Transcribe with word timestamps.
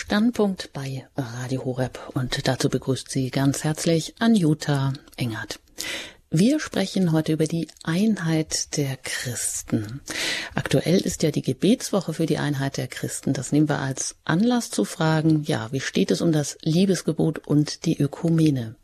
Standpunkt 0.00 0.72
bei 0.72 1.06
Radio 1.14 1.66
Horeb 1.66 2.00
und 2.14 2.48
dazu 2.48 2.70
begrüßt 2.70 3.10
Sie 3.10 3.30
ganz 3.30 3.64
herzlich 3.64 4.14
Anjuta 4.18 4.94
Engert. 5.18 5.60
Wir 6.30 6.58
sprechen 6.58 7.12
heute 7.12 7.34
über 7.34 7.44
die 7.44 7.68
Einheit 7.82 8.78
der 8.78 8.96
Christen. 8.96 10.00
Aktuell 10.54 11.00
ist 11.00 11.22
ja 11.22 11.30
die 11.30 11.42
Gebetswoche 11.42 12.14
für 12.14 12.24
die 12.24 12.38
Einheit 12.38 12.78
der 12.78 12.88
Christen. 12.88 13.34
Das 13.34 13.52
nehmen 13.52 13.68
wir 13.68 13.78
als 13.78 14.16
Anlass 14.24 14.70
zu 14.70 14.86
fragen, 14.86 15.44
ja, 15.44 15.70
wie 15.70 15.80
steht 15.80 16.10
es 16.10 16.22
um 16.22 16.32
das 16.32 16.56
Liebesgebot 16.62 17.46
und 17.46 17.84
die 17.84 18.00
Ökumene? 18.00 18.76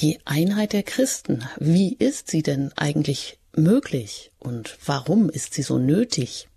Die 0.00 0.18
Einheit 0.24 0.72
der 0.72 0.82
Christen, 0.82 1.44
wie 1.58 1.94
ist 1.94 2.28
sie 2.28 2.42
denn 2.42 2.72
eigentlich 2.74 3.38
möglich 3.54 4.32
und 4.40 4.78
warum 4.84 5.30
ist 5.30 5.54
sie 5.54 5.62
so 5.62 5.78
nötig? 5.78 6.48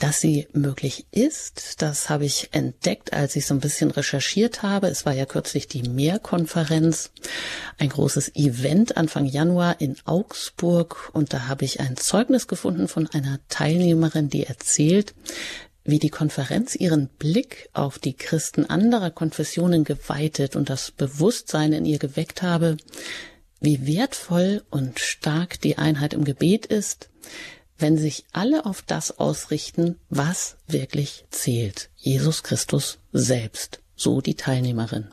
Dass 0.00 0.18
sie 0.18 0.48
möglich 0.54 1.04
ist, 1.10 1.82
das 1.82 2.08
habe 2.08 2.24
ich 2.24 2.48
entdeckt, 2.52 3.12
als 3.12 3.36
ich 3.36 3.44
so 3.44 3.52
ein 3.52 3.60
bisschen 3.60 3.90
recherchiert 3.90 4.62
habe. 4.62 4.88
Es 4.88 5.04
war 5.04 5.12
ja 5.12 5.26
kürzlich 5.26 5.68
die 5.68 5.82
Mehrkonferenz, 5.82 7.10
ein 7.76 7.90
großes 7.90 8.34
Event 8.34 8.96
Anfang 8.96 9.26
Januar 9.26 9.78
in 9.78 9.96
Augsburg. 10.06 11.10
Und 11.12 11.34
da 11.34 11.48
habe 11.48 11.66
ich 11.66 11.80
ein 11.80 11.98
Zeugnis 11.98 12.48
gefunden 12.48 12.88
von 12.88 13.08
einer 13.08 13.40
Teilnehmerin, 13.50 14.30
die 14.30 14.46
erzählt, 14.46 15.14
wie 15.84 15.98
die 15.98 16.08
Konferenz 16.08 16.74
ihren 16.74 17.08
Blick 17.08 17.68
auf 17.74 17.98
die 17.98 18.14
Christen 18.14 18.64
anderer 18.64 19.10
Konfessionen 19.10 19.84
geweitet 19.84 20.56
und 20.56 20.70
das 20.70 20.92
Bewusstsein 20.92 21.74
in 21.74 21.84
ihr 21.84 21.98
geweckt 21.98 22.40
habe, 22.40 22.78
wie 23.60 23.86
wertvoll 23.86 24.62
und 24.70 24.98
stark 24.98 25.60
die 25.60 25.76
Einheit 25.76 26.14
im 26.14 26.24
Gebet 26.24 26.64
ist, 26.64 27.10
wenn 27.80 27.96
sich 27.96 28.24
alle 28.32 28.66
auf 28.66 28.82
das 28.82 29.18
ausrichten, 29.18 29.96
was 30.08 30.56
wirklich 30.66 31.24
zählt. 31.30 31.90
Jesus 31.96 32.42
Christus 32.42 32.98
selbst, 33.12 33.80
so 33.96 34.20
die 34.20 34.34
Teilnehmerin. 34.34 35.08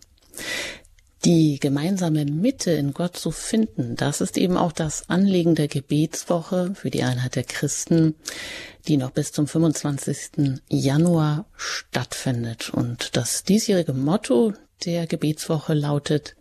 Die 1.26 1.60
gemeinsame 1.60 2.26
Mitte 2.26 2.72
in 2.72 2.94
Gott 2.94 3.18
zu 3.18 3.32
finden, 3.32 3.96
das 3.96 4.22
ist 4.22 4.38
eben 4.38 4.56
auch 4.56 4.72
das 4.72 5.10
Anliegen 5.10 5.56
der 5.56 5.68
Gebetswoche 5.68 6.74
für 6.76 6.92
die 6.92 7.04
Einheit 7.04 7.36
der 7.36 7.44
Christen, 7.44 8.16
die 8.88 8.98
noch 8.98 9.12
bis 9.12 9.32
zum 9.32 9.48
25. 9.48 10.60
Januar 10.70 11.46
stattfindet. 11.58 12.70
Und 12.70 13.18
das 13.18 13.44
diesjährige 13.44 13.94
Motto 13.94 14.54
der 14.86 15.08
Gebetswoche 15.08 15.74
lautet, 15.74 16.36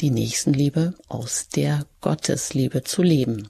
die 0.00 0.10
Nächstenliebe 0.10 0.94
aus 1.08 1.48
der 1.48 1.86
Gottesliebe 2.00 2.82
zu 2.84 3.02
leben. 3.02 3.48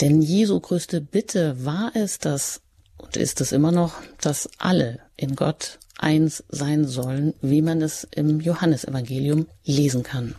Denn 0.00 0.22
Jesu 0.22 0.58
größte 0.58 1.00
Bitte 1.00 1.64
war 1.64 1.92
es, 1.94 2.18
dass, 2.18 2.60
und 2.98 3.16
ist 3.16 3.40
es 3.40 3.52
immer 3.52 3.72
noch, 3.72 3.94
dass 4.20 4.48
alle 4.58 5.00
in 5.16 5.36
Gott 5.36 5.78
eins 5.98 6.42
sein 6.48 6.86
sollen, 6.86 7.34
wie 7.40 7.62
man 7.62 7.80
es 7.80 8.06
im 8.10 8.40
Johannesevangelium 8.40 9.46
lesen 9.64 10.02
kann. 10.02 10.34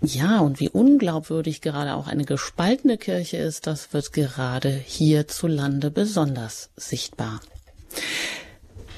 Ja, 0.00 0.40
und 0.40 0.58
wie 0.58 0.68
unglaubwürdig 0.68 1.60
gerade 1.60 1.94
auch 1.94 2.08
eine 2.08 2.24
gespaltene 2.24 2.98
Kirche 2.98 3.36
ist, 3.36 3.68
das 3.68 3.92
wird 3.92 4.12
gerade 4.12 4.70
hierzulande 4.70 5.90
besonders 5.92 6.70
sichtbar. 6.76 7.40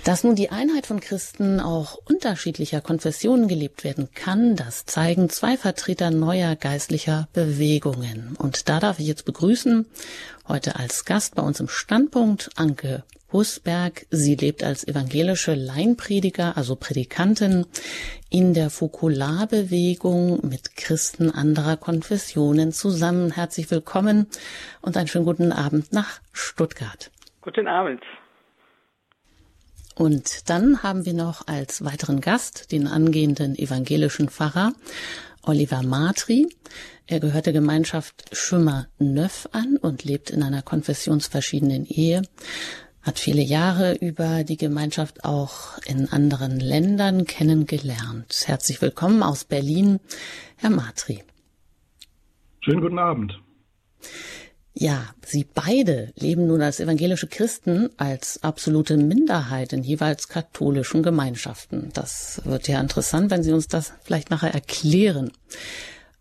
Dass 0.05 0.23
nun 0.23 0.35
die 0.35 0.51
Einheit 0.51 0.87
von 0.87 1.01
Christen 1.01 1.61
auch 1.61 1.97
unterschiedlicher 2.07 2.83
Konfessionen 2.83 3.49
gelebt 3.49 3.85
werden 3.85 4.11
kann, 4.15 4.55
das 4.55 4.85
zeigen 4.85 5.31
zwei 5.31 5.57
Vertreter 5.57 6.11
neuer 6.11 6.57
geistlicher 6.57 7.27
Bewegungen. 7.33 8.37
Und 8.39 8.69
da 8.69 8.81
darf 8.81 8.99
ich 8.99 9.07
jetzt 9.07 9.25
begrüßen, 9.25 9.87
heute 10.47 10.77
als 10.77 11.07
Gast 11.07 11.37
bei 11.37 11.43
uns 11.43 11.59
im 11.59 11.69
Standpunkt, 11.69 12.51
Anke 12.57 13.03
Husberg. 13.33 14.05
Sie 14.11 14.35
lebt 14.35 14.63
als 14.63 14.87
evangelische 14.87 15.55
Laienprediger, 15.55 16.55
also 16.59 16.77
Predikantin, 16.77 17.65
in 18.29 18.53
der 18.53 18.69
Fokularbewegung 18.69 20.47
mit 20.47 20.77
Christen 20.77 21.31
anderer 21.31 21.79
Konfessionen 21.79 22.73
zusammen. 22.73 23.31
Herzlich 23.31 23.71
willkommen 23.71 24.27
und 24.83 24.99
einen 24.99 25.09
schönen 25.09 25.25
guten 25.25 25.51
Abend 25.51 25.95
nach 25.95 26.21
Stuttgart. 26.35 27.11
Guten 27.41 27.69
Abend. 27.69 28.03
Und 29.95 30.51
dann 30.51 30.83
haben 30.83 31.07
wir 31.07 31.15
noch 31.15 31.47
als 31.47 31.85
weiteren 31.85 32.21
Gast 32.21 32.73
den 32.73 32.87
angehenden 32.87 33.57
evangelischen 33.57 34.29
Pfarrer 34.29 34.73
Oliver 35.43 35.83
Matri. 35.83 36.49
Er 37.07 37.21
gehört 37.21 37.47
der 37.47 37.53
Gemeinschaft 37.53 38.25
Schümmer 38.33 38.89
Neuf 38.99 39.49
an 39.53 39.77
und 39.77 40.05
lebt 40.05 40.31
in 40.31 40.43
einer 40.43 40.63
konfessionsverschiedenen 40.63 41.87
Ehe, 41.87 42.23
hat 43.03 43.19
viele 43.19 43.43
Jahre 43.43 43.95
über 43.97 44.43
die 44.43 44.57
Gemeinschaft 44.57 45.25
auch 45.25 45.79
in 45.85 46.09
anderen 46.09 46.59
Ländern 46.59 47.27
kennengelernt. 47.27 48.45
Herzlich 48.47 48.81
willkommen 48.81 49.23
aus 49.23 49.45
Berlin, 49.45 50.01
Herr 50.57 50.71
Matri. 50.71 51.23
Schönen 52.61 52.81
guten 52.81 52.99
Abend. 52.99 53.39
Ja, 54.77 55.15
Sie 55.25 55.45
beide 55.45 56.13
leben 56.17 56.49
nun 56.49 56.61
als 56.61 56.81
evangelische 56.81 57.29
Christen 57.29 57.91
als 57.97 58.43
absolute 58.43 58.97
Minderheit 58.97 59.73
in 59.73 59.85
jeweils 59.85 60.27
katholischen 60.27 61.05
Gemeinschaften. 61.05 61.91
Das 61.95 62.43
wird 62.45 62.67
ja 62.67 62.81
interessant, 62.81 63.31
wenn 63.31 63.45
Sie 63.45 63.53
uns 63.53 63.69
das 63.69 63.93
vielleicht 64.03 64.31
nachher 64.31 64.53
erklären. 64.53 65.31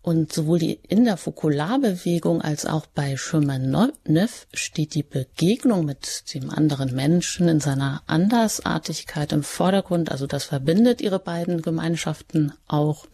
Und 0.04 0.32
sowohl 0.32 0.60
die 0.60 0.80
in 0.88 1.06
der 1.06 1.18
Fokularbewegung 1.18 2.42
als 2.42 2.68
auch 2.68 2.86
bei 2.86 3.16
Chemin 3.16 3.72
Neuf 3.72 4.48
steht 4.54 4.94
die 4.94 5.04
Begegnung 5.04 5.86
mit 5.86 6.32
dem 6.36 6.52
anderen 6.52 6.94
Menschen 6.94 7.48
in 7.48 7.60
seiner 7.60 8.04
Andersartigkeit 8.06 9.32
im 9.32 9.42
Vordergrund. 9.42 10.12
Also 10.12 10.28
das 10.28 10.44
verbindet 10.44 11.02
ihre 11.02 11.20
beiden 11.20 11.64
Gemeinschaften 11.64 12.54
auch. 12.68 13.08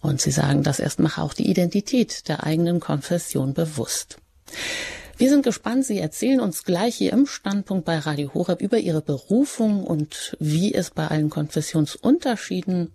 Und 0.00 0.20
sie 0.20 0.30
sagen, 0.30 0.62
das 0.62 0.78
erst 0.78 1.00
mache 1.00 1.20
auch 1.20 1.34
die 1.34 1.50
Identität 1.50 2.28
der 2.28 2.44
eigenen 2.44 2.80
Konfession 2.80 3.52
bewusst. 3.52 4.18
Wir 5.18 5.30
sind 5.30 5.44
gespannt. 5.44 5.86
Sie 5.86 5.98
erzählen 5.98 6.40
uns 6.40 6.64
gleich 6.64 6.96
hier 6.96 7.12
im 7.12 7.26
Standpunkt 7.26 7.86
bei 7.86 7.98
Radio 7.98 8.34
Horeb 8.34 8.60
über 8.60 8.78
Ihre 8.78 9.00
Berufung 9.00 9.84
und 9.84 10.36
wie 10.40 10.74
es 10.74 10.90
bei 10.90 11.08
allen 11.08 11.30
Konfessionsunterschieden 11.30 12.92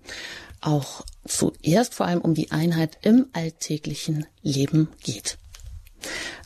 auch 0.61 1.03
zuerst 1.25 1.95
vor 1.95 2.05
allem 2.05 2.21
um 2.21 2.35
die 2.35 2.51
Einheit 2.51 2.99
im 3.01 3.27
alltäglichen 3.33 4.27
Leben 4.43 4.89
geht. 5.03 5.37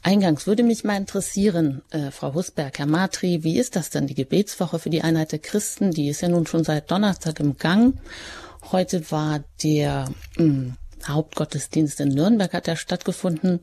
Eingangs 0.01 0.47
würde 0.47 0.63
mich 0.63 0.83
mal 0.83 0.97
interessieren, 0.97 1.81
äh, 1.89 2.11
Frau 2.11 2.33
Husberg, 2.33 2.77
Herr 2.77 2.85
Matri, 2.85 3.43
wie 3.43 3.57
ist 3.57 3.75
das 3.75 3.89
denn, 3.89 4.07
die 4.07 4.13
Gebetswoche 4.13 4.79
für 4.79 4.89
die 4.89 5.01
Einheit 5.01 5.31
der 5.31 5.39
Christen? 5.39 5.91
Die 5.91 6.09
ist 6.09 6.21
ja 6.21 6.29
nun 6.29 6.45
schon 6.47 6.63
seit 6.63 6.91
Donnerstag 6.91 7.39
im 7.39 7.57
Gang. 7.57 7.99
Heute 8.71 9.11
war 9.11 9.43
der 9.63 10.09
mh, 10.37 10.43
hm, 10.43 10.77
Hauptgottesdienst 11.07 11.99
in 11.99 12.09
Nürnberg 12.09 12.53
hat 12.53 12.67
ja 12.67 12.75
stattgefunden. 12.75 13.59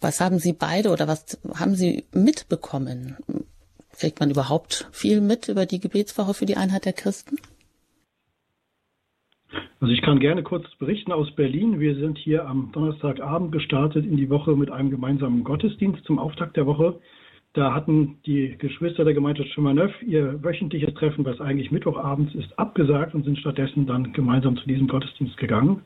Was 0.00 0.20
haben 0.20 0.38
Sie 0.38 0.52
beide 0.52 0.90
oder 0.90 1.08
was 1.08 1.40
haben 1.54 1.74
Sie 1.74 2.04
mitbekommen? 2.12 3.16
Kriegt 3.98 4.20
man 4.20 4.30
überhaupt 4.30 4.88
viel 4.92 5.20
mit 5.20 5.48
über 5.48 5.66
die 5.66 5.80
Gebetswoche 5.80 6.34
für 6.34 6.46
die 6.46 6.56
Einheit 6.56 6.84
der 6.84 6.92
Christen? 6.92 7.36
Also 9.80 9.92
ich 9.92 10.02
kann 10.02 10.20
gerne 10.20 10.42
kurz 10.42 10.66
berichten 10.78 11.12
aus 11.12 11.30
Berlin. 11.34 11.80
Wir 11.80 11.96
sind 11.96 12.18
hier 12.18 12.46
am 12.46 12.70
Donnerstagabend 12.72 13.50
gestartet 13.50 14.04
in 14.04 14.16
die 14.16 14.30
Woche 14.30 14.54
mit 14.54 14.70
einem 14.70 14.90
gemeinsamen 14.90 15.42
Gottesdienst 15.42 16.04
zum 16.04 16.18
Auftakt 16.18 16.56
der 16.56 16.66
Woche. 16.66 17.00
Da 17.52 17.74
hatten 17.74 18.18
die 18.26 18.56
Geschwister 18.58 19.04
der 19.04 19.14
Gemeinschaft 19.14 19.50
Schimmerneuf 19.50 19.90
ihr 20.02 20.42
wöchentliches 20.42 20.94
Treffen, 20.94 21.24
was 21.24 21.40
eigentlich 21.40 21.72
Mittwochabends 21.72 22.32
ist, 22.34 22.56
abgesagt 22.58 23.14
und 23.14 23.24
sind 23.24 23.38
stattdessen 23.38 23.86
dann 23.86 24.12
gemeinsam 24.12 24.56
zu 24.56 24.66
diesem 24.68 24.86
Gottesdienst 24.86 25.36
gegangen. 25.36 25.82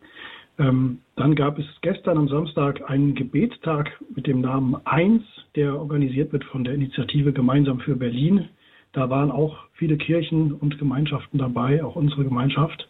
Ähm, 0.58 0.98
dann 1.16 1.34
gab 1.34 1.58
es 1.58 1.66
gestern 1.82 2.18
am 2.18 2.28
Samstag 2.28 2.88
einen 2.88 3.14
Gebetstag 3.14 3.90
mit 4.14 4.26
dem 4.26 4.40
Namen 4.40 4.76
1, 4.84 5.22
der 5.56 5.78
organisiert 5.78 6.32
wird 6.32 6.44
von 6.44 6.64
der 6.64 6.74
Initiative 6.74 7.32
Gemeinsam 7.32 7.80
für 7.80 7.96
Berlin. 7.96 8.48
Da 8.92 9.10
waren 9.10 9.32
auch 9.32 9.56
viele 9.72 9.96
Kirchen 9.96 10.52
und 10.52 10.78
Gemeinschaften 10.78 11.38
dabei, 11.38 11.82
auch 11.82 11.96
unsere 11.96 12.24
Gemeinschaft. 12.24 12.88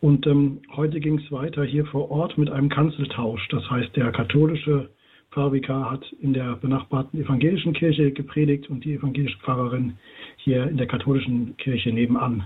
Und 0.00 0.26
ähm, 0.26 0.60
heute 0.76 1.00
ging 1.00 1.18
es 1.18 1.32
weiter 1.32 1.64
hier 1.64 1.86
vor 1.86 2.10
Ort 2.10 2.38
mit 2.38 2.50
einem 2.50 2.68
Kanzeltausch. 2.68 3.48
Das 3.48 3.68
heißt, 3.68 3.96
der 3.96 4.12
katholische 4.12 4.88
Pfarrvikar 5.32 5.90
hat 5.90 6.04
in 6.20 6.32
der 6.32 6.56
benachbarten 6.56 7.20
evangelischen 7.20 7.72
Kirche 7.72 8.12
gepredigt 8.12 8.70
und 8.70 8.84
die 8.84 8.94
evangelische 8.94 9.38
Pfarrerin 9.38 9.94
hier 10.36 10.68
in 10.68 10.76
der 10.76 10.86
katholischen 10.86 11.56
Kirche 11.56 11.92
nebenan. 11.92 12.44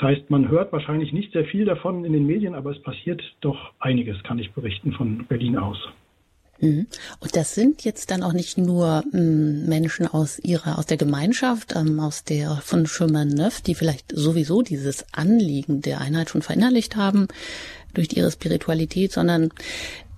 Das 0.00 0.08
heißt, 0.08 0.30
man 0.30 0.48
hört 0.48 0.72
wahrscheinlich 0.72 1.12
nicht 1.12 1.32
sehr 1.32 1.44
viel 1.44 1.66
davon 1.66 2.06
in 2.06 2.14
den 2.14 2.26
Medien, 2.26 2.54
aber 2.54 2.70
es 2.70 2.80
passiert 2.82 3.20
doch 3.42 3.72
einiges, 3.80 4.22
kann 4.22 4.38
ich 4.38 4.50
berichten 4.52 4.92
von 4.92 5.26
Berlin 5.26 5.58
aus. 5.58 5.76
Mhm. 6.58 6.86
Und 7.20 7.36
das 7.36 7.54
sind 7.54 7.84
jetzt 7.84 8.10
dann 8.10 8.22
auch 8.22 8.32
nicht 8.32 8.56
nur 8.56 9.02
hm, 9.10 9.66
Menschen 9.66 10.06
aus 10.06 10.38
ihrer, 10.38 10.78
aus 10.78 10.86
der 10.86 10.96
Gemeinschaft, 10.96 11.74
ähm, 11.76 12.00
aus 12.00 12.24
der 12.24 12.60
von 12.62 12.86
Chemin 12.86 13.28
Neuf, 13.28 13.60
die 13.60 13.74
vielleicht 13.74 14.12
sowieso 14.12 14.62
dieses 14.62 15.04
Anliegen 15.12 15.82
der 15.82 16.00
Einheit 16.00 16.30
schon 16.30 16.40
verinnerlicht 16.40 16.96
haben 16.96 17.28
durch 17.92 18.08
ihre 18.14 18.30
Spiritualität, 18.30 19.12
sondern 19.12 19.50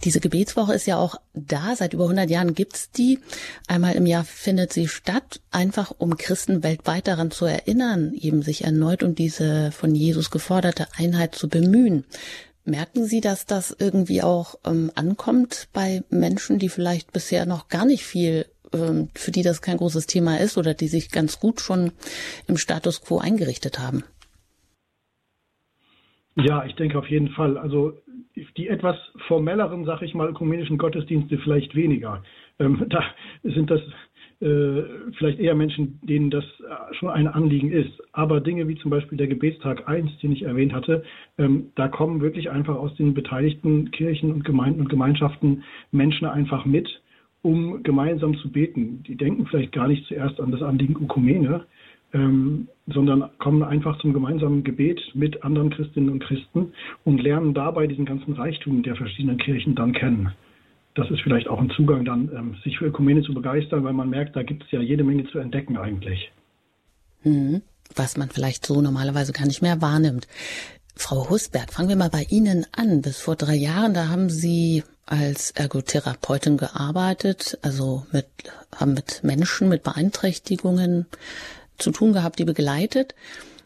Diese 0.04 0.18
Gebetswoche 0.18 0.74
ist 0.74 0.86
ja 0.86 0.96
auch 0.96 1.16
da, 1.32 1.76
seit 1.76 1.94
über 1.94 2.04
100 2.04 2.28
Jahren 2.28 2.54
gibt's 2.54 2.90
die. 2.90 3.20
Einmal 3.68 3.94
im 3.94 4.06
Jahr 4.06 4.24
findet 4.24 4.72
sie 4.72 4.88
statt, 4.88 5.40
einfach 5.50 5.92
um 5.96 6.16
Christen 6.16 6.64
weltweit 6.64 7.06
daran 7.06 7.30
zu 7.30 7.44
erinnern, 7.44 8.12
eben 8.14 8.42
sich 8.42 8.64
erneut 8.64 9.02
um 9.02 9.14
diese 9.14 9.70
von 9.70 9.94
Jesus 9.94 10.30
geforderte 10.30 10.86
Einheit 10.96 11.34
zu 11.34 11.48
bemühen. 11.48 12.04
Merken 12.64 13.04
Sie, 13.06 13.20
dass 13.20 13.44
das 13.44 13.74
irgendwie 13.76 14.22
auch 14.22 14.54
ähm, 14.64 14.92
ankommt 14.94 15.68
bei 15.72 16.04
Menschen, 16.10 16.60
die 16.60 16.68
vielleicht 16.68 17.12
bisher 17.12 17.44
noch 17.44 17.68
gar 17.68 17.84
nicht 17.84 18.04
viel, 18.04 18.46
ähm, 18.72 19.08
für 19.14 19.32
die 19.32 19.42
das 19.42 19.62
kein 19.62 19.78
großes 19.78 20.06
Thema 20.06 20.38
ist 20.38 20.56
oder 20.56 20.72
die 20.72 20.86
sich 20.86 21.10
ganz 21.10 21.40
gut 21.40 21.60
schon 21.60 21.90
im 22.46 22.56
Status 22.56 23.02
quo 23.02 23.18
eingerichtet 23.18 23.80
haben? 23.80 24.04
Ja, 26.36 26.64
ich 26.64 26.74
denke 26.76 26.98
auf 26.98 27.08
jeden 27.08 27.28
Fall. 27.30 27.58
Also 27.58 28.00
die 28.56 28.68
etwas 28.68 28.96
formelleren, 29.26 29.84
sag 29.84 30.02
ich 30.02 30.14
mal, 30.14 30.28
ökumenischen 30.28 30.78
Gottesdienste 30.78 31.38
vielleicht 31.38 31.74
weniger. 31.74 32.22
Ähm, 32.58 32.86
da 32.88 33.02
sind 33.42 33.70
das 33.70 33.80
äh, 34.42 34.82
vielleicht 35.18 35.38
eher 35.38 35.54
Menschen, 35.54 36.00
denen 36.02 36.28
das 36.30 36.44
äh, 36.44 36.94
schon 36.94 37.10
ein 37.10 37.28
Anliegen 37.28 37.70
ist. 37.70 37.92
Aber 38.12 38.40
Dinge 38.40 38.66
wie 38.66 38.74
zum 38.76 38.90
Beispiel 38.90 39.16
der 39.16 39.28
Gebetstag 39.28 39.88
1, 39.88 40.18
den 40.18 40.32
ich 40.32 40.42
erwähnt 40.42 40.72
hatte, 40.72 41.04
ähm, 41.38 41.68
da 41.76 41.86
kommen 41.86 42.20
wirklich 42.20 42.50
einfach 42.50 42.74
aus 42.74 42.94
den 42.96 43.14
beteiligten 43.14 43.92
Kirchen 43.92 44.32
und 44.32 44.44
Gemeinden 44.44 44.80
und 44.80 44.88
Gemeinschaften 44.88 45.62
Menschen 45.92 46.26
einfach 46.26 46.64
mit, 46.64 46.88
um 47.42 47.84
gemeinsam 47.84 48.36
zu 48.38 48.50
beten. 48.50 49.04
Die 49.04 49.16
denken 49.16 49.46
vielleicht 49.46 49.72
gar 49.72 49.86
nicht 49.86 50.06
zuerst 50.06 50.40
an 50.40 50.50
das 50.50 50.62
Anliegen 50.62 50.96
Ökumene, 50.96 51.66
ähm, 52.12 52.66
sondern 52.86 53.30
kommen 53.38 53.62
einfach 53.62 53.98
zum 54.00 54.12
gemeinsamen 54.12 54.64
Gebet 54.64 55.00
mit 55.14 55.44
anderen 55.44 55.70
Christinnen 55.70 56.10
und 56.10 56.24
Christen 56.24 56.72
und 57.04 57.22
lernen 57.22 57.54
dabei 57.54 57.86
diesen 57.86 58.04
ganzen 58.04 58.34
Reichtum 58.34 58.82
der 58.82 58.96
verschiedenen 58.96 59.38
Kirchen 59.38 59.74
dann 59.74 59.92
kennen. 59.92 60.32
Das 60.94 61.10
ist 61.10 61.20
vielleicht 61.22 61.48
auch 61.48 61.60
ein 61.60 61.70
Zugang 61.70 62.04
dann, 62.04 62.30
ähm, 62.34 62.56
sich 62.64 62.78
für 62.78 62.86
Ökumene 62.86 63.22
zu 63.22 63.32
begeistern, 63.32 63.84
weil 63.84 63.94
man 63.94 64.10
merkt, 64.10 64.36
da 64.36 64.42
gibt 64.42 64.64
es 64.64 64.70
ja 64.72 64.80
jede 64.80 65.04
Menge 65.04 65.26
zu 65.30 65.38
entdecken 65.38 65.76
eigentlich. 65.78 66.30
Hm, 67.22 67.62
was 67.94 68.16
man 68.16 68.28
vielleicht 68.28 68.66
so 68.66 68.80
normalerweise 68.80 69.32
gar 69.32 69.46
nicht 69.46 69.62
mehr 69.62 69.80
wahrnimmt. 69.80 70.26
Frau 70.94 71.30
Husberg, 71.30 71.72
fangen 71.72 71.88
wir 71.88 71.96
mal 71.96 72.10
bei 72.10 72.26
Ihnen 72.28 72.66
an. 72.72 73.00
Bis 73.00 73.18
vor 73.18 73.36
drei 73.36 73.54
Jahren, 73.54 73.94
da 73.94 74.08
haben 74.08 74.28
Sie 74.28 74.82
als 75.06 75.50
Ergotherapeutin 75.52 76.58
gearbeitet, 76.58 77.58
also 77.62 78.06
mit, 78.12 78.26
haben 78.76 78.92
mit 78.92 79.24
Menschen 79.24 79.68
mit 79.68 79.82
Beeinträchtigungen 79.82 81.06
zu 81.78 81.90
tun 81.90 82.12
gehabt, 82.12 82.38
die 82.38 82.44
begleitet. 82.44 83.14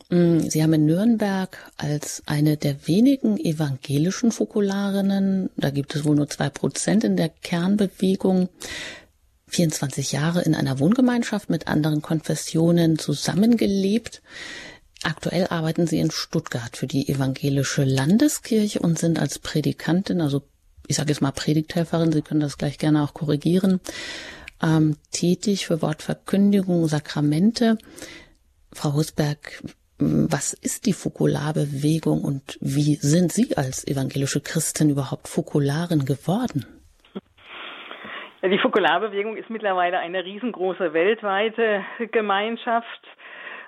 Mm, 0.09 0.41
Sie 0.49 0.63
haben 0.63 0.73
in 0.73 0.87
Nürnberg 0.87 1.57
als 1.77 2.23
eine 2.27 2.57
der 2.57 2.87
wenigen 2.87 3.39
evangelischen 3.39 4.31
Fokularinnen, 4.31 5.51
da 5.57 5.71
gibt 5.71 5.95
es 5.97 6.05
wohl 6.05 6.17
nur 6.17 6.29
zwei 6.29 6.49
Prozent 6.49 7.05
in 7.05 7.17
der 7.17 7.29
Kernbewegung, 7.29 8.49
24 9.49 10.13
Jahre 10.13 10.43
in 10.43 10.55
einer 10.55 10.79
Wohngemeinschaft 10.79 11.51
mit 11.51 11.69
anderen 11.69 12.03
Konfessionen 12.03 12.99
zusammengelebt. 12.99 14.23
Aktuell 15.03 15.47
arbeiten 15.49 15.87
Sie 15.87 15.99
in 15.99 16.11
Stuttgart 16.11 16.77
für 16.77 16.87
die 16.87 17.09
evangelische 17.09 17.85
Landeskirche 17.85 18.81
und 18.81 18.99
sind 18.99 19.21
als 19.21 19.39
Predikantin, 19.39 20.21
also 20.21 20.43
ich 20.89 20.97
sage 20.97 21.11
jetzt 21.11 21.21
mal 21.21 21.33
Predigthelferin, 21.33 22.13
Sie 22.13 22.23
können 22.23 22.41
das 22.41 22.59
gleich 22.59 22.79
gerne 22.79 23.03
auch 23.03 23.15
korrigieren, 23.15 23.81
ähm, 24.63 24.97
tätig 25.13 25.67
für 25.67 25.83
Wortverkündigung, 25.83 26.87
Sakramente. 26.87 27.79
Frau 28.73 28.95
Husberg, 28.95 29.63
was 29.99 30.53
ist 30.53 30.87
die 30.87 30.93
Fokularbewegung 30.93 32.23
und 32.23 32.59
wie 32.61 32.97
sind 32.97 33.33
Sie 33.33 33.57
als 33.57 33.87
evangelische 33.87 34.41
Christin 34.41 34.91
überhaupt 34.91 35.29
Fokularin 35.29 36.05
geworden? 36.05 36.67
Die 38.43 38.59
Fokularbewegung 38.59 39.37
ist 39.37 39.51
mittlerweile 39.51 39.99
eine 39.99 40.25
riesengroße 40.25 40.93
weltweite 40.93 41.85
Gemeinschaft. 42.13 42.87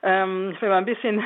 Ähm, 0.03 0.57
wenn 0.61 0.69
man 0.69 0.79
ein 0.79 0.85
bisschen 0.85 1.25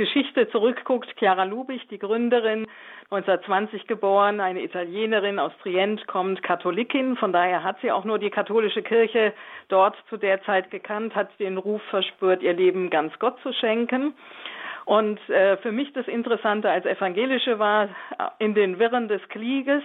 Geschichte 0.00 0.48
zurückguckt, 0.48 1.14
Chiara 1.18 1.44
Lubich, 1.44 1.86
die 1.88 1.98
Gründerin, 1.98 2.66
1920 3.10 3.86
geboren, 3.86 4.40
eine 4.40 4.62
Italienerin 4.62 5.38
aus 5.38 5.52
Trient, 5.62 6.06
kommt 6.06 6.42
Katholikin, 6.42 7.18
von 7.18 7.34
daher 7.34 7.62
hat 7.62 7.76
sie 7.82 7.92
auch 7.92 8.06
nur 8.06 8.18
die 8.18 8.30
katholische 8.30 8.80
Kirche 8.80 9.34
dort 9.68 9.94
zu 10.08 10.16
der 10.16 10.42
Zeit 10.44 10.70
gekannt, 10.70 11.14
hat 11.14 11.28
den 11.38 11.58
Ruf 11.58 11.82
verspürt, 11.90 12.42
ihr 12.42 12.54
Leben 12.54 12.88
ganz 12.88 13.12
Gott 13.18 13.38
zu 13.42 13.52
schenken. 13.52 14.14
Und 14.86 15.20
äh, 15.28 15.58
für 15.58 15.70
mich 15.70 15.92
das 15.92 16.08
Interessante 16.08 16.70
als 16.70 16.86
Evangelische 16.86 17.58
war, 17.58 17.90
in 18.38 18.54
den 18.54 18.78
Wirren 18.78 19.06
des 19.06 19.20
Krieges 19.28 19.82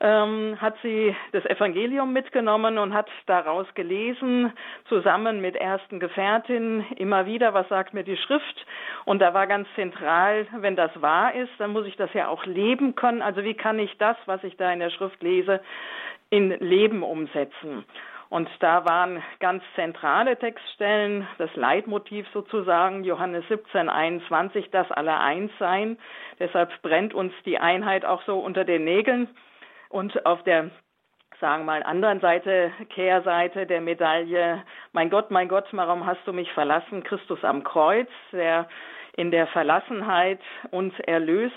ähm, 0.00 0.56
hat 0.60 0.76
sie 0.82 1.14
das 1.32 1.44
Evangelium 1.46 2.12
mitgenommen 2.12 2.78
und 2.78 2.94
hat 2.94 3.08
daraus 3.26 3.66
gelesen, 3.74 4.52
zusammen 4.88 5.40
mit 5.40 5.56
ersten 5.56 6.00
Gefährtinnen, 6.00 6.84
immer 6.96 7.26
wieder, 7.26 7.54
was 7.54 7.68
sagt 7.68 7.94
mir 7.94 8.04
die 8.04 8.16
Schrift. 8.16 8.66
Und 9.04 9.20
da 9.20 9.34
war 9.34 9.46
ganz 9.46 9.68
zentral, 9.74 10.46
wenn 10.58 10.76
das 10.76 10.90
wahr 11.00 11.34
ist, 11.34 11.52
dann 11.58 11.72
muss 11.72 11.86
ich 11.86 11.96
das 11.96 12.12
ja 12.14 12.28
auch 12.28 12.44
leben 12.46 12.94
können. 12.94 13.22
Also 13.22 13.44
wie 13.44 13.54
kann 13.54 13.78
ich 13.78 13.96
das, 13.98 14.16
was 14.26 14.42
ich 14.44 14.56
da 14.56 14.72
in 14.72 14.80
der 14.80 14.90
Schrift 14.90 15.22
lese, 15.22 15.60
in 16.30 16.50
Leben 16.60 17.02
umsetzen? 17.02 17.84
Und 18.34 18.48
da 18.58 18.84
waren 18.84 19.22
ganz 19.38 19.62
zentrale 19.76 20.36
Textstellen, 20.36 21.28
das 21.38 21.54
Leitmotiv 21.54 22.26
sozusagen, 22.32 23.04
Johannes 23.04 23.44
17, 23.48 23.88
21, 23.88 24.70
das 24.70 24.90
alle 24.90 25.20
eins 25.20 25.52
sein. 25.60 25.98
Deshalb 26.40 26.70
brennt 26.82 27.14
uns 27.14 27.32
die 27.44 27.58
Einheit 27.58 28.04
auch 28.04 28.22
so 28.22 28.40
unter 28.40 28.64
den 28.64 28.84
Nägeln. 28.84 29.28
Und 29.94 30.26
auf 30.26 30.42
der 30.42 30.70
sagen 31.40 31.62
wir 31.62 31.66
mal 31.66 31.82
anderen 31.84 32.18
Seite, 32.18 32.72
Kehrseite 32.88 33.64
der 33.64 33.80
Medaille, 33.80 34.64
mein 34.92 35.08
Gott, 35.08 35.30
mein 35.30 35.48
Gott, 35.48 35.66
warum 35.70 36.04
hast 36.04 36.26
du 36.26 36.32
mich 36.32 36.50
verlassen? 36.52 37.04
Christus 37.04 37.44
am 37.44 37.62
Kreuz, 37.62 38.08
der 38.32 38.68
in 39.16 39.30
der 39.30 39.46
Verlassenheit 39.46 40.40
uns 40.72 40.98
erlöst. 40.98 41.54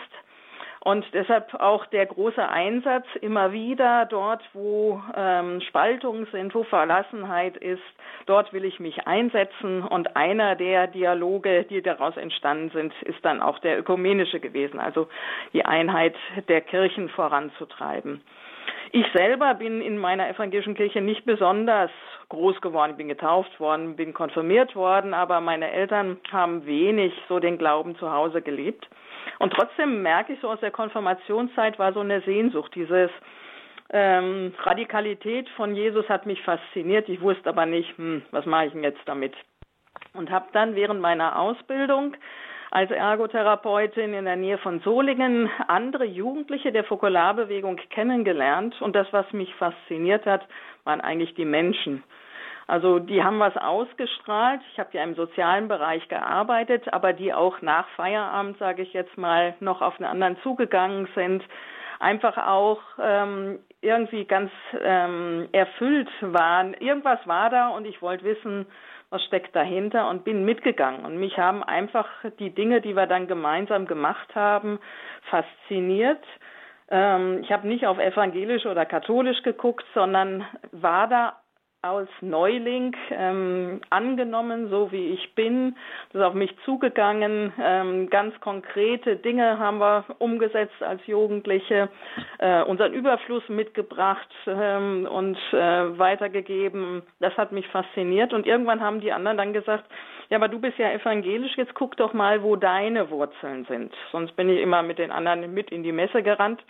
Und 0.87 1.05
deshalb 1.13 1.53
auch 1.55 1.85
der 1.87 2.05
große 2.05 2.47
Einsatz 2.47 3.05
immer 3.19 3.51
wieder 3.51 4.05
dort, 4.05 4.41
wo 4.53 5.03
ähm, 5.17 5.59
Spaltungen 5.59 6.27
sind, 6.31 6.55
wo 6.55 6.63
Verlassenheit 6.63 7.57
ist, 7.57 7.83
dort 8.25 8.53
will 8.53 8.63
ich 8.63 8.79
mich 8.79 9.05
einsetzen. 9.05 9.83
Und 9.83 10.15
einer 10.15 10.55
der 10.55 10.87
Dialoge, 10.87 11.65
die 11.69 11.81
daraus 11.81 12.15
entstanden 12.15 12.69
sind, 12.69 12.93
ist 13.01 13.19
dann 13.23 13.41
auch 13.41 13.59
der 13.59 13.77
ökumenische 13.77 14.39
gewesen, 14.39 14.79
also 14.79 15.09
die 15.51 15.65
Einheit 15.65 16.15
der 16.47 16.61
Kirchen 16.61 17.09
voranzutreiben. 17.09 18.21
Ich 18.93 19.05
selber 19.13 19.55
bin 19.55 19.81
in 19.81 19.97
meiner 19.97 20.29
evangelischen 20.29 20.75
Kirche 20.75 21.01
nicht 21.01 21.25
besonders 21.25 21.91
groß 22.29 22.61
geworden. 22.61 22.95
Bin 22.95 23.09
getauft 23.09 23.59
worden, 23.59 23.97
bin 23.97 24.13
konfirmiert 24.13 24.73
worden, 24.73 25.13
aber 25.13 25.41
meine 25.41 25.69
Eltern 25.69 26.17
haben 26.31 26.65
wenig 26.65 27.11
so 27.27 27.39
den 27.39 27.57
Glauben 27.57 27.97
zu 27.97 28.09
Hause 28.09 28.41
gelebt. 28.41 28.87
Und 29.39 29.53
trotzdem 29.53 30.01
merke 30.01 30.33
ich 30.33 30.39
so 30.41 30.49
aus 30.49 30.59
der 30.59 30.71
Konfirmationszeit 30.71 31.77
war 31.79 31.93
so 31.93 31.99
eine 31.99 32.21
Sehnsucht, 32.21 32.73
dieses 32.75 33.11
ähm, 33.89 34.53
Radikalität 34.63 35.47
von 35.49 35.75
Jesus 35.75 36.07
hat 36.09 36.25
mich 36.25 36.41
fasziniert. 36.43 37.07
Ich 37.07 37.21
wusste 37.21 37.49
aber 37.49 37.65
nicht, 37.65 37.97
hm, 37.97 38.23
was 38.31 38.45
mache 38.45 38.65
ich 38.65 38.73
denn 38.73 38.83
jetzt 38.83 39.01
damit? 39.05 39.33
Und 40.13 40.29
habe 40.29 40.47
dann 40.51 40.75
während 40.75 40.99
meiner 40.99 41.39
Ausbildung 41.39 42.15
als 42.69 42.91
Ergotherapeutin 42.91 44.13
in 44.13 44.25
der 44.25 44.35
Nähe 44.35 44.57
von 44.57 44.81
Solingen 44.81 45.49
andere 45.67 46.03
Jugendliche 46.03 46.71
der 46.71 46.83
Fokularbewegung 46.83 47.77
kennengelernt. 47.89 48.81
Und 48.81 48.95
das, 48.95 49.07
was 49.11 49.31
mich 49.31 49.53
fasziniert 49.55 50.25
hat, 50.25 50.45
waren 50.83 50.99
eigentlich 50.99 51.33
die 51.35 51.45
Menschen. 51.45 52.03
Also 52.67 52.99
die 52.99 53.23
haben 53.23 53.39
was 53.39 53.55
ausgestrahlt. 53.55 54.59
Ich 54.73 54.79
habe 54.79 54.89
ja 54.91 55.03
im 55.03 55.15
sozialen 55.15 55.69
Bereich 55.69 56.07
gearbeitet, 56.09 56.91
aber 56.93 57.13
die 57.13 57.33
auch 57.33 57.61
nach 57.61 57.87
Feierabend, 57.95 58.57
sage 58.59 58.81
ich 58.81 58.91
jetzt 58.91 59.17
mal, 59.17 59.55
noch 59.61 59.81
auf 59.81 59.95
einen 59.99 60.09
anderen 60.09 60.37
zugegangen 60.43 61.07
sind. 61.15 61.43
Einfach 61.99 62.37
auch 62.37 62.81
ähm, 63.01 63.59
irgendwie 63.81 64.25
ganz 64.25 64.51
ähm, 64.83 65.47
erfüllt 65.53 66.09
waren. 66.21 66.73
Irgendwas 66.73 67.19
war 67.25 67.49
da 67.49 67.69
und 67.69 67.85
ich 67.85 68.01
wollte 68.01 68.25
wissen, 68.25 68.65
was 69.09 69.23
steckt 69.23 69.55
dahinter 69.55 70.09
und 70.09 70.25
bin 70.25 70.43
mitgegangen. 70.43 71.05
Und 71.05 71.17
mich 71.17 71.37
haben 71.37 71.63
einfach 71.63 72.07
die 72.39 72.53
Dinge, 72.53 72.81
die 72.81 72.95
wir 72.95 73.07
dann 73.07 73.27
gemeinsam 73.27 73.85
gemacht 73.85 74.35
haben, 74.35 74.79
fasziniert. 75.29 76.23
Ähm, 76.89 77.39
ich 77.41 77.51
habe 77.51 77.67
nicht 77.67 77.87
auf 77.87 77.97
evangelisch 77.97 78.65
oder 78.65 78.85
katholisch 78.85 79.41
geguckt, 79.43 79.85
sondern 79.93 80.45
war 80.73 81.07
da 81.07 81.37
als 81.81 82.09
Neuling 82.21 82.95
ähm, 83.11 83.81
angenommen, 83.89 84.69
so 84.69 84.91
wie 84.91 85.13
ich 85.13 85.35
bin. 85.35 85.75
Das 86.11 86.21
ist 86.21 86.27
auf 86.27 86.33
mich 86.33 86.55
zugegangen. 86.65 87.53
Ähm, 87.61 88.09
ganz 88.09 88.39
konkrete 88.39 89.15
Dinge 89.15 89.59
haben 89.59 89.79
wir 89.79 90.05
umgesetzt 90.19 90.81
als 90.81 91.05
Jugendliche, 91.05 91.89
äh, 92.39 92.63
unseren 92.63 92.93
Überfluss 92.93 93.47
mitgebracht 93.47 94.29
ähm, 94.47 95.07
und 95.09 95.37
äh, 95.53 95.97
weitergegeben. 95.99 97.03
Das 97.19 97.37
hat 97.37 97.51
mich 97.51 97.67
fasziniert. 97.67 98.33
Und 98.33 98.47
irgendwann 98.47 98.81
haben 98.81 98.99
die 98.99 99.11
anderen 99.11 99.37
dann 99.37 99.53
gesagt, 99.53 99.85
ja, 100.29 100.37
aber 100.37 100.49
du 100.49 100.59
bist 100.59 100.77
ja 100.77 100.91
evangelisch, 100.91 101.55
jetzt 101.57 101.73
guck 101.73 101.95
doch 101.95 102.13
mal, 102.13 102.43
wo 102.43 102.55
deine 102.55 103.09
Wurzeln 103.09 103.65
sind. 103.65 103.93
Sonst 104.11 104.35
bin 104.35 104.49
ich 104.49 104.61
immer 104.61 104.81
mit 104.83 104.99
den 104.99 105.11
anderen 105.11 105.53
mit 105.53 105.71
in 105.71 105.83
die 105.83 105.93
Messe 105.93 106.23
gerannt. 106.23 106.61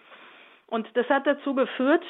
Und 0.68 0.86
das 0.96 1.08
hat 1.10 1.26
dazu 1.26 1.56
geführt, 1.56 2.04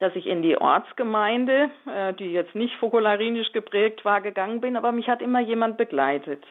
dass 0.00 0.14
ich 0.14 0.26
in 0.26 0.42
die 0.42 0.56
Ortsgemeinde, 0.56 1.70
äh, 1.92 2.14
die 2.14 2.32
jetzt 2.32 2.54
nicht 2.54 2.74
fokularinisch 2.76 3.52
geprägt 3.52 4.04
war, 4.04 4.20
gegangen 4.20 4.60
bin, 4.60 4.76
aber 4.76 4.92
mich 4.92 5.08
hat 5.08 5.22
immer 5.22 5.40
jemand 5.40 5.76
begleitet. 5.76 6.44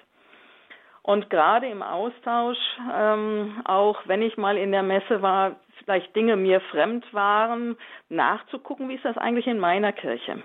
Und 1.01 1.29
gerade 1.29 1.67
im 1.67 1.81
Austausch, 1.81 2.57
ähm, 2.93 3.61
auch 3.63 4.01
wenn 4.05 4.21
ich 4.21 4.35
mal 4.35 4.57
in 4.57 4.73
der 4.73 4.83
Messe 4.83 5.21
war, 5.21 5.55
vielleicht 5.77 6.13
Dinge 6.17 6.35
mir 6.35 6.59
fremd 6.59 7.05
waren, 7.13 7.77
nachzugucken, 8.09 8.89
wie 8.89 8.95
ist 8.95 9.05
das 9.05 9.17
eigentlich 9.17 9.47
in 9.47 9.57
meiner 9.57 9.93
Kirche. 9.93 10.43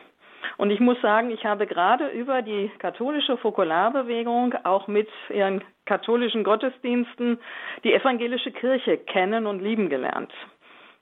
Und 0.58 0.70
ich 0.70 0.78
muss 0.78 1.00
sagen, 1.00 1.32
ich 1.32 1.44
habe 1.44 1.66
gerade 1.66 2.08
über 2.08 2.42
die 2.42 2.70
katholische 2.78 3.36
Fokularbewegung 3.38 4.54
auch 4.62 4.86
mit 4.86 5.08
ihren 5.30 5.64
katholischen 5.84 6.44
Gottesdiensten 6.44 7.40
die 7.82 7.92
evangelische 7.92 8.52
Kirche 8.52 8.98
kennen 8.98 9.46
und 9.46 9.60
lieben 9.60 9.88
gelernt. 9.88 10.32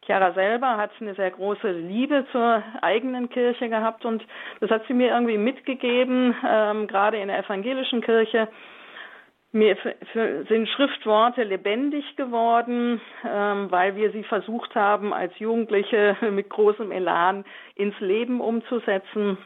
Chiara 0.07 0.33
selber 0.33 0.77
hat 0.77 0.91
eine 1.01 1.15
sehr 1.15 1.31
große 1.31 1.71
Liebe 1.71 2.27
zur 2.33 2.63
eigenen 2.81 3.29
Kirche 3.29 3.69
gehabt 3.69 4.05
und 4.05 4.25
das 4.61 4.71
hat 4.71 4.87
sie 4.87 4.95
mir 4.95 5.09
irgendwie 5.09 5.37
mitgegeben, 5.37 6.35
ähm, 6.49 6.87
gerade 6.87 7.19
in 7.19 7.29
der 7.29 7.39
evangelischen 7.39 8.01
Kirche. 8.01 8.49
Mir 9.53 9.77
sind 10.49 10.69
Schriftworte 10.69 11.43
lebendig 11.43 12.17
geworden, 12.17 13.01
ähm, 13.29 13.71
weil 13.71 13.97
wir 13.97 14.13
sie 14.13 14.23
versucht 14.23 14.77
haben, 14.77 15.13
als 15.13 15.37
Jugendliche 15.41 16.17
mit 16.31 16.49
großem 16.49 16.93
Elan 16.93 17.45
ins 17.75 17.99
Leben 17.99 18.41
umzusetzen. 18.41 19.39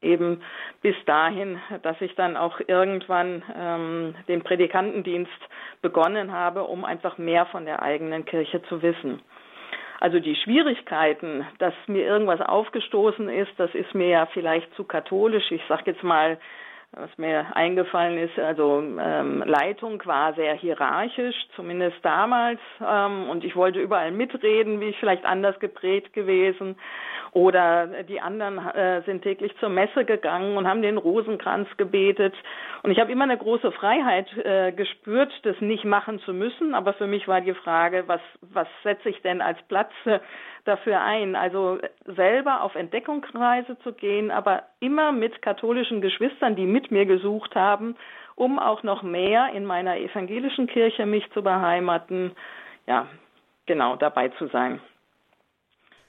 Eben 0.00 0.40
bis 0.80 0.96
dahin, 1.04 1.60
dass 1.82 2.00
ich 2.00 2.14
dann 2.14 2.38
auch 2.38 2.60
irgendwann 2.66 3.42
ähm, 3.54 4.14
den 4.26 4.42
Predikantendienst 4.42 5.30
begonnen 5.82 6.32
habe, 6.32 6.62
um 6.64 6.86
einfach 6.86 7.18
mehr 7.18 7.44
von 7.46 7.66
der 7.66 7.82
eigenen 7.82 8.24
Kirche 8.24 8.62
zu 8.62 8.80
wissen. 8.80 9.20
Also 10.00 10.18
die 10.18 10.34
Schwierigkeiten, 10.34 11.46
dass 11.58 11.74
mir 11.86 12.04
irgendwas 12.04 12.40
aufgestoßen 12.40 13.28
ist, 13.28 13.52
das 13.58 13.74
ist 13.74 13.94
mir 13.94 14.08
ja 14.08 14.26
vielleicht 14.26 14.74
zu 14.74 14.84
katholisch. 14.84 15.52
Ich 15.52 15.62
sage 15.68 15.90
jetzt 15.90 16.02
mal, 16.02 16.38
was 16.92 17.10
mir 17.18 17.54
eingefallen 17.54 18.18
ist, 18.18 18.36
also 18.38 18.80
ähm, 18.80 19.44
Leitung 19.46 20.02
war 20.06 20.34
sehr 20.34 20.54
hierarchisch, 20.54 21.36
zumindest 21.54 21.96
damals, 22.02 22.58
ähm, 22.84 23.30
und 23.30 23.44
ich 23.44 23.54
wollte 23.54 23.80
überall 23.80 24.10
mitreden, 24.10 24.80
wie 24.80 24.88
ich 24.88 24.98
vielleicht 24.98 25.24
anders 25.24 25.58
geprägt 25.60 26.12
gewesen. 26.12 26.76
Oder 27.32 28.02
die 28.02 28.20
anderen 28.20 28.58
äh, 28.58 29.02
sind 29.02 29.22
täglich 29.22 29.56
zur 29.58 29.68
Messe 29.68 30.04
gegangen 30.04 30.56
und 30.56 30.66
haben 30.66 30.82
den 30.82 30.98
Rosenkranz 30.98 31.68
gebetet. 31.76 32.34
Und 32.82 32.90
ich 32.90 32.98
habe 32.98 33.12
immer 33.12 33.22
eine 33.22 33.38
große 33.38 33.70
Freiheit 33.70 34.26
äh, 34.38 34.72
gespürt, 34.72 35.32
das 35.44 35.60
nicht 35.60 35.84
machen 35.84 36.18
zu 36.20 36.34
müssen. 36.34 36.74
Aber 36.74 36.92
für 36.92 37.06
mich 37.06 37.28
war 37.28 37.40
die 37.40 37.54
Frage, 37.54 38.04
was, 38.08 38.20
was 38.40 38.66
setze 38.82 39.10
ich 39.10 39.22
denn 39.22 39.42
als 39.42 39.58
Platz 39.68 39.92
äh, 40.06 40.18
dafür 40.64 41.00
ein? 41.00 41.36
Also 41.36 41.78
selber 42.04 42.62
auf 42.62 42.74
Entdeckungsreise 42.74 43.78
zu 43.82 43.92
gehen, 43.92 44.30
aber 44.30 44.64
immer 44.80 45.12
mit 45.12 45.42
katholischen 45.42 46.00
Geschwistern, 46.00 46.56
die 46.56 46.66
mit 46.66 46.90
mir 46.90 47.06
gesucht 47.06 47.54
haben, 47.54 47.96
um 48.34 48.58
auch 48.58 48.82
noch 48.82 49.02
mehr 49.02 49.52
in 49.54 49.64
meiner 49.64 49.98
evangelischen 49.98 50.66
Kirche 50.66 51.06
mich 51.06 51.24
zu 51.32 51.42
beheimaten. 51.42 52.32
Ja, 52.86 53.08
genau, 53.66 53.96
dabei 53.96 54.28
zu 54.30 54.48
sein. 54.48 54.80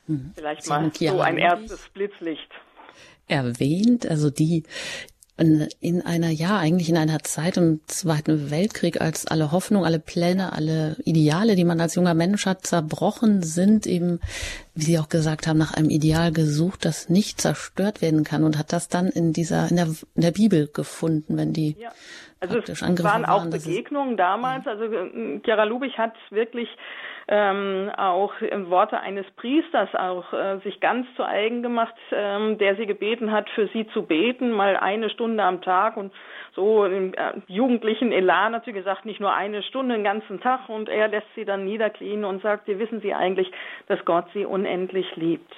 Mhm. 0.07 0.31
Vielleicht 0.35 0.67
mal 0.67 0.91
so 0.93 1.21
ein 1.21 1.37
erstes 1.37 1.89
Blitzlicht 1.89 2.51
erwähnt, 3.31 4.05
also 4.05 4.29
die 4.29 4.63
in 5.41 6.01
einer, 6.05 6.29
ja, 6.29 6.57
eigentlich 6.57 6.89
in 6.89 6.97
einer 6.97 7.19
Zeit 7.19 7.57
im 7.57 7.81
Zweiten 7.87 8.51
Weltkrieg, 8.51 9.01
als 9.01 9.27
alle 9.27 9.51
Hoffnung, 9.51 9.85
alle 9.85 9.99
Pläne, 9.99 10.53
alle 10.53 10.97
Ideale, 11.03 11.55
die 11.55 11.63
man 11.63 11.79
als 11.81 11.95
junger 11.95 12.13
Mensch 12.13 12.45
hat, 12.45 12.65
zerbrochen 12.65 13.43
sind, 13.43 13.85
eben, 13.87 14.19
wie 14.75 14.83
Sie 14.83 14.99
auch 14.99 15.09
gesagt 15.09 15.47
haben, 15.47 15.57
nach 15.57 15.73
einem 15.73 15.89
Ideal 15.89 16.31
gesucht, 16.31 16.85
das 16.85 17.09
nicht 17.09 17.41
zerstört 17.41 18.01
werden 18.01 18.23
kann 18.23 18.43
und 18.43 18.57
hat 18.57 18.73
das 18.73 18.87
dann 18.87 19.07
in 19.07 19.33
dieser, 19.33 19.69
in 19.69 19.75
der, 19.75 19.87
in 20.15 20.21
der 20.21 20.31
Bibel 20.31 20.69
gefunden, 20.71 21.37
wenn 21.37 21.53
die 21.53 21.75
ja. 21.79 21.91
Also 22.41 22.57
es 22.57 22.81
waren 22.81 23.23
auch 23.23 23.41
waren, 23.41 23.49
Begegnungen 23.51 24.17
damals. 24.17 24.65
Ja. 24.65 24.71
Also 24.71 24.85
Chiara 25.43 25.63
Lubich 25.65 25.99
hat 25.99 26.15
wirklich 26.31 26.67
ähm, 27.33 27.89
auch 27.95 28.33
Worte 28.41 28.99
eines 28.99 29.25
Priesters 29.37 29.87
auch 29.95 30.33
äh, 30.33 30.57
sich 30.65 30.81
ganz 30.81 31.07
zu 31.15 31.23
eigen 31.23 31.63
gemacht, 31.63 31.95
ähm, 32.11 32.57
der 32.57 32.75
sie 32.75 32.85
gebeten 32.85 33.31
hat, 33.31 33.49
für 33.51 33.67
sie 33.67 33.87
zu 33.87 34.03
beten, 34.03 34.51
mal 34.51 34.75
eine 34.75 35.09
Stunde 35.09 35.41
am 35.41 35.61
Tag 35.61 35.95
und 35.95 36.11
so 36.55 36.83
im 36.83 37.13
äh, 37.13 37.31
jugendlichen 37.47 38.11
Elan 38.11 38.53
hat 38.53 38.65
sie 38.65 38.73
gesagt, 38.73 39.05
nicht 39.05 39.21
nur 39.21 39.33
eine 39.33 39.63
Stunde, 39.63 39.95
den 39.95 40.03
ganzen 40.03 40.41
Tag 40.41 40.67
und 40.67 40.89
er 40.89 41.07
lässt 41.07 41.33
sie 41.33 41.45
dann 41.45 41.63
niederknien 41.63 42.25
und 42.25 42.41
sagt, 42.41 42.65
sie 42.65 42.77
wissen 42.77 42.99
Sie 42.99 43.13
eigentlich, 43.13 43.49
dass 43.87 44.03
Gott 44.03 44.25
sie 44.33 44.45
unendlich 44.45 45.15
liebt. 45.15 45.53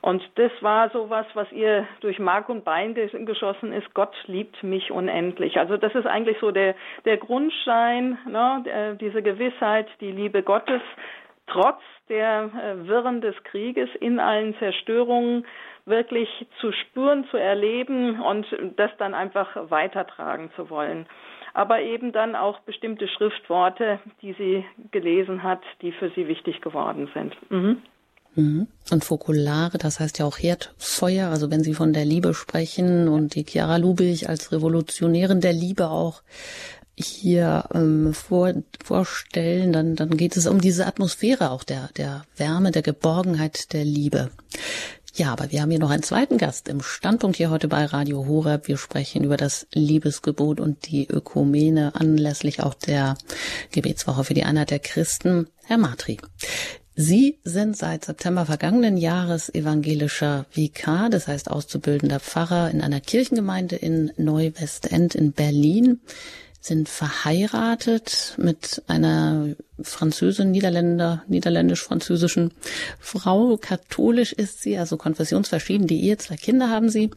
Und 0.00 0.22
das 0.36 0.52
war 0.60 0.90
so 0.90 1.10
was, 1.10 1.26
was 1.34 1.50
ihr 1.52 1.86
durch 2.00 2.18
Mark 2.18 2.48
und 2.48 2.64
Bein 2.64 2.94
geschossen 2.94 3.72
ist. 3.72 3.92
Gott 3.94 4.14
liebt 4.26 4.62
mich 4.62 4.90
unendlich. 4.90 5.58
Also 5.58 5.76
das 5.76 5.94
ist 5.94 6.06
eigentlich 6.06 6.38
so 6.40 6.50
der, 6.50 6.74
der 7.04 7.16
Grundstein, 7.16 8.18
ne, 8.26 8.96
diese 9.00 9.22
Gewissheit, 9.22 9.88
die 10.00 10.12
Liebe 10.12 10.42
Gottes, 10.42 10.82
trotz 11.48 11.80
der 12.08 12.50
äh, 12.54 12.86
Wirren 12.86 13.20
des 13.20 13.34
Krieges 13.44 13.88
in 14.00 14.20
allen 14.20 14.56
Zerstörungen 14.58 15.46
wirklich 15.84 16.28
zu 16.60 16.72
spüren, 16.72 17.26
zu 17.30 17.36
erleben 17.36 18.20
und 18.20 18.46
das 18.76 18.90
dann 18.98 19.14
einfach 19.14 19.48
weitertragen 19.70 20.50
zu 20.54 20.70
wollen. 20.70 21.06
Aber 21.54 21.80
eben 21.80 22.12
dann 22.12 22.36
auch 22.36 22.60
bestimmte 22.60 23.08
Schriftworte, 23.08 23.98
die 24.20 24.34
sie 24.34 24.64
gelesen 24.90 25.42
hat, 25.42 25.62
die 25.80 25.92
für 25.92 26.10
sie 26.10 26.28
wichtig 26.28 26.60
geworden 26.60 27.10
sind. 27.14 27.34
Mhm. 27.50 27.82
Mhm. 28.38 28.68
Und 28.90 29.04
Fokulare, 29.04 29.78
das 29.78 29.98
heißt 29.98 30.18
ja 30.18 30.24
auch 30.24 30.38
Herdfeuer, 30.38 31.28
also 31.28 31.50
wenn 31.50 31.64
Sie 31.64 31.74
von 31.74 31.92
der 31.92 32.04
Liebe 32.04 32.34
sprechen 32.34 33.08
und 33.08 33.34
die 33.34 33.44
Chiara 33.44 33.78
Lubich 33.78 34.28
als 34.28 34.52
Revolutionärin 34.52 35.40
der 35.40 35.52
Liebe 35.52 35.90
auch 35.90 36.22
hier 36.94 37.64
ähm, 37.74 38.14
vor, 38.14 38.52
vorstellen, 38.82 39.72
dann, 39.72 39.96
dann 39.96 40.16
geht 40.16 40.36
es 40.36 40.46
um 40.46 40.60
diese 40.60 40.86
Atmosphäre 40.86 41.50
auch 41.50 41.64
der, 41.64 41.90
der 41.96 42.22
Wärme, 42.36 42.70
der 42.70 42.82
Geborgenheit, 42.82 43.72
der 43.72 43.84
Liebe. 43.84 44.30
Ja, 45.14 45.32
aber 45.32 45.50
wir 45.50 45.62
haben 45.62 45.70
hier 45.70 45.80
noch 45.80 45.90
einen 45.90 46.04
zweiten 46.04 46.38
Gast 46.38 46.68
im 46.68 46.80
Standpunkt 46.80 47.36
hier 47.36 47.50
heute 47.50 47.66
bei 47.66 47.84
Radio 47.86 48.26
Horeb. 48.26 48.68
Wir 48.68 48.76
sprechen 48.76 49.24
über 49.24 49.36
das 49.36 49.66
Liebesgebot 49.72 50.60
und 50.60 50.86
die 50.86 51.08
Ökumene 51.08 51.96
anlässlich 51.96 52.62
auch 52.62 52.74
der 52.74 53.16
Gebetswoche 53.72 54.22
für 54.22 54.34
die 54.34 54.44
Einheit 54.44 54.70
der 54.70 54.78
Christen. 54.78 55.48
Herr 55.64 55.78
Matri, 55.78 56.18
Sie 57.00 57.38
sind 57.44 57.76
seit 57.76 58.06
September 58.06 58.44
vergangenen 58.44 58.96
Jahres 58.96 59.54
evangelischer 59.54 60.46
Vikar, 60.50 61.10
das 61.10 61.28
heißt 61.28 61.48
auszubildender 61.48 62.18
Pfarrer 62.18 62.72
in 62.72 62.80
einer 62.80 63.00
Kirchengemeinde 63.00 63.76
in 63.76 64.10
Neuwestend 64.16 65.14
in 65.14 65.30
Berlin, 65.30 66.00
sind 66.60 66.88
verheiratet 66.88 68.34
mit 68.36 68.82
einer 68.88 69.54
Französin, 69.80 70.50
Niederländer, 70.50 71.22
niederländisch-französischen 71.28 72.50
Frau. 72.98 73.56
Katholisch 73.58 74.32
ist 74.32 74.62
sie, 74.62 74.76
also 74.76 74.96
konfessionsverschieden, 74.96 75.86
die 75.86 76.02
Ehe, 76.02 76.18
zwei 76.18 76.36
Kinder 76.36 76.68
haben 76.68 76.88
sie. 76.88 77.10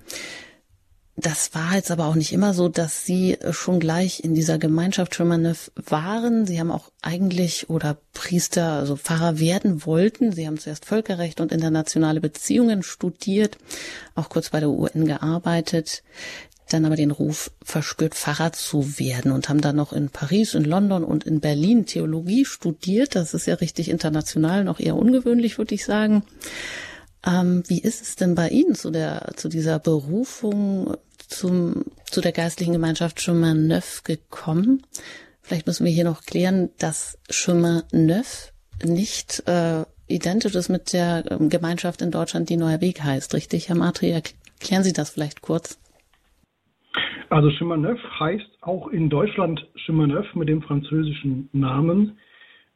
Das 1.17 1.53
war 1.53 1.75
jetzt 1.75 1.91
aber 1.91 2.05
auch 2.05 2.15
nicht 2.15 2.31
immer 2.31 2.53
so, 2.53 2.69
dass 2.69 3.05
Sie 3.05 3.37
schon 3.51 3.79
gleich 3.79 4.23
in 4.23 4.33
dieser 4.33 4.57
Gemeinschaft 4.57 5.13
Schumannev 5.13 5.69
waren. 5.75 6.45
Sie 6.45 6.59
haben 6.59 6.71
auch 6.71 6.89
eigentlich 7.01 7.69
oder 7.69 7.97
Priester, 8.13 8.71
also 8.73 8.95
Pfarrer 8.95 9.37
werden 9.37 9.85
wollten. 9.85 10.31
Sie 10.31 10.47
haben 10.47 10.57
zuerst 10.57 10.85
Völkerrecht 10.85 11.41
und 11.41 11.51
internationale 11.51 12.21
Beziehungen 12.21 12.81
studiert, 12.81 13.57
auch 14.15 14.29
kurz 14.29 14.51
bei 14.51 14.61
der 14.61 14.69
UN 14.69 15.05
gearbeitet, 15.05 16.01
dann 16.69 16.85
aber 16.85 16.95
den 16.95 17.11
Ruf 17.11 17.51
verspürt, 17.61 18.15
Pfarrer 18.15 18.53
zu 18.53 18.97
werden 18.97 19.33
und 19.33 19.49
haben 19.49 19.61
dann 19.61 19.75
noch 19.75 19.91
in 19.91 20.09
Paris, 20.09 20.53
in 20.53 20.63
London 20.63 21.03
und 21.03 21.25
in 21.25 21.41
Berlin 21.41 21.85
Theologie 21.85 22.45
studiert. 22.45 23.15
Das 23.15 23.33
ist 23.33 23.47
ja 23.47 23.55
richtig 23.55 23.89
international, 23.89 24.63
noch 24.63 24.79
eher 24.79 24.95
ungewöhnlich, 24.95 25.57
würde 25.57 25.75
ich 25.75 25.83
sagen. 25.83 26.23
Ähm, 27.25 27.63
wie 27.67 27.81
ist 27.81 28.01
es 28.01 28.15
denn 28.15 28.35
bei 28.35 28.49
Ihnen 28.49 28.75
zu 28.75 28.91
der, 28.91 29.33
zu 29.35 29.47
dieser 29.47 29.79
Berufung 29.79 30.95
zum, 31.31 31.85
zu 32.05 32.21
der 32.21 32.31
geistlichen 32.31 32.73
Gemeinschaft 32.73 33.19
Chemin 33.19 33.67
Neuf 33.67 34.03
gekommen. 34.03 34.83
Vielleicht 35.41 35.65
müssen 35.65 35.85
wir 35.85 35.91
hier 35.91 36.03
noch 36.03 36.23
klären, 36.23 36.69
dass 36.77 37.17
Chemin 37.29 37.83
Neuf 37.91 38.53
nicht 38.83 39.43
äh, 39.47 39.85
identisch 40.07 40.55
ist 40.55 40.69
mit 40.69 40.93
der 40.93 41.23
ähm, 41.31 41.49
Gemeinschaft 41.49 42.01
in 42.01 42.11
Deutschland, 42.11 42.49
die 42.49 42.57
Neuer 42.57 42.81
Weg 42.81 43.01
heißt. 43.03 43.33
Richtig, 43.33 43.69
Herr 43.69 43.77
Matri? 43.77 44.11
Erklären 44.11 44.83
Sie 44.83 44.93
das 44.93 45.11
vielleicht 45.11 45.41
kurz. 45.41 45.79
Also 47.29 47.49
Chemin 47.51 47.81
Neuf 47.81 47.99
heißt 48.19 48.49
auch 48.61 48.87
in 48.87 49.09
Deutschland 49.09 49.65
Chemin 49.85 50.09
Neuf 50.09 50.25
mit 50.35 50.49
dem 50.49 50.61
französischen 50.61 51.49
Namen. 51.53 52.19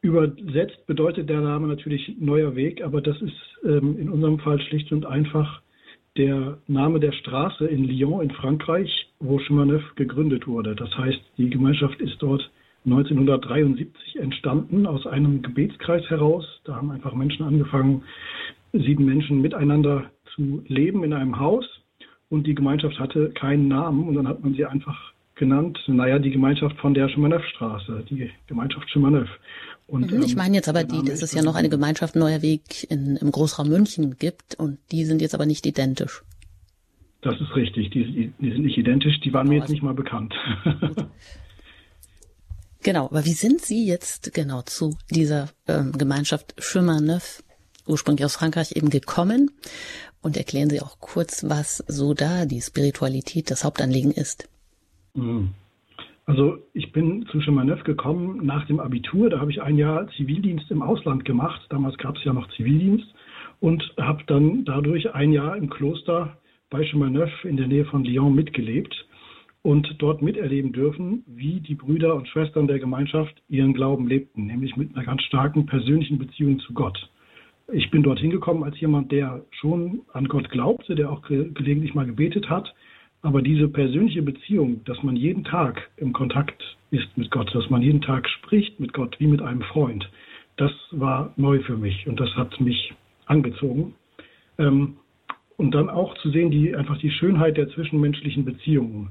Übersetzt 0.06 0.86
bedeutet 0.86 1.30
der 1.30 1.42
Name 1.42 1.66
natürlich 1.66 2.16
neuer 2.20 2.56
Weg, 2.56 2.84
aber 2.84 3.02
das 3.02 3.20
ist 3.24 3.34
ähm, 3.64 3.98
in 3.98 4.10
unserem 4.10 4.38
Fall 4.38 4.62
schlicht 4.62 4.92
und 4.92 5.04
einfach 5.04 5.62
der 6.16 6.60
Name 6.68 7.00
der 7.00 7.12
Straße 7.12 7.66
in 7.66 7.86
Lyon 7.86 8.22
in 8.22 8.30
Frankreich, 8.30 9.08
wo 9.20 9.40
Chemin 9.40 9.70
Neuf 9.70 9.96
gegründet 9.96 10.46
wurde. 10.46 10.76
Das 10.76 10.96
heißt, 10.96 11.20
die 11.40 11.50
Gemeinschaft 11.50 12.00
ist 12.02 12.18
dort 12.20 12.48
1973 12.86 14.18
entstanden 14.20 14.86
aus 14.86 15.08
einem 15.08 15.42
Gebetskreis 15.42 16.08
heraus. 16.08 16.46
Da 16.66 16.76
haben 16.76 16.92
einfach 16.92 17.16
Menschen 17.16 17.44
angefangen, 17.44 18.04
sieben 18.74 19.06
Menschen 19.06 19.42
miteinander 19.42 20.12
zu 20.36 20.64
leben 20.68 21.04
in 21.04 21.14
einem 21.14 21.40
Haus 21.40 21.66
und 22.30 22.46
die 22.46 22.54
Gemeinschaft 22.54 23.00
hatte 23.00 23.32
keinen 23.32 23.70
Namen 23.70 24.08
und 24.08 24.14
dann 24.14 24.28
hat 24.28 24.44
man 24.44 24.54
sie 24.54 24.66
einfach 24.66 25.16
genannt, 25.34 25.80
naja, 25.88 26.20
die 26.20 26.32
Gemeinschaft 26.32 26.78
von 26.78 26.94
der 26.94 27.10
Schimaneuf-Straße, 27.10 28.06
die 28.10 28.30
Gemeinschaft 28.48 28.90
Schimaneuf. 28.90 29.30
Und, 29.88 30.12
mhm, 30.12 30.24
ich 30.24 30.32
ähm, 30.32 30.38
meine 30.38 30.56
jetzt 30.56 30.70
aber 30.70 30.84
die, 30.84 31.04
dass 31.04 31.22
es 31.22 31.34
ja 31.34 31.44
noch 31.44 31.56
eine 31.56 31.70
Gemeinschaft 31.70 32.16
Neuer 32.16 32.42
Weg 32.42 32.90
in, 32.90 33.18
im 33.18 33.32
Großraum 33.32 33.70
München 33.70 34.18
gibt 34.18 34.56
und 34.56 34.80
die 34.92 35.06
sind 35.06 35.22
jetzt 35.22 35.36
aber 35.36 35.46
nicht 35.46 35.66
identisch. 35.66 36.24
Das 37.22 37.40
ist 37.40 37.56
richtig, 37.56 37.92
die, 37.92 38.34
die 38.40 38.52
sind 38.52 38.64
nicht 38.64 38.78
identisch, 38.78 39.20
die 39.22 39.34
waren 39.34 39.48
genau, 39.48 39.50
mir 39.50 39.56
jetzt 39.56 39.64
also, 39.64 39.74
nicht 39.74 39.84
mal 39.84 39.94
bekannt. 39.94 40.34
genau, 42.84 43.06
aber 43.06 43.26
wie 43.26 43.34
sind 43.34 43.62
Sie 43.62 43.86
jetzt 43.86 44.34
genau 44.34 44.62
zu 44.64 44.98
dieser 45.10 45.50
ähm, 45.68 45.92
Gemeinschaft 45.92 46.56
Chemin 46.60 47.06
Neuf, 47.06 47.44
ursprünglich 47.88 48.26
aus 48.26 48.36
Frankreich, 48.36 48.76
eben 48.76 48.90
gekommen? 48.90 49.52
Und 50.22 50.38
erklären 50.38 50.72
Sie 50.72 50.82
auch 50.82 51.00
kurz, 51.00 51.44
was 51.48 51.84
so 51.88 52.16
da 52.16 52.46
die 52.46 52.62
Spiritualität, 52.62 53.52
das 53.52 53.64
Hauptanliegen 53.64 54.12
ist. 54.12 54.50
Mhm. 55.14 55.54
Also 56.26 56.58
ich 56.74 56.92
bin 56.92 57.26
zu 57.28 57.40
Chemin 57.40 57.72
gekommen 57.84 58.46
nach 58.46 58.66
dem 58.66 58.80
Abitur. 58.80 59.30
Da 59.30 59.40
habe 59.40 59.52
ich 59.52 59.62
ein 59.62 59.78
Jahr 59.78 60.08
Zivildienst 60.18 60.72
im 60.72 60.82
Ausland 60.82 61.24
gemacht. 61.24 61.62
Damals 61.70 61.98
gab 61.98 62.18
es 62.18 62.24
ja 62.24 62.34
noch 62.34 62.50
Zivildienst 62.56 63.06
und 63.60 63.84
habe 64.00 64.24
dann 64.26 64.66
dadurch 64.66 65.14
ein 65.14 65.32
Jahr 65.32 65.56
im 65.56 65.70
Kloster 65.70 66.38
bei 66.70 66.84
Chemin 66.84 67.22
in 67.44 67.58
der 67.58 67.68
Nähe 67.68 67.86
von 67.86 68.04
Lyon 68.04 68.34
mitgelebt 68.34 69.06
und 69.62 69.96
dort 70.00 70.22
miterleben 70.22 70.74
dürfen, 70.74 71.24
wie 71.28 71.60
die 71.60 71.76
Brüder 71.76 72.16
und 72.16 72.28
Schwestern 72.28 72.68
der 72.68 72.80
Gemeinschaft 72.80 73.42
ihren 73.48 73.74
Glauben 73.74 74.08
lebten, 74.08 74.48
nämlich 74.48 74.76
mit 74.78 74.96
einer 74.96 75.06
ganz 75.06 75.22
starken 75.24 75.66
persönlichen 75.66 76.18
Beziehung 76.18 76.60
zu 76.60 76.74
Gott. 76.74 77.10
Ich 77.72 77.90
bin 77.90 78.04
dorthin 78.04 78.30
gekommen 78.30 78.64
als 78.64 78.80
jemand, 78.80 79.12
der 79.12 79.44
schon 79.50 80.02
an 80.14 80.28
Gott 80.28 80.50
glaubte, 80.50 80.94
der 80.94 81.12
auch 81.12 81.24
gelegentlich 81.24 81.96
mal 81.96 82.06
gebetet 82.06 82.48
hat, 82.50 82.74
aber 83.26 83.42
diese 83.42 83.68
persönliche 83.68 84.22
Beziehung, 84.22 84.84
dass 84.86 85.02
man 85.02 85.16
jeden 85.16 85.44
Tag 85.44 85.90
im 85.98 86.14
Kontakt 86.14 86.62
ist 86.92 87.18
mit 87.18 87.32
Gott, 87.32 87.54
dass 87.56 87.72
man 87.72 87.82
jeden 87.82 88.02
Tag 88.02 88.30
spricht 88.30 88.80
mit 88.80 88.94
Gott 88.94 89.20
wie 89.20 89.26
mit 89.26 89.42
einem 89.42 89.64
Freund, 89.64 90.08
das 90.58 90.72
war 90.92 91.34
neu 91.36 91.60
für 91.62 91.76
mich 91.76 92.06
und 92.08 92.20
das 92.20 92.30
hat 92.36 92.62
mich 92.62 92.94
angezogen. 93.26 93.96
Ähm, 94.60 94.98
und 95.58 95.72
dann 95.72 95.90
auch 95.90 96.16
zu 96.20 96.30
sehen, 96.30 96.52
die, 96.52 96.76
einfach 96.76 97.00
die 97.00 97.10
Schönheit 97.10 97.58
der 97.58 97.68
zwischenmenschlichen 97.70 98.46
Beziehungen 98.46 99.10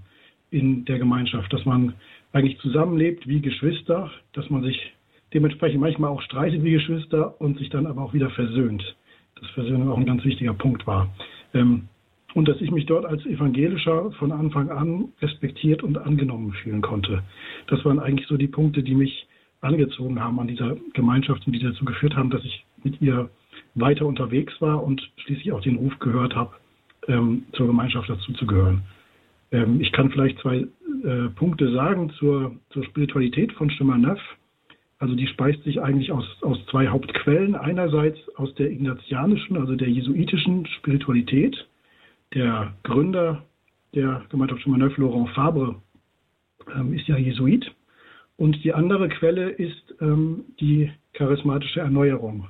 in 0.53 0.85
der 0.85 1.01
Gemeinschaft, 1.01 1.53
dass 1.53 1.65
man 1.65 1.95
eigentlich 2.33 2.59
zusammenlebt 2.61 3.27
wie 3.27 3.41
Geschwister, 3.41 4.13
dass 4.33 4.49
man 4.49 4.63
sich 4.63 4.93
dementsprechend 5.33 5.81
manchmal 5.81 6.11
auch 6.11 6.23
streitet 6.23 6.63
wie 6.63 6.71
Geschwister 6.71 7.41
und 7.41 7.59
sich 7.59 7.69
dann 7.69 7.87
aber 7.87 8.03
auch 8.03 8.15
wieder 8.15 8.31
versöhnt. 8.31 8.95
Dass 9.41 9.51
Versöhnung 9.51 9.91
auch 9.91 9.99
ein 9.99 10.07
ganz 10.07 10.25
wichtiger 10.25 10.55
Punkt 10.55 10.87
war. 10.87 11.13
Ähm, 11.53 11.89
und 12.35 12.49
dass 12.49 12.61
ich 12.61 12.71
mich 12.71 12.87
dort 12.87 13.07
als 13.07 13.25
Evangelischer 13.25 14.11
von 14.13 14.33
Anfang 14.33 14.69
an 14.71 15.13
respektiert 15.23 15.83
und 15.83 15.97
angenommen 15.97 16.53
fühlen 16.53 16.83
konnte. 16.83 17.23
Das 17.69 17.85
waren 17.85 18.01
eigentlich 18.01 18.27
so 18.29 18.37
die 18.37 18.49
Punkte, 18.49 18.83
die 18.83 18.95
mich 18.95 19.27
angezogen 19.61 20.21
haben 20.21 20.39
an 20.39 20.49
dieser 20.49 20.77
Gemeinschaft 20.93 21.47
und 21.47 21.53
die 21.53 21.61
dazu 21.61 21.85
geführt 21.85 22.17
haben, 22.17 22.31
dass 22.31 22.45
ich 22.45 22.67
mit 22.83 23.01
ihr 23.01 23.31
weiter 23.75 24.05
unterwegs 24.05 24.53
war 24.61 24.83
und 24.83 25.01
schließlich 25.17 25.53
auch 25.53 25.63
den 25.63 25.77
Ruf 25.77 25.99
gehört 26.01 26.35
habe, 26.35 26.53
ähm, 27.09 27.45
zur 27.53 27.67
Gemeinschaft 27.67 28.09
dazuzugehören. 28.11 28.83
Ähm, 29.53 29.81
ich 29.81 29.93
kann 29.93 30.11
vielleicht 30.11 30.39
zwei 30.41 30.67
äh, 31.05 31.29
Punkte 31.35 31.73
sagen 31.73 32.11
zur, 32.19 32.57
zur 32.71 32.85
Spiritualität 32.85 33.53
von 33.53 33.71
Chemin 33.71 34.03
Neuf. 34.03 34.21
Also 34.99 35.15
die 35.15 35.27
speist 35.27 35.63
sich 35.65 35.81
eigentlich 35.81 36.13
aus, 36.13 36.25
aus 36.43 36.59
zwei 36.67 36.89
Hauptquellen. 36.89 37.55
Einerseits 37.55 38.19
aus 38.37 38.55
der 38.55 38.71
ignatianischen, 38.71 39.57
also 39.57 39.77
der 39.77 39.89
jesuitischen 39.89 40.67
Spiritualität 40.67 41.67
der 42.35 42.75
Gründer 42.83 43.45
der 43.95 44.25
Gemeinschaft 44.29 44.63
Schumann-Neuf, 44.63 44.97
Laurent 44.99 45.31
Fabre, 45.31 45.77
ähm, 46.75 46.93
ist 46.95 47.07
ja 47.07 47.17
Jesuit. 47.17 47.73
Und 48.37 48.63
die 48.65 48.73
andere 48.73 49.09
Quelle 49.09 49.51
ist 49.51 49.95
ähm, 50.01 50.45
die 50.59 50.91
charismatische 51.13 51.81
Erneuerung. 51.81 52.49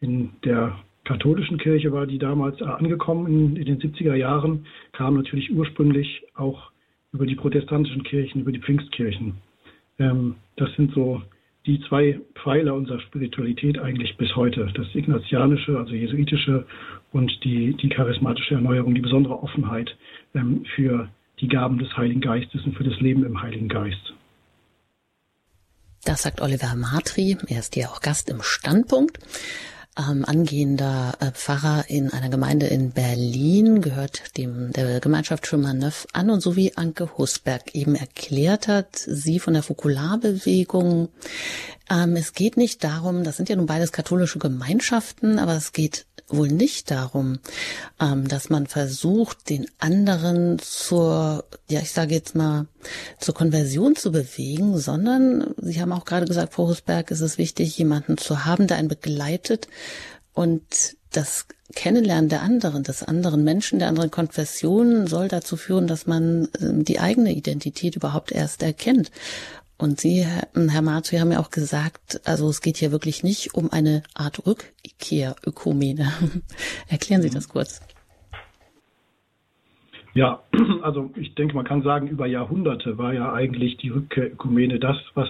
In 0.00 0.30
der 0.44 0.78
katholischen 1.04 1.58
Kirche 1.58 1.92
war 1.92 2.06
die 2.06 2.18
damals 2.18 2.62
angekommen 2.62 3.26
in, 3.26 3.56
in 3.56 3.64
den 3.64 3.80
70er 3.80 4.14
Jahren, 4.14 4.66
kam 4.92 5.16
natürlich 5.16 5.52
ursprünglich 5.52 6.22
auch 6.34 6.70
über 7.12 7.26
die 7.26 7.34
protestantischen 7.34 8.04
Kirchen, 8.04 8.42
über 8.42 8.52
die 8.52 8.60
Pfingstkirchen. 8.60 9.34
Ähm, 9.98 10.36
das 10.56 10.72
sind 10.76 10.92
so 10.94 11.22
die 11.70 11.80
zwei 11.88 12.20
Pfeiler 12.34 12.74
unserer 12.74 13.00
Spiritualität 13.00 13.78
eigentlich 13.78 14.16
bis 14.16 14.34
heute. 14.34 14.68
Das 14.74 14.86
Ignatianische, 14.92 15.78
also 15.78 15.92
Jesuitische 15.92 16.66
und 17.12 17.32
die, 17.44 17.74
die 17.74 17.88
charismatische 17.88 18.54
Erneuerung, 18.54 18.94
die 18.94 19.00
besondere 19.00 19.40
Offenheit 19.40 19.96
ähm, 20.34 20.64
für 20.74 21.08
die 21.40 21.48
Gaben 21.48 21.78
des 21.78 21.96
Heiligen 21.96 22.20
Geistes 22.20 22.64
und 22.64 22.76
für 22.76 22.84
das 22.84 22.98
Leben 23.00 23.24
im 23.24 23.40
Heiligen 23.40 23.68
Geist. 23.68 24.12
Das 26.04 26.22
sagt 26.22 26.40
Oliver 26.40 26.74
Matri. 26.76 27.36
Er 27.46 27.60
ist 27.60 27.76
ja 27.76 27.88
auch 27.88 28.00
Gast 28.00 28.30
im 28.30 28.42
Standpunkt 28.42 29.18
ähm, 30.08 30.24
angehender 30.24 31.14
äh, 31.20 31.30
Pfarrer 31.32 31.84
in 31.88 32.12
einer 32.12 32.28
Gemeinde 32.28 32.66
in 32.66 32.92
Berlin, 32.92 33.80
gehört 33.80 34.36
dem 34.36 34.72
der 34.72 35.00
Gemeinschaft 35.00 35.46
Chemin 35.46 35.78
Neuf 35.78 36.06
an 36.12 36.30
und 36.30 36.40
so 36.40 36.56
wie 36.56 36.76
Anke 36.76 37.18
Husberg 37.18 37.74
eben 37.74 37.94
erklärt 37.94 38.68
hat, 38.68 38.96
sie 38.96 39.38
von 39.38 39.54
der 39.54 39.62
Fokularbewegung. 39.62 41.08
Ähm, 41.90 42.16
es 42.16 42.32
geht 42.32 42.56
nicht 42.56 42.84
darum, 42.84 43.24
das 43.24 43.36
sind 43.36 43.48
ja 43.48 43.56
nun 43.56 43.66
beides 43.66 43.92
katholische 43.92 44.38
Gemeinschaften, 44.38 45.38
aber 45.38 45.56
es 45.56 45.72
geht 45.72 46.06
wohl 46.32 46.48
nicht 46.48 46.90
darum, 46.90 47.38
ähm, 48.00 48.28
dass 48.28 48.50
man 48.50 48.66
versucht, 48.66 49.50
den 49.50 49.66
anderen 49.78 50.58
zur, 50.58 51.44
ja, 51.68 51.80
ich 51.80 51.92
sage 51.92 52.14
jetzt 52.14 52.34
mal, 52.34 52.66
zur 53.18 53.34
Konversion 53.34 53.96
zu 53.96 54.12
bewegen, 54.12 54.78
sondern 54.78 55.54
Sie 55.58 55.80
haben 55.80 55.92
auch 55.92 56.04
gerade 56.04 56.26
gesagt, 56.26 56.54
Frau 56.54 56.68
Husberg, 56.68 57.10
ist 57.10 57.20
es 57.20 57.38
wichtig, 57.38 57.76
jemanden 57.76 58.16
zu 58.16 58.44
haben, 58.44 58.66
der 58.66 58.78
einen 58.78 58.88
begleitet 58.88 59.68
und 60.32 60.96
das 61.12 61.46
Kennenlernen 61.74 62.28
der 62.28 62.42
anderen, 62.42 62.82
des 62.82 63.02
anderen 63.02 63.44
Menschen, 63.44 63.78
der 63.78 63.88
anderen 63.88 64.10
Konfessionen 64.10 65.06
soll 65.06 65.28
dazu 65.28 65.56
führen, 65.56 65.86
dass 65.86 66.06
man 66.06 66.48
ähm, 66.60 66.84
die 66.84 67.00
eigene 67.00 67.32
Identität 67.32 67.96
überhaupt 67.96 68.32
erst 68.32 68.62
erkennt. 68.62 69.10
Und 69.78 69.98
Sie, 69.98 70.26
Herr 70.26 70.82
Marzu, 70.82 71.18
haben 71.18 71.32
ja 71.32 71.40
auch 71.40 71.50
gesagt, 71.50 72.20
also 72.24 72.48
es 72.48 72.60
geht 72.60 72.76
hier 72.76 72.92
wirklich 72.92 73.22
nicht 73.22 73.54
um 73.54 73.72
eine 73.72 74.02
Art 74.14 74.46
Rückkehr-Ökumene. 74.46 76.12
Erklären 76.88 77.22
Sie 77.22 77.30
das 77.30 77.48
kurz. 77.48 77.80
Ja, 80.12 80.42
also 80.82 81.10
ich 81.16 81.34
denke, 81.34 81.54
man 81.54 81.64
kann 81.64 81.82
sagen, 81.82 82.08
über 82.08 82.26
Jahrhunderte 82.26 82.98
war 82.98 83.14
ja 83.14 83.32
eigentlich 83.32 83.78
die 83.78 83.88
Rückkehr-Ökumene 83.88 84.78
das, 84.78 84.96
was 85.14 85.28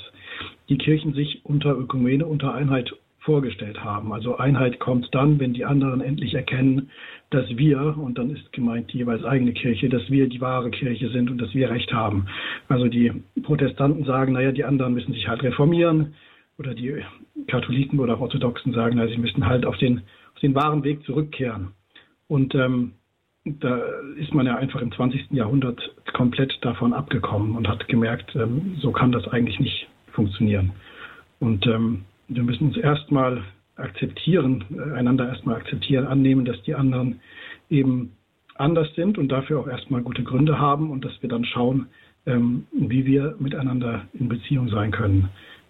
die 0.68 0.78
Kirchen 0.78 1.14
sich 1.14 1.44
unter 1.44 1.76
Ökumene, 1.76 2.26
unter 2.26 2.52
Einheit 2.52 2.92
vorgestellt 3.20 3.82
haben. 3.84 4.12
Also 4.12 4.38
Einheit 4.38 4.78
kommt 4.80 5.14
dann, 5.14 5.38
wenn 5.38 5.52
die 5.52 5.64
anderen 5.64 6.00
endlich 6.00 6.34
erkennen, 6.34 6.90
dass 7.30 7.48
wir, 7.56 7.96
und 7.98 8.18
dann 8.18 8.30
ist 8.30 8.52
gemeint 8.52 8.92
die 8.92 8.98
jeweils 8.98 9.24
eigene 9.24 9.52
Kirche, 9.52 9.88
dass 9.88 10.10
wir 10.10 10.28
die 10.28 10.40
wahre 10.40 10.70
Kirche 10.70 11.10
sind 11.10 11.30
und 11.30 11.38
dass 11.38 11.54
wir 11.54 11.70
Recht 11.70 11.92
haben. 11.92 12.26
Also 12.68 12.88
die 12.88 13.12
Protestanten 13.42 14.04
sagen, 14.04 14.32
naja, 14.32 14.52
die 14.52 14.64
anderen 14.64 14.94
müssen 14.94 15.12
sich 15.12 15.28
halt 15.28 15.42
reformieren 15.42 16.14
oder 16.58 16.74
die 16.74 17.02
Katholiken 17.46 18.00
oder 18.00 18.20
Orthodoxen 18.20 18.72
sagen, 18.72 18.96
naja, 18.96 19.10
sie 19.10 19.20
müssen 19.20 19.46
halt 19.46 19.64
auf 19.64 19.76
den, 19.78 20.02
auf 20.34 20.40
den 20.40 20.54
wahren 20.54 20.82
Weg 20.82 21.04
zurückkehren. 21.04 21.72
Und 22.26 22.54
ähm, 22.54 22.92
da 23.44 23.80
ist 24.18 24.34
man 24.34 24.46
ja 24.46 24.56
einfach 24.56 24.80
im 24.80 24.92
20. 24.92 25.30
Jahrhundert 25.30 25.80
komplett 26.12 26.58
davon 26.62 26.92
abgekommen 26.92 27.56
und 27.56 27.68
hat 27.68 27.88
gemerkt, 27.88 28.34
ähm, 28.34 28.76
so 28.80 28.92
kann 28.92 29.12
das 29.12 29.26
eigentlich 29.28 29.58
nicht 29.58 29.88
funktionieren. 30.12 30.72
Und 31.38 31.66
ähm, 31.66 32.04
wir 32.30 32.42
müssen 32.42 32.68
uns 32.68 32.76
erstmal 32.76 33.42
akzeptieren, 33.76 34.64
äh, 34.70 34.92
einander 34.94 35.28
erstmal 35.28 35.56
akzeptieren, 35.56 36.06
annehmen, 36.06 36.44
dass 36.44 36.60
die 36.62 36.74
anderen 36.74 37.20
eben 37.68 38.12
anders 38.54 38.94
sind 38.94 39.18
und 39.18 39.28
dafür 39.30 39.60
auch 39.60 39.68
erstmal 39.68 40.02
gute 40.02 40.22
Gründe 40.22 40.58
haben 40.58 40.90
und 40.90 41.04
dass 41.04 41.20
wir 41.22 41.28
dann 41.28 41.44
schauen, 41.44 41.86
ähm, 42.26 42.66
wie 42.72 43.06
wir 43.06 43.36
miteinander 43.38 44.06
in 44.12 44.28
Beziehung 44.28 44.68
sein 44.68 44.90
können. 44.90 45.28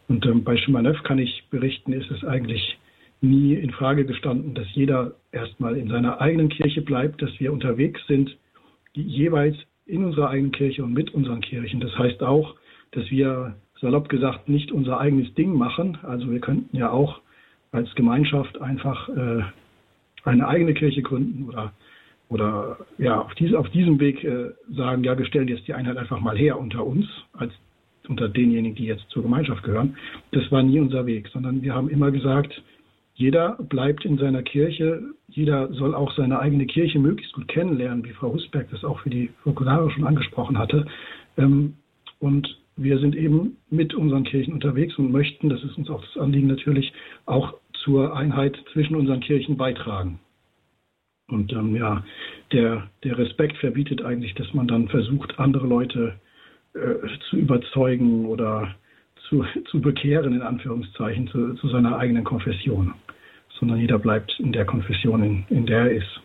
Und 0.09 0.27
ähm, 0.27 0.43
bei 0.45 0.57
Schumanev 0.57 1.03
kann 1.05 1.19
ich 1.19 1.45
berichten, 1.51 1.93
ist 1.93 2.11
es 2.11 2.25
eigentlich 2.25 2.79
nie 3.21 3.55
in 3.55 3.71
Frage 3.71 4.05
gestanden, 4.05 4.55
dass 4.55 4.67
jeder 4.75 5.13
erstmal 5.31 5.77
in 5.77 5.89
seiner 5.89 6.21
eigenen 6.21 6.49
Kirche 6.49 6.83
bleibt, 6.83 7.23
dass 7.23 7.31
wir 7.39 7.53
unterwegs 7.53 8.01
sind, 8.07 8.37
jeweils 8.95 9.57
in 9.87 10.05
unserer 10.05 10.31
eigenen 10.31 10.53
Kirche 10.53 10.83
und 10.83 10.93
mit 10.93 11.15
unseren 11.15 11.41
Kirchen. 11.41 11.81
Das 11.81 11.97
heißt 11.97 12.23
auch, 12.23 12.57
dass 12.93 13.09
wir 13.11 13.55
salopp 13.81 14.09
gesagt 14.09 14.49
nicht 14.49 14.73
unser 14.73 15.01
eigenes 15.01 15.33
Ding 15.35 15.55
machen. 15.55 15.99
Also 16.03 16.31
wir 16.31 16.41
könnten 16.41 16.77
ja 16.77 16.91
auch 16.91 17.21
als 17.73 17.95
Gemeinschaft 17.95 18.61
einfach 18.61 19.09
äh, 19.09 19.43
eine 20.25 20.47
eigene 20.47 20.75
Kirche 20.75 21.03
gründen 21.03 21.49
oder 21.49 21.73
oder 22.29 22.79
ja 22.99 23.21
auf, 23.21 23.35
diese, 23.35 23.59
auf 23.59 23.69
diesem 23.71 23.99
Weg 23.99 24.23
äh, 24.23 24.51
sagen, 24.71 25.03
ja, 25.03 25.19
wir 25.19 25.27
stellen 25.27 25.49
jetzt 25.49 25.67
die 25.67 25.75
Einheit 25.75 25.97
einfach 25.97 26.21
mal 26.21 26.39
her 26.39 26.59
unter 26.59 26.87
uns 26.87 27.07
als 27.33 27.53
unter 28.09 28.29
denjenigen, 28.29 28.77
die 28.77 28.87
jetzt 28.87 29.09
zur 29.11 29.23
Gemeinschaft 29.23 29.63
gehören. 29.63 29.97
Das 30.33 30.51
war 30.51 30.63
nie 30.63 30.81
unser 30.81 31.07
Weg, 31.07 31.29
sondern 31.29 31.63
wir 31.63 31.75
haben 31.75 31.89
immer 31.89 32.11
gesagt, 32.11 32.63
jeder 33.15 33.57
bleibt 33.69 34.05
in 34.05 34.17
seiner 34.17 34.43
Kirche, 34.43 35.03
jeder 35.29 35.73
soll 35.75 35.95
auch 35.95 36.13
seine 36.15 36.39
eigene 36.39 36.67
Kirche 36.67 36.99
möglichst 36.99 37.35
gut 37.35 37.49
kennenlernen, 37.49 38.05
wie 38.05 38.13
Frau 38.13 38.33
Husberg 38.33 38.71
das 38.71 38.85
auch 38.85 39.01
für 39.01 39.11
die 39.11 39.31
Fokulare 39.43 39.91
schon 39.91 40.07
angesprochen 40.07 40.57
hatte. 40.57 40.87
Ähm, 41.37 41.75
und 42.19 42.60
wir 42.83 42.99
sind 42.99 43.15
eben 43.15 43.59
mit 43.69 43.95
unseren 43.95 44.25
Kirchen 44.25 44.55
unterwegs 44.55 44.97
und 44.97 45.13
möchten, 45.13 45.51
das 45.51 45.63
ist 45.63 45.77
uns 45.77 45.91
auch 45.91 46.03
das 46.03 46.17
Anliegen 46.17 46.49
natürlich, 46.49 46.93
auch 47.27 47.55
zur 47.85 48.17
Einheit 48.17 48.57
zwischen 48.73 48.97
unseren 48.97 49.21
Kirchen 49.21 49.57
beitragen. 49.57 50.19
Und 51.29 51.53
ähm, 51.53 51.77
ja, 51.77 52.03
der, 52.53 52.89
der 53.05 53.19
Respekt 53.19 53.57
verbietet 53.59 54.03
eigentlich, 54.03 54.35
dass 54.35 54.53
man 54.55 54.67
dann 54.67 54.89
versucht, 54.89 55.39
andere 55.39 55.67
Leute 55.67 56.15
äh, 56.75 57.07
zu 57.29 57.37
überzeugen 57.37 58.27
oder 58.27 58.75
zu, 59.29 59.45
zu 59.71 59.81
bekehren, 59.81 60.35
in 60.35 60.43
Anführungszeichen, 60.43 61.29
zu, 61.29 61.55
zu 61.55 61.69
seiner 61.69 61.99
eigenen 61.99 62.25
Konfession. 62.25 62.95
Sondern 63.59 63.79
jeder 63.79 63.99
bleibt 63.99 64.35
in 64.41 64.53
der 64.53 64.65
Konfession, 64.65 65.23
in, 65.23 65.45
in 65.51 65.67
der 65.67 65.81
er 65.81 65.91
ist. 65.93 66.21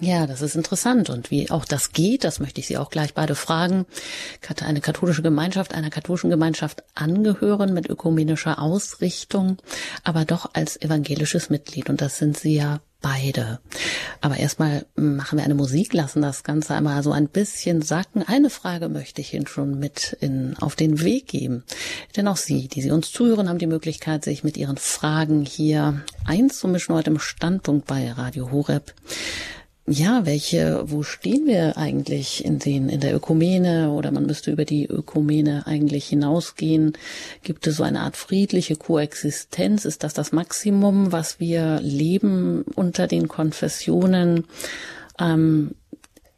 Ja, 0.00 0.26
das 0.26 0.42
ist 0.42 0.56
interessant. 0.56 1.10
Und 1.10 1.30
wie 1.30 1.50
auch 1.50 1.64
das 1.64 1.92
geht, 1.92 2.24
das 2.24 2.40
möchte 2.40 2.60
ich 2.60 2.66
Sie 2.66 2.76
auch 2.76 2.90
gleich 2.90 3.14
beide 3.14 3.34
fragen. 3.34 3.86
Eine 4.64 4.80
katholische 4.80 5.22
Gemeinschaft, 5.22 5.74
einer 5.74 5.90
katholischen 5.90 6.30
Gemeinschaft 6.30 6.82
angehören 6.94 7.74
mit 7.74 7.88
ökumenischer 7.88 8.58
Ausrichtung, 8.58 9.58
aber 10.02 10.24
doch 10.24 10.50
als 10.54 10.80
evangelisches 10.80 11.50
Mitglied. 11.50 11.90
Und 11.90 12.00
das 12.00 12.18
sind 12.18 12.36
Sie 12.36 12.54
ja 12.56 12.80
beide. 13.02 13.60
Aber 14.22 14.38
erstmal 14.38 14.86
machen 14.96 15.38
wir 15.38 15.44
eine 15.44 15.54
Musik, 15.54 15.92
lassen 15.92 16.22
das 16.22 16.42
Ganze 16.42 16.74
einmal 16.74 17.02
so 17.02 17.12
ein 17.12 17.28
bisschen 17.28 17.82
sacken. 17.82 18.22
Eine 18.22 18.48
Frage 18.48 18.88
möchte 18.88 19.20
ich 19.20 19.34
Ihnen 19.34 19.46
schon 19.46 19.78
mit 19.78 20.16
in, 20.20 20.56
auf 20.58 20.74
den 20.74 21.02
Weg 21.02 21.28
geben. 21.28 21.64
Denn 22.16 22.26
auch 22.28 22.38
Sie, 22.38 22.66
die 22.66 22.80
Sie 22.80 22.90
uns 22.90 23.12
zuhören, 23.12 23.48
haben 23.48 23.58
die 23.58 23.66
Möglichkeit, 23.66 24.24
sich 24.24 24.42
mit 24.42 24.56
Ihren 24.56 24.78
Fragen 24.78 25.44
hier 25.44 26.02
einzumischen 26.24 26.94
heute 26.94 27.10
im 27.10 27.18
Standpunkt 27.18 27.86
bei 27.86 28.10
Radio 28.10 28.50
Horeb 28.50 28.94
ja, 29.86 30.24
welche, 30.24 30.82
wo 30.86 31.02
stehen 31.02 31.46
wir 31.46 31.76
eigentlich 31.76 32.42
in 32.42 32.58
den, 32.58 32.88
in 32.88 33.00
der 33.00 33.14
Ökumene 33.14 33.90
oder 33.90 34.10
man 34.12 34.24
müsste 34.24 34.50
über 34.50 34.64
die 34.64 34.86
Ökumene 34.86 35.66
eigentlich 35.66 36.06
hinausgehen? 36.06 36.94
Gibt 37.42 37.66
es 37.66 37.76
so 37.76 37.82
eine 37.82 38.00
Art 38.00 38.16
friedliche 38.16 38.76
Koexistenz? 38.76 39.84
Ist 39.84 40.02
das 40.02 40.14
das 40.14 40.32
Maximum, 40.32 41.12
was 41.12 41.38
wir 41.38 41.80
leben 41.82 42.62
unter 42.74 43.06
den 43.06 43.28
Konfessionen? 43.28 44.46
Ähm, 45.18 45.74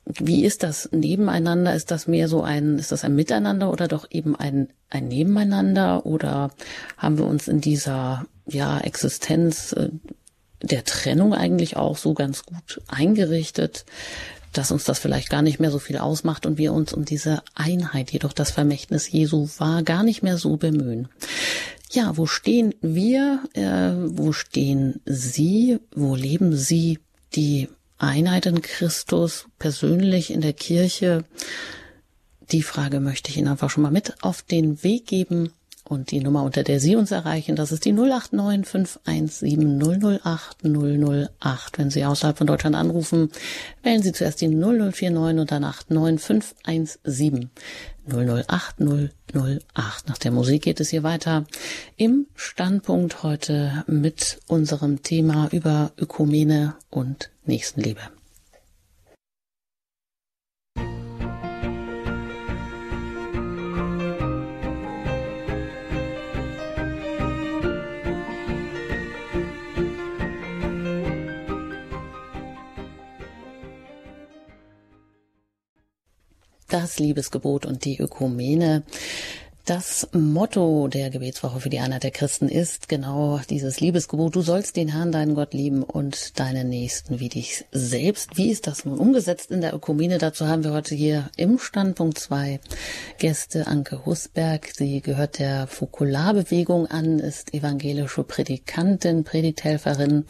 wie 0.07 0.45
ist 0.45 0.65
das 0.65 0.89
nebeneinander? 0.91 1.75
Ist 1.75 1.93
das 1.93 2.09
mehr 2.09 2.29
so 2.29 2.43
ein, 2.43 2.81
ist 2.81 2.91
das 2.91 3.05
ein 3.05 3.15
Miteinander 3.15 3.71
oder 3.71 3.87
doch 3.87 4.09
eben 4.11 4.35
ein, 4.35 4.71
ein 4.91 5.07
Nebeneinander? 5.07 6.05
Oder 6.05 6.51
haben 6.97 7.19
wir 7.19 7.27
uns 7.27 7.47
in 7.47 7.61
dieser, 7.61 8.27
ja, 8.49 8.81
Existenz 8.81 9.73
äh, 9.73 9.91
der 10.63 10.85
Trennung 10.85 11.35
eigentlich 11.35 11.77
auch 11.77 11.97
so 11.97 12.15
ganz 12.15 12.45
gut 12.45 12.81
eingerichtet, 12.89 13.85
dass 14.53 14.71
uns 14.71 14.85
das 14.85 14.99
vielleicht 14.99 15.29
gar 15.29 15.43
nicht 15.43 15.61
mehr 15.61 15.71
so 15.71 15.79
viel 15.79 15.99
ausmacht 15.99 16.47
und 16.47 16.59
wir 16.59 16.73
uns 16.73 16.93
um 16.93 17.05
diese 17.05 17.43
Einheit, 17.55 18.11
jedoch 18.13 18.33
das 18.33 18.51
Vermächtnis 18.51 19.11
Jesu 19.11 19.49
war, 19.59 19.83
gar 19.83 20.03
nicht 20.03 20.23
mehr 20.23 20.39
so 20.39 20.57
bemühen. 20.57 21.09
Ja, 21.91 22.17
wo 22.17 22.27
stehen 22.27 22.75
wir? 22.81 23.43
Äh, 23.53 23.93
wo 24.19 24.33
stehen 24.33 25.01
Sie? 25.05 25.79
Wo 25.95 26.15
leben 26.15 26.57
Sie 26.57 26.99
die 27.35 27.69
Einheit 27.99 28.47
in 28.47 28.63
Christus 28.63 29.47
persönlich 29.59 30.31
in 30.31 30.41
der 30.41 30.53
Kirche? 30.53 31.25
Die 32.53 32.63
Frage 32.63 33.01
möchte 33.01 33.31
ich 33.31 33.37
Ihnen 33.37 33.49
einfach 33.49 33.71
schon 33.71 33.83
mal 33.83 33.93
mit 33.93 34.15
auf 34.23 34.43
den 34.43 34.83
Weg 34.83 35.07
geben. 35.07 35.53
Und 35.89 36.11
die 36.11 36.21
Nummer, 36.21 36.43
unter 36.43 36.65
der 36.65 36.81
Sie 36.81 36.97
uns 36.97 37.13
erreichen, 37.13 37.55
das 37.55 37.71
ist 37.71 37.85
die 37.85 37.93
089 37.93 38.67
517 38.67 39.81
008 39.81 40.65
008. 40.65 41.79
Wenn 41.79 41.91
Sie 41.91 42.05
außerhalb 42.05 42.37
von 42.37 42.49
Deutschland 42.49 42.75
anrufen, 42.75 43.31
wählen 43.85 44.03
Sie 44.03 44.13
zuerst 44.13 44.41
die 44.41 44.49
0049 44.49 45.41
und 45.41 45.53
danach 45.53 45.83
9517 45.89 47.51
008 48.09 48.81
008. 48.81 50.09
Nach 50.09 50.19
der 50.19 50.33
Musik 50.33 50.63
geht 50.63 50.81
es 50.81 50.91
hier 50.91 51.05
weiter 51.05 51.45
im 51.97 52.27
Standpunkt 52.35 53.23
heute 53.23 53.85
mit 53.87 54.39
unserem 54.49 55.03
Thema 55.03 55.49
über 55.53 55.93
Ökumene 55.97 56.75
und 56.91 57.31
Nächstenliebe. 57.45 58.16
Das 76.69 76.99
Liebesgebot 76.99 77.67
und 77.67 77.85
die 77.85 77.99
Ökumene. 77.99 78.83
Das 79.67 80.07
Motto 80.13 80.87
der 80.87 81.11
Gebetswoche 81.11 81.59
für 81.59 81.71
die 81.71 81.81
Einheit 81.81 82.05
der 82.05 82.13
Christen 82.13 82.49
ist 82.49 82.89
genau 82.89 83.41
dieses 83.51 83.81
Liebesgebot. 83.81 84.37
Du 84.37 84.41
sollst 84.41 84.77
den 84.77 84.87
Herrn, 84.87 85.11
deinen 85.11 85.35
Gott 85.35 85.55
lieben 85.55 85.83
und 85.83 86.39
deinen 86.39 86.69
Nächsten 86.69 87.19
wie 87.19 87.29
dich 87.29 87.65
selbst. 87.73 88.37
Wie 88.37 88.53
ist 88.53 88.69
das 88.69 88.85
nun 88.85 88.97
umgesetzt 88.97 89.51
in 89.51 89.61
der 89.61 89.75
Ökumene? 89.75 90.19
Dazu 90.19 90.47
haben 90.47 90.63
wir 90.63 90.73
heute 90.73 90.95
hier 90.95 91.31
im 91.37 91.59
Standpunkt 91.59 92.17
zwei 92.17 92.61
Gäste. 93.19 93.67
Anke 93.67 94.07
Husberg. 94.07 94.71
Sie 94.73 95.01
gehört 95.01 95.41
der 95.41 95.67
Fokularbewegung 95.67 96.87
an, 96.87 97.19
ist 97.19 97.53
evangelische 97.53 98.23
Predikantin, 98.23 99.25
Predigthelferin, 99.25 100.27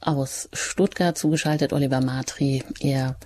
aus 0.00 0.48
Stuttgart 0.52 1.16
zugeschaltet, 1.16 1.72
Oliver 1.72 2.00
Matri. 2.00 2.62
Er 2.80 3.16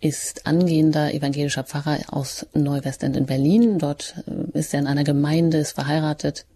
ist 0.00 0.46
angehender 0.46 1.14
evangelischer 1.14 1.64
Pfarrer 1.64 1.98
aus 2.08 2.46
Neuwestend 2.54 3.16
in 3.16 3.26
Berlin. 3.26 3.78
Dort 3.78 4.14
äh, 4.26 4.58
ist 4.58 4.74
er 4.74 4.80
in 4.80 4.86
einer 4.86 5.04
Gemeinde, 5.04 5.58
ist 5.58 5.72
verheiratet, 5.72 6.46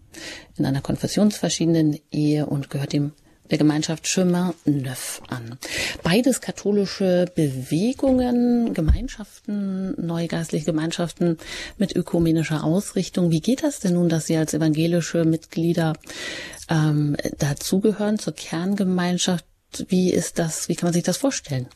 in 0.57 0.65
einer 0.65 0.81
konfessionsverschiedenen 0.81 1.99
Ehe 2.11 2.45
und 2.45 2.69
gehört 2.69 2.93
dem 2.93 3.13
der 3.49 3.57
Gemeinschaft 3.57 4.05
Chemin 4.05 4.53
Neuf 4.65 5.21
an. 5.27 5.57
Beides 6.03 6.41
katholische 6.41 7.25
Bewegungen, 7.33 8.73
Gemeinschaften, 8.73 9.95
neugeistliche 10.05 10.65
Gemeinschaften 10.65 11.37
mit 11.77 11.95
ökumenischer 11.95 12.63
Ausrichtung. 12.63 13.31
Wie 13.31 13.41
geht 13.41 13.63
das 13.63 13.79
denn 13.79 13.95
nun, 13.95 14.09
dass 14.09 14.27
Sie 14.27 14.37
als 14.37 14.53
evangelische 14.53 15.25
Mitglieder 15.25 15.93
ähm, 16.69 17.17
dazugehören 17.39 18.19
zur 18.19 18.33
Kerngemeinschaft 18.33 19.45
wie 19.87 20.13
ist 20.13 20.39
das, 20.39 20.69
wie 20.69 20.75
kann 20.75 20.87
man 20.87 20.93
sich 20.93 21.03
das 21.03 21.17
vorstellen? 21.17 21.67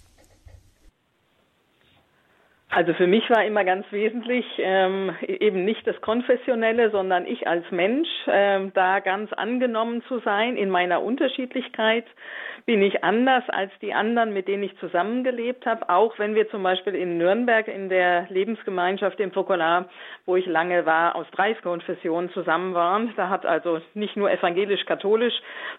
Also 2.76 2.96
für 2.96 3.06
mich 3.06 3.30
war 3.30 3.46
immer 3.46 3.64
ganz 3.64 3.86
wesentlich 3.92 4.46
ähm, 4.58 5.16
eben 5.22 5.64
nicht 5.64 5.86
das 5.86 6.00
Konfessionelle, 6.02 6.90
sondern 6.90 7.28
ich 7.28 7.48
als 7.48 7.70
Mensch 7.70 8.10
ähm, 8.26 8.72
da 8.74 9.00
ganz 9.00 9.32
angenommen 9.32 10.02
zu 10.08 10.20
sein 10.22 10.58
in 10.58 10.72
meiner 10.72 11.04
Unterschiedlichkeit. 11.04 12.06
Bin 12.66 12.82
ich 12.82 13.04
anders 13.04 13.44
als 13.50 13.72
die 13.82 13.94
anderen, 13.94 14.34
mit 14.34 14.48
denen 14.48 14.64
ich 14.64 14.78
zusammengelebt 14.78 15.66
habe, 15.66 15.90
auch 15.90 16.18
wenn 16.18 16.34
wir 16.34 16.50
zum 16.50 16.64
Beispiel 16.64 16.96
in 16.96 17.18
Nürnberg 17.18 17.68
in 17.68 17.90
der 17.90 18.26
Lebensgemeinschaft 18.30 19.20
im 19.20 19.34
Fokular, 19.34 19.90
wo 20.26 20.38
ich 20.38 20.46
lange 20.46 20.86
war, 20.86 21.16
aus 21.16 21.28
drei 21.32 21.54
Konfessionen 21.56 22.32
zusammen 22.32 22.74
waren. 22.74 23.14
Da 23.18 23.28
hat 23.28 23.46
also 23.46 23.82
nicht 23.94 24.16
nur 24.16 24.32
evangelisch-katholisch, 24.32 25.34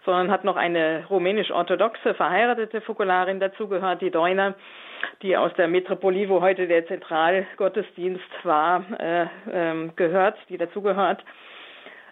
sondern 0.05 0.29
hat 0.29 0.43
noch 0.43 0.57
eine 0.57 1.05
rumänisch-orthodoxe 1.09 2.13
verheiratete 2.13 2.81
Fokularin 2.81 3.39
dazugehört, 3.39 4.01
die 4.01 4.11
Deuner 4.11 4.53
die 5.21 5.37
aus 5.37 5.53
der 5.53 5.67
Metropolie, 5.67 6.29
wo 6.29 6.41
heute 6.41 6.67
der 6.67 6.87
Zentralgottesdienst 6.87 8.23
war, 8.43 8.83
äh, 8.99 9.27
ähm, 9.51 9.95
gehört, 9.95 10.37
die 10.49 10.57
dazugehört. 10.57 11.23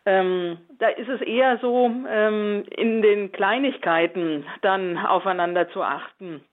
Ähm, 0.05 0.57
da 0.79 0.89
ist 0.89 1.07
es 1.07 1.21
eher 1.21 1.57
so, 1.59 1.89
ähm, 2.09 2.65
in 2.69 3.01
den 3.01 3.31
Kleinigkeiten 3.31 4.45
dann 4.61 4.97
aufeinander 4.97 5.69
zu 5.69 5.81
achten. 5.81 6.43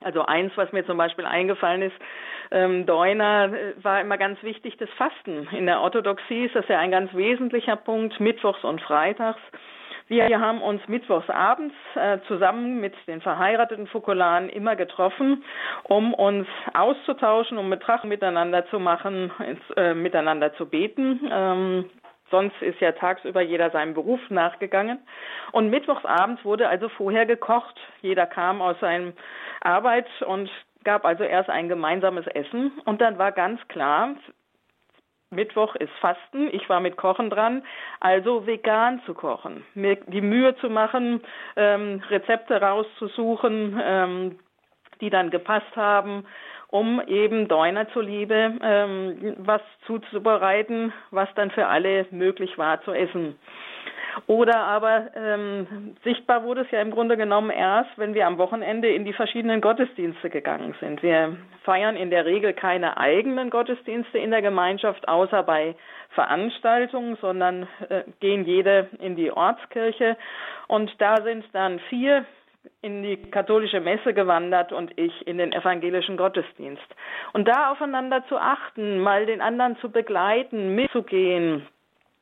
Also 0.00 0.24
eins, 0.24 0.52
was 0.56 0.72
mir 0.72 0.84
zum 0.86 0.98
Beispiel 0.98 1.26
eingefallen 1.26 1.82
ist, 1.82 1.96
ähm, 2.50 2.86
Deuner 2.86 3.52
äh, 3.52 3.84
war 3.84 4.00
immer 4.00 4.18
ganz 4.18 4.42
wichtig, 4.42 4.76
das 4.78 4.90
Fasten. 4.90 5.48
In 5.52 5.66
der 5.66 5.80
Orthodoxie 5.80 6.44
ist 6.44 6.54
das 6.54 6.68
ja 6.68 6.78
ein 6.78 6.90
ganz 6.90 7.12
wesentlicher 7.14 7.76
Punkt, 7.76 8.20
mittwochs 8.20 8.62
und 8.64 8.80
freitags. 8.82 9.40
Wir 10.08 10.40
haben 10.40 10.60
uns 10.60 10.86
mittwochs 10.88 11.30
abends 11.30 11.74
äh, 11.94 12.18
zusammen 12.28 12.80
mit 12.80 12.94
den 13.06 13.22
verheirateten 13.22 13.86
Fokolaren 13.86 14.50
immer 14.50 14.76
getroffen, 14.76 15.42
um 15.84 16.12
uns 16.12 16.46
auszutauschen, 16.74 17.56
um 17.56 17.70
Betracht 17.70 18.04
miteinander 18.04 18.66
zu 18.66 18.78
machen, 18.78 19.32
äh, 19.76 19.94
miteinander 19.94 20.52
zu 20.54 20.66
beten. 20.66 21.20
Ähm, 21.32 21.90
sonst 22.32 22.60
ist 22.62 22.80
ja 22.80 22.90
tagsüber 22.90 23.42
jeder 23.42 23.70
seinem 23.70 23.94
Beruf 23.94 24.18
nachgegangen. 24.30 24.98
Und 25.52 25.70
mittwochsabends 25.70 26.44
wurde 26.44 26.68
also 26.68 26.88
vorher 26.88 27.26
gekocht. 27.26 27.78
Jeder 28.00 28.26
kam 28.26 28.60
aus 28.60 28.80
seinem 28.80 29.12
Arbeit 29.60 30.08
und 30.22 30.50
gab 30.82 31.04
also 31.04 31.22
erst 31.22 31.50
ein 31.50 31.68
gemeinsames 31.68 32.26
Essen. 32.26 32.72
Und 32.84 33.00
dann 33.00 33.18
war 33.18 33.30
ganz 33.30 33.60
klar, 33.68 34.16
Mittwoch 35.30 35.74
ist 35.76 35.92
Fasten, 36.00 36.48
ich 36.52 36.68
war 36.68 36.80
mit 36.80 36.96
Kochen 36.96 37.30
dran, 37.30 37.62
also 38.00 38.46
vegan 38.46 39.00
zu 39.06 39.14
kochen, 39.14 39.64
mir 39.74 39.96
die 39.96 40.20
Mühe 40.20 40.54
zu 40.56 40.68
machen, 40.68 41.22
ähm, 41.56 42.02
Rezepte 42.10 42.60
rauszusuchen, 42.60 43.80
ähm, 43.82 44.38
die 45.00 45.08
dann 45.08 45.30
gepasst 45.30 45.74
haben, 45.74 46.26
um 46.72 47.02
eben 47.06 47.48
Deuner 47.48 47.86
zuliebe 47.90 48.54
ähm, 48.62 49.36
was 49.38 49.60
zuzubereiten, 49.86 50.92
was 51.10 51.28
dann 51.34 51.50
für 51.50 51.66
alle 51.66 52.06
möglich 52.10 52.56
war 52.56 52.82
zu 52.82 52.92
essen. 52.92 53.36
Oder 54.26 54.56
aber 54.56 55.10
ähm, 55.14 55.96
sichtbar 56.02 56.44
wurde 56.44 56.62
es 56.62 56.70
ja 56.70 56.80
im 56.80 56.90
Grunde 56.90 57.16
genommen 57.16 57.50
erst, 57.50 57.90
wenn 57.96 58.14
wir 58.14 58.26
am 58.26 58.38
Wochenende 58.38 58.88
in 58.88 59.04
die 59.04 59.12
verschiedenen 59.12 59.60
Gottesdienste 59.60 60.30
gegangen 60.30 60.74
sind. 60.80 61.02
Wir 61.02 61.36
feiern 61.64 61.96
in 61.96 62.10
der 62.10 62.24
Regel 62.24 62.52
keine 62.52 62.96
eigenen 62.96 63.50
Gottesdienste 63.50 64.18
in 64.18 64.30
der 64.30 64.42
Gemeinschaft, 64.42 65.08
außer 65.08 65.42
bei 65.42 65.74
Veranstaltungen, 66.10 67.16
sondern 67.20 67.68
äh, 67.88 68.02
gehen 68.20 68.44
jede 68.44 68.88
in 68.98 69.16
die 69.16 69.30
Ortskirche. 69.30 70.16
Und 70.68 70.90
da 70.98 71.22
sind 71.22 71.44
dann 71.52 71.78
vier 71.88 72.24
in 72.80 73.02
die 73.02 73.16
katholische 73.30 73.80
Messe 73.80 74.14
gewandert 74.14 74.72
und 74.72 74.96
ich 74.98 75.26
in 75.26 75.38
den 75.38 75.52
evangelischen 75.52 76.16
Gottesdienst. 76.16 76.86
Und 77.32 77.48
da 77.48 77.70
aufeinander 77.70 78.24
zu 78.28 78.36
achten, 78.36 78.98
mal 79.00 79.26
den 79.26 79.40
anderen 79.40 79.76
zu 79.78 79.90
begleiten, 79.90 80.74
mitzugehen, 80.74 81.66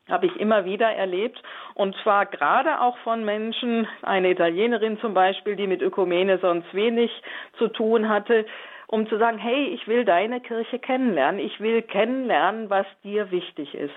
habe 0.09 0.25
ich 0.25 0.35
immer 0.37 0.65
wieder 0.65 0.91
erlebt 0.91 1.41
und 1.75 1.95
zwar 2.03 2.25
gerade 2.25 2.81
auch 2.81 2.97
von 2.99 3.23
Menschen, 3.23 3.87
eine 4.01 4.31
Italienerin 4.31 4.99
zum 4.99 5.13
Beispiel, 5.13 5.55
die 5.55 5.67
mit 5.67 5.81
Ökumene 5.81 6.37
sonst 6.39 6.73
wenig 6.73 7.11
zu 7.57 7.67
tun 7.67 8.09
hatte, 8.09 8.45
um 8.87 9.07
zu 9.07 9.17
sagen, 9.17 9.37
hey, 9.37 9.67
ich 9.67 9.87
will 9.87 10.03
deine 10.03 10.41
Kirche 10.41 10.79
kennenlernen, 10.79 11.39
ich 11.39 11.59
will 11.59 11.81
kennenlernen, 11.81 12.69
was 12.69 12.85
dir 13.03 13.31
wichtig 13.31 13.73
ist. 13.73 13.95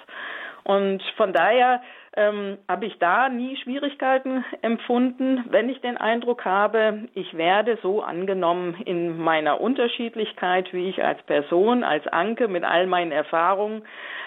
Und 0.62 1.02
von 1.16 1.33
daher 1.33 1.83
ähm, 2.16 2.59
habe 2.68 2.87
ich 2.87 2.98
da 2.98 3.29
nie 3.29 3.57
Schwierigkeiten 3.57 4.44
empfunden, 4.62 5.44
wenn 5.50 5.68
ich 5.68 5.81
den 5.81 5.96
Eindruck 5.96 6.44
habe, 6.44 7.09
ich 7.14 7.37
werde 7.37 7.79
so 7.83 8.03
angenommen 8.03 8.77
in 8.85 9.18
meiner 9.18 9.61
Unterschiedlichkeit, 9.61 10.72
wie 10.72 10.88
ich 10.88 11.03
als 11.03 11.22
Person, 11.22 11.83
als 11.83 12.07
Anke 12.07 12.48
mit 12.48 12.64
all 12.64 12.87
meinen 12.87 13.12
Erfahrungen, 13.12 13.83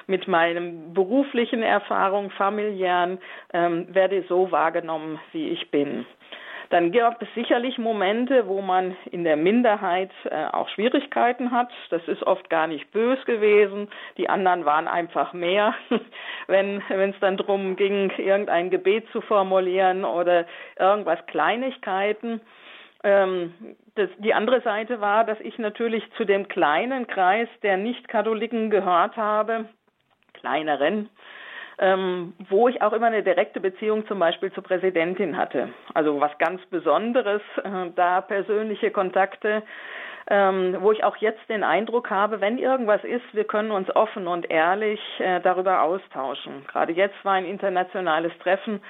mit 0.06 0.28
meinen 0.28 0.93
beruflichen 0.93 1.63
Erfahrungen, 1.63 2.32
familiären, 2.32 3.19
ähm, 3.54 3.93
werde 3.93 4.23
so 4.28 4.52
wahrgenommen, 4.52 5.19
wie 5.32 5.50
ich 5.50 5.71
bin. 5.71 6.06
Dann 6.69 6.91
gab 6.91 7.21
es 7.21 7.27
sicherlich 7.34 7.77
Momente, 7.77 8.47
wo 8.47 8.62
man 8.62 8.95
in 9.12 9.23
der 9.23 9.38
Minderheit 9.38 10.12
äh, 10.25 10.45
auch 10.45 10.67
Schwierigkeiten 10.69 11.51
hat. 11.51 11.69
Das 11.89 12.06
ist 12.08 12.23
oft 12.23 12.49
gar 12.49 12.67
nicht 12.67 12.91
bös 12.91 13.23
gewesen. 13.25 13.89
Die 14.17 14.30
anderen 14.30 14.65
waren 14.65 14.88
einfach 14.88 15.34
mehr, 15.34 15.73
wenn 16.47 16.82
es 16.89 17.19
dann 17.21 17.38
darum 17.38 17.75
ging, 17.75 18.12
irgendein 18.17 18.69
Gebet 18.69 19.08
zu 19.12 19.21
formulieren 19.21 20.03
oder 20.03 20.45
irgendwas 20.77 21.25
Kleinigkeiten. 21.27 22.41
Ähm, 23.03 23.53
das, 23.95 24.10
die 24.17 24.34
andere 24.34 24.62
Seite 24.62 24.99
war, 25.01 25.23
dass 25.23 25.39
ich 25.39 25.58
natürlich 25.58 26.03
zu 26.17 26.25
dem 26.25 26.47
kleinen 26.47 27.08
Kreis 27.08 27.47
der 27.63 27.77
Nicht-Katholiken 27.77 28.69
gehört 28.69 29.15
habe, 29.15 29.65
kleineren, 30.34 31.10
ähm, 31.79 32.33
wo 32.49 32.67
ich 32.67 32.81
auch 32.81 32.93
immer 32.93 33.07
eine 33.07 33.23
direkte 33.23 33.59
Beziehung 33.59 34.07
zum 34.07 34.19
Beispiel 34.19 34.51
zur 34.51 34.63
Präsidentin 34.63 35.37
hatte. 35.37 35.69
Also 35.93 36.19
was 36.19 36.35
ganz 36.39 36.65
Besonderes, 36.67 37.41
äh, 37.63 37.91
da 37.95 38.21
persönliche 38.21 38.91
Kontakte, 38.91 39.63
ähm, 40.29 40.75
wo 40.81 40.91
ich 40.91 41.03
auch 41.03 41.15
jetzt 41.17 41.47
den 41.49 41.63
Eindruck 41.63 42.09
habe, 42.09 42.41
wenn 42.41 42.57
irgendwas 42.57 43.03
ist, 43.03 43.23
wir 43.33 43.45
können 43.45 43.71
uns 43.71 43.95
offen 43.95 44.27
und 44.27 44.49
ehrlich 44.49 44.99
äh, 45.19 45.39
darüber 45.41 45.83
austauschen. 45.83 46.65
Gerade 46.67 46.93
jetzt 46.93 47.23
war 47.23 47.33
ein 47.33 47.45
internationales 47.45 48.33
Treffen 48.39 48.81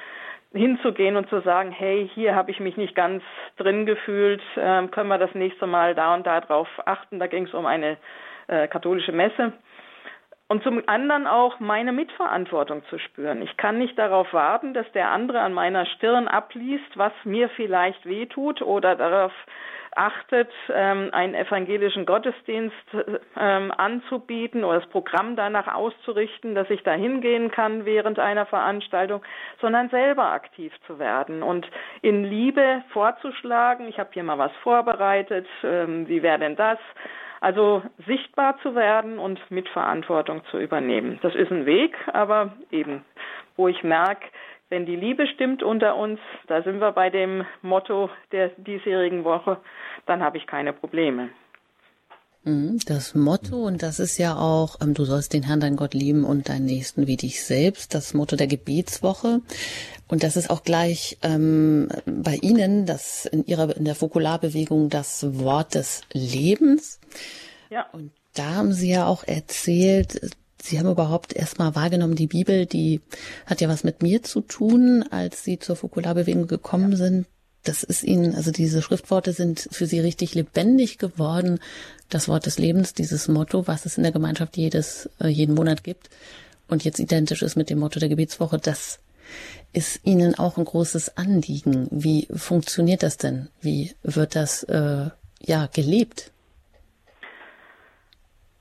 hinzugehen 0.54 1.18
und 1.18 1.30
zu 1.30 1.42
sagen, 1.42 1.72
hey, 1.72 2.10
hier 2.16 2.34
habe 2.34 2.52
ich 2.52 2.60
mich 2.60 2.78
nicht 2.78 2.96
ganz 2.96 3.22
drin 3.58 3.86
gefühlt, 3.86 4.42
äh, 4.56 4.88
können 4.88 5.10
wir 5.10 5.18
das 5.18 5.36
nächste 5.36 5.68
Mal 5.68 5.94
da 5.94 6.16
und 6.16 6.26
da 6.26 6.42
drauf 6.42 6.70
achten. 6.86 7.20
Da 7.20 7.28
ging 7.28 7.46
es 7.46 7.54
um 7.54 7.66
eine 7.66 7.98
äh, 8.48 8.68
katholische 8.68 9.12
Messe 9.12 9.52
und 10.50 10.64
zum 10.64 10.82
anderen 10.88 11.28
auch 11.28 11.60
meine 11.60 11.92
Mitverantwortung 11.92 12.84
zu 12.90 12.98
spüren. 13.00 13.42
Ich 13.42 13.58
kann 13.58 13.78
nicht 13.78 13.98
darauf 13.98 14.32
warten, 14.34 14.74
dass 14.74 14.90
der 14.94 15.12
andere 15.12 15.42
an 15.42 15.54
meiner 15.54 15.86
Stirn 15.86 16.28
abliest, 16.28 16.96
was 16.96 17.14
mir 17.26 17.50
vielleicht 17.50 18.06
wehtut 18.06 18.62
oder 18.62 18.96
darauf 18.96 19.34
achtet, 19.98 20.52
ähm, 20.72 21.10
einen 21.12 21.34
evangelischen 21.34 22.06
Gottesdienst 22.06 22.76
ähm, 23.36 23.74
anzubieten 23.76 24.64
oder 24.64 24.80
das 24.80 24.90
Programm 24.90 25.36
danach 25.36 25.74
auszurichten, 25.74 26.56
dass 26.56 26.70
ich 26.70 26.84
da 26.84 26.94
hingehen 26.94 27.52
kann 27.52 27.86
während 27.86 28.20
einer 28.20 28.46
Veranstaltung, 28.46 29.24
sondern 29.60 29.90
selber 29.90 30.32
aktiv 30.32 30.72
zu 30.86 31.00
werden 31.00 31.42
und 31.42 31.68
in 32.02 32.24
Liebe 32.24 32.84
vorzuschlagen, 32.90 33.88
ich 33.88 34.00
habe 34.00 34.12
hier 34.14 34.24
mal 34.24 34.38
was 34.38 34.52
vorbereitet, 34.62 35.48
ähm, 35.64 36.08
wie 36.08 36.22
wäre 36.22 36.40
denn 36.40 36.56
das? 36.56 36.78
Also 37.40 37.84
sichtbar 38.06 38.58
zu 38.62 38.76
werden 38.76 39.20
und 39.20 39.40
Mitverantwortung 39.52 40.44
zu 40.52 40.60
übernehmen. 40.60 41.20
Das 41.22 41.36
ist 41.36 41.52
ein 41.52 41.66
Weg, 41.66 41.96
aber 42.14 42.54
eben, 42.72 43.06
wo 43.56 43.68
ich 43.68 43.84
merke, 43.84 44.26
wenn 44.70 44.86
die 44.86 44.96
Liebe 44.96 45.28
stimmt 45.28 45.64
unter 45.64 45.96
uns, 45.96 46.20
da 46.48 46.62
sind 46.62 46.80
wir 46.80 46.92
bei 46.92 47.10
dem 47.10 47.46
Motto 47.62 48.10
der 48.32 48.50
diesjährigen 48.58 49.24
Woche, 49.24 49.58
dann 50.06 50.22
habe 50.22 50.38
ich 50.38 50.48
keine 50.48 50.74
Probleme. 50.74 51.30
Mhm, 52.48 52.80
das 52.86 53.14
Motto, 53.14 53.66
und 53.66 53.84
das 53.84 54.00
ist 54.00 54.18
ja 54.18 54.38
auch, 54.38 54.80
ähm, 54.80 54.94
du 54.94 55.04
sollst 55.04 55.34
den 55.34 55.44
Herrn, 55.44 55.60
dein 55.60 55.76
Gott 55.76 55.94
lieben 55.94 56.24
und 56.24 56.48
deinen 56.48 56.66
Nächsten 56.66 57.06
wie 57.06 57.18
dich 57.18 57.44
selbst, 57.44 57.94
das 57.94 58.14
Motto 58.14 58.38
der 58.38 58.48
Gebetswoche. 58.48 59.42
Und 60.08 60.24
das 60.24 60.38
ist 60.38 60.50
auch 60.50 60.64
gleich 60.64 61.18
ähm, 61.24 61.90
bei 62.06 62.36
Ihnen, 62.36 62.86
das 62.86 63.26
in 63.26 63.46
Ihrer 63.46 63.76
in 63.76 63.84
der 63.84 63.96
Fokularbewegung 63.96 64.88
das 64.88 65.26
Wort 65.38 65.76
des 65.76 66.04
Lebens. 66.14 67.02
Ja. 67.70 67.86
Und 67.92 68.12
da 68.34 68.56
haben 68.56 68.72
Sie 68.72 68.92
ja 68.92 69.08
auch 69.08 69.26
erzählt, 69.26 70.34
Sie 70.62 70.80
haben 70.80 70.90
überhaupt 70.90 71.34
erstmal 71.34 71.76
wahrgenommen, 71.76 72.16
die 72.16 72.28
Bibel, 72.28 72.66
die 72.66 73.02
hat 73.46 73.60
ja 73.60 73.68
was 73.68 73.84
mit 73.84 74.02
mir 74.02 74.24
zu 74.24 74.40
tun, 74.40 75.04
als 75.12 75.44
Sie 75.44 75.60
zur 75.60 75.76
Fokularbewegung 75.76 76.48
gekommen 76.48 76.92
ja. 76.92 76.98
sind. 76.98 77.28
Das 77.68 77.84
ist 77.84 78.04
Ihnen, 78.04 78.36
also 78.36 78.52
diese 78.52 78.82
Schriftworte 78.82 79.34
sind 79.34 79.68
für 79.72 79.88
Sie 79.88 80.00
richtig 80.00 80.36
lebendig 80.36 80.98
geworden. 80.98 81.60
Das 82.10 82.28
Wort 82.28 82.46
des 82.46 82.58
Lebens, 82.58 82.94
dieses 82.94 83.28
Motto, 83.28 83.68
was 83.68 83.86
es 83.86 83.98
in 83.98 84.04
der 84.04 84.14
Gemeinschaft 84.14 84.56
jedes, 84.56 85.10
äh, 85.20 85.28
jeden 85.28 85.56
Monat 85.56 85.84
gibt 85.84 86.10
und 86.68 86.84
jetzt 86.84 87.00
identisch 87.00 87.42
ist 87.42 87.56
mit 87.56 87.70
dem 87.70 87.80
Motto 87.80 88.00
der 88.00 88.10
Gebetswoche, 88.10 88.58
das 88.58 89.00
ist 89.74 90.00
Ihnen 90.04 90.36
auch 90.36 90.58
ein 90.58 90.66
großes 90.66 91.18
Anliegen. 91.18 91.88
Wie 91.92 92.28
funktioniert 92.34 93.04
das 93.04 93.18
denn? 93.18 93.50
Wie 93.62 93.94
wird 94.04 94.36
das 94.36 94.64
äh, 94.64 95.10
ja 95.42 95.68
gelebt? 95.68 96.32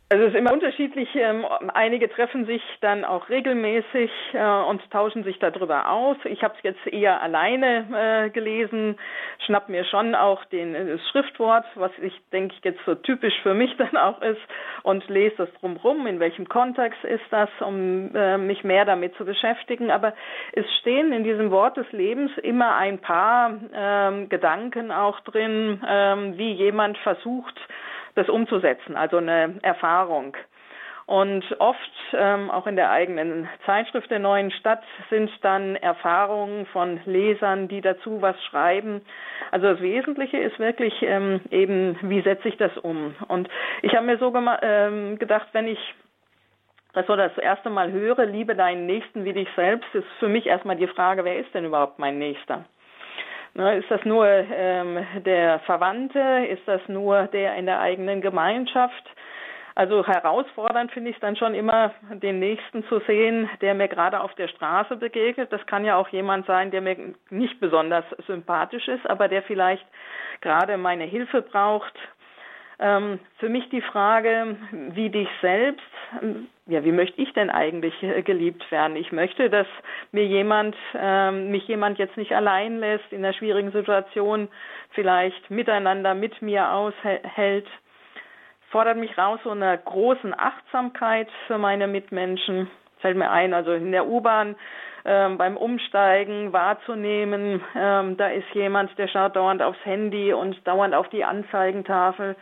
Also 0.09 0.23
es 0.23 0.35
ist 0.35 0.39
immer 0.39 0.53
unterschiedlich. 0.53 1.09
Ähm, 1.17 1.45
einige 1.75 2.09
treffen 2.09 2.47
sich 2.47 2.63
dann 2.81 3.05
auch 3.05 3.29
regelmäßig 3.29 4.09
äh, 4.35 4.39
und 4.39 4.89
tauschen 4.93 5.25
sich 5.25 5.41
darüber 5.41 5.91
aus. 5.91 6.17
Ich 6.27 6.45
habe 6.45 6.55
es 6.57 6.63
jetzt 6.63 6.87
eher 6.87 7.21
alleine 7.21 8.27
äh, 8.27 8.31
gelesen, 8.31 8.97
schnapp 9.45 9.69
mir 9.69 9.85
schon 9.85 10.15
auch 10.15 10.45
den, 10.45 10.77
äh, 10.77 10.87
das 10.87 11.01
Schriftwort, 11.11 11.65
was 11.75 11.91
ich 12.01 12.13
denke 12.31 12.55
jetzt 12.63 12.79
so 12.87 12.95
typisch 12.95 13.35
für 13.43 13.55
mich 13.55 13.77
dann 13.79 13.97
auch 13.97 14.23
ist, 14.23 14.41
und 14.85 15.09
lese 15.09 15.35
das 15.39 15.53
drumherum. 15.55 16.07
In 16.07 16.21
welchem 16.21 16.49
Kontext 16.49 17.03
ist 17.03 17.25
das, 17.31 17.49
um 17.59 18.13
mich 18.47 18.63
mehr 18.63 18.85
damit 18.85 19.17
zu 19.17 19.25
beschäftigen? 19.25 19.91
Aber 19.91 20.15
es 20.53 20.65
stehen 20.79 21.13
in 21.13 21.25
diesem 21.25 21.51
Wort 21.51 21.77
des 21.77 21.91
Lebens 21.91 22.31
immer 22.45 22.77
ein 22.77 23.01
paar 23.01 23.55
ähm, 23.75 24.29
Gedanken 24.29 24.93
auch 24.93 25.19
drin, 25.21 25.83
ähm, 25.85 26.39
wie 26.39 26.53
jemand 26.53 26.97
versucht 26.99 27.57
das 28.17 28.29
umzusetzen, 28.29 28.97
also 28.97 29.19
eine 29.19 29.59
Erfahrung. 29.63 30.37
Und 31.07 31.45
oft, 31.61 31.79
ähm, 32.15 32.51
auch 32.51 32.67
in 32.67 32.75
der 32.75 32.91
eigenen 32.91 33.49
Zeitschrift 33.65 34.11
der 34.11 34.19
neuen 34.19 34.51
Stadt, 34.51 34.83
sind 35.09 35.31
dann 35.43 35.77
Erfahrungen 35.77 36.67
von 36.67 37.01
Lesern, 37.05 37.69
die 37.69 37.81
dazu 37.81 38.21
was 38.21 38.35
schreiben. 38.47 39.03
Also 39.53 39.69
das 39.69 39.81
Wesentliche 39.81 40.39
ist 40.39 40.59
wirklich 40.59 40.93
ähm, 41.03 41.41
eben, 41.53 41.97
wie 42.03 42.23
setze 42.23 42.49
ich 42.49 42.57
das 42.57 42.77
um? 42.79 43.15
Und 43.29 43.49
ich 43.83 43.95
habe 43.95 44.05
mir 44.05 44.19
so 44.19 44.35
ähm, 44.63 45.17
gedacht, 45.21 45.47
wenn 45.53 45.69
ich 45.69 45.79
das 46.93 47.07
so 47.07 47.15
das 47.15 47.39
erste 47.39 47.71
Mal 47.71 47.93
höre, 47.93 48.27
liebe 48.27 48.57
deinen 48.57 48.87
Nächsten 48.87 49.25
wie 49.25 49.35
dich 49.35 49.49
selbst, 49.55 49.95
ist 49.95 50.09
für 50.19 50.29
mich 50.29 50.47
erstmal 50.47 50.77
die 50.77 50.89
Frage, 50.89 51.25
wer 51.25 51.39
ist 51.39 51.55
denn 51.55 51.67
überhaupt 51.67 52.01
mein 52.01 52.19
Nächster? 52.19 52.65
Ne, 53.57 53.79
ist 53.79 53.91
das 53.91 54.05
nur 54.05 54.27
ähm, 54.27 55.07
der 55.25 55.61
Verwandte? 55.61 56.47
Ist 56.51 56.69
das 56.69 56.83
nur 56.89 57.23
der 57.29 57.57
in 57.57 57.65
der 57.65 57.81
eigenen 57.81 58.21
Gemeinschaft? 58.21 59.03
Also 59.75 60.07
herausfordernd 60.07 60.93
finde 60.93 61.09
ich 61.09 61.17
es 61.17 61.21
dann 61.21 61.37
schon 61.37 61.55
immer, 61.55 61.93
den 62.11 62.39
Nächsten 62.39 62.85
zu 62.85 63.01
sehen, 63.07 63.49
der 63.63 63.73
mir 63.73 63.89
gerade 63.89 64.21
auf 64.21 64.35
der 64.35 64.49
Straße 64.49 64.97
begegnet. 64.97 65.51
Das 65.53 65.65
kann 65.65 65.87
ja 65.87 65.97
auch 65.97 66.09
jemand 66.09 66.45
sein, 66.45 66.71
der 66.71 66.83
mir 66.83 67.15
nicht 67.31 67.59
besonders 67.59 68.05
sympathisch 68.27 68.89
ist, 68.89 69.07
aber 69.09 69.29
der 69.29 69.43
vielleicht 69.43 69.87
gerade 70.43 70.77
meine 70.77 71.05
Hilfe 71.05 71.41
braucht. 71.41 71.95
Ähm, 72.79 73.19
für 73.39 73.49
mich 73.49 73.69
die 73.71 73.81
Frage, 73.81 74.57
wie 74.71 75.09
dich 75.09 75.29
selbst, 75.41 75.83
ja, 76.67 76.85
wie 76.85 76.93
möchte 76.93 77.21
ich 77.21 77.33
denn 77.33 77.49
eigentlich 77.49 78.03
äh, 78.03 78.23
geliebt 78.23 78.71
werden? 78.71 78.97
Ich 78.97 79.13
möchte, 79.13 79.49
dass 79.49 79.67
mir 80.13 80.27
jemand, 80.27 80.77
ähm, 80.95 81.51
mich 81.51 81.67
jemand 81.69 81.99
jetzt 81.99 82.17
nicht 82.17 82.33
allein 82.33 82.79
lässt, 82.79 83.11
in 83.13 83.25
einer 83.25 83.33
schwierigen 83.33 83.73
Situation 83.73 84.49
vielleicht 84.91 85.51
miteinander 85.51 86.15
mit 86.15 86.43
mir 86.43 86.71
aushält. 86.73 87.67
Fordert 88.71 88.99
mich 88.99 89.17
raus 89.17 89.41
so 89.45 89.51
einer 89.51 89.77
großen 89.77 90.39
Achtsamkeit 90.39 91.29
für 91.47 91.57
meine 91.57 91.87
Mitmenschen. 91.87 92.69
Fällt 92.99 93.17
mir 93.17 93.31
ein, 93.31 93.55
also 93.55 93.73
in 93.73 93.93
der 93.93 94.07
U-Bahn 94.07 94.57
ähm, 95.05 95.39
beim 95.39 95.57
Umsteigen 95.57 96.53
wahrzunehmen, 96.53 97.63
ähm, 97.77 98.17
da 98.17 98.27
ist 98.29 98.49
jemand, 98.55 98.99
der 98.99 99.07
schaut 99.07 99.37
dauernd 99.37 99.63
aufs 99.63 99.83
Handy 99.85 100.33
und 100.33 100.67
dauernd 100.67 100.95
auf 100.95 101.09
die 101.11 101.25
Anzeigentafel 101.25 102.35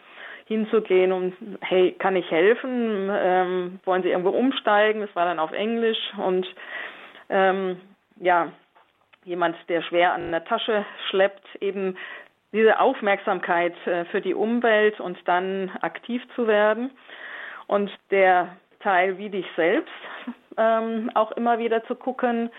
hinzugehen 0.47 1.13
und 1.13 1.35
hey, 1.61 1.93
kann 1.93 2.17
ich 2.17 2.31
helfen? 2.31 3.11
Ähm, 3.11 3.81
wollen 3.85 4.03
Sie 4.03 4.11
irgendwo 4.11 4.31
umsteigen? 4.31 5.01
Das 5.01 5.15
war 5.17 5.25
dann 5.25 5.39
auf 5.39 5.53
Englisch 5.53 5.99
und 6.19 6.47
ähm, 7.31 7.81
ja, 8.21 8.53
jemand, 9.25 9.57
der 9.69 9.83
schwer 9.83 10.13
an 10.13 10.31
der 10.31 10.45
Tasche 10.45 10.85
schleppt, 11.09 11.47
eben 11.61 11.97
diese 12.53 12.79
Aufmerksamkeit 12.79 13.75
äh, 13.87 14.05
für 14.07 14.21
die 14.21 14.35
Umwelt 14.35 15.01
und 15.01 15.19
dann 15.27 15.71
aktiv 15.81 16.23
zu 16.35 16.47
werden. 16.47 16.91
Und 17.67 17.91
der 18.11 18.57
Teil 18.81 19.19
wie 19.19 19.31
dich 19.31 19.47
selbst 19.57 19.93
ähm, 20.59 21.11
auch 21.15 21.33
immer 21.33 21.59
wieder 21.59 21.83
zu 21.85 21.95
gucken, 21.95 22.51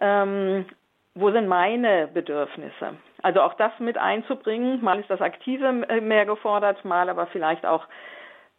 ähm, 0.00 0.66
wo 1.14 1.30
sind 1.30 1.48
meine 1.48 2.08
Bedürfnisse? 2.08 2.96
Also 3.22 3.42
auch 3.42 3.54
das 3.54 3.72
mit 3.78 3.98
einzubringen. 3.98 4.82
Mal 4.82 5.00
ist 5.00 5.10
das 5.10 5.20
Aktive 5.20 5.66
äh, 5.88 6.00
mehr 6.00 6.26
gefordert, 6.26 6.84
mal 6.84 7.08
aber 7.08 7.26
vielleicht 7.26 7.66
auch 7.66 7.86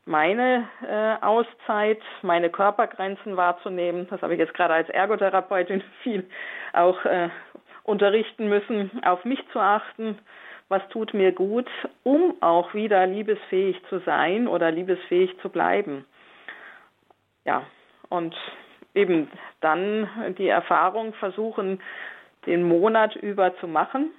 meine 0.05 0.67
äh, 0.87 1.23
Auszeit, 1.23 2.01
meine 2.21 2.49
Körpergrenzen 2.49 3.37
wahrzunehmen. 3.37 4.07
Das 4.09 4.21
habe 4.21 4.33
ich 4.33 4.39
jetzt 4.39 4.53
gerade 4.53 4.73
als 4.73 4.89
Ergotherapeutin 4.89 5.83
viel 6.03 6.27
auch 6.73 7.03
äh, 7.05 7.29
unterrichten 7.83 8.49
müssen, 8.49 9.01
auf 9.03 9.23
mich 9.25 9.39
zu 9.51 9.59
achten. 9.59 10.19
Was 10.69 10.87
tut 10.89 11.13
mir 11.13 11.33
gut, 11.33 11.69
um 12.03 12.35
auch 12.41 12.73
wieder 12.73 13.05
liebesfähig 13.05 13.81
zu 13.89 13.99
sein 13.99 14.47
oder 14.47 14.71
liebesfähig 14.71 15.37
zu 15.41 15.49
bleiben? 15.49 16.05
Ja, 17.43 17.63
und 18.09 18.35
eben 18.93 19.29
dann 19.59 20.35
die 20.37 20.47
Erfahrung 20.47 21.13
versuchen, 21.15 21.81
den 22.45 22.63
Monat 22.63 23.15
über 23.15 23.55
zu 23.57 23.67
machen. 23.67 24.11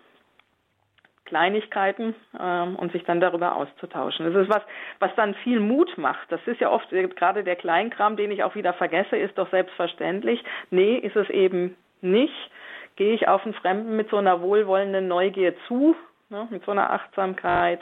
Kleinigkeiten 1.33 2.15
ähm, 2.39 2.77
und 2.77 2.93
sich 2.93 3.05
dann 3.05 3.19
darüber 3.19 3.57
auszutauschen. 3.57 4.31
Das 4.31 4.43
ist 4.43 4.51
was, 4.51 4.63
was 4.99 5.15
dann 5.17 5.35
viel 5.37 5.61
Mut 5.61 5.97
macht. 5.97 6.31
Das 6.31 6.41
ist 6.47 6.61
ja 6.61 6.69
oft 6.71 6.91
gerade 6.91 7.43
der 7.43 7.57
Kleinkram, 7.57 8.17
den 8.17 8.31
ich 8.31 8.45
auch 8.45 8.55
wieder 8.55 8.75
vergesse, 8.75 9.17
ist 9.17 9.39
doch 9.39 9.51
selbstverständlich. 9.51 10.45
Nee, 10.71 10.97
ist 10.97 11.17
es 11.17 11.31
eben 11.31 11.75
nicht. 12.03 12.51
Gehe 12.97 13.15
ich 13.15 13.29
auf 13.29 13.45
einen 13.45 13.55
Fremden 13.55 13.97
mit 13.97 14.11
so 14.11 14.19
einer 14.19 14.43
wohlwollenden 14.43 15.09
Neugier 15.09 15.55
zu, 15.69 15.97
ne, 16.29 16.49
mit 16.51 16.67
so 16.67 16.73
einer 16.73 16.93
Achtsamkeit, 16.93 17.81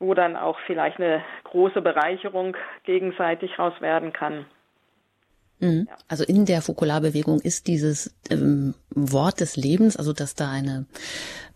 wo 0.00 0.14
dann 0.14 0.36
auch 0.36 0.58
vielleicht 0.66 0.98
eine 0.98 1.22
große 1.44 1.82
Bereicherung 1.82 2.56
gegenseitig 2.82 3.60
raus 3.60 3.74
werden 3.80 4.12
kann. 4.12 4.46
Mhm. 5.60 5.88
Also 6.08 6.24
in 6.24 6.46
der 6.46 6.62
Fokularbewegung 6.62 7.40
ist 7.40 7.66
dieses 7.66 8.10
ähm, 8.30 8.74
Wort 8.90 9.40
des 9.40 9.56
Lebens, 9.56 9.96
also 9.96 10.12
dass 10.12 10.34
da 10.34 10.50
eine 10.50 10.86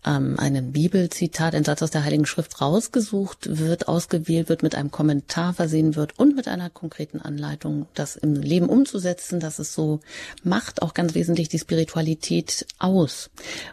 ähm, 0.05 0.35
eine 0.37 0.61
Bibelzitat, 0.61 1.55
ein 1.55 1.63
Satz 1.63 1.81
aus 1.81 1.91
der 1.91 2.03
Heiligen 2.03 2.25
Schrift 2.25 2.61
rausgesucht 2.61 3.57
wird, 3.57 3.87
ausgewählt 3.87 4.49
wird, 4.49 4.63
mit 4.63 4.75
einem 4.75 4.91
Kommentar 4.91 5.53
versehen 5.53 5.95
wird 5.95 6.17
und 6.17 6.35
mit 6.35 6.47
einer 6.47 6.69
konkreten 6.69 7.19
Anleitung, 7.19 7.87
das 7.95 8.15
im 8.15 8.35
Leben 8.35 8.69
umzusetzen, 8.69 9.39
dass 9.39 9.59
es 9.59 9.73
so 9.73 9.99
macht 10.43 10.81
auch 10.81 10.93
ganz 10.93 11.15
wesentlich 11.15 11.49
die 11.49 11.59
Spiritualität 11.59 12.65
aus. 12.77 13.29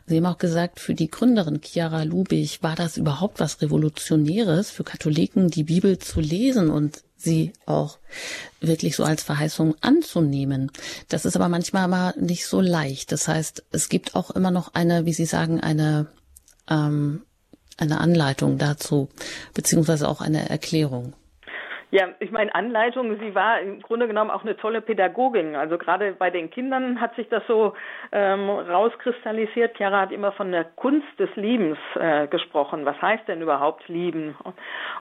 Sie 0.07 0.17
haben 0.17 0.27
auch 0.27 0.39
gesagt, 0.39 0.81
für 0.81 0.95
die 0.95 1.11
Gründerin 1.11 1.61
Chiara 1.63 2.03
Lubich 2.03 2.63
war 2.63 2.75
das 2.75 2.97
überhaupt 2.97 3.41
was 3.41 3.63
Revolutionäres 3.63 4.71
für 4.71 4.85
Katholiken, 4.85 5.49
die 5.49 5.65
Bibel 5.65 5.99
zu 5.99 6.21
lesen 6.21 6.71
und 6.71 7.03
sie 7.17 7.53
auch 7.65 7.99
wirklich 8.61 8.97
so 8.97 9.05
als 9.05 9.23
Verheißung 9.23 9.75
anzunehmen. 9.81 10.71
Das 11.09 11.25
ist 11.25 11.37
aber 11.37 11.49
manchmal 11.49 11.85
aber 11.85 12.19
nicht 12.21 12.47
so 12.47 12.61
leicht. 12.61 13.13
Das 13.13 13.29
heißt, 13.29 13.65
es 13.73 13.89
gibt 13.89 14.15
auch 14.15 14.31
immer 14.31 14.51
noch 14.51 14.75
eine, 14.75 15.07
wie 15.07 15.13
Sie 15.13 15.27
sagen, 15.27 15.61
eine, 15.61 16.07
ähm, 16.69 17.23
eine 17.77 18.01
Anleitung 18.01 18.59
dazu, 18.59 19.09
beziehungsweise 19.55 20.09
auch 20.09 20.21
eine 20.21 20.49
Erklärung. 20.49 21.15
Ja, 21.93 22.09
ich 22.19 22.33
meine, 22.33 22.53
Anleitung, 22.53 23.17
sie 23.21 23.35
war 23.37 23.61
im 23.61 23.81
Grunde 23.81 24.09
genommen 24.09 24.31
auch 24.33 24.43
eine 24.43 24.57
tolle 24.57 24.81
Pädagogin. 24.81 25.55
Also 25.55 25.79
gerade 25.79 26.13
bei 26.13 26.31
den 26.31 26.51
Kindern 26.51 27.01
hat 27.01 27.15
sich 27.15 27.29
das 27.29 27.47
so 27.47 27.75
ähm, 28.11 28.51
rauskristallisiert. 28.51 29.77
Chiara 29.77 30.01
hat 30.01 30.11
immer 30.11 30.33
von 30.33 30.51
der 30.51 30.65
Kunst 30.65 31.07
des 31.21 31.31
Liebens 31.37 31.79
äh, 31.95 32.27
gesprochen. 32.27 32.85
Was 32.85 33.01
heißt 33.01 33.29
denn 33.29 33.41
überhaupt 33.41 33.87
lieben? 33.87 34.37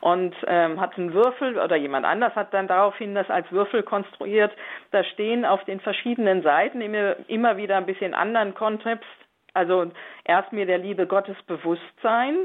Und 0.01 0.35
ähm, 0.45 0.79
hat 0.79 0.95
einen 0.95 1.13
Würfel 1.13 1.57
oder 1.57 1.75
jemand 1.75 2.05
anders 2.05 2.35
hat 2.35 2.53
dann 2.53 2.67
daraufhin 2.67 3.15
das 3.15 3.31
als 3.31 3.51
Würfel 3.51 3.81
konstruiert. 3.81 4.51
Da 4.91 5.03
stehen 5.03 5.43
auf 5.43 5.63
den 5.63 5.79
verschiedenen 5.79 6.43
Seiten 6.43 6.81
immer, 6.81 7.15
immer 7.27 7.57
wieder 7.57 7.77
ein 7.77 7.87
bisschen 7.87 8.13
anderen 8.13 8.53
Kontext. 8.53 9.09
Also 9.55 9.91
erst 10.23 10.53
mir 10.53 10.67
der 10.67 10.77
Liebe 10.77 11.07
Gottes 11.07 11.37
bewusst 11.47 11.81
sein, 12.03 12.37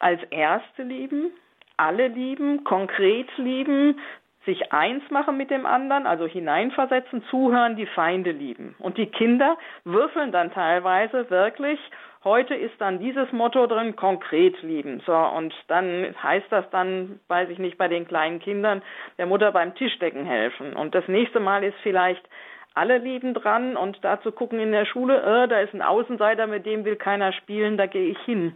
als 0.00 0.22
erste 0.30 0.84
lieben, 0.84 1.32
alle 1.76 2.08
lieben, 2.08 2.64
konkret 2.64 3.28
lieben, 3.36 3.98
sich 4.44 4.72
eins 4.72 5.02
machen 5.10 5.36
mit 5.36 5.50
dem 5.50 5.66
anderen, 5.66 6.06
also 6.06 6.26
hineinversetzen, 6.26 7.24
zuhören, 7.30 7.76
die 7.76 7.86
Feinde 7.86 8.30
lieben. 8.30 8.74
Und 8.78 8.98
die 8.98 9.06
Kinder 9.06 9.56
würfeln 9.84 10.32
dann 10.32 10.52
teilweise 10.52 11.30
wirklich, 11.30 11.80
heute 12.24 12.54
ist 12.54 12.74
dann 12.78 12.98
dieses 12.98 13.30
Motto 13.32 13.66
drin, 13.66 13.96
konkret 13.96 14.60
lieben. 14.62 15.00
So, 15.06 15.14
und 15.14 15.54
dann 15.68 16.14
heißt 16.22 16.46
das 16.50 16.68
dann, 16.70 17.20
weiß 17.28 17.48
ich 17.50 17.58
nicht, 17.58 17.78
bei 17.78 17.88
den 17.88 18.06
kleinen 18.06 18.40
Kindern, 18.40 18.82
der 19.18 19.26
Mutter 19.26 19.52
beim 19.52 19.74
Tischdecken 19.74 20.24
helfen. 20.24 20.74
Und 20.74 20.94
das 20.94 21.08
nächste 21.08 21.40
Mal 21.40 21.64
ist 21.64 21.76
vielleicht, 21.82 22.26
alle 22.74 22.98
lieben 22.98 23.34
dran 23.34 23.76
und 23.76 23.98
dazu 24.02 24.32
gucken 24.32 24.58
in 24.58 24.72
der 24.72 24.84
Schule, 24.84 25.22
äh, 25.22 25.48
da 25.48 25.60
ist 25.60 25.74
ein 25.74 25.82
Außenseiter, 25.82 26.48
mit 26.48 26.66
dem 26.66 26.84
will 26.84 26.96
keiner 26.96 27.32
spielen, 27.32 27.76
da 27.76 27.86
gehe 27.86 28.08
ich 28.08 28.18
hin. 28.24 28.54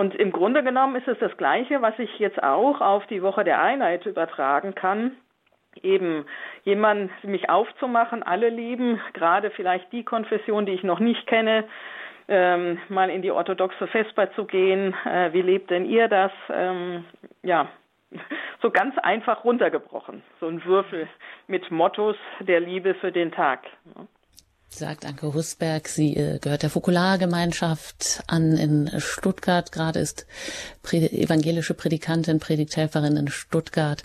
Und 0.00 0.14
im 0.14 0.32
Grunde 0.32 0.62
genommen 0.62 0.96
ist 0.96 1.08
es 1.08 1.18
das 1.18 1.36
Gleiche, 1.36 1.82
was 1.82 1.92
ich 1.98 2.18
jetzt 2.18 2.42
auch 2.42 2.80
auf 2.80 3.06
die 3.08 3.22
Woche 3.22 3.44
der 3.44 3.60
Einheit 3.60 4.06
übertragen 4.06 4.74
kann. 4.74 5.12
Eben 5.82 6.24
jemand 6.64 7.10
mich 7.22 7.50
aufzumachen, 7.50 8.22
alle 8.22 8.48
lieben, 8.48 8.98
gerade 9.12 9.50
vielleicht 9.50 9.92
die 9.92 10.02
Konfession, 10.02 10.64
die 10.64 10.72
ich 10.72 10.84
noch 10.84 11.00
nicht 11.00 11.26
kenne, 11.26 11.64
ähm, 12.28 12.78
mal 12.88 13.10
in 13.10 13.20
die 13.20 13.30
orthodoxe 13.30 13.88
Vesper 13.88 14.32
zu 14.32 14.46
gehen. 14.46 14.94
Äh, 15.04 15.34
wie 15.34 15.42
lebt 15.42 15.68
denn 15.68 15.84
ihr 15.84 16.08
das? 16.08 16.32
Ähm, 16.48 17.04
ja, 17.42 17.68
so 18.62 18.70
ganz 18.70 18.96
einfach 18.96 19.44
runtergebrochen. 19.44 20.22
So 20.40 20.46
ein 20.46 20.64
Würfel 20.64 21.08
mit 21.46 21.70
Mottos 21.70 22.16
der 22.40 22.60
Liebe 22.60 22.94
für 22.94 23.12
den 23.12 23.32
Tag 23.32 23.66
sagt 24.70 25.04
Anke 25.04 25.34
Husberg. 25.34 25.88
Sie 25.88 26.16
äh, 26.16 26.38
gehört 26.38 26.62
der 26.62 26.70
Fokulargemeinschaft 26.70 28.22
an 28.26 28.56
in 28.56 28.90
Stuttgart. 28.98 29.72
Gerade 29.72 30.00
ist 30.00 30.26
evangelische 30.90 31.74
Predikantin, 31.74 32.40
Predigthelferin 32.40 33.16
in 33.16 33.28
Stuttgart. 33.28 34.04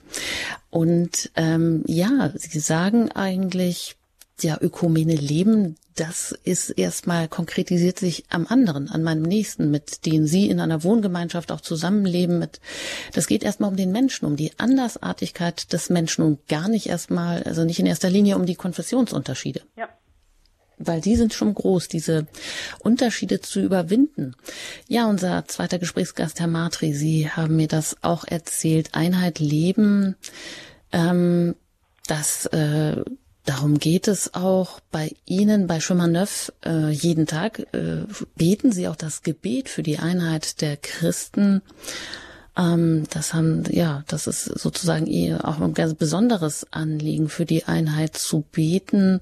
Und 0.69 1.31
ähm, 1.35 1.83
ja, 1.87 2.31
Sie 2.35 2.59
sagen 2.59 3.11
eigentlich, 3.11 3.95
ja, 4.41 4.57
Ökumene 4.59 5.15
leben, 5.15 5.77
das 5.95 6.37
ist 6.43 6.71
erstmal 6.71 7.29
konkretisiert 7.29 7.97
sich 7.97 8.25
am 8.29 8.45
anderen, 8.47 8.89
an 8.89 9.01
meinem 9.01 9.21
Nächsten, 9.21 9.71
mit 9.71 10.05
denen 10.05 10.27
Sie 10.27 10.49
in 10.49 10.59
einer 10.59 10.83
Wohngemeinschaft 10.83 11.53
auch 11.53 11.61
zusammenleben. 11.61 12.37
Mit, 12.39 12.59
das 13.13 13.27
geht 13.27 13.43
erstmal 13.43 13.69
um 13.69 13.77
den 13.77 13.93
Menschen, 13.93 14.25
um 14.25 14.35
die 14.35 14.51
Andersartigkeit 14.57 15.71
des 15.71 15.89
Menschen 15.89 16.25
und 16.25 16.47
gar 16.49 16.67
nicht 16.67 16.87
erstmal, 16.87 17.43
also 17.43 17.63
nicht 17.63 17.79
in 17.79 17.85
erster 17.85 18.09
Linie 18.09 18.35
um 18.35 18.45
die 18.45 18.55
Konfessionsunterschiede. 18.55 19.61
Ja 19.77 19.87
weil 20.77 21.01
die 21.01 21.15
sind 21.15 21.33
schon 21.33 21.53
groß, 21.53 21.87
diese 21.87 22.27
Unterschiede 22.79 23.41
zu 23.41 23.59
überwinden. 23.59 24.35
Ja, 24.87 25.07
unser 25.07 25.45
zweiter 25.47 25.79
Gesprächsgast, 25.79 26.39
Herr 26.39 26.47
Matri, 26.47 26.93
Sie 26.93 27.29
haben 27.29 27.55
mir 27.55 27.67
das 27.67 27.97
auch 28.01 28.25
erzählt. 28.25 28.89
Einheit 28.93 29.39
leben, 29.39 30.15
ähm, 30.91 31.55
das 32.07 32.45
äh, 32.47 33.03
Darum 33.45 33.77
geht 33.77 34.07
es 34.07 34.33
auch 34.33 34.79
bei 34.91 35.11
Ihnen, 35.25 35.67
bei 35.67 35.79
Chemin 35.79 36.15
äh, 36.65 36.89
jeden 36.89 37.27
Tag 37.27 37.59
äh, 37.73 38.05
beten 38.35 38.71
Sie 38.71 38.87
auch 38.87 38.95
das 38.95 39.21
Gebet 39.21 39.69
für 39.69 39.83
die 39.83 39.99
Einheit 39.99 40.61
der 40.61 40.77
Christen. 40.77 41.61
Ähm, 42.57 43.03
das 43.11 43.35
haben, 43.35 43.63
ja, 43.69 44.03
das 44.07 44.25
ist 44.25 44.45
sozusagen 44.45 45.05
ihr 45.05 45.47
auch 45.47 45.59
ein 45.59 45.75
ganz 45.75 45.93
besonderes 45.93 46.65
Anliegen 46.71 47.29
für 47.29 47.45
die 47.45 47.65
Einheit 47.65 48.17
zu 48.17 48.43
beten 48.51 49.21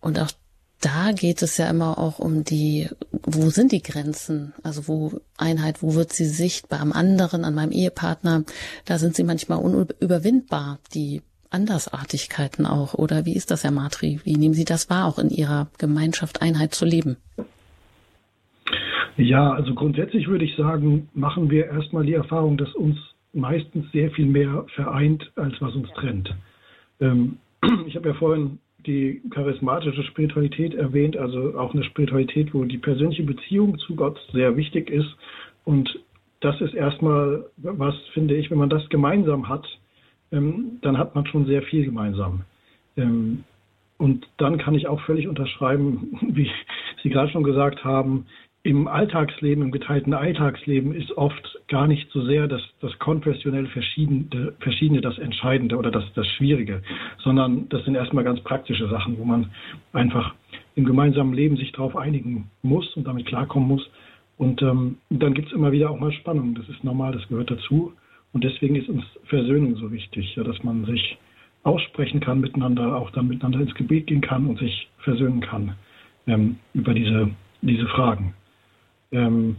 und 0.00 0.18
auch 0.18 0.30
da 0.84 1.12
geht 1.12 1.40
es 1.40 1.56
ja 1.56 1.70
immer 1.70 1.98
auch 1.98 2.18
um 2.18 2.44
die, 2.44 2.88
wo 3.10 3.48
sind 3.48 3.72
die 3.72 3.82
Grenzen? 3.82 4.52
Also 4.62 4.86
wo 4.86 5.20
Einheit, 5.38 5.82
wo 5.82 5.94
wird 5.94 6.12
sie 6.12 6.26
sichtbar? 6.26 6.80
Am 6.80 6.92
anderen, 6.92 7.44
an 7.44 7.54
meinem 7.54 7.72
Ehepartner, 7.72 8.44
da 8.84 8.98
sind 8.98 9.16
sie 9.16 9.24
manchmal 9.24 9.58
unüberwindbar, 9.58 10.78
die 10.94 11.22
Andersartigkeiten 11.50 12.66
auch. 12.66 12.94
Oder 12.94 13.24
wie 13.24 13.34
ist 13.34 13.50
das, 13.50 13.64
Herr 13.64 13.70
Matri? 13.70 14.20
Wie 14.24 14.36
nehmen 14.36 14.54
Sie 14.54 14.64
das 14.64 14.90
wahr, 14.90 15.06
auch 15.06 15.18
in 15.18 15.30
Ihrer 15.30 15.68
Gemeinschaft 15.78 16.42
Einheit 16.42 16.74
zu 16.74 16.84
leben? 16.84 17.16
Ja, 19.16 19.52
also 19.52 19.74
grundsätzlich 19.74 20.26
würde 20.26 20.44
ich 20.44 20.56
sagen, 20.56 21.08
machen 21.14 21.48
wir 21.48 21.66
erstmal 21.66 22.04
die 22.04 22.14
Erfahrung, 22.14 22.56
dass 22.56 22.74
uns 22.74 22.98
meistens 23.32 23.90
sehr 23.92 24.10
viel 24.10 24.26
mehr 24.26 24.66
vereint, 24.74 25.30
als 25.36 25.54
was 25.60 25.74
uns 25.74 25.88
trennt. 25.94 26.34
Ähm, 27.00 27.38
ich 27.86 27.96
habe 27.96 28.08
ja 28.08 28.14
vorhin 28.14 28.58
die 28.86 29.20
charismatische 29.30 30.02
Spiritualität 30.04 30.74
erwähnt, 30.74 31.16
also 31.16 31.58
auch 31.58 31.74
eine 31.74 31.84
Spiritualität, 31.84 32.54
wo 32.54 32.64
die 32.64 32.78
persönliche 32.78 33.22
Beziehung 33.22 33.78
zu 33.78 33.94
Gott 33.96 34.18
sehr 34.32 34.56
wichtig 34.56 34.90
ist. 34.90 35.16
Und 35.64 35.98
das 36.40 36.60
ist 36.60 36.74
erstmal 36.74 37.46
was, 37.56 37.94
finde 38.12 38.36
ich, 38.36 38.50
wenn 38.50 38.58
man 38.58 38.70
das 38.70 38.88
gemeinsam 38.88 39.48
hat, 39.48 39.66
ähm, 40.32 40.78
dann 40.82 40.98
hat 40.98 41.14
man 41.14 41.26
schon 41.26 41.46
sehr 41.46 41.62
viel 41.62 41.84
gemeinsam. 41.84 42.44
Ähm, 42.96 43.44
und 43.96 44.26
dann 44.36 44.58
kann 44.58 44.74
ich 44.74 44.86
auch 44.86 45.00
völlig 45.02 45.28
unterschreiben, 45.28 46.18
wie 46.28 46.50
Sie 47.02 47.10
gerade 47.10 47.30
schon 47.30 47.44
gesagt 47.44 47.84
haben, 47.84 48.26
im 48.64 48.88
Alltagsleben, 48.88 49.62
im 49.62 49.70
geteilten 49.70 50.14
Alltagsleben 50.14 50.94
ist 50.94 51.12
oft 51.18 51.60
gar 51.68 51.86
nicht 51.86 52.10
so 52.10 52.24
sehr 52.24 52.48
das, 52.48 52.62
das 52.80 52.98
konfessionell 52.98 53.66
Verschiedene, 53.66 54.54
Verschiedene 54.58 55.02
das 55.02 55.18
Entscheidende 55.18 55.76
oder 55.76 55.90
das, 55.90 56.04
das 56.14 56.26
Schwierige, 56.28 56.82
sondern 57.22 57.68
das 57.68 57.84
sind 57.84 57.94
erstmal 57.94 58.24
ganz 58.24 58.40
praktische 58.40 58.88
Sachen, 58.88 59.18
wo 59.18 59.24
man 59.24 59.50
einfach 59.92 60.34
im 60.76 60.86
gemeinsamen 60.86 61.34
Leben 61.34 61.58
sich 61.58 61.72
darauf 61.72 61.94
einigen 61.94 62.50
muss 62.62 62.90
und 62.96 63.06
damit 63.06 63.26
klarkommen 63.26 63.68
muss. 63.68 63.86
Und 64.38 64.62
ähm, 64.62 64.96
dann 65.10 65.34
gibt 65.34 65.48
es 65.48 65.54
immer 65.54 65.70
wieder 65.70 65.90
auch 65.90 66.00
mal 66.00 66.12
Spannung. 66.12 66.54
Das 66.54 66.66
ist 66.70 66.82
normal, 66.82 67.12
das 67.12 67.28
gehört 67.28 67.50
dazu. 67.50 67.92
Und 68.32 68.44
deswegen 68.44 68.76
ist 68.76 68.88
uns 68.88 69.04
Versöhnung 69.26 69.76
so 69.76 69.92
wichtig, 69.92 70.34
ja, 70.36 70.42
dass 70.42 70.64
man 70.64 70.86
sich 70.86 71.18
aussprechen 71.64 72.20
kann 72.20 72.40
miteinander, 72.40 72.96
auch 72.96 73.10
dann 73.10 73.28
miteinander 73.28 73.60
ins 73.60 73.74
Gebet 73.74 74.06
gehen 74.06 74.22
kann 74.22 74.46
und 74.46 74.58
sich 74.58 74.88
versöhnen 74.98 75.40
kann 75.40 75.76
ähm, 76.26 76.56
über 76.72 76.94
diese, 76.94 77.28
diese 77.60 77.86
Fragen. 77.88 78.32
Ähm, 79.14 79.56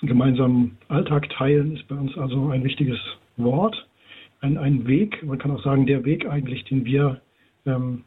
gemeinsamen 0.00 0.76
Alltag 0.88 1.30
teilen 1.30 1.76
ist 1.76 1.86
bei 1.88 1.94
uns 1.94 2.16
also 2.18 2.48
ein 2.48 2.64
wichtiges 2.64 2.98
Wort, 3.36 3.86
ein, 4.40 4.58
ein 4.58 4.86
Weg, 4.86 5.22
man 5.22 5.38
kann 5.38 5.52
auch 5.52 5.62
sagen, 5.62 5.86
der 5.86 6.04
Weg 6.04 6.28
eigentlich, 6.28 6.64
den 6.64 6.84
wir, 6.84 7.20
ähm, 7.66 8.04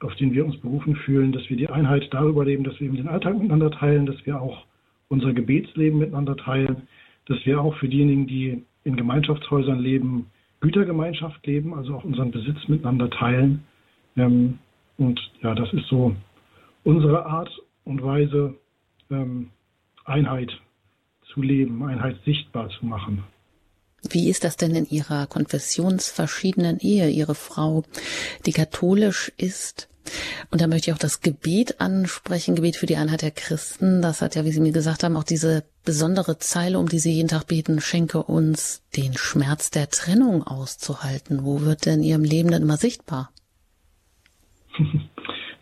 auf 0.00 0.14
den 0.16 0.32
wir 0.32 0.46
uns 0.46 0.56
berufen 0.58 0.96
fühlen, 0.96 1.32
dass 1.32 1.48
wir 1.50 1.56
die 1.56 1.68
Einheit 1.68 2.08
darüber 2.12 2.44
leben, 2.44 2.64
dass 2.64 2.78
wir 2.80 2.86
eben 2.86 2.96
den 2.96 3.08
Alltag 3.08 3.34
miteinander 3.34 3.70
teilen, 3.70 4.06
dass 4.06 4.24
wir 4.24 4.40
auch 4.40 4.64
unser 5.08 5.32
Gebetsleben 5.32 5.98
miteinander 5.98 6.36
teilen, 6.36 6.88
dass 7.26 7.44
wir 7.44 7.60
auch 7.60 7.74
für 7.76 7.88
diejenigen, 7.88 8.26
die 8.26 8.62
in 8.84 8.96
Gemeinschaftshäusern 8.96 9.80
leben, 9.80 10.26
Gütergemeinschaft 10.60 11.46
leben, 11.46 11.74
also 11.74 11.96
auch 11.96 12.04
unseren 12.04 12.30
Besitz 12.30 12.68
miteinander 12.68 13.10
teilen. 13.10 13.64
Ähm, 14.16 14.58
und 14.96 15.20
ja, 15.42 15.54
das 15.54 15.72
ist 15.72 15.86
so 15.88 16.14
unsere 16.84 17.26
Art 17.26 17.50
und 17.84 18.02
Weise, 18.02 18.54
ähm, 19.10 19.50
Einheit 20.08 20.50
zu 21.32 21.42
leben, 21.42 21.82
Einheit 21.82 22.16
sichtbar 22.24 22.70
zu 22.70 22.86
machen. 22.86 23.24
Wie 24.10 24.30
ist 24.30 24.44
das 24.44 24.56
denn 24.56 24.74
in 24.74 24.86
Ihrer 24.86 25.26
konfessionsverschiedenen 25.26 26.78
Ehe? 26.78 27.10
Ihre 27.10 27.34
Frau, 27.34 27.84
die 28.46 28.52
katholisch 28.52 29.32
ist. 29.36 29.88
Und 30.50 30.62
da 30.62 30.66
möchte 30.66 30.90
ich 30.90 30.94
auch 30.94 31.00
das 31.00 31.20
Gebet 31.20 31.80
ansprechen, 31.80 32.54
Gebet 32.54 32.76
für 32.76 32.86
die 32.86 32.96
Einheit 32.96 33.22
der 33.22 33.30
Christen. 33.30 34.00
Das 34.00 34.22
hat 34.22 34.36
ja, 34.36 34.44
wie 34.44 34.52
Sie 34.52 34.60
mir 34.60 34.72
gesagt 34.72 35.02
haben, 35.02 35.16
auch 35.16 35.24
diese 35.24 35.64
besondere 35.84 36.38
Zeile, 36.38 36.78
um 36.78 36.88
die 36.88 36.98
Sie 36.98 37.12
jeden 37.12 37.28
Tag 37.28 37.46
beten, 37.48 37.80
schenke 37.80 38.22
uns 38.22 38.82
den 38.96 39.14
Schmerz 39.14 39.70
der 39.70 39.90
Trennung 39.90 40.42
auszuhalten. 40.44 41.44
Wo 41.44 41.60
wird 41.60 41.84
denn 41.84 42.00
in 42.00 42.04
Ihrem 42.04 42.24
Leben 42.24 42.50
denn 42.50 42.62
immer 42.62 42.76
sichtbar? 42.76 43.30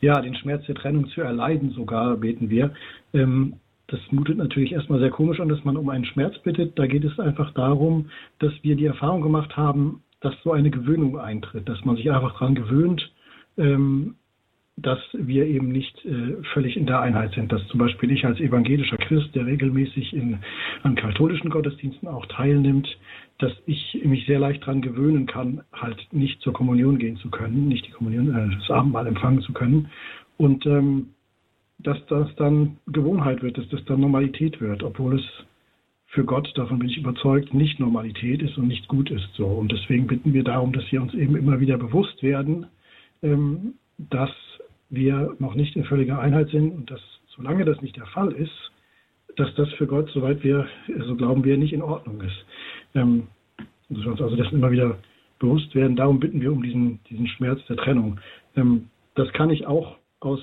Ja, 0.02 0.20
den 0.20 0.36
Schmerz 0.36 0.62
der 0.66 0.74
Trennung 0.74 1.08
zu 1.08 1.22
erleiden 1.22 1.70
sogar, 1.72 2.18
beten 2.18 2.50
wir. 2.50 2.74
Ähm, 3.14 3.54
das 3.88 4.00
mutet 4.10 4.36
natürlich 4.36 4.72
erstmal 4.72 4.98
sehr 4.98 5.10
komisch 5.10 5.40
an, 5.40 5.48
dass 5.48 5.64
man 5.64 5.76
um 5.76 5.88
einen 5.88 6.04
Schmerz 6.04 6.36
bittet. 6.40 6.78
Da 6.78 6.86
geht 6.86 7.04
es 7.04 7.18
einfach 7.20 7.52
darum, 7.52 8.10
dass 8.40 8.52
wir 8.62 8.74
die 8.76 8.86
Erfahrung 8.86 9.22
gemacht 9.22 9.56
haben, 9.56 10.02
dass 10.20 10.34
so 10.42 10.52
eine 10.52 10.70
Gewöhnung 10.70 11.18
eintritt, 11.18 11.68
dass 11.68 11.84
man 11.84 11.96
sich 11.96 12.10
einfach 12.10 12.32
daran 12.32 12.54
gewöhnt, 12.56 13.12
ähm, 13.58 14.16
dass 14.78 14.98
wir 15.12 15.46
eben 15.46 15.68
nicht 15.68 16.04
äh, 16.04 16.42
völlig 16.52 16.76
in 16.76 16.86
der 16.86 17.00
Einheit 17.00 17.32
sind. 17.32 17.50
Dass 17.52 17.66
zum 17.68 17.78
Beispiel 17.78 18.10
ich 18.10 18.26
als 18.26 18.40
evangelischer 18.40 18.98
Christ, 18.98 19.34
der 19.34 19.46
regelmäßig 19.46 20.12
in, 20.12 20.38
an 20.82 20.96
katholischen 20.96 21.50
Gottesdiensten 21.50 22.08
auch 22.08 22.26
teilnimmt, 22.26 22.88
dass 23.38 23.52
ich 23.66 24.00
mich 24.04 24.26
sehr 24.26 24.38
leicht 24.38 24.62
daran 24.62 24.82
gewöhnen 24.82 25.26
kann, 25.26 25.62
halt 25.72 26.06
nicht 26.12 26.40
zur 26.42 26.52
Kommunion 26.52 26.98
gehen 26.98 27.16
zu 27.18 27.30
können, 27.30 27.68
nicht 27.68 27.86
die 27.86 27.92
Kommunion, 27.92 28.34
äh, 28.34 28.56
das 28.58 28.70
Abendmahl 28.70 29.06
empfangen 29.06 29.40
zu 29.42 29.52
können. 29.52 29.90
Und 30.38 30.66
ähm, 30.66 31.10
dass 31.78 31.98
das 32.06 32.34
dann 32.36 32.78
Gewohnheit 32.86 33.42
wird, 33.42 33.58
dass 33.58 33.68
das 33.68 33.84
dann 33.84 34.00
Normalität 34.00 34.60
wird, 34.60 34.82
obwohl 34.82 35.18
es 35.18 35.24
für 36.06 36.24
Gott, 36.24 36.50
davon 36.54 36.78
bin 36.78 36.88
ich 36.88 36.96
überzeugt, 36.96 37.52
nicht 37.52 37.78
Normalität 37.78 38.40
ist 38.42 38.56
und 38.56 38.68
nicht 38.68 38.88
gut 38.88 39.10
ist. 39.10 39.28
So. 39.34 39.46
Und 39.46 39.70
deswegen 39.72 40.06
bitten 40.06 40.32
wir 40.32 40.44
darum, 40.44 40.72
dass 40.72 40.90
wir 40.90 41.02
uns 41.02 41.12
eben 41.14 41.36
immer 41.36 41.60
wieder 41.60 41.76
bewusst 41.76 42.22
werden, 42.22 42.66
ähm, 43.22 43.74
dass 43.98 44.30
wir 44.88 45.34
noch 45.38 45.54
nicht 45.54 45.76
in 45.76 45.84
völliger 45.84 46.18
Einheit 46.20 46.48
sind 46.50 46.72
und 46.72 46.90
dass, 46.90 47.00
solange 47.34 47.64
das 47.64 47.82
nicht 47.82 47.96
der 47.96 48.06
Fall 48.06 48.32
ist, 48.32 48.72
dass 49.36 49.54
das 49.56 49.70
für 49.74 49.86
Gott, 49.86 50.08
soweit 50.14 50.42
wir, 50.42 50.66
so 51.06 51.16
glauben 51.16 51.44
wir, 51.44 51.58
nicht 51.58 51.72
in 51.72 51.82
Ordnung 51.82 52.20
ist. 52.22 52.46
Ähm, 52.94 53.26
dass 53.90 54.04
wir 54.04 54.12
uns 54.12 54.20
also 54.20 54.36
dessen 54.36 54.56
immer 54.56 54.70
wieder 54.70 54.98
bewusst 55.38 55.74
werden. 55.74 55.96
Darum 55.96 56.18
bitten 56.18 56.40
wir 56.40 56.52
um 56.52 56.62
diesen, 56.62 57.00
diesen 57.10 57.28
Schmerz 57.28 57.60
der 57.66 57.76
Trennung. 57.76 58.18
Ähm, 58.56 58.88
das 59.14 59.30
kann 59.32 59.50
ich 59.50 59.66
auch 59.66 59.96
aus 60.20 60.40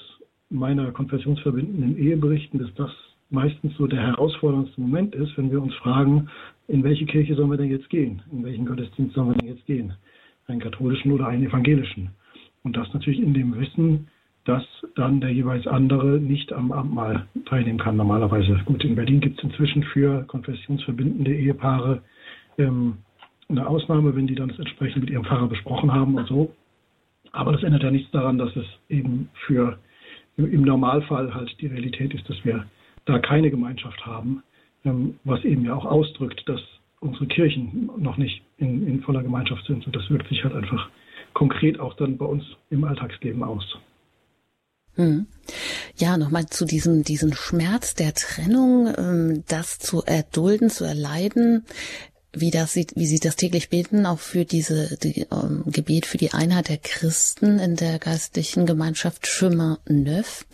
meiner 0.53 0.91
konfessionsverbindenden 0.91 1.97
Ehe 1.97 2.15
berichten, 2.15 2.59
dass 2.59 2.73
das 2.75 2.91
meistens 3.29 3.75
so 3.77 3.87
der 3.87 4.01
herausforderndste 4.01 4.79
Moment 4.79 5.15
ist, 5.15 5.37
wenn 5.37 5.51
wir 5.51 5.61
uns 5.61 5.73
fragen, 5.75 6.29
in 6.67 6.83
welche 6.83 7.05
Kirche 7.05 7.35
sollen 7.35 7.49
wir 7.49 7.57
denn 7.57 7.71
jetzt 7.71 7.89
gehen? 7.89 8.21
In 8.31 8.43
welchen 8.43 8.65
Gottesdienst 8.65 9.15
sollen 9.15 9.29
wir 9.29 9.37
denn 9.37 9.49
jetzt 9.49 9.65
gehen? 9.65 9.93
Einen 10.47 10.59
katholischen 10.59 11.11
oder 11.11 11.27
einen 11.27 11.43
evangelischen? 11.43 12.11
Und 12.63 12.77
das 12.77 12.93
natürlich 12.93 13.19
in 13.19 13.33
dem 13.33 13.57
Wissen, 13.59 14.07
dass 14.45 14.63
dann 14.95 15.21
der 15.21 15.31
jeweils 15.31 15.65
andere 15.67 16.19
nicht 16.19 16.53
am 16.53 16.71
Abendmahl 16.71 17.27
teilnehmen 17.45 17.79
kann 17.79 17.95
normalerweise. 17.95 18.59
Gut, 18.65 18.83
in 18.83 18.95
Berlin 18.95 19.21
gibt 19.21 19.39
es 19.39 19.43
inzwischen 19.43 19.83
für 19.83 20.23
konfessionsverbindende 20.23 21.33
Ehepaare 21.33 22.01
ähm, 22.57 22.97
eine 23.49 23.67
Ausnahme, 23.67 24.15
wenn 24.15 24.27
die 24.27 24.35
dann 24.35 24.49
das 24.49 24.59
entsprechend 24.59 25.01
mit 25.01 25.09
ihrem 25.09 25.23
Pfarrer 25.23 25.47
besprochen 25.47 25.91
haben 25.91 26.15
und 26.15 26.27
so. 26.27 26.53
Aber 27.31 27.51
das 27.51 27.63
ändert 27.63 27.83
ja 27.83 27.91
nichts 27.91 28.11
daran, 28.11 28.37
dass 28.37 28.55
es 28.55 28.65
eben 28.89 29.29
für 29.45 29.77
im 30.37 30.63
Normalfall 30.63 31.33
halt 31.33 31.55
die 31.61 31.67
Realität 31.67 32.13
ist, 32.13 32.27
dass 32.29 32.43
wir 32.43 32.65
da 33.05 33.19
keine 33.19 33.49
Gemeinschaft 33.49 34.05
haben, 34.05 34.43
ähm, 34.85 35.19
was 35.23 35.43
eben 35.43 35.65
ja 35.65 35.75
auch 35.75 35.85
ausdrückt, 35.85 36.43
dass 36.47 36.61
unsere 36.99 37.27
Kirchen 37.27 37.89
noch 37.97 38.17
nicht 38.17 38.41
in, 38.57 38.87
in 38.87 39.01
voller 39.01 39.23
Gemeinschaft 39.23 39.65
sind. 39.67 39.85
Und 39.85 39.95
das 39.95 40.09
wirkt 40.09 40.27
sich 40.29 40.43
halt 40.43 40.55
einfach 40.55 40.89
konkret 41.33 41.79
auch 41.79 41.95
dann 41.95 42.17
bei 42.17 42.25
uns 42.25 42.43
im 42.69 42.83
Alltagsleben 42.83 43.43
aus. 43.43 43.77
Hm. 44.95 45.25
Ja, 45.95 46.17
nochmal 46.17 46.45
zu 46.45 46.65
diesem, 46.65 47.03
diesen 47.03 47.33
Schmerz 47.33 47.95
der 47.95 48.13
Trennung, 48.13 48.93
ähm, 48.97 49.43
das 49.47 49.79
zu 49.79 50.03
erdulden, 50.03 50.69
zu 50.69 50.85
erleiden 50.85 51.65
wie 52.33 52.51
das 52.51 52.73
sieht, 52.73 52.95
wie 52.95 53.05
Sie 53.05 53.19
das 53.19 53.35
täglich 53.35 53.69
beten, 53.69 54.05
auch 54.05 54.19
für 54.19 54.45
diese 54.45 54.97
die, 54.97 55.27
ähm, 55.31 55.63
Gebet 55.67 56.05
für 56.05 56.17
die 56.17 56.33
Einheit 56.33 56.69
der 56.69 56.77
Christen 56.77 57.59
in 57.59 57.75
der 57.75 57.99
geistlichen 57.99 58.65
Gemeinschaft 58.65 59.27
Chemin 59.27 59.77
Neuf. 59.87 60.45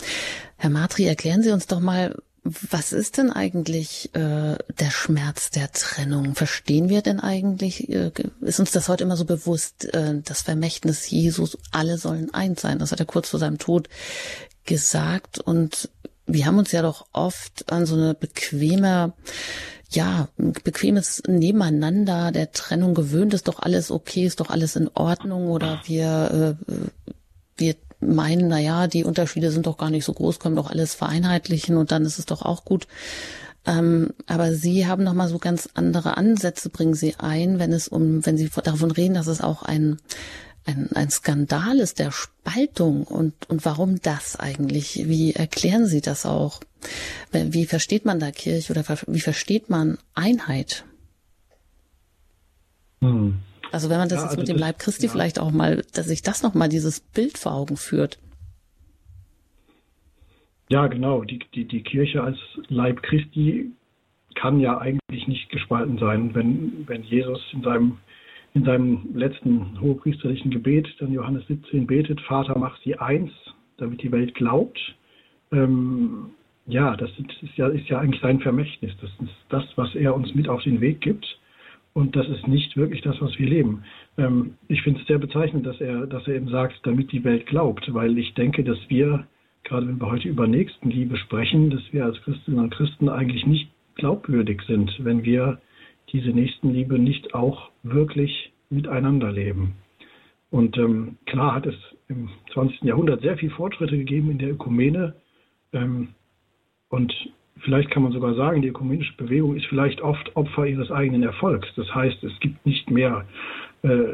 Herr 0.57 0.69
Matri, 0.69 1.05
erklären 1.05 1.41
Sie 1.41 1.51
uns 1.51 1.67
doch 1.67 1.80
mal, 1.80 2.15
was 2.43 2.93
ist 2.93 3.17
denn 3.17 3.32
eigentlich 3.32 4.13
äh, 4.13 4.57
der 4.80 4.91
Schmerz 4.91 5.49
der 5.51 5.71
Trennung? 5.71 6.36
Verstehen 6.36 6.89
wir 6.89 7.01
denn 7.01 7.19
eigentlich, 7.19 7.89
äh, 7.89 8.11
ist 8.41 8.59
uns 8.59 8.71
das 8.71 8.89
heute 8.89 9.03
immer 9.03 9.17
so 9.17 9.25
bewusst, 9.25 9.93
äh, 9.93 10.21
das 10.23 10.41
Vermächtnis 10.41 11.09
Jesus, 11.09 11.57
alle 11.71 11.97
sollen 11.97 12.34
eins 12.34 12.61
sein? 12.61 12.80
Das 12.80 12.91
hat 12.91 12.99
er 12.99 13.05
kurz 13.05 13.30
vor 13.30 13.39
seinem 13.39 13.57
Tod 13.57 13.89
gesagt 14.65 15.39
und 15.39 15.89
wir 16.25 16.45
haben 16.45 16.59
uns 16.59 16.71
ja 16.71 16.82
doch 16.82 17.07
oft 17.11 17.71
an 17.71 17.86
so 17.86 17.95
eine 17.95 18.13
bequeme 18.13 19.13
ja, 19.89 20.27
bequemes 20.37 21.23
Nebeneinander 21.27 22.31
der 22.31 22.51
Trennung 22.51 22.93
gewöhnt, 22.93 23.33
ist 23.33 23.47
doch 23.47 23.59
alles 23.59 23.89
okay, 23.89 24.25
ist 24.25 24.39
doch 24.39 24.49
alles 24.49 24.75
in 24.75 24.87
Ordnung 24.93 25.47
oder 25.47 25.81
wir, 25.85 26.57
äh, 26.69 26.73
wir 27.57 27.75
meinen, 27.99 28.47
na 28.47 28.59
ja, 28.59 28.87
die 28.87 29.03
Unterschiede 29.03 29.51
sind 29.51 29.65
doch 29.65 29.77
gar 29.77 29.89
nicht 29.89 30.05
so 30.05 30.13
groß, 30.13 30.39
können 30.39 30.55
doch 30.55 30.69
alles 30.69 30.93
vereinheitlichen 30.93 31.75
und 31.75 31.91
dann 31.91 32.05
ist 32.05 32.19
es 32.19 32.25
doch 32.25 32.43
auch 32.43 32.65
gut. 32.65 32.87
Ähm, 33.65 34.11
aber 34.27 34.53
Sie 34.53 34.87
haben 34.87 35.03
noch 35.03 35.13
mal 35.13 35.27
so 35.27 35.37
ganz 35.37 35.69
andere 35.73 36.17
Ansätze, 36.17 36.69
bringen 36.69 36.93
Sie 36.93 37.15
ein, 37.17 37.59
wenn 37.59 37.73
es 37.73 37.87
um, 37.87 38.25
wenn 38.25 38.37
Sie 38.37 38.49
davon 38.63 38.91
reden, 38.91 39.15
dass 39.15 39.27
es 39.27 39.41
auch 39.41 39.63
ein 39.63 39.97
ein, 40.70 40.89
ein 40.93 41.09
Skandal 41.09 41.80
ist 41.80 41.99
der 41.99 42.11
Spaltung 42.11 43.03
und, 43.03 43.34
und 43.49 43.65
warum 43.65 44.01
das 44.01 44.39
eigentlich? 44.39 45.01
Wie 45.05 45.34
erklären 45.34 45.86
Sie 45.86 46.01
das 46.01 46.26
auch? 46.26 46.61
Wie 47.32 47.65
versteht 47.65 48.05
man 48.05 48.20
da 48.20 48.32
Kirche 48.32 48.72
oder 48.72 48.84
wie 49.07 49.20
versteht 49.20 49.70
man 49.70 49.97
Einheit? 50.13 50.86
Hm. 53.01 53.39
Also 53.72 53.89
wenn 53.89 53.97
man 53.97 54.09
das 54.09 54.17
ja, 54.20 54.24
jetzt 54.24 54.32
also 54.32 54.41
mit 54.41 54.47
dem 54.47 54.57
das, 54.57 54.61
Leib 54.61 54.80
Christi 54.80 55.05
ja. 55.05 55.11
vielleicht 55.11 55.39
auch 55.39 55.51
mal, 55.51 55.84
dass 55.93 56.07
sich 56.07 56.22
das 56.22 56.43
nochmal 56.43 56.70
dieses 56.70 56.99
Bild 56.99 57.38
vor 57.38 57.53
Augen 57.53 57.78
führt. 57.78 58.20
Ja, 60.70 60.88
genau. 60.88 61.24
Die, 61.24 61.39
die, 61.53 61.65
die 61.65 61.82
Kirche 61.82 62.24
als 62.24 62.38
Leib 62.67 63.01
Christi 63.03 63.72
kann 64.36 64.59
ja 64.59 64.78
eigentlich 64.78 65.28
nicht 65.28 65.49
gespalten 65.49 65.97
sein, 65.97 66.34
wenn, 66.34 66.88
wenn 66.88 67.03
Jesus 67.03 67.41
in 67.51 67.63
seinem, 67.63 67.97
in 68.53 68.63
seinem 68.63 69.09
letzten 69.13 69.79
hohepriesterlichen 69.79 70.51
Gebet, 70.51 70.87
dann 70.99 71.13
Johannes 71.13 71.45
17, 71.47 71.85
betet, 71.85 72.19
Vater, 72.21 72.57
mach 72.57 72.77
sie 72.81 72.97
eins, 72.97 73.31
damit 73.77 74.01
die 74.01 74.11
Welt 74.11 74.33
glaubt. 74.35 74.79
Ähm, 75.51 76.31
ja, 76.65 76.95
das 76.95 77.09
ist 77.41 77.57
ja, 77.57 77.67
ist 77.67 77.87
ja 77.89 77.99
eigentlich 77.99 78.21
sein 78.21 78.39
Vermächtnis. 78.39 78.91
Das 79.01 79.09
ist 79.21 79.35
das, 79.49 79.63
was 79.75 79.93
er 79.95 80.15
uns 80.15 80.33
mit 80.35 80.47
auf 80.47 80.63
den 80.63 80.81
Weg 80.81 81.01
gibt. 81.01 81.25
Und 81.93 82.15
das 82.15 82.27
ist 82.29 82.47
nicht 82.47 82.77
wirklich 82.77 83.01
das, 83.01 83.19
was 83.19 83.37
wir 83.39 83.47
leben. 83.47 83.83
Ähm, 84.17 84.53
ich 84.67 84.81
finde 84.83 85.01
es 85.01 85.07
sehr 85.07 85.17
bezeichnend, 85.17 85.65
dass 85.65 85.81
er, 85.81 86.05
dass 86.05 86.27
er 86.27 86.35
eben 86.35 86.49
sagt, 86.49 86.79
damit 86.83 87.11
die 87.11 87.23
Welt 87.23 87.47
glaubt, 87.47 87.91
weil 87.93 88.17
ich 88.17 88.33
denke, 88.35 88.63
dass 88.63 88.77
wir, 88.87 89.27
gerade 89.63 89.87
wenn 89.87 89.99
wir 89.99 90.09
heute 90.09 90.29
über 90.29 90.47
Nächstenliebe 90.47 91.17
sprechen, 91.17 91.71
dass 91.71 91.81
wir 91.91 92.05
als 92.05 92.21
Christinnen 92.21 92.59
und 92.59 92.69
Christen 92.69 93.09
eigentlich 93.09 93.45
nicht 93.45 93.69
glaubwürdig 93.95 94.61
sind, 94.67 94.95
wenn 95.03 95.23
wir 95.23 95.59
diese 96.12 96.30
Nächstenliebe 96.30 96.99
nicht 96.99 97.34
auch 97.34 97.70
wirklich 97.84 98.51
miteinander 98.70 99.32
leben. 99.32 99.76
Und 100.51 100.78
ähm, 100.78 101.18
klar 101.26 101.55
hat 101.55 101.66
es 101.66 101.76
im 102.07 102.30
20. 102.53 102.82
Jahrhundert 102.82 103.22
sehr 103.22 103.38
viel 103.38 103.51
Fortschritte 103.51 103.97
gegeben 103.97 104.32
in 104.32 104.39
der 104.39 104.51
Ökumene. 104.51 105.16
Ähm, 105.74 106.10
und 106.89 107.14
vielleicht 107.60 107.91
kann 107.91 108.03
man 108.03 108.12
sogar 108.12 108.34
sagen, 108.34 108.62
die 108.62 108.70
ökumenische 108.70 109.16
Bewegung 109.18 109.55
ist 109.55 109.68
vielleicht 109.68 110.01
oft 110.01 110.36
Opfer 110.36 110.66
ihres 110.66 110.91
eigenen 110.91 111.24
Erfolgs. 111.24 111.68
Das 111.76 111.93
heißt, 111.93 112.24
es 112.24 112.39
gibt 112.39 112.66
nicht 112.66 112.89
mehr, 112.89 113.26
äh, 113.84 114.05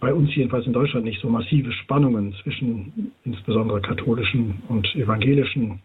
bei 0.00 0.14
uns 0.14 0.34
jedenfalls 0.34 0.66
in 0.66 0.72
Deutschland, 0.72 1.04
nicht 1.04 1.20
so 1.20 1.28
massive 1.28 1.72
Spannungen 1.72 2.34
zwischen 2.42 3.12
insbesondere 3.24 3.80
katholischen 3.80 4.62
und 4.68 4.94
evangelischen 4.94 5.80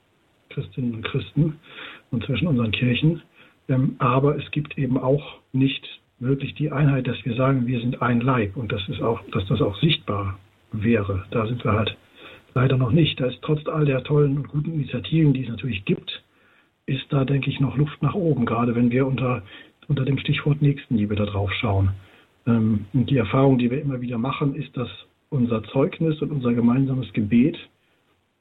Christinnen 0.49 0.95
und 0.95 1.03
Christen 1.03 1.59
und 2.11 2.23
zwischen 2.23 2.47
unseren 2.47 2.71
Kirchen. 2.71 3.21
Ähm, 3.69 3.95
aber 3.99 4.37
es 4.37 4.49
gibt 4.51 4.77
eben 4.77 4.97
auch 4.97 5.39
nicht 5.51 5.85
wirklich 6.19 6.55
die 6.55 6.71
Einheit, 6.71 7.07
dass 7.07 7.23
wir 7.25 7.35
sagen, 7.35 7.67
wir 7.67 7.79
sind 7.79 8.01
ein 8.01 8.21
Leib 8.21 8.57
und 8.57 8.71
das 8.71 8.87
ist 8.89 9.01
auch, 9.01 9.21
dass 9.31 9.45
das 9.47 9.61
auch 9.61 9.77
sichtbar 9.79 10.39
wäre. 10.71 11.25
Da 11.31 11.45
sind 11.45 11.63
wir 11.63 11.73
halt 11.73 11.95
leider 12.53 12.77
noch 12.77 12.91
nicht. 12.91 13.19
Da 13.19 13.27
ist 13.27 13.41
trotz 13.41 13.67
all 13.67 13.85
der 13.85 14.03
tollen 14.03 14.37
und 14.37 14.47
guten 14.47 14.73
Initiativen, 14.73 15.33
die 15.33 15.43
es 15.43 15.49
natürlich 15.49 15.85
gibt, 15.85 16.23
ist 16.85 17.05
da, 17.09 17.25
denke 17.25 17.49
ich, 17.49 17.59
noch 17.59 17.77
Luft 17.77 18.01
nach 18.01 18.15
oben, 18.15 18.45
gerade 18.45 18.73
wenn 18.75 18.91
wir 18.91 19.05
unter, 19.05 19.43
unter 19.87 20.05
dem 20.05 20.17
Stichwort 20.17 20.61
Nächstenliebe 20.61 21.15
da 21.15 21.25
drauf 21.25 21.51
schauen. 21.53 21.91
Ähm, 22.47 22.85
und 22.93 23.09
die 23.09 23.17
Erfahrung, 23.17 23.57
die 23.57 23.69
wir 23.69 23.81
immer 23.81 24.01
wieder 24.01 24.17
machen, 24.17 24.55
ist, 24.55 24.75
dass 24.75 24.89
unser 25.29 25.63
Zeugnis 25.65 26.21
und 26.21 26.31
unser 26.31 26.53
gemeinsames 26.53 27.11
Gebet 27.13 27.57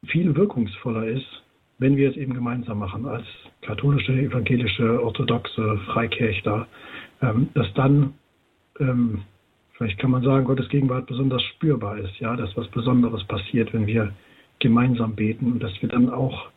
viel 0.07 0.35
wirkungsvoller 0.37 1.07
ist, 1.09 1.43
wenn 1.79 1.97
wir 1.97 2.11
es 2.11 2.17
eben 2.17 2.35
gemeinsam 2.35 2.79
machen, 2.79 3.07
als 3.07 3.25
katholische, 3.63 4.13
evangelische, 4.13 5.03
orthodoxe 5.03 5.79
Freikirchler, 5.87 6.67
ähm, 7.23 7.49
dass 7.55 7.73
dann, 7.75 8.15
ähm, 8.81 9.23
vielleicht 9.73 9.99
kann 9.99 10.11
man 10.11 10.23
sagen, 10.23 10.47
Gottes 10.47 10.69
Gegenwart 10.69 11.07
besonders 11.07 11.43
spürbar 11.43 11.99
ist, 11.99 12.19
ja, 12.19 12.37
dass 12.37 12.57
was 12.57 12.69
Besonderes 12.69 13.25
passiert, 13.25 13.73
wenn 13.75 13.87
wir 13.87 14.13
gemeinsam 14.59 15.15
beten 15.15 15.53
und 15.53 15.63
dass 15.63 15.73
wir 15.83 15.89
dann 15.89 16.09
auch 16.09 16.49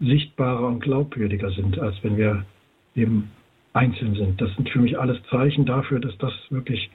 sichtbarer 0.00 0.66
und 0.66 0.80
glaubwürdiger 0.80 1.50
sind, 1.50 1.78
als 1.78 1.96
wenn 2.02 2.16
wir 2.16 2.44
eben 2.94 3.30
einzeln 3.74 4.14
sind. 4.14 4.40
Das 4.40 4.54
sind 4.54 4.68
für 4.70 4.78
mich 4.78 4.98
alles 4.98 5.18
Zeichen 5.30 5.66
dafür, 5.66 6.00
dass 6.00 6.16
das 6.18 6.32
wirklich 6.50 6.90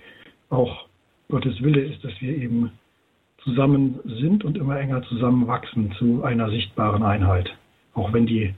auch 0.50 0.88
Gottes 1.30 1.62
Wille 1.62 1.82
ist, 1.82 2.04
dass 2.04 2.14
wir 2.20 2.36
eben 2.36 2.72
zusammen 3.44 4.00
sind 4.06 4.44
und 4.44 4.58
immer 4.58 4.80
enger 4.80 5.04
zusammenwachsen 5.04 5.92
zu 5.94 6.24
einer 6.24 6.50
sichtbaren 6.50 7.04
Einheit. 7.04 7.56
Auch 8.00 8.14
wenn 8.14 8.26
die 8.26 8.54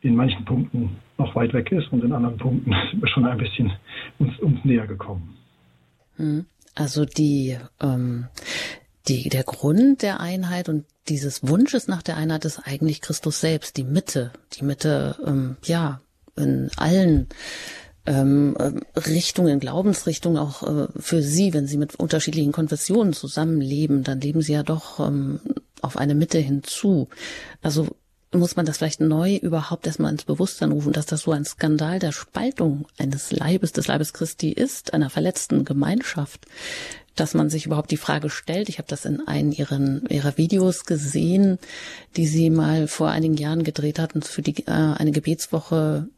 in 0.00 0.14
manchen 0.14 0.44
Punkten 0.44 0.96
noch 1.18 1.34
weit 1.34 1.52
weg 1.52 1.72
ist 1.72 1.92
und 1.92 2.04
in 2.04 2.12
anderen 2.12 2.36
Punkten 2.36 2.72
sind 2.90 3.02
wir 3.02 3.08
schon 3.08 3.26
ein 3.26 3.38
bisschen 3.38 3.72
uns, 4.18 4.38
uns 4.38 4.64
näher 4.64 4.86
gekommen. 4.86 5.36
Hm. 6.16 6.46
Also 6.74 7.04
die, 7.04 7.56
ähm, 7.80 8.26
die, 9.08 9.28
der 9.28 9.42
Grund 9.42 10.02
der 10.02 10.20
Einheit 10.20 10.68
und 10.68 10.84
dieses 11.08 11.48
Wunsches 11.48 11.88
nach 11.88 12.02
der 12.02 12.16
Einheit 12.16 12.44
ist 12.44 12.60
eigentlich 12.60 13.00
Christus 13.00 13.40
selbst, 13.40 13.76
die 13.76 13.84
Mitte, 13.84 14.32
die 14.54 14.64
Mitte, 14.64 15.16
ähm, 15.26 15.56
ja, 15.64 16.00
in 16.36 16.70
allen 16.76 17.28
ähm, 18.04 18.56
Richtungen, 18.94 19.58
Glaubensrichtungen, 19.58 20.38
auch 20.38 20.62
äh, 20.62 20.88
für 20.96 21.22
Sie, 21.22 21.54
wenn 21.54 21.66
Sie 21.66 21.78
mit 21.78 21.94
unterschiedlichen 21.96 22.52
Konfessionen 22.52 23.14
zusammenleben, 23.14 24.04
dann 24.04 24.20
leben 24.20 24.42
Sie 24.42 24.52
ja 24.52 24.62
doch 24.62 25.00
ähm, 25.00 25.40
auf 25.80 25.96
eine 25.96 26.14
Mitte 26.14 26.38
hinzu. 26.38 27.08
Also 27.62 27.88
muss 28.38 28.56
man 28.56 28.66
das 28.66 28.78
vielleicht 28.78 29.00
neu 29.00 29.36
überhaupt 29.36 29.86
erstmal 29.86 30.12
ins 30.12 30.24
Bewusstsein 30.24 30.72
rufen, 30.72 30.92
dass 30.92 31.06
das 31.06 31.22
so 31.22 31.32
ein 31.32 31.44
Skandal 31.44 31.98
der 31.98 32.12
Spaltung 32.12 32.86
eines 32.98 33.32
Leibes, 33.32 33.72
des 33.72 33.86
Leibes 33.86 34.12
Christi 34.12 34.50
ist, 34.50 34.94
einer 34.94 35.10
verletzten 35.10 35.64
Gemeinschaft, 35.64 36.46
dass 37.14 37.34
man 37.34 37.50
sich 37.50 37.66
überhaupt 37.66 37.90
die 37.90 37.96
Frage 37.96 38.30
stellt. 38.30 38.68
Ich 38.68 38.78
habe 38.78 38.88
das 38.88 39.04
in 39.04 39.26
einem 39.26 39.52
ihren, 39.52 40.06
ihrer 40.08 40.36
Videos 40.36 40.84
gesehen, 40.84 41.58
die 42.16 42.26
sie 42.26 42.50
mal 42.50 42.88
vor 42.88 43.08
einigen 43.10 43.36
Jahren 43.36 43.64
gedreht 43.64 43.98
hatten 43.98 44.22
für 44.22 44.42
die, 44.42 44.66
äh, 44.66 44.70
eine 44.70 45.12
Gebetswoche 45.12 46.08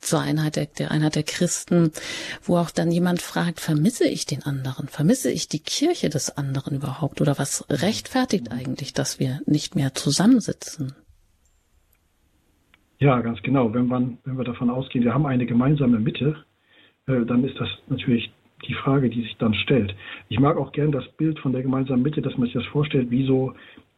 zur 0.00 0.20
Einheit 0.20 0.56
der, 0.56 0.66
der 0.66 0.90
Einheit 0.90 1.14
der 1.14 1.22
Christen, 1.22 1.92
wo 2.42 2.56
auch 2.56 2.70
dann 2.70 2.90
jemand 2.90 3.22
fragt, 3.22 3.60
vermisse 3.60 4.04
ich 4.04 4.26
den 4.26 4.42
anderen? 4.42 4.88
Vermisse 4.88 5.30
ich 5.30 5.48
die 5.48 5.60
Kirche 5.60 6.08
des 6.08 6.36
anderen 6.36 6.74
überhaupt? 6.76 7.20
Oder 7.20 7.38
was 7.38 7.64
rechtfertigt 7.68 8.50
eigentlich, 8.50 8.92
dass 8.92 9.18
wir 9.18 9.40
nicht 9.46 9.74
mehr 9.74 9.94
zusammensitzen? 9.94 10.94
Ja, 13.00 13.20
ganz 13.20 13.40
genau. 13.42 13.72
Wenn, 13.72 13.86
man, 13.88 14.18
wenn 14.24 14.36
wir 14.36 14.44
davon 14.44 14.68
ausgehen, 14.68 15.04
wir 15.04 15.14
haben 15.14 15.26
eine 15.26 15.46
gemeinsame 15.46 15.98
Mitte, 15.98 16.36
äh, 17.06 17.24
dann 17.24 17.44
ist 17.44 17.58
das 17.58 17.68
natürlich 17.88 18.30
die 18.68 18.74
Frage, 18.74 19.08
die 19.08 19.22
sich 19.22 19.36
dann 19.38 19.54
stellt. 19.54 19.94
Ich 20.28 20.38
mag 20.38 20.58
auch 20.58 20.70
gern 20.72 20.92
das 20.92 21.08
Bild 21.12 21.38
von 21.38 21.52
der 21.52 21.62
gemeinsamen 21.62 22.02
Mitte, 22.02 22.20
dass 22.20 22.36
man 22.36 22.44
sich 22.44 22.54
das 22.54 22.66
vorstellt, 22.66 23.10
wie 23.10 23.24
so 23.24 23.54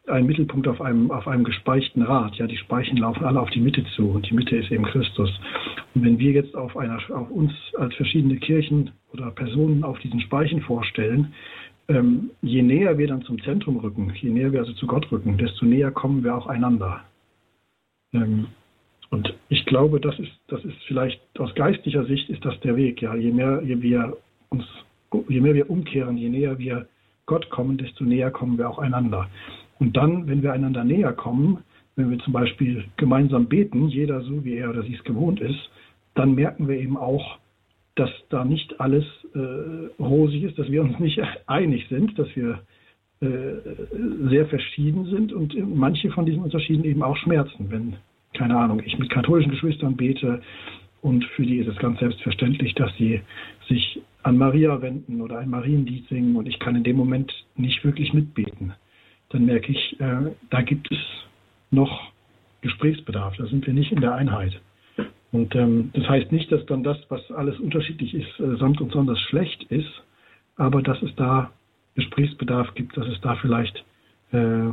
ein 0.06 0.26
Mittelpunkt 0.26 0.68
auf 0.68 0.80
einem, 0.80 1.10
auf 1.10 1.26
einem 1.26 1.42
gespeichten 1.42 2.02
Rad. 2.02 2.36
Ja, 2.36 2.46
die 2.46 2.56
Speichen 2.56 2.96
laufen 2.96 3.24
alle 3.24 3.40
auf 3.40 3.50
die 3.50 3.60
Mitte 3.60 3.84
zu 3.96 4.10
und 4.10 4.28
die 4.28 4.34
Mitte 4.34 4.56
ist 4.56 4.70
eben 4.70 4.84
Christus. 4.84 5.30
Und 5.94 6.04
wenn 6.04 6.18
wir 6.20 6.30
jetzt 6.30 6.54
auf 6.54 6.76
einer, 6.76 6.98
auf 7.10 7.28
uns 7.30 7.52
als 7.76 7.94
verschiedene 7.96 8.36
Kirchen 8.36 8.90
oder 9.12 9.32
Personen 9.32 9.82
auf 9.82 9.98
diesen 9.98 10.20
Speichen 10.20 10.60
vorstellen, 10.62 11.32
ähm, 11.88 12.30
je 12.40 12.62
näher 12.62 12.98
wir 12.98 13.08
dann 13.08 13.22
zum 13.22 13.42
Zentrum 13.42 13.78
rücken, 13.78 14.12
je 14.14 14.30
näher 14.30 14.52
wir 14.52 14.60
also 14.60 14.72
zu 14.74 14.86
Gott 14.86 15.10
rücken, 15.10 15.38
desto 15.38 15.66
näher 15.66 15.90
kommen 15.90 16.22
wir 16.22 16.36
auch 16.36 16.46
einander. 16.46 17.00
Ähm, 18.12 18.46
und 19.12 19.34
ich 19.50 19.66
glaube, 19.66 20.00
das 20.00 20.18
ist, 20.18 20.32
das 20.48 20.64
ist 20.64 20.76
vielleicht 20.86 21.20
aus 21.38 21.54
geistlicher 21.54 22.04
Sicht 22.06 22.30
ist 22.30 22.42
das 22.46 22.58
der 22.60 22.76
Weg. 22.76 23.02
Ja, 23.02 23.14
je 23.14 23.30
mehr 23.30 23.60
wir 23.62 24.16
uns, 24.48 24.64
je 25.28 25.38
mehr 25.38 25.52
wir 25.54 25.68
umkehren, 25.68 26.16
je 26.16 26.30
näher 26.30 26.58
wir 26.58 26.86
Gott 27.26 27.50
kommen, 27.50 27.76
desto 27.76 28.04
näher 28.04 28.30
kommen 28.30 28.56
wir 28.56 28.70
auch 28.70 28.78
einander. 28.78 29.28
Und 29.78 29.98
dann, 29.98 30.26
wenn 30.28 30.42
wir 30.42 30.54
einander 30.54 30.82
näher 30.82 31.12
kommen, 31.12 31.58
wenn 31.94 32.10
wir 32.10 32.20
zum 32.20 32.32
Beispiel 32.32 32.84
gemeinsam 32.96 33.48
beten, 33.48 33.88
jeder 33.88 34.22
so 34.22 34.46
wie 34.46 34.54
er 34.54 34.70
oder 34.70 34.82
sie 34.82 34.94
es 34.94 35.04
gewohnt 35.04 35.42
ist, 35.42 35.70
dann 36.14 36.34
merken 36.34 36.66
wir 36.66 36.80
eben 36.80 36.96
auch, 36.96 37.36
dass 37.96 38.10
da 38.30 38.46
nicht 38.46 38.80
alles 38.80 39.04
äh, 39.34 40.02
rosig 40.02 40.44
ist, 40.44 40.58
dass 40.58 40.70
wir 40.70 40.80
uns 40.80 40.98
nicht 40.98 41.20
einig 41.46 41.86
sind, 41.90 42.18
dass 42.18 42.34
wir 42.34 42.60
äh, 43.20 43.26
sehr 44.30 44.46
verschieden 44.46 45.04
sind 45.04 45.34
und 45.34 45.54
manche 45.76 46.10
von 46.12 46.24
diesen 46.24 46.42
Unterschieden 46.42 46.84
eben 46.84 47.02
auch 47.02 47.18
schmerzen, 47.18 47.66
wenn 47.68 47.96
keine 48.34 48.56
Ahnung, 48.56 48.82
ich 48.84 48.98
mit 48.98 49.10
katholischen 49.10 49.50
Geschwistern 49.52 49.96
bete 49.96 50.42
und 51.00 51.24
für 51.36 51.42
die 51.42 51.58
ist 51.58 51.68
es 51.68 51.76
ganz 51.76 51.98
selbstverständlich, 51.98 52.74
dass 52.74 52.94
sie 52.96 53.20
sich 53.68 54.00
an 54.22 54.38
Maria 54.38 54.80
wenden 54.80 55.20
oder 55.20 55.38
ein 55.38 55.50
Marienlied 55.50 56.08
singen 56.08 56.36
und 56.36 56.46
ich 56.46 56.58
kann 56.58 56.76
in 56.76 56.84
dem 56.84 56.96
Moment 56.96 57.32
nicht 57.56 57.84
wirklich 57.84 58.12
mitbeten. 58.14 58.72
Dann 59.30 59.44
merke 59.46 59.72
ich, 59.72 60.00
äh, 60.00 60.30
da 60.50 60.62
gibt 60.62 60.90
es 60.92 60.98
noch 61.70 62.12
Gesprächsbedarf, 62.60 63.36
da 63.36 63.46
sind 63.46 63.66
wir 63.66 63.74
nicht 63.74 63.90
in 63.90 64.00
der 64.00 64.14
Einheit. 64.14 64.60
Und 65.32 65.54
ähm, 65.54 65.90
das 65.94 66.08
heißt 66.08 66.30
nicht, 66.30 66.52
dass 66.52 66.64
dann 66.66 66.84
das, 66.84 66.98
was 67.08 67.30
alles 67.32 67.58
unterschiedlich 67.58 68.14
ist, 68.14 68.38
äh, 68.38 68.56
samt 68.56 68.80
und 68.80 68.92
sonders 68.92 69.18
schlecht 69.20 69.64
ist, 69.64 70.02
aber 70.56 70.82
dass 70.82 71.02
es 71.02 71.14
da 71.16 71.50
Gesprächsbedarf 71.94 72.74
gibt, 72.74 72.96
dass 72.96 73.06
es 73.06 73.20
da 73.22 73.34
vielleicht 73.36 73.82
äh, 74.30 74.70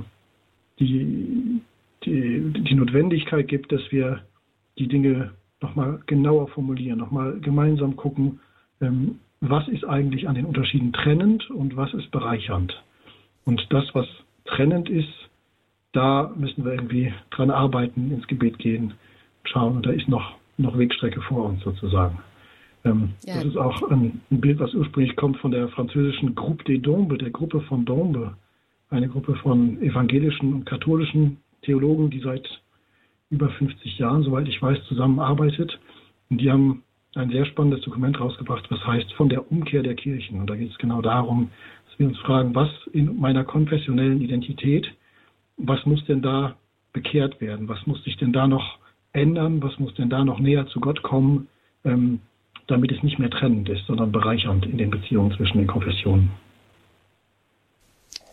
die, 0.80 1.62
die, 2.06 2.41
die 2.54 2.76
Notwendigkeit 2.76 3.47
gibt, 3.47 3.72
dass 3.72 3.82
wir 3.91 4.22
die 4.78 4.88
Dinge 4.88 5.32
nochmal 5.62 6.00
genauer 6.06 6.47
formulieren, 6.50 7.00
nochmal 7.00 7.39
gemeinsam 7.39 7.95
gucken, 7.95 8.39
ähm, 8.82 9.20
was 9.41 9.68
ist 9.68 9.86
eigentlich 9.86 10.28
an 10.28 10.36
den 10.36 10.45
Unterschieden 10.45 10.93
trennend 10.93 11.50
und 11.50 11.76
was 11.76 11.93
ist 11.93 12.12
bereichernd. 12.12 12.82
Und 13.45 13.66
das, 13.70 13.86
was 13.93 14.08
trennend 14.45 14.89
ist, 14.89 15.30
da 15.93 16.32
müssen 16.36 16.66
wir 16.66 16.74
irgendwie 16.74 17.14
dran 17.32 17.50
arbeiten, 17.50 18.12
ins 18.12 18.28
Gebet 18.28 18.60
gehen, 18.60 18.93
schauen. 19.43 19.78
Und 19.78 19.86
da 19.86 19.91
ist 19.91 20.08
noch, 20.08 20.36
noch 20.58 20.78
Wegstrecke 20.78 21.22
vor 21.22 21.45
uns 21.45 21.64
sozusagen. 21.64 22.20
Ähm, 22.86 23.10
ja. 23.26 23.36
Das 23.36 23.45
ist 23.45 23.58
auch 23.58 23.82
ein, 23.89 24.22
ein, 24.30 24.41
Bild, 24.41 24.60
was 24.60 24.74
ursprünglich 24.74 25.16
kommt 25.16 25.38
von 25.38 25.52
der 25.52 25.68
französischen 25.70 26.36
Groupe 26.36 26.64
des 26.66 26.82
Dombes, 26.82 27.18
der 27.18 27.32
Gruppe 27.32 27.62
von 27.62 27.86
Dombe. 27.86 28.36
Eine 28.89 29.08
Gruppe 29.08 29.36
von 29.36 29.82
evangelischen 29.82 30.54
und 30.54 30.66
katholischen 30.66 31.38
Theologen, 31.62 32.10
die 32.10 32.20
seit 32.20 32.47
über 33.30 33.49
50 33.49 33.99
Jahren, 33.99 34.24
soweit 34.24 34.47
ich 34.47 34.62
weiß, 34.62 34.84
zusammenarbeitet. 34.88 35.80
Und 36.30 36.41
die 36.41 36.51
haben 36.51 36.84
ein 37.16 37.30
sehr 37.30 37.45
spannendes 37.45 37.82
Dokument 37.82 38.20
rausgebracht, 38.20 38.70
was 38.70 38.86
heißt 38.86 39.14
von 39.14 39.30
der 39.30 39.51
Umkehr 39.51 39.84
der 39.84 39.95
Kirchen. 39.95 40.39
Und 40.39 40.49
da 40.49 40.55
geht 40.55 40.72
es 40.72 40.78
genau 40.78 41.01
darum, 41.01 41.49
dass 41.88 41.99
wir 41.99 42.07
uns 42.07 42.18
fragen, 42.20 42.55
was 42.55 42.70
in 42.93 43.20
meiner 43.20 43.43
konfessionellen 43.43 44.22
Identität, 44.22 44.91
was 45.57 45.86
muss 45.86 46.03
denn 46.05 46.22
da 46.22 46.55
bekehrt 46.93 47.41
werden? 47.41 47.68
Was 47.68 47.86
muss 47.86 48.03
sich 48.03 48.18
denn 48.18 48.34
da 48.34 48.47
noch 48.47 48.80
ändern? 49.12 49.62
Was 49.62 49.78
muss 49.80 49.93
denn 49.95 50.10
da 50.10 50.24
noch 50.24 50.39
näher 50.39 50.68
zu 50.68 50.80
Gott 50.80 51.01
kommen, 51.01 51.47
ähm, 51.84 52.20
damit 52.68 52.91
es 52.91 53.03
nicht 53.03 53.20
mehr 53.20 53.30
trennend 53.30 53.70
ist, 53.70 53.86
sondern 53.86 54.12
bereichernd 54.12 54.66
in 54.66 54.78
den 54.78 54.91
Beziehungen 54.91 55.32
zwischen 55.36 55.57
den 55.57 55.68
Konfessionen? 55.68 56.32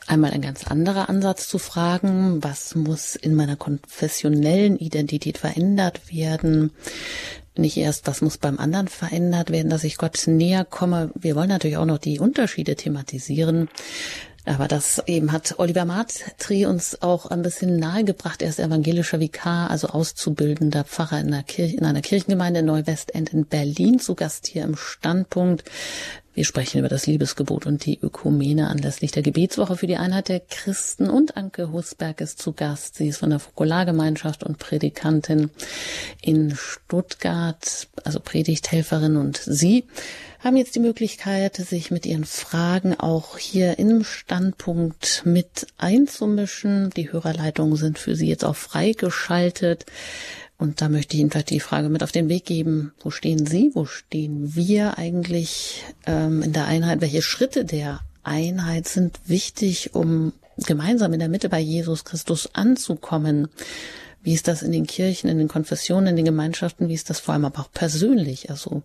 Einmal 0.09 0.31
ein 0.31 0.41
ganz 0.41 0.65
anderer 0.67 1.09
Ansatz 1.09 1.49
zu 1.49 1.59
fragen, 1.59 2.43
was 2.43 2.77
muss 2.77 3.17
in 3.17 3.35
meiner 3.35 3.57
konfessionellen 3.57 4.79
Identität 4.79 5.39
verändert 5.39 6.13
werden? 6.13 6.71
Nicht 7.57 7.77
erst, 7.77 8.07
was 8.07 8.21
muss 8.21 8.39
beim 8.39 8.59
anderen 8.59 8.87
verändert 8.87 9.51
werden, 9.51 9.69
dass 9.69 9.83
ich 9.83 9.99
Gott 9.99 10.27
näher 10.27 10.65
komme. 10.65 11.11
Wir 11.15 11.35
wollen 11.35 11.49
natürlich 11.49 11.77
auch 11.77 11.87
noch 11.87 11.99
die 11.99 12.21
Unterschiede 12.21 12.77
thematisieren. 12.77 13.69
Aber 14.45 14.69
das 14.69 15.03
eben 15.07 15.33
hat 15.33 15.57
Oliver 15.59 15.85
Martri 15.85 16.67
uns 16.67 17.03
auch 17.03 17.27
ein 17.27 17.43
bisschen 17.43 17.81
nahegebracht. 17.81 18.43
Er 18.43 18.51
ist 18.51 18.61
evangelischer 18.61 19.19
Vikar, 19.19 19.71
also 19.71 19.89
auszubildender 19.89 20.85
Pfarrer 20.85 21.19
in 21.19 21.35
einer, 21.35 21.43
Kirche, 21.43 21.77
in 21.77 21.85
einer 21.85 22.01
Kirchengemeinde 22.01 22.61
in 22.61 22.67
Neuwestend 22.67 23.33
in 23.33 23.47
Berlin, 23.47 23.99
zu 23.99 24.15
Gast 24.15 24.47
hier 24.47 24.63
im 24.63 24.77
Standpunkt. 24.77 25.65
Wir 26.37 26.45
sprechen 26.45 26.81
über 26.81 26.91
das 26.91 27.07
Liebesgebot 27.07 27.65
und 27.65 27.87
die 27.87 27.99
Ökumene 27.99 28.69
anlässlich 28.69 29.11
der 29.11 29.23
Gebetswoche 29.23 29.79
für 29.79 29.87
die 29.87 29.97
Einheit 29.97 30.29
der 30.29 30.41
Christen 30.41 31.09
und 31.09 31.35
Anke 31.39 31.73
Husberg 31.73 32.21
ist 32.21 32.43
zu 32.43 32.53
Gast. 32.53 32.97
Sie 32.97 33.09
ist 33.09 33.17
von 33.17 33.31
der 33.31 33.39
Fokulargemeinschaft 33.39 34.45
und 34.45 34.59
Predikantin 34.59 35.49
in 36.21 36.55
Stuttgart, 36.55 37.89
also 38.05 38.21
Predigthelferin 38.21 39.17
und 39.17 39.39
sie 39.39 39.85
haben 40.41 40.59
jetzt 40.59 40.75
die 40.75 40.81
Möglichkeit, 40.81 41.57
sich 41.57 41.91
mit 41.91 42.05
ihren 42.05 42.27
Fragen 42.27 42.95
auch 42.95 43.39
hier 43.39 43.79
im 43.79 44.05
Standpunkt 44.05 45.23
mit 45.25 45.67
einzumischen. 45.79 46.91
Die 46.91 47.11
Hörerleitungen 47.11 47.77
sind 47.77 47.99
für 47.99 48.15
Sie 48.15 48.29
jetzt 48.29 48.45
auch 48.45 48.57
freigeschaltet. 48.57 49.87
Und 50.59 50.81
da 50.81 50.89
möchte 50.89 51.15
ich 51.15 51.21
Ihnen 51.21 51.31
vielleicht 51.31 51.51
die 51.51 51.61
Frage 51.61 51.89
mit 51.89 52.03
auf 52.03 52.13
den 52.13 52.29
Weg 52.29 52.47
geben, 52.47 52.93
wo 53.01 53.11
stehen 53.11 53.47
Sie, 53.47 53.71
wo 53.75 53.85
stehen 53.85 54.55
wir 54.55 54.97
eigentlich 54.97 55.85
ähm, 56.07 56.43
in 56.43 56.53
der 56.53 56.67
Einheit? 56.67 57.01
Welche 57.01 57.23
Schritte 57.23 57.65
der 57.65 58.01
Einheit 58.23 58.89
sind 58.89 59.21
wichtig, 59.27 59.95
um 59.95 60.33
gemeinsam 60.57 61.13
in 61.13 61.21
der 61.21 61.29
Mitte 61.29 61.51
bei 61.51 61.61
Jesus 61.61 62.05
Christus 62.05 62.49
anzukommen? 62.55 63.49
Wie 64.27 64.35
ist 64.35 64.49
das 64.49 64.63
in 64.63 64.73
den 64.73 64.89
Kirchen, 64.89 65.31
in 65.31 65.39
den 65.39 65.47
Konfessionen, 65.47 66.09
in 66.09 66.17
den 66.17 66.25
Gemeinschaften? 66.25 66.89
Wie 66.89 66.95
ist 66.95 67.11
das 67.11 67.21
vor 67.21 67.35
allem 67.35 67.45
aber 67.45 67.61
auch 67.61 67.71
persönlich? 67.71 68.51
Also 68.51 68.83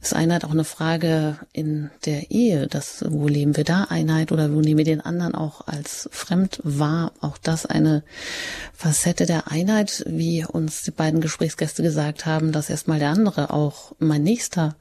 ist 0.00 0.12
Einheit 0.12 0.44
auch 0.44 0.50
eine 0.50 0.64
Frage 0.64 1.38
in 1.52 1.92
der 2.04 2.32
Ehe. 2.32 2.66
Das, 2.66 3.04
wo 3.08 3.28
leben 3.28 3.56
wir 3.56 3.62
da 3.62 3.84
Einheit 3.84 4.32
oder 4.32 4.52
wo 4.52 4.60
nehmen 4.60 4.78
wir 4.78 4.84
den 4.84 5.00
anderen 5.00 5.36
auch 5.36 5.68
als 5.68 6.08
fremd 6.10 6.58
wahr? 6.64 7.12
Auch 7.20 7.38
das 7.38 7.64
eine 7.64 8.02
Facette 8.74 9.24
der 9.24 9.52
Einheit, 9.52 10.02
wie 10.08 10.44
uns 10.44 10.82
die 10.82 10.90
beiden 10.90 11.20
Gesprächsgäste 11.20 11.84
gesagt 11.84 12.26
haben, 12.26 12.50
dass 12.50 12.68
erstmal 12.68 12.98
der 12.98 13.10
andere 13.10 13.50
auch 13.50 13.94
mein 14.00 14.24
Nächster 14.24 14.74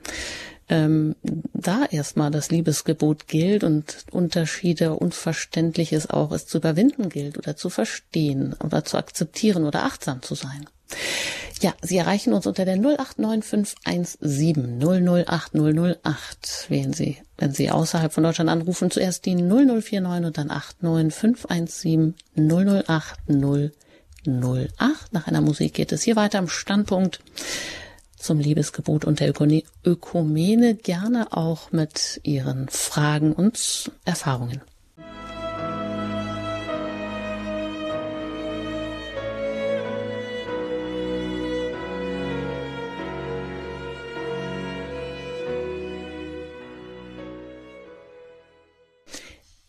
ähm, 0.72 1.16
da 1.54 1.86
erstmal 1.86 2.32
das 2.32 2.50
Liebesgebot 2.50 3.28
gilt 3.28 3.64
und 3.64 4.06
Unterschiede, 4.10 4.96
Unverständliches 4.96 6.10
auch 6.10 6.32
es 6.32 6.48
zu 6.48 6.58
überwinden 6.58 7.10
gilt 7.10 7.38
oder 7.38 7.56
zu 7.58 7.70
verstehen 7.70 8.56
oder 8.64 8.86
zu 8.86 8.98
akzeptieren 8.98 9.66
oder 9.66 9.84
achtsam 9.84 10.22
zu 10.22 10.34
sein. 10.34 10.66
Ja, 11.62 11.74
Sie 11.82 11.98
erreichen 11.98 12.34
uns 12.34 12.48
unter 12.48 12.66
der 12.66 12.78
089517 12.78 14.82
008 14.82 15.54
008. 15.54 16.66
Wählen 16.70 16.94
Sie, 16.94 17.18
wenn 17.38 17.52
Sie 17.52 17.70
außerhalb 17.70 18.12
von 18.12 18.24
Deutschland 18.24 18.50
anrufen, 18.50 18.90
zuerst 18.90 19.26
die 19.26 19.36
0049 19.36 20.26
und 20.26 20.38
dann 20.38 20.50
89517 20.50 22.16
008 22.36 23.20
008. 23.28 23.72
Nach 25.12 25.28
einer 25.28 25.42
Musik 25.42 25.74
geht 25.74 25.92
es 25.92 26.02
hier 26.02 26.16
weiter 26.16 26.40
am 26.40 26.48
Standpunkt 26.48 27.20
zum 28.22 28.40
Liebesgebot 28.40 29.06
und 29.06 29.20
der 29.20 29.34
Ökumene 29.86 30.76
gerne 30.76 31.28
auch 31.32 31.72
mit 31.72 32.22
Ihren 32.24 32.70
Fragen 32.70 33.34
und 33.34 33.92
Erfahrungen. 34.06 34.62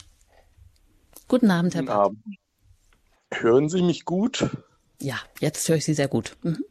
Guten 1.29 1.51
Abend, 1.51 1.75
Herr 1.75 1.81
Guten 1.81 1.87
Blatt. 1.87 1.99
Abend. 1.99 2.23
Hören 3.33 3.71
Sie 3.71 3.81
mich 3.81 4.05
gut? 4.05 4.51
Ja, 5.01 5.19
jetzt 5.41 5.67
höre 5.67 5.77
ich 5.77 5.87
Sie 5.87 5.95
sehr 5.95 6.09
gut. 6.09 6.37
Mhm. 6.43 6.63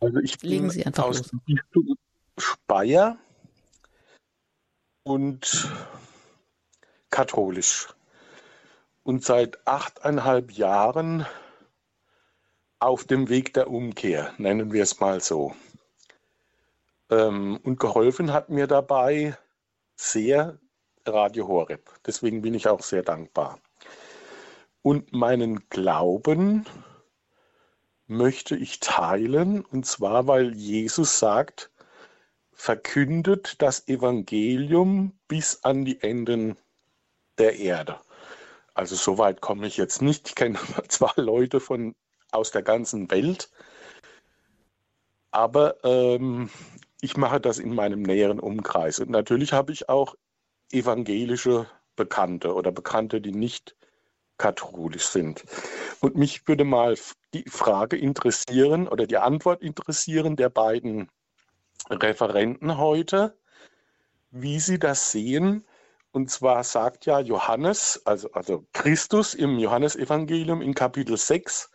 Also 0.00 0.18
ich 0.18 0.38
bin 0.38 0.50
Legen 0.50 0.68
Sie 0.68 0.84
einfach 0.84 1.04
aus 1.04 1.32
los. 1.32 1.40
Speyer 2.36 3.16
und 5.04 5.66
katholisch 7.08 7.88
und 9.02 9.24
seit 9.24 9.66
achteinhalb 9.66 10.52
Jahren 10.52 11.26
auf 12.78 13.04
dem 13.04 13.28
Weg 13.28 13.54
der 13.54 13.70
Umkehr, 13.70 14.32
nennen 14.38 14.72
wir 14.72 14.82
es 14.82 15.00
mal 15.00 15.20
so. 15.20 15.54
Ähm, 17.10 17.58
und 17.62 17.78
geholfen 17.78 18.32
hat 18.32 18.48
mir 18.48 18.66
dabei 18.66 19.36
sehr 19.96 20.58
Radio 21.06 21.48
Horeb. 21.48 21.90
Deswegen 22.06 22.42
bin 22.42 22.54
ich 22.54 22.68
auch 22.68 22.82
sehr 22.82 23.02
dankbar. 23.02 23.58
Und 24.82 25.12
meinen 25.12 25.68
Glauben 25.68 26.66
möchte 28.06 28.56
ich 28.56 28.80
teilen, 28.80 29.64
und 29.64 29.86
zwar, 29.86 30.26
weil 30.26 30.54
Jesus 30.54 31.18
sagt, 31.18 31.70
verkündet 32.52 33.62
das 33.62 33.88
Evangelium 33.88 35.12
bis 35.28 35.62
an 35.64 35.84
die 35.84 36.00
Enden 36.00 36.56
der 37.38 37.58
Erde. 37.58 38.00
Also 38.74 38.96
so 38.96 39.18
weit 39.18 39.40
komme 39.40 39.66
ich 39.66 39.76
jetzt 39.76 40.02
nicht. 40.02 40.28
Ich 40.28 40.34
kenne 40.34 40.58
zwar 40.88 41.14
Leute 41.16 41.60
von 41.60 41.94
aus 42.30 42.50
der 42.50 42.62
ganzen 42.62 43.10
Welt, 43.10 43.50
aber 45.30 45.82
ähm, 45.84 46.50
ich 47.02 47.16
mache 47.16 47.40
das 47.40 47.58
in 47.58 47.74
meinem 47.74 48.02
näheren 48.02 48.40
Umkreis. 48.40 49.00
Und 49.00 49.10
natürlich 49.10 49.52
habe 49.52 49.72
ich 49.72 49.88
auch 49.88 50.14
evangelische 50.70 51.66
Bekannte 51.96 52.54
oder 52.54 52.72
Bekannte, 52.72 53.20
die 53.20 53.32
nicht 53.32 53.76
katholisch 54.38 55.06
sind. 55.06 55.44
Und 56.00 56.16
mich 56.16 56.48
würde 56.48 56.64
mal 56.64 56.96
die 57.34 57.44
Frage 57.48 57.96
interessieren 57.96 58.88
oder 58.88 59.06
die 59.06 59.18
Antwort 59.18 59.62
interessieren 59.62 60.36
der 60.36 60.48
beiden 60.48 61.08
Referenten 61.90 62.78
heute, 62.78 63.36
wie 64.30 64.58
sie 64.60 64.78
das 64.78 65.12
sehen. 65.12 65.64
Und 66.12 66.30
zwar 66.30 66.62
sagt 66.62 67.06
ja 67.06 67.20
Johannes, 67.20 68.02
also, 68.04 68.30
also 68.32 68.66
Christus 68.74 69.32
im 69.32 69.58
Johannesevangelium 69.58 70.60
in 70.60 70.74
Kapitel 70.74 71.16
6, 71.16 71.70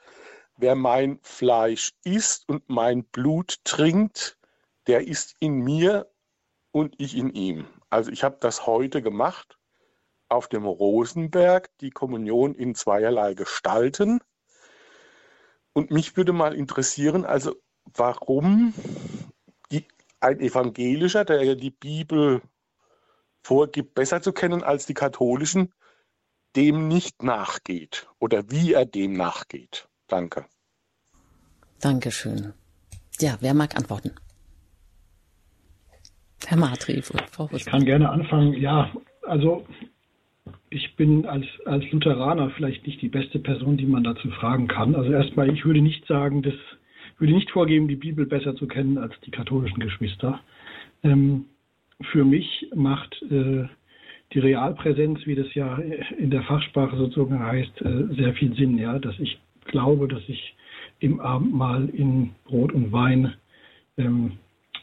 wer 0.58 0.76
mein 0.76 1.20
Fleisch 1.24 1.94
isst 2.04 2.48
und 2.48 2.70
mein 2.70 3.04
Blut 3.06 3.58
trinkt, 3.64 4.38
der 4.86 5.08
ist 5.08 5.36
in 5.40 5.64
mir 5.64 6.08
und 6.72 6.94
ich 7.00 7.18
in 7.18 7.32
ihm. 7.32 7.68
Also 7.90 8.12
ich 8.12 8.24
habe 8.24 8.38
das 8.40 8.68
heute 8.68 9.02
gemacht 9.02 9.58
auf 10.30 10.48
dem 10.48 10.66
Rosenberg, 10.66 11.70
die 11.80 11.90
Kommunion 11.90 12.54
in 12.54 12.76
zweierlei 12.76 13.34
Gestalten. 13.34 14.20
Und 15.74 15.90
mich 15.90 16.16
würde 16.16 16.34
mal 16.34 16.54
interessieren, 16.54 17.26
also 17.26 17.56
warum 17.86 18.74
die, 19.72 19.88
ein 20.20 20.40
Evangelischer, 20.40 21.26
der 21.26 21.44
ja 21.44 21.56
die 21.56 21.72
Bibel 21.72 22.42
vorgibt, 23.48 23.93
besser 23.93 24.22
zu 24.22 24.34
kennen 24.34 24.62
als 24.62 24.86
die 24.86 24.93
katholischen, 24.93 25.74
dem 26.56 26.88
nicht 26.88 27.24
nachgeht 27.24 28.08
oder 28.20 28.52
wie 28.52 28.74
er 28.74 28.86
dem 28.86 29.14
nachgeht. 29.14 29.88
Danke. 30.08 30.45
Dankeschön. 31.80 32.54
Ja, 33.20 33.38
wer 33.39 33.54
mag 33.54 33.76
antworten? 33.78 34.12
Herr 36.45 36.58
Matri, 36.58 37.02
Frau 37.02 37.50
Ich 37.52 37.66
kann 37.66 37.86
gerne 37.86 38.10
anfangen. 38.10 38.54
Ja, 38.54 38.91
also 39.24 39.66
ich 40.70 40.95
bin 40.95 41.26
als, 41.26 41.45
als 41.66 41.89
Lutheraner 41.91 42.52
vielleicht 42.52 42.86
nicht 42.86 43.02
die 43.02 43.10
beste 43.10 43.39
Person, 43.39 43.78
die 43.78 43.86
man 43.86 44.04
dazu 44.04 44.30
fragen 44.32 44.68
kann. 44.68 44.95
Also 44.95 45.12
erstmal, 45.12 45.50
ich 45.54 45.64
würde 45.66 45.82
nicht 45.82 46.06
sagen, 46.06 46.41
dass 46.41 46.56
würde 47.18 47.34
nicht 47.34 47.50
vorgeben, 47.52 47.88
die 47.88 47.95
Bibel 47.95 48.26
besser 48.26 48.56
zu 48.56 48.68
kennen 48.68 48.98
als 48.98 49.14
die 49.26 49.32
katholischen 49.32 49.80
Geschwister. 49.80 50.39
Ähm, 51.04 51.45
für 52.02 52.24
mich 52.24 52.68
macht 52.76 53.22
äh, 53.24 53.66
die 54.34 54.39
Realpräsenz, 54.39 55.26
wie 55.26 55.36
das 55.36 55.54
ja 55.54 55.78
in 56.18 56.30
der 56.30 56.43
Fachsprache 56.43 56.98
sozusagen 56.98 57.39
heißt, 57.39 57.82
äh, 57.82 58.14
sehr 58.16 58.34
viel 58.34 58.54
Sinn, 58.56 58.78
ja, 58.78 59.00
dass 59.00 59.18
ich 59.20 59.39
glaube, 59.66 60.08
dass 60.08 60.22
ich 60.28 60.56
im 61.00 61.20
Abendmahl 61.20 61.89
in 61.89 62.32
Brot 62.45 62.72
und 62.72 62.91
Wein 62.91 63.34
ähm, 63.98 64.34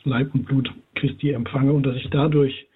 Leib 0.04 0.34
und 0.34 0.46
Blut 0.46 0.70
Christi 0.94 1.30
empfange 1.30 1.72
und 1.72 1.84
dass 1.84 1.96
ich 1.96 2.08
dadurch 2.10 2.66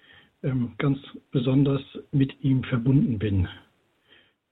ähm, 0.43 0.71
ganz 0.77 0.97
besonders 1.31 1.81
mit 2.11 2.33
ihm 2.43 2.63
verbunden 2.63 3.19
bin. 3.19 3.47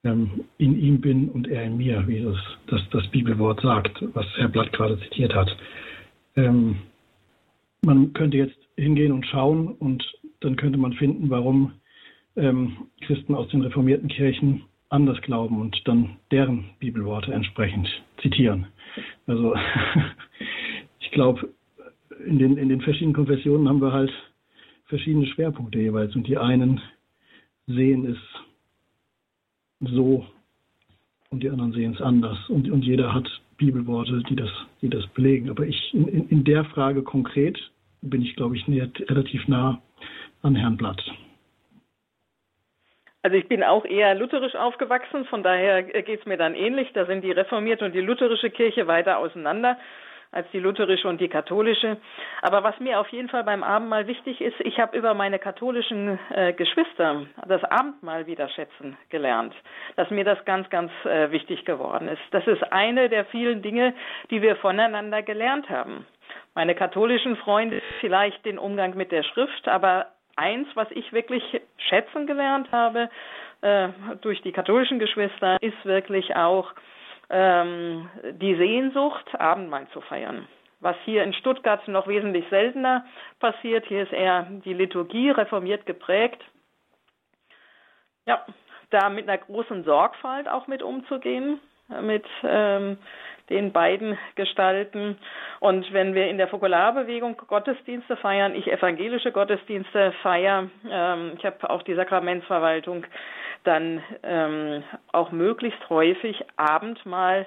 Ähm, 0.04 0.44
in 0.58 0.78
ihm 0.80 1.00
bin 1.00 1.28
und 1.28 1.48
er 1.48 1.64
in 1.64 1.76
mir, 1.76 2.06
wie 2.06 2.22
das, 2.22 2.36
das, 2.68 2.80
das 2.90 3.06
Bibelwort 3.08 3.60
sagt, 3.60 3.98
was 4.14 4.26
Herr 4.36 4.48
Blatt 4.48 4.72
gerade 4.72 4.98
zitiert 5.00 5.34
hat. 5.34 5.56
Ähm, 6.36 6.76
man 7.82 8.12
könnte 8.12 8.36
jetzt 8.36 8.67
hingehen 8.78 9.12
und 9.12 9.26
schauen 9.26 9.68
und 9.68 10.04
dann 10.40 10.56
könnte 10.56 10.78
man 10.78 10.92
finden, 10.94 11.30
warum 11.30 11.72
ähm, 12.36 12.76
Christen 13.00 13.34
aus 13.34 13.48
den 13.48 13.62
reformierten 13.62 14.08
Kirchen 14.08 14.62
anders 14.88 15.20
glauben 15.22 15.60
und 15.60 15.76
dann 15.86 16.16
deren 16.30 16.70
Bibelworte 16.78 17.32
entsprechend 17.32 17.88
zitieren. 18.22 18.66
Also 19.26 19.54
ich 21.00 21.10
glaube, 21.10 21.52
in 22.24 22.38
den, 22.38 22.56
in 22.56 22.68
den 22.68 22.80
verschiedenen 22.80 23.14
Konfessionen 23.14 23.68
haben 23.68 23.82
wir 23.82 23.92
halt 23.92 24.12
verschiedene 24.86 25.26
Schwerpunkte 25.26 25.78
jeweils 25.78 26.14
und 26.14 26.26
die 26.26 26.38
einen 26.38 26.80
sehen 27.66 28.06
es 28.06 28.18
so 29.92 30.26
und 31.30 31.42
die 31.42 31.50
anderen 31.50 31.72
sehen 31.72 31.94
es 31.94 32.00
anders 32.00 32.38
und, 32.48 32.70
und 32.70 32.84
jeder 32.84 33.12
hat 33.12 33.28
Bibelworte, 33.58 34.22
die 34.30 34.36
das, 34.36 34.50
die 34.80 34.88
das 34.88 35.06
belegen. 35.08 35.50
Aber 35.50 35.66
ich 35.66 35.92
in, 35.92 36.28
in 36.28 36.44
der 36.44 36.64
Frage 36.64 37.02
konkret 37.02 37.58
bin 38.02 38.22
ich, 38.22 38.36
glaube 38.36 38.56
ich, 38.56 38.66
relativ 38.68 39.48
nah 39.48 39.80
an 40.42 40.54
Herrn 40.54 40.76
Blatt. 40.76 41.02
Also 43.22 43.36
ich 43.36 43.48
bin 43.48 43.64
auch 43.64 43.84
eher 43.84 44.14
lutherisch 44.14 44.54
aufgewachsen, 44.54 45.24
von 45.26 45.42
daher 45.42 45.82
geht 45.82 46.20
es 46.20 46.26
mir 46.26 46.36
dann 46.36 46.54
ähnlich. 46.54 46.88
Da 46.94 47.04
sind 47.06 47.22
die 47.22 47.32
reformierte 47.32 47.84
und 47.84 47.94
die 47.94 48.00
lutherische 48.00 48.50
Kirche 48.50 48.86
weiter 48.86 49.18
auseinander 49.18 49.76
als 50.30 50.46
die 50.52 50.58
lutherische 50.58 51.08
und 51.08 51.20
die 51.20 51.28
katholische. 51.28 51.96
Aber 52.42 52.62
was 52.62 52.78
mir 52.80 53.00
auf 53.00 53.08
jeden 53.08 53.28
Fall 53.28 53.44
beim 53.44 53.62
Abendmahl 53.62 54.06
wichtig 54.06 54.40
ist, 54.40 54.60
ich 54.60 54.78
habe 54.78 54.96
über 54.96 55.14
meine 55.14 55.38
katholischen 55.38 56.18
äh, 56.30 56.52
Geschwister 56.52 57.26
das 57.46 57.64
Abendmahl 57.64 58.26
wieder 58.26 58.48
schätzen 58.50 58.96
gelernt, 59.08 59.54
dass 59.96 60.10
mir 60.10 60.24
das 60.24 60.44
ganz, 60.44 60.68
ganz 60.70 60.92
äh, 61.04 61.30
wichtig 61.30 61.64
geworden 61.64 62.08
ist. 62.08 62.22
Das 62.30 62.46
ist 62.46 62.62
eine 62.72 63.08
der 63.08 63.24
vielen 63.26 63.62
Dinge, 63.62 63.94
die 64.30 64.42
wir 64.42 64.56
voneinander 64.56 65.22
gelernt 65.22 65.68
haben. 65.70 66.06
Meine 66.54 66.74
katholischen 66.74 67.36
Freunde 67.36 67.82
vielleicht 68.00 68.44
den 68.44 68.58
Umgang 68.58 68.96
mit 68.96 69.12
der 69.12 69.22
Schrift, 69.22 69.68
aber 69.68 70.06
eins, 70.36 70.68
was 70.74 70.90
ich 70.90 71.12
wirklich 71.12 71.42
schätzen 71.76 72.26
gelernt 72.26 72.70
habe 72.72 73.10
äh, 73.60 73.88
durch 74.20 74.40
die 74.42 74.52
katholischen 74.52 74.98
Geschwister, 74.98 75.56
ist 75.60 75.84
wirklich 75.84 76.34
auch 76.36 76.72
ähm, 77.30 78.08
die 78.40 78.54
Sehnsucht, 78.56 79.26
Abendmahl 79.38 79.86
zu 79.92 80.00
feiern. 80.00 80.48
Was 80.80 80.96
hier 81.04 81.24
in 81.24 81.32
Stuttgart 81.34 81.86
noch 81.88 82.06
wesentlich 82.06 82.44
seltener 82.50 83.04
passiert. 83.40 83.84
Hier 83.86 84.04
ist 84.04 84.12
eher 84.12 84.46
die 84.64 84.74
Liturgie 84.74 85.30
reformiert 85.30 85.86
geprägt. 85.86 86.40
Ja, 88.26 88.46
da 88.90 89.08
mit 89.08 89.28
einer 89.28 89.38
großen 89.38 89.84
Sorgfalt 89.84 90.48
auch 90.48 90.66
mit 90.68 90.82
umzugehen, 90.82 91.60
mit 92.00 92.24
ähm, 92.44 92.98
den 93.50 93.72
beiden 93.72 94.18
Gestalten. 94.34 95.18
Und 95.60 95.92
wenn 95.92 96.14
wir 96.14 96.28
in 96.28 96.38
der 96.38 96.48
Fokularbewegung 96.48 97.36
Gottesdienste 97.46 98.16
feiern, 98.16 98.54
ich 98.54 98.70
evangelische 98.70 99.32
Gottesdienste 99.32 100.12
feiere, 100.22 100.70
ähm, 100.90 101.32
ich 101.36 101.44
habe 101.44 101.70
auch 101.70 101.82
die 101.82 101.94
Sakramentsverwaltung, 101.94 103.04
dann 103.64 104.02
ähm, 104.22 104.82
auch 105.12 105.32
möglichst 105.32 105.88
häufig 105.90 106.44
Abendmahl 106.56 107.46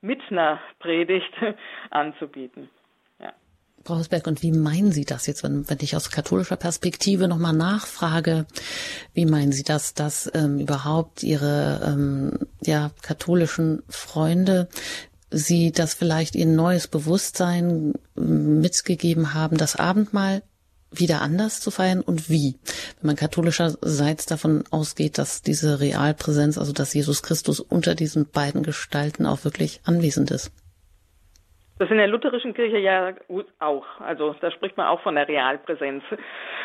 mit 0.00 0.20
einer 0.30 0.58
Predigt 0.78 1.32
anzubieten. 1.90 2.70
Frau 3.84 3.96
Hosberg, 3.96 4.26
und 4.26 4.42
wie 4.42 4.52
meinen 4.52 4.92
Sie 4.92 5.06
das 5.06 5.26
jetzt, 5.26 5.42
wenn, 5.42 5.68
wenn 5.70 5.78
ich 5.80 5.96
aus 5.96 6.10
katholischer 6.10 6.56
Perspektive 6.56 7.28
nochmal 7.28 7.54
nachfrage, 7.54 8.46
wie 9.14 9.24
meinen 9.24 9.52
Sie 9.52 9.62
das, 9.62 9.94
dass 9.94 10.30
ähm, 10.34 10.58
überhaupt 10.58 11.22
Ihre 11.22 11.80
ähm, 11.86 12.38
ja, 12.60 12.90
katholischen 13.00 13.82
Freunde 13.88 14.68
Sie 15.30 15.72
das 15.72 15.94
vielleicht 15.94 16.34
Ihnen 16.34 16.56
neues 16.56 16.88
Bewusstsein 16.88 17.94
ähm, 18.16 18.60
mitgegeben 18.60 19.34
haben, 19.34 19.56
das 19.56 19.76
Abendmahl 19.76 20.42
wieder 20.92 21.22
anders 21.22 21.60
zu 21.60 21.70
feiern 21.70 22.00
und 22.00 22.28
wie? 22.28 22.58
Wenn 23.00 23.06
man 23.08 23.16
katholischerseits 23.16 24.26
davon 24.26 24.64
ausgeht, 24.70 25.18
dass 25.18 25.42
diese 25.42 25.80
Realpräsenz, 25.80 26.58
also 26.58 26.72
dass 26.72 26.94
Jesus 26.94 27.22
Christus 27.22 27.60
unter 27.60 27.94
diesen 27.94 28.26
beiden 28.26 28.62
Gestalten 28.62 29.26
auch 29.26 29.44
wirklich 29.44 29.80
anwesend 29.84 30.30
ist. 30.30 30.50
Das 31.80 31.86
ist 31.86 31.92
in 31.92 31.96
der 31.96 32.08
lutherischen 32.08 32.52
Kirche 32.52 32.76
ja 32.76 33.14
auch. 33.58 33.86
Also 34.00 34.36
da 34.38 34.50
spricht 34.50 34.76
man 34.76 34.88
auch 34.88 35.00
von 35.00 35.14
der 35.14 35.26
Realpräsenz. 35.26 36.04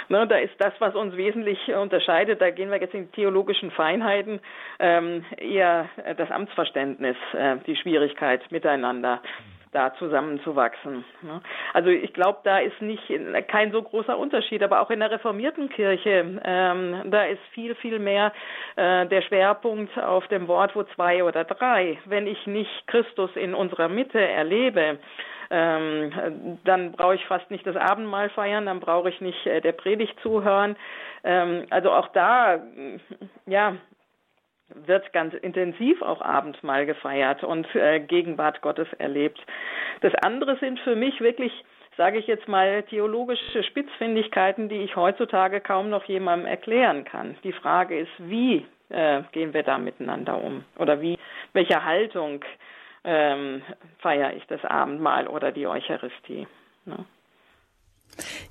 Ne, 0.09 0.27
da 0.27 0.35
ist 0.35 0.53
das, 0.59 0.73
was 0.79 0.93
uns 0.93 1.15
wesentlich 1.15 1.57
unterscheidet, 1.73 2.41
da 2.41 2.49
gehen 2.49 2.69
wir 2.69 2.81
jetzt 2.81 2.93
in 2.93 3.09
theologischen 3.13 3.71
Feinheiten, 3.71 4.41
ähm, 4.77 5.23
eher 5.37 5.87
das 6.17 6.29
Amtsverständnis, 6.29 7.15
äh, 7.31 7.55
die 7.65 7.77
Schwierigkeit 7.77 8.41
miteinander 8.51 9.21
da 9.75 9.93
zusammenzuwachsen. 9.95 11.03
Ne? 11.21 11.41
Also 11.73 11.89
ich 11.89 12.13
glaube, 12.13 12.39
da 12.43 12.59
ist 12.59 12.81
nicht 12.81 13.03
kein 13.49 13.71
so 13.71 13.81
großer 13.83 14.17
Unterschied, 14.17 14.63
aber 14.63 14.81
auch 14.81 14.89
in 14.89 15.01
der 15.01 15.11
reformierten 15.11 15.69
Kirche, 15.69 16.39
ähm, 16.43 17.01
da 17.11 17.25
ist 17.25 17.41
viel, 17.51 17.75
viel 17.75 17.99
mehr 17.99 18.31
äh, 18.77 19.05
der 19.05 19.21
Schwerpunkt 19.21 19.97
auf 19.99 20.27
dem 20.29 20.47
Wort, 20.47 20.75
wo 20.75 20.83
zwei 20.95 21.23
oder 21.23 21.43
drei. 21.43 21.97
Wenn 22.05 22.25
ich 22.25 22.47
nicht 22.47 22.87
Christus 22.87 23.29
in 23.35 23.53
unserer 23.53 23.89
Mitte 23.89 24.19
erlebe, 24.19 24.97
ähm, 25.51 26.57
dann 26.63 26.93
brauche 26.93 27.15
ich 27.15 27.25
fast 27.25 27.51
nicht 27.51 27.67
das 27.67 27.75
Abendmahl 27.75 28.29
feiern, 28.29 28.65
dann 28.65 28.79
brauche 28.79 29.09
ich 29.09 29.21
nicht 29.21 29.45
äh, 29.45 29.61
der 29.61 29.73
Predigt 29.73 30.17
zuhören. 30.21 30.75
Ähm, 31.23 31.65
also 31.69 31.91
auch 31.91 32.07
da, 32.09 32.59
ja, 33.45 33.75
wird 34.69 35.13
ganz 35.13 35.33
intensiv 35.33 36.01
auch 36.01 36.21
Abendmahl 36.21 36.85
gefeiert 36.85 37.43
und 37.43 37.67
äh, 37.75 37.99
Gegenwart 37.99 38.61
Gottes 38.61 38.87
erlebt. 38.97 39.39
Das 40.01 40.13
andere 40.15 40.57
sind 40.57 40.79
für 40.79 40.95
mich 40.95 41.21
wirklich, 41.21 41.51
sage 41.97 42.17
ich 42.17 42.27
jetzt 42.27 42.47
mal, 42.47 42.83
theologische 42.83 43.63
Spitzfindigkeiten, 43.63 44.69
die 44.69 44.81
ich 44.81 44.95
heutzutage 44.95 45.61
kaum 45.61 45.89
noch 45.89 46.05
jemandem 46.05 46.47
erklären 46.47 47.03
kann. 47.03 47.37
Die 47.43 47.53
Frage 47.53 47.99
ist, 47.99 48.11
wie 48.17 48.65
äh, 48.89 49.21
gehen 49.31 49.53
wir 49.53 49.63
da 49.63 49.77
miteinander 49.77 50.41
um? 50.41 50.65
Oder 50.77 51.01
wie, 51.01 51.17
welche 51.53 51.83
Haltung 51.83 52.43
ähm, 53.03 53.61
feiere 53.99 54.33
ich 54.33 54.45
das 54.47 54.63
Abendmahl 54.65 55.27
oder 55.27 55.51
die 55.51 55.67
Eucharistie? 55.67 56.47
Ne? 56.85 57.05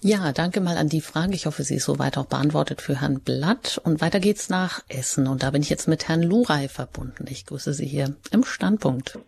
Ja, 0.06 0.32
danke 0.36 0.60
mal 0.60 0.76
an 0.76 0.90
die 0.90 1.00
Frage. 1.00 1.32
Ich 1.32 1.46
hoffe, 1.46 1.62
sie 1.62 1.76
ist 1.76 1.86
soweit 1.86 2.18
auch 2.18 2.26
beantwortet 2.26 2.82
für 2.82 3.00
Herrn 3.00 3.20
Blatt. 3.24 3.80
Und 3.86 4.02
weiter 4.02 4.20
geht's 4.20 4.50
nach 4.50 4.80
Essen. 4.90 5.26
Und 5.26 5.42
da 5.42 5.50
bin 5.50 5.62
ich 5.62 5.70
jetzt 5.70 5.88
mit 5.88 6.08
Herrn 6.08 6.22
Luray 6.22 6.68
verbunden. 6.68 7.24
Ich 7.26 7.46
grüße 7.46 7.72
Sie 7.72 7.86
hier 7.86 8.14
im 8.30 8.42
Standpunkt. 8.42 9.18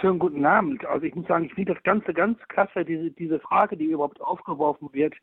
Schönen 0.00 0.18
guten 0.18 0.44
Abend. 0.44 0.84
Also 0.84 1.06
ich 1.06 1.14
muss 1.14 1.28
sagen, 1.28 1.44
ich 1.44 1.54
finde 1.54 1.74
das 1.74 1.82
Ganze 1.84 2.12
ganz 2.12 2.40
klasse, 2.48 2.84
diese, 2.84 3.12
diese 3.12 3.38
Frage, 3.38 3.76
die 3.76 3.84
überhaupt 3.84 4.20
aufgeworfen 4.20 4.88
wird. 4.90 5.14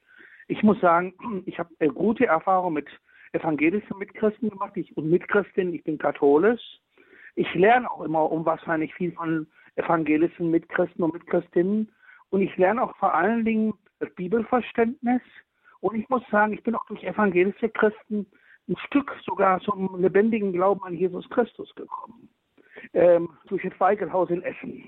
Ich 0.47 0.63
muss 0.63 0.79
sagen, 0.79 1.15
ich 1.45 1.59
habe 1.59 1.69
äh, 1.79 1.89
gute 1.89 2.27
Erfahrungen 2.27 2.75
mit 2.75 2.87
evangelischen 3.33 3.97
Mitchristen 3.97 4.51
gemacht 4.51 4.77
ich, 4.77 4.95
und 4.95 5.09
Mitchristin. 5.09 5.73
Ich 5.73 5.83
bin 5.83 5.97
katholisch. 5.97 6.61
Ich 7.35 7.53
lerne 7.55 7.91
auch 7.91 8.03
immer 8.03 8.31
unwahrscheinlich 8.31 8.93
viel 8.93 9.11
von 9.11 9.47
evangelischen 9.75 10.49
Mitchristen 10.49 11.03
und 11.03 11.13
Mitchristinnen. 11.13 11.89
Und 12.31 12.41
ich 12.41 12.57
lerne 12.57 12.81
auch 12.81 12.95
vor 12.95 13.13
allen 13.13 13.45
Dingen 13.45 13.73
Bibelverständnis. 14.15 15.21
Und 15.81 15.95
ich 15.95 16.09
muss 16.09 16.23
sagen, 16.31 16.53
ich 16.53 16.63
bin 16.63 16.75
auch 16.75 16.85
durch 16.87 17.03
evangelische 17.03 17.69
Christen 17.69 18.25
ein 18.67 18.77
Stück 18.87 19.15
sogar 19.25 19.59
zum 19.61 20.01
lebendigen 20.01 20.53
Glauben 20.53 20.83
an 20.83 20.93
Jesus 20.93 21.29
Christus 21.29 21.73
gekommen. 21.75 22.29
Ähm, 22.93 23.29
durch 23.47 23.63
das 23.63 23.79
Weigelhaus 23.79 24.29
in 24.29 24.41
Essen. 24.43 24.87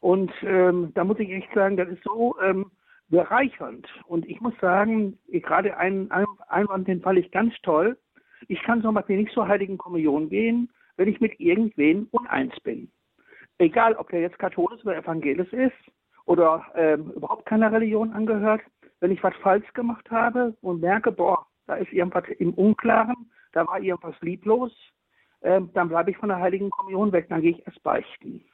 Und 0.00 0.30
ähm, 0.42 0.92
da 0.94 1.04
muss 1.04 1.18
ich 1.18 1.30
echt 1.30 1.52
sagen, 1.54 1.76
das 1.76 1.88
ist 1.88 2.04
so 2.04 2.36
ähm, 2.40 2.70
bereichernd. 3.08 3.88
Und 4.06 4.28
ich 4.28 4.40
muss 4.40 4.54
sagen, 4.60 5.18
gerade 5.28 5.76
einen 5.76 6.10
Einwand, 6.48 6.86
den 6.86 7.00
fand 7.00 7.18
ich 7.18 7.30
ganz 7.30 7.54
toll. 7.62 7.98
Ich 8.46 8.62
kann 8.62 8.82
zum 8.82 8.94
Beispiel 8.94 9.16
nicht 9.16 9.32
zur 9.32 9.48
Heiligen 9.48 9.78
Kommunion 9.78 10.28
gehen, 10.28 10.70
wenn 10.96 11.08
ich 11.08 11.20
mit 11.20 11.40
irgendwen 11.40 12.06
uneins 12.10 12.58
bin. 12.60 12.90
Egal, 13.58 13.94
ob 13.94 14.10
der 14.10 14.20
jetzt 14.20 14.38
katholisch 14.38 14.84
oder 14.84 14.96
evangelisch 14.96 15.52
ist, 15.52 15.74
oder 16.28 16.62
ähm, 16.74 17.10
überhaupt 17.16 17.46
keiner 17.46 17.72
Religion 17.72 18.12
angehört, 18.12 18.60
wenn 19.00 19.10
ich 19.10 19.22
was 19.22 19.34
falsch 19.36 19.72
gemacht 19.72 20.10
habe 20.10 20.54
und 20.60 20.80
merke, 20.80 21.10
boah, 21.10 21.46
da 21.66 21.76
ist 21.76 21.90
irgendwas 21.90 22.24
im 22.38 22.52
Unklaren, 22.52 23.30
da 23.52 23.66
war 23.66 23.80
irgendwas 23.80 24.14
lieblos, 24.20 24.70
ähm, 25.40 25.70
dann 25.72 25.88
bleibe 25.88 26.10
ich 26.10 26.18
von 26.18 26.28
der 26.28 26.38
Heiligen 26.38 26.68
Kommunion 26.68 27.12
weg, 27.12 27.28
dann 27.30 27.40
gehe 27.40 27.52
ich 27.52 27.66
erst 27.66 27.82
beichten. 27.82 28.44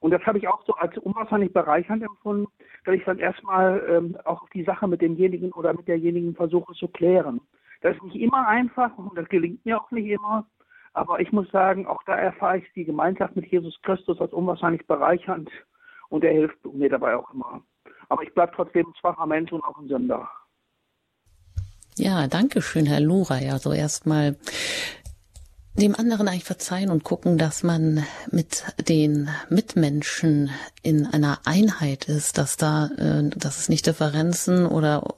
Und 0.00 0.10
das 0.10 0.22
habe 0.22 0.38
ich 0.38 0.48
auch 0.48 0.64
so 0.64 0.74
als 0.74 0.96
unwahrscheinlich 0.96 1.52
bereichernd 1.52 2.02
empfunden, 2.02 2.46
dass 2.86 2.94
ich 2.94 3.04
dann 3.04 3.18
erstmal 3.18 3.84
ähm, 3.88 4.16
auch 4.24 4.48
die 4.48 4.64
Sache 4.64 4.88
mit 4.88 5.02
demjenigen 5.02 5.52
oder 5.52 5.74
mit 5.74 5.86
derjenigen 5.88 6.34
versuche 6.34 6.72
zu 6.72 6.88
klären. 6.88 7.42
Das 7.82 7.94
ist 7.94 8.04
nicht 8.04 8.16
immer 8.16 8.48
einfach 8.48 8.96
und 8.96 9.16
das 9.18 9.28
gelingt 9.28 9.64
mir 9.66 9.78
auch 9.78 9.90
nicht 9.90 10.08
immer. 10.08 10.46
Aber 10.94 11.20
ich 11.20 11.30
muss 11.30 11.50
sagen, 11.50 11.86
auch 11.86 12.02
da 12.04 12.14
erfahre 12.14 12.58
ich 12.58 12.72
die 12.72 12.84
Gemeinschaft 12.84 13.36
mit 13.36 13.46
Jesus 13.46 13.78
Christus 13.82 14.18
als 14.20 14.32
unwahrscheinlich 14.32 14.86
bereichernd 14.86 15.50
und 16.12 16.24
er 16.24 16.32
hilft 16.32 16.58
mir 16.74 16.90
dabei 16.90 17.16
auch 17.16 17.32
immer. 17.32 17.62
Aber 18.08 18.22
ich 18.22 18.34
bleibe 18.34 18.52
trotzdem 18.54 18.86
ein 18.86 18.94
schwacher 19.00 19.26
Mensch 19.26 19.50
und 19.50 19.64
auch 19.64 19.78
ein 19.78 19.88
Sünder. 19.88 20.28
Ja, 21.96 22.26
danke 22.26 22.60
schön, 22.60 22.84
Herr 22.84 23.00
Lura. 23.00 23.40
Ja, 23.40 23.58
so 23.58 23.72
erstmal 23.72 24.36
dem 25.74 25.94
anderen 25.94 26.28
eigentlich 26.28 26.44
verzeihen 26.44 26.90
und 26.90 27.02
gucken, 27.02 27.38
dass 27.38 27.62
man 27.62 28.04
mit 28.30 28.62
den 28.86 29.30
Mitmenschen 29.48 30.50
in 30.82 31.06
einer 31.06 31.40
Einheit 31.46 32.08
ist, 32.08 32.36
dass 32.36 32.58
da, 32.58 32.90
äh, 32.98 33.30
dass 33.30 33.58
es 33.58 33.70
nicht 33.70 33.86
Differenzen 33.86 34.66
oder 34.66 35.14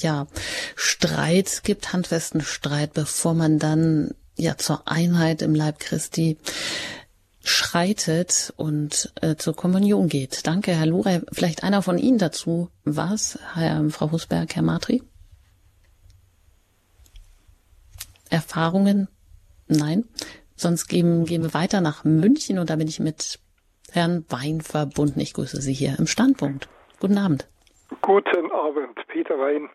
ja 0.00 0.26
Streit 0.74 1.62
gibt, 1.62 1.92
handfesten 1.92 2.40
Streit, 2.40 2.94
bevor 2.94 3.34
man 3.34 3.60
dann 3.60 4.10
ja 4.36 4.56
zur 4.56 4.88
Einheit 4.88 5.40
im 5.40 5.54
Leib 5.54 5.78
Christi 5.78 6.36
schreitet 7.44 8.52
und 8.56 9.12
äh, 9.20 9.36
zur 9.36 9.54
Kommunion 9.54 10.08
geht. 10.08 10.46
Danke, 10.46 10.72
Herr 10.72 10.86
Lurey. 10.86 11.20
Vielleicht 11.32 11.64
einer 11.64 11.82
von 11.82 11.98
Ihnen 11.98 12.18
dazu. 12.18 12.70
Was, 12.84 13.38
Herr, 13.54 13.88
Frau 13.90 14.12
Husberg, 14.12 14.54
Herr 14.54 14.62
Matri? 14.62 15.02
Erfahrungen? 18.30 19.08
Nein. 19.66 20.04
Sonst 20.54 20.86
gehen, 20.86 21.24
gehen 21.24 21.42
wir 21.42 21.54
weiter 21.54 21.80
nach 21.80 22.04
München 22.04 22.58
und 22.58 22.70
da 22.70 22.76
bin 22.76 22.88
ich 22.88 23.00
mit 23.00 23.40
Herrn 23.90 24.24
Wein 24.28 24.60
verbunden. 24.60 25.20
Ich 25.20 25.34
grüße 25.34 25.60
Sie 25.60 25.72
hier 25.72 25.98
im 25.98 26.06
Standpunkt. 26.06 26.68
Guten 27.00 27.18
Abend. 27.18 27.48
Guten 28.00 28.50
Abend, 28.52 28.96
Peter 29.08 29.34
Wein. 29.38 29.68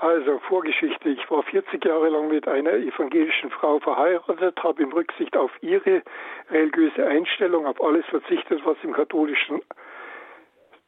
Also 0.00 0.38
Vorgeschichte. 0.38 1.10
Ich 1.10 1.30
war 1.30 1.42
40 1.42 1.84
Jahre 1.84 2.08
lang 2.08 2.28
mit 2.28 2.48
einer 2.48 2.72
evangelischen 2.72 3.50
Frau 3.50 3.80
verheiratet, 3.80 4.62
habe 4.62 4.82
in 4.82 4.92
Rücksicht 4.92 5.36
auf 5.36 5.50
ihre 5.60 6.02
religiöse 6.50 7.06
Einstellung 7.06 7.66
auf 7.66 7.82
alles 7.82 8.06
verzichtet, 8.06 8.62
was 8.64 8.78
im 8.82 8.94
katholischen 8.94 9.60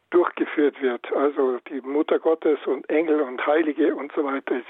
durchgeführt 0.08 0.80
wird. 0.80 1.12
Also 1.12 1.58
die 1.68 1.82
Mutter 1.82 2.18
Gottes 2.18 2.58
und 2.66 2.88
Engel 2.88 3.20
und 3.20 3.46
Heilige 3.46 3.94
und 3.94 4.12
so 4.12 4.24
weiter. 4.24 4.62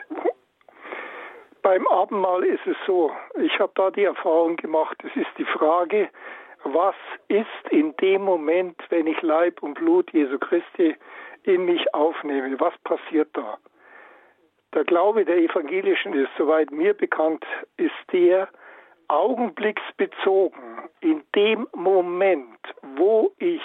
Beim 1.62 1.86
Abendmahl 1.86 2.42
ist 2.42 2.66
es 2.66 2.76
so, 2.84 3.12
ich 3.40 3.56
habe 3.60 3.70
da 3.76 3.92
die 3.92 4.04
Erfahrung 4.04 4.56
gemacht, 4.56 4.96
es 5.04 5.14
ist 5.14 5.30
die 5.38 5.44
Frage, 5.44 6.10
was 6.64 6.96
ist 7.28 7.46
in 7.70 7.94
dem 7.98 8.22
Moment, 8.22 8.76
wenn 8.88 9.06
ich 9.06 9.22
Leib 9.22 9.62
und 9.62 9.74
Blut 9.74 10.12
Jesu 10.12 10.40
Christi 10.40 10.96
in 11.44 11.64
mich 11.64 11.94
aufnehme, 11.94 12.58
was 12.58 12.76
passiert 12.78 13.28
da? 13.34 13.58
Der 14.74 14.84
Glaube 14.84 15.24
der 15.24 15.36
Evangelischen 15.36 16.14
ist, 16.14 16.30
soweit 16.38 16.70
mir 16.70 16.94
bekannt, 16.94 17.44
ist 17.76 17.92
der 18.12 18.48
augenblicksbezogen. 19.08 20.88
In 21.00 21.22
dem 21.34 21.68
Moment, 21.74 22.58
wo 22.96 23.32
ich 23.38 23.62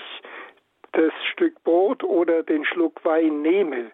das 0.92 1.14
Stück 1.32 1.64
Brot 1.64 2.04
oder 2.04 2.44
den 2.44 2.66
Schluck 2.66 3.04
Wein 3.06 3.42
nehme, 3.42 3.92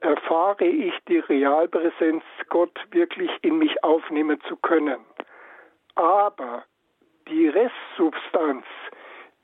erfahre 0.00 0.64
ich 0.64 0.94
die 1.06 1.18
Realpräsenz, 1.18 2.24
Gott 2.48 2.76
wirklich 2.90 3.30
in 3.42 3.58
mich 3.58 3.84
aufnehmen 3.84 4.40
zu 4.48 4.56
können. 4.56 4.98
Aber 5.94 6.64
die 7.28 7.48
Restsubstanz, 7.48 8.64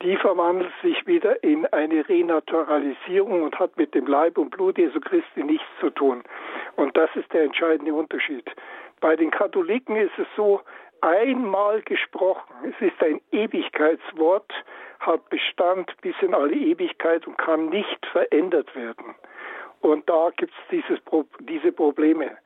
die 0.03 0.17
verwandelt 0.17 0.73
sich 0.83 1.07
wieder 1.07 1.43
in 1.43 1.67
eine 1.67 2.07
Renaturalisierung 2.09 3.43
und 3.43 3.59
hat 3.59 3.77
mit 3.77 3.95
dem 3.95 4.07
Leib 4.07 4.37
und 4.39 4.51
Blut 4.51 4.79
Jesu 4.79 5.01
Christi 5.01 5.43
nichts 5.43 5.67
zu 5.81 5.91
tun. 5.91 6.23
Und 6.77 6.97
das 6.97 7.11
ist 7.15 7.33
der 7.33 7.45
entscheidende 7.45 7.95
Unterschied. 7.95 8.45
Bei 9.01 9.17
den 9.17 9.31
Katholiken 9.31 9.97
ist 9.97 10.19
es 10.19 10.27
so, 10.37 10.61
einmal 11.01 11.83
gesprochen, 11.83 12.55
es 12.65 12.87
ist 12.87 13.03
ein 13.03 13.21
Ewigkeitswort, 13.31 14.53
hat 15.01 15.29
Bestand 15.29 15.91
bis 16.01 16.15
in 16.21 16.35
alle 16.35 16.55
Ewigkeit 16.55 17.27
und 17.27 17.37
kann 17.39 17.69
nicht 17.69 18.07
verändert 18.07 18.75
werden. 18.75 19.15
Und 19.81 20.09
da 20.09 20.31
gibt 20.37 20.53
es 20.53 20.83
diese 21.39 21.73
Probleme. 21.73 22.37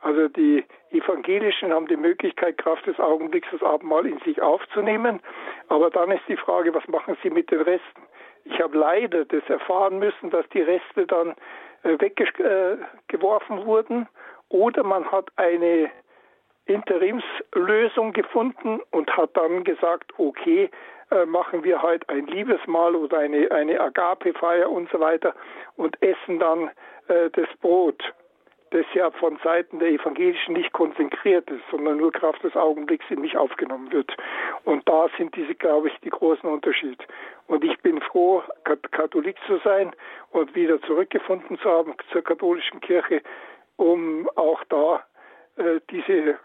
Also 0.00 0.28
die 0.28 0.64
Evangelischen 0.90 1.72
haben 1.72 1.88
die 1.88 1.96
Möglichkeit, 1.96 2.58
Kraft 2.58 2.86
des 2.86 2.98
Augenblicks 3.00 3.48
das 3.50 3.62
Abendmahl 3.62 4.06
in 4.06 4.18
sich 4.20 4.40
aufzunehmen. 4.40 5.20
Aber 5.68 5.90
dann 5.90 6.10
ist 6.12 6.22
die 6.28 6.36
Frage, 6.36 6.72
was 6.74 6.86
machen 6.88 7.16
sie 7.22 7.30
mit 7.30 7.50
den 7.50 7.62
Resten? 7.62 8.02
Ich 8.44 8.60
habe 8.60 8.78
leider 8.78 9.24
das 9.24 9.42
erfahren 9.48 9.98
müssen, 9.98 10.30
dass 10.30 10.48
die 10.50 10.62
Reste 10.62 11.06
dann 11.06 11.34
äh, 11.82 11.98
weggeworfen 12.00 13.66
wurden 13.66 14.08
oder 14.48 14.82
man 14.84 15.10
hat 15.10 15.28
eine 15.36 15.90
Interimslösung 16.66 18.12
gefunden 18.12 18.80
und 18.90 19.14
hat 19.16 19.36
dann 19.36 19.64
gesagt, 19.64 20.12
okay, 20.18 20.70
äh, 21.10 21.24
machen 21.24 21.64
wir 21.64 21.82
heute 21.82 22.08
ein 22.08 22.26
Liebesmahl 22.26 22.94
oder 22.94 23.18
eine, 23.18 23.50
eine 23.50 23.80
Agape-Feier 23.80 24.70
und 24.70 24.90
so 24.90 25.00
weiter 25.00 25.34
und 25.76 26.00
essen 26.02 26.38
dann 26.38 26.70
äh, 27.08 27.30
das 27.32 27.48
Brot 27.60 28.02
das 28.70 28.86
ja 28.94 29.10
von 29.10 29.38
Seiten 29.42 29.78
der 29.78 29.88
Evangelischen 29.88 30.54
nicht 30.54 30.72
konzentriert 30.72 31.50
ist, 31.50 31.62
sondern 31.70 31.98
nur 31.98 32.12
Kraft 32.12 32.42
des 32.42 32.56
Augenblicks 32.56 33.04
in 33.10 33.20
mich 33.20 33.36
aufgenommen 33.36 33.90
wird. 33.92 34.14
Und 34.64 34.88
da 34.88 35.08
sind 35.16 35.34
diese, 35.36 35.54
glaube 35.54 35.88
ich, 35.88 35.98
die 36.00 36.10
großen 36.10 36.48
Unterschiede. 36.48 37.04
Und 37.46 37.64
ich 37.64 37.78
bin 37.80 38.00
froh, 38.00 38.42
Katholik 38.64 39.36
zu 39.46 39.58
sein 39.64 39.92
und 40.30 40.54
wieder 40.54 40.80
zurückgefunden 40.82 41.58
zu 41.58 41.70
haben 41.70 41.94
zur 42.12 42.22
katholischen 42.22 42.80
Kirche, 42.80 43.22
um 43.76 44.28
auch 44.36 44.62
da 44.68 45.04
äh, 45.56 45.80
diese 45.90 46.38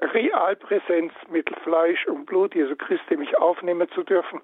Realpräsenz 0.00 1.12
mit 1.28 1.50
Fleisch 1.62 2.06
und 2.06 2.26
Blut 2.26 2.54
Jesu 2.54 2.74
Christi 2.76 3.16
mich 3.16 3.36
aufnehmen 3.38 3.88
zu 3.94 4.02
dürfen 4.02 4.40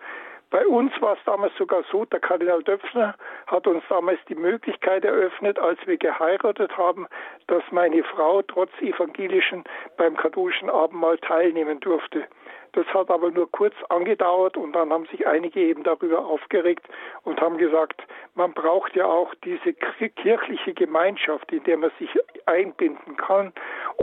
bei 0.51 0.65
uns 0.67 0.93
war 1.01 1.15
es 1.15 1.25
damals 1.25 1.55
sogar 1.57 1.83
so, 1.91 2.05
der 2.05 2.21
Kardinal 2.21 2.63
Döpfner 2.63 3.15
hat 3.47 3.67
uns 3.67 3.83
damals 3.89 4.21
die 4.29 4.37
Möglichkeit 4.37 5.05
eröffnet, 5.05 5.59
als 5.59 5.79
wir 5.87 5.97
geheiratet 5.97 6.77
haben, 6.77 7.07
dass 7.49 7.65
meine 7.73 8.05
Frau 8.05 8.43
trotz 8.43 8.71
evangelischen 8.81 9.65
beim 9.97 10.17
katholischen 10.17 10.71
Abendmahl 10.71 11.19
teilnehmen 11.19 11.81
durfte. 11.81 12.27
Das 12.73 12.87
hat 12.89 13.11
aber 13.11 13.31
nur 13.31 13.51
kurz 13.51 13.75
angedauert 13.89 14.57
und 14.57 14.73
dann 14.73 14.93
haben 14.93 15.07
sich 15.07 15.27
einige 15.27 15.61
eben 15.61 15.83
darüber 15.83 16.25
aufgeregt 16.25 16.87
und 17.25 17.41
haben 17.41 17.57
gesagt, 17.57 18.03
man 18.35 18.53
braucht 18.53 18.95
ja 18.95 19.07
auch 19.07 19.35
diese 19.45 19.73
kirchliche 19.73 20.75
Gemeinschaft, 20.75 21.51
in 21.53 21.65
der 21.65 21.79
man 21.79 21.91
sich 21.99 22.11
einbinden 22.45 23.17
kann, 23.17 23.53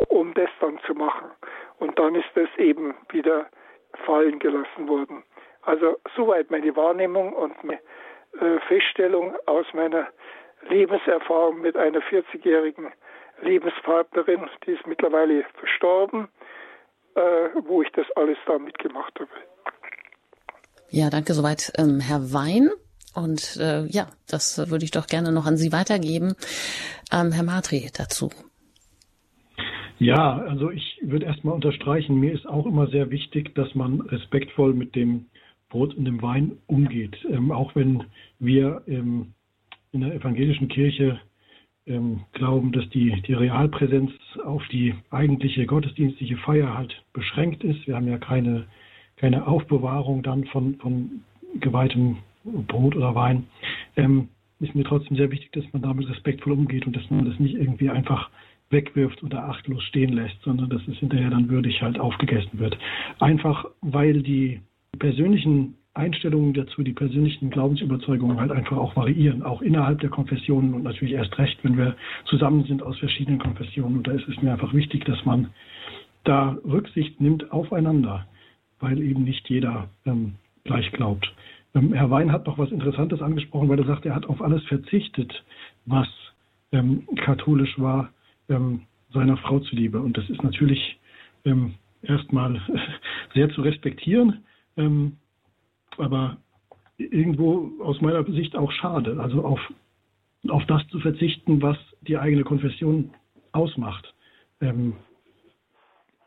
um 0.10 0.34
das 0.34 0.50
dann 0.60 0.80
zu 0.88 0.94
machen. 0.94 1.30
Und 1.78 1.98
dann 2.00 2.16
ist 2.16 2.30
das 2.36 2.50
eben 2.58 2.96
wieder 3.10 3.46
fallen 4.06 4.40
gelassen 4.40 4.88
worden. 4.88 5.24
Also 5.66 5.98
soweit 6.16 6.52
meine 6.52 6.76
Wahrnehmung 6.76 7.34
und 7.34 7.64
meine 7.64 7.80
äh, 8.40 8.60
Feststellung 8.68 9.36
aus 9.46 9.66
meiner 9.74 10.08
Lebenserfahrung 10.70 11.62
mit 11.62 11.76
einer 11.78 12.00
40-jährigen 12.00 12.92
Lebenspartnerin, 13.42 14.48
die 14.66 14.72
ist 14.72 14.88
mittlerweile 14.88 15.46
verstorben, 15.60 16.30
äh, 17.16 17.22
wo 17.66 17.82
ich 17.82 17.92
das 17.92 18.06
alles 18.16 18.38
da 18.46 18.58
mitgemacht 18.58 19.20
habe. 19.20 19.30
Ja, 20.90 21.10
danke 21.10 21.34
soweit, 21.34 21.74
ähm, 21.78 22.00
Herr 22.00 22.34
Wein. 22.34 22.70
Und 23.16 23.58
äh, 23.60 23.86
ja, 23.86 24.08
das 24.28 24.70
würde 24.72 24.86
ich 24.86 24.92
doch 24.92 25.08
gerne 25.08 25.32
noch 25.32 25.46
an 25.46 25.58
Sie 25.58 25.72
weitergeben. 25.72 26.36
Ähm, 27.12 27.32
Herr 27.32 27.44
Matri 27.44 27.90
dazu. 27.96 28.30
Ja, 30.00 30.38
also 30.50 30.72
ich 30.72 31.00
würde 31.02 31.26
erstmal 31.26 31.54
unterstreichen, 31.54 32.20
mir 32.20 32.34
ist 32.34 32.48
auch 32.48 32.66
immer 32.66 32.88
sehr 32.88 33.10
wichtig, 33.12 33.54
dass 33.56 33.74
man 33.76 34.02
respektvoll 34.02 34.74
mit 34.74 34.96
dem 34.96 35.28
Brot 35.74 35.96
und 35.96 36.06
dem 36.06 36.22
Wein 36.22 36.52
umgeht. 36.68 37.18
Ähm, 37.32 37.52
auch 37.52 37.76
wenn 37.76 38.04
wir 38.38 38.84
ähm, 38.88 39.34
in 39.92 40.02
der 40.02 40.14
evangelischen 40.14 40.68
Kirche 40.68 41.20
ähm, 41.88 42.22
glauben, 42.34 42.72
dass 42.72 42.88
die, 42.90 43.20
die 43.24 43.34
Realpräsenz 43.34 44.12
auf 44.46 44.62
die 44.72 44.94
eigentliche 45.10 45.66
gottesdienstliche 45.66 46.38
Feier 46.38 46.78
halt 46.78 47.04
beschränkt 47.12 47.64
ist. 47.64 47.88
Wir 47.88 47.96
haben 47.96 48.08
ja 48.08 48.20
keine, 48.20 48.68
keine 49.16 49.48
Aufbewahrung 49.48 50.22
dann 50.22 50.46
von, 50.46 50.76
von 50.76 51.24
geweihtem 51.60 52.18
Brot 52.44 52.96
oder 52.96 53.16
Wein. 53.16 53.48
Ähm, 53.98 54.30
ist 54.60 54.76
mir 54.76 54.84
trotzdem 54.84 55.18
sehr 55.18 55.32
wichtig, 55.32 55.52
dass 55.54 55.74
man 55.74 55.82
damit 55.82 56.08
respektvoll 56.08 56.54
umgeht 56.54 56.86
und 56.86 56.96
dass 56.96 57.10
man 57.10 57.26
das 57.26 57.40
nicht 57.40 57.56
irgendwie 57.56 57.90
einfach 57.90 58.30
wegwirft 58.70 59.24
oder 59.24 59.46
achtlos 59.46 59.84
stehen 59.86 60.14
lässt, 60.14 60.40
sondern 60.44 60.70
dass 60.70 60.88
es 60.88 60.98
hinterher 60.98 61.32
dann 61.32 61.50
würdig 61.50 61.82
halt 61.82 62.00
aufgegessen 62.00 62.60
wird. 62.60 62.78
Einfach 63.20 63.66
weil 63.82 64.22
die 64.22 64.62
persönlichen 65.00 65.76
Einstellungen 65.96 66.54
dazu, 66.54 66.82
die 66.84 66.94
persönlichen 66.94 67.50
Glaubensüberzeugungen 67.52 68.40
halt 68.40 68.52
einfach 68.52 68.78
auch 68.78 68.96
variieren, 68.96 69.44
auch 69.44 69.62
innerhalb 69.62 70.00
der 70.00 70.10
Konfessionen 70.10 70.74
und 70.74 70.84
natürlich 70.84 71.14
erst 71.14 71.38
recht, 71.38 71.60
wenn 71.64 71.78
wir 71.78 71.96
zusammen 72.26 72.64
sind 72.66 72.82
aus 72.82 72.98
verschiedenen 72.98 73.40
Konfessionen. 73.40 73.98
Und 73.98 74.08
da 74.08 74.12
ist 74.12 74.28
es 74.28 74.42
mir 74.42 74.52
einfach 74.54 74.74
wichtig, 74.74 75.06
dass 75.06 75.24
man 75.26 75.50
da 76.24 76.58
Rücksicht 76.66 77.22
nimmt 77.22 77.52
aufeinander, 77.52 78.26
weil 78.80 79.02
eben 79.02 79.24
nicht 79.24 79.48
jeder 79.50 79.90
ähm, 80.06 80.34
gleich 80.64 80.92
glaubt. 80.92 81.32
Ähm, 81.76 81.94
Herr 81.94 82.10
Wein 82.10 82.32
hat 82.32 82.48
noch 82.48 82.58
was 82.58 82.72
Interessantes 82.72 83.22
angesprochen, 83.22 83.70
weil 83.70 83.80
er 83.80 83.86
sagt, 83.86 84.06
er 84.06 84.16
hat 84.16 84.26
auf 84.26 84.42
alles 84.42 84.64
verzichtet, 84.64 85.44
was 85.86 86.08
ähm, 86.72 87.04
katholisch 87.18 87.78
war, 87.78 88.10
ähm, 88.50 88.82
seiner 89.12 89.38
Frau 89.38 89.60
zuliebe. 89.60 90.00
Und 90.02 90.18
das 90.18 90.28
ist 90.30 90.44
natürlich 90.44 90.98
ähm, 91.46 91.76
erstmal 92.02 92.60
sehr 93.36 93.50
zu 93.52 93.62
respektieren. 93.62 94.44
Ähm, 94.78 95.18
aber 95.98 96.38
irgendwo 96.98 97.72
aus 97.82 98.02
meiner 98.02 98.24
Sicht 98.26 98.56
auch 98.56 98.72
schade, 98.72 99.20
also 99.20 99.44
auf, 99.44 99.60
auf 100.48 100.66
das 100.66 100.88
zu 100.90 101.00
verzichten, 101.00 101.62
was 101.62 101.78
die 102.02 102.18
eigene 102.18 102.44
Konfession 102.44 103.12
ausmacht. 103.52 104.14
Ähm, 104.62 104.94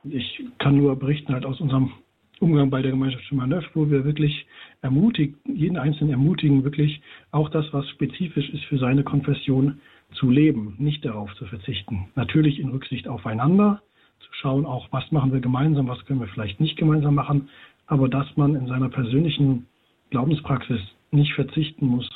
ich 0.05 0.44
kann 0.59 0.76
nur 0.76 0.97
berichten 0.97 1.32
halt 1.32 1.44
aus 1.44 1.61
unserem 1.61 1.92
Umgang 2.38 2.68
bei 2.70 2.82
der 2.82 2.90
Gemeinschaft 2.90 3.24
Schumann-Neuf, 3.24 3.64
wo 3.74 3.90
wir 3.90 4.05
wirklich 4.05 4.47
ermutigen, 4.82 5.36
jeden 5.47 5.78
Einzelnen 5.78 6.11
ermutigen, 6.11 6.64
wirklich 6.64 7.01
auch 7.30 7.49
das, 7.49 7.64
was 7.72 7.88
spezifisch 7.90 8.51
ist 8.51 8.64
für 8.64 8.78
seine 8.78 9.05
Konfession, 9.05 9.80
zu 10.12 10.30
leben, 10.30 10.76
nicht 10.78 11.05
darauf 11.05 11.34
zu 11.34 11.47
verzichten. 11.47 12.09
Natürlich 12.14 12.61
in 12.61 12.68
Rücksicht 12.68 13.09
aufeinander, 13.09 13.82
zu 14.20 14.28
schauen 14.32 14.64
auch, 14.64 14.86
was 14.92 15.11
machen 15.11 15.32
wir 15.32 15.40
gemeinsam, 15.40 15.88
was 15.88 16.05
können 16.07 16.20
wir 16.20 16.28
vielleicht 16.28 16.61
nicht 16.61 16.76
gemeinsam 16.76 17.14
machen, 17.14 17.49
aber 17.87 18.09
dass 18.09 18.26
man 18.37 18.55
in 18.55 18.66
seiner 18.66 18.89
persönlichen 18.89 19.66
Glaubenspraxis 20.11 20.80
nicht 21.11 21.32
verzichten 21.34 21.87
muss 21.87 22.09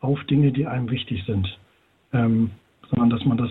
auf 0.00 0.22
Dinge, 0.24 0.52
die 0.52 0.66
einem 0.66 0.90
wichtig 0.90 1.24
sind, 1.26 1.58
ähm, 2.12 2.50
sondern 2.90 3.10
dass 3.10 3.24
man 3.24 3.38
das 3.38 3.50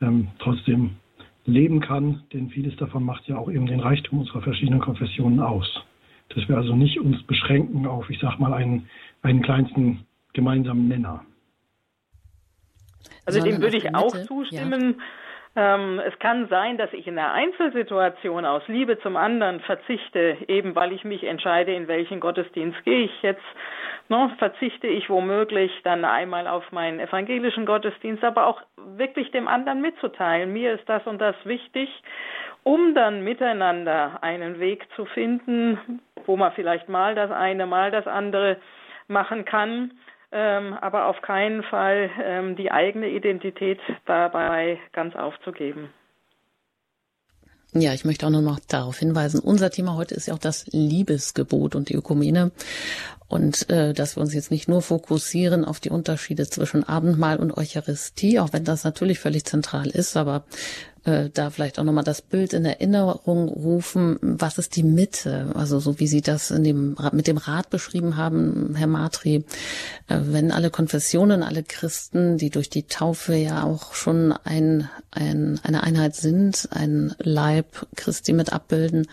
ähm, 0.00 0.28
trotzdem 0.38 0.96
leben 1.44 1.80
kann, 1.80 2.22
denn 2.32 2.50
vieles 2.50 2.76
davon 2.76 3.04
macht 3.04 3.26
ja 3.26 3.36
auch 3.36 3.50
eben 3.50 3.66
den 3.66 3.80
Reichtum 3.80 4.20
unserer 4.20 4.42
verschiedenen 4.42 4.80
Konfessionen 4.80 5.40
aus. 5.40 5.66
Dass 6.28 6.48
wir 6.48 6.56
also 6.56 6.76
nicht 6.76 7.00
uns 7.00 7.22
beschränken 7.24 7.86
auf, 7.86 8.08
ich 8.10 8.18
sag 8.20 8.38
mal, 8.38 8.52
einen, 8.54 8.88
einen 9.22 9.42
kleinsten 9.42 10.06
gemeinsamen 10.32 10.88
Nenner. 10.88 11.24
Also 13.26 13.42
dem 13.42 13.60
würde 13.60 13.76
ich 13.76 13.94
auch 13.94 14.16
zustimmen. 14.24 14.96
Ja. 14.98 15.04
Ähm, 15.54 16.00
es 16.06 16.18
kann 16.18 16.48
sein, 16.48 16.78
dass 16.78 16.92
ich 16.94 17.06
in 17.06 17.18
einer 17.18 17.32
Einzelsituation 17.32 18.46
aus 18.46 18.62
Liebe 18.68 18.98
zum 19.00 19.16
anderen 19.16 19.60
verzichte, 19.60 20.38
eben 20.48 20.74
weil 20.74 20.92
ich 20.92 21.04
mich 21.04 21.24
entscheide, 21.24 21.74
in 21.74 21.88
welchen 21.88 22.20
Gottesdienst 22.20 22.82
gehe 22.84 23.04
ich 23.04 23.22
jetzt. 23.22 23.42
Ne, 24.08 24.30
verzichte 24.38 24.86
ich 24.86 25.08
womöglich 25.10 25.70
dann 25.84 26.04
einmal 26.04 26.48
auf 26.48 26.72
meinen 26.72 27.00
evangelischen 27.00 27.66
Gottesdienst, 27.66 28.24
aber 28.24 28.46
auch 28.46 28.60
wirklich 28.76 29.30
dem 29.30 29.46
anderen 29.46 29.80
mitzuteilen, 29.80 30.52
mir 30.52 30.72
ist 30.72 30.88
das 30.88 31.06
und 31.06 31.20
das 31.20 31.36
wichtig, 31.44 31.88
um 32.64 32.94
dann 32.94 33.22
miteinander 33.22 34.18
einen 34.22 34.58
Weg 34.58 34.86
zu 34.96 35.04
finden, 35.04 36.00
wo 36.26 36.36
man 36.36 36.52
vielleicht 36.52 36.88
mal 36.88 37.14
das 37.14 37.30
eine, 37.30 37.66
mal 37.66 37.90
das 37.90 38.06
andere 38.06 38.56
machen 39.06 39.44
kann 39.44 39.92
ähm, 40.32 40.74
aber 40.80 41.06
auf 41.06 41.20
keinen 41.22 41.62
Fall 41.62 42.10
ähm, 42.22 42.56
die 42.56 42.70
eigene 42.70 43.08
Identität 43.08 43.78
dabei 44.06 44.78
ganz 44.92 45.14
aufzugeben. 45.14 45.90
Ja, 47.74 47.94
ich 47.94 48.04
möchte 48.04 48.26
auch 48.26 48.30
nur 48.30 48.42
noch 48.42 48.60
darauf 48.60 48.98
hinweisen, 48.98 49.40
unser 49.40 49.70
Thema 49.70 49.96
heute 49.96 50.14
ist 50.14 50.26
ja 50.26 50.34
auch 50.34 50.38
das 50.38 50.66
Liebesgebot 50.72 51.74
und 51.74 51.88
die 51.88 51.94
Ökumene. 51.94 52.50
Und 53.32 53.70
äh, 53.70 53.94
dass 53.94 54.16
wir 54.16 54.20
uns 54.20 54.34
jetzt 54.34 54.50
nicht 54.50 54.68
nur 54.68 54.82
fokussieren 54.82 55.64
auf 55.64 55.80
die 55.80 55.88
Unterschiede 55.88 56.46
zwischen 56.46 56.84
Abendmahl 56.84 57.38
und 57.38 57.56
Eucharistie, 57.56 58.38
auch 58.38 58.52
wenn 58.52 58.64
das 58.64 58.84
natürlich 58.84 59.20
völlig 59.20 59.46
zentral 59.46 59.88
ist, 59.88 60.18
aber 60.18 60.44
äh, 61.04 61.30
da 61.32 61.48
vielleicht 61.48 61.78
auch 61.78 61.84
nochmal 61.84 62.04
das 62.04 62.20
Bild 62.20 62.52
in 62.52 62.66
Erinnerung 62.66 63.48
rufen, 63.48 64.18
was 64.20 64.58
ist 64.58 64.76
die 64.76 64.82
Mitte? 64.82 65.50
Also 65.54 65.80
so 65.80 65.98
wie 65.98 66.08
Sie 66.08 66.20
das 66.20 66.50
in 66.50 66.62
dem, 66.62 66.94
mit 67.12 67.26
dem 67.26 67.38
Rat 67.38 67.70
beschrieben 67.70 68.18
haben, 68.18 68.74
Herr 68.76 68.86
Matri, 68.86 69.46
äh, 70.08 70.18
wenn 70.24 70.52
alle 70.52 70.68
Konfessionen, 70.68 71.42
alle 71.42 71.62
Christen, 71.62 72.36
die 72.36 72.50
durch 72.50 72.68
die 72.68 72.82
Taufe 72.82 73.34
ja 73.34 73.64
auch 73.64 73.94
schon 73.94 74.32
ein, 74.44 74.90
ein, 75.10 75.58
eine 75.62 75.82
Einheit 75.84 76.16
sind, 76.16 76.68
ein 76.70 77.14
Leib 77.18 77.86
Christi 77.96 78.34
mit 78.34 78.52
abbilden, 78.52 79.06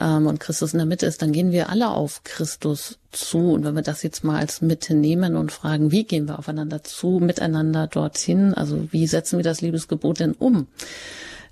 ähm, 0.00 0.26
und 0.26 0.40
Christus 0.40 0.72
in 0.72 0.78
der 0.78 0.86
Mitte 0.86 1.06
ist, 1.06 1.22
dann 1.22 1.32
gehen 1.32 1.52
wir 1.52 1.70
alle 1.70 1.90
auf 1.90 2.22
Christus 2.24 2.98
zu. 3.10 3.52
Und 3.52 3.64
wenn 3.64 3.74
wir 3.74 3.82
das 3.82 4.02
jetzt 4.02 4.24
mal 4.24 4.38
als 4.38 4.60
Mitte 4.60 4.94
nehmen 4.94 5.36
und 5.36 5.52
fragen, 5.52 5.90
wie 5.90 6.04
gehen 6.04 6.28
wir 6.28 6.38
aufeinander 6.38 6.82
zu, 6.82 7.18
miteinander 7.20 7.86
dorthin, 7.86 8.54
also 8.54 8.88
wie 8.92 9.06
setzen 9.06 9.38
wir 9.38 9.44
das 9.44 9.60
Liebesgebot 9.60 10.20
denn 10.20 10.32
um? 10.32 10.68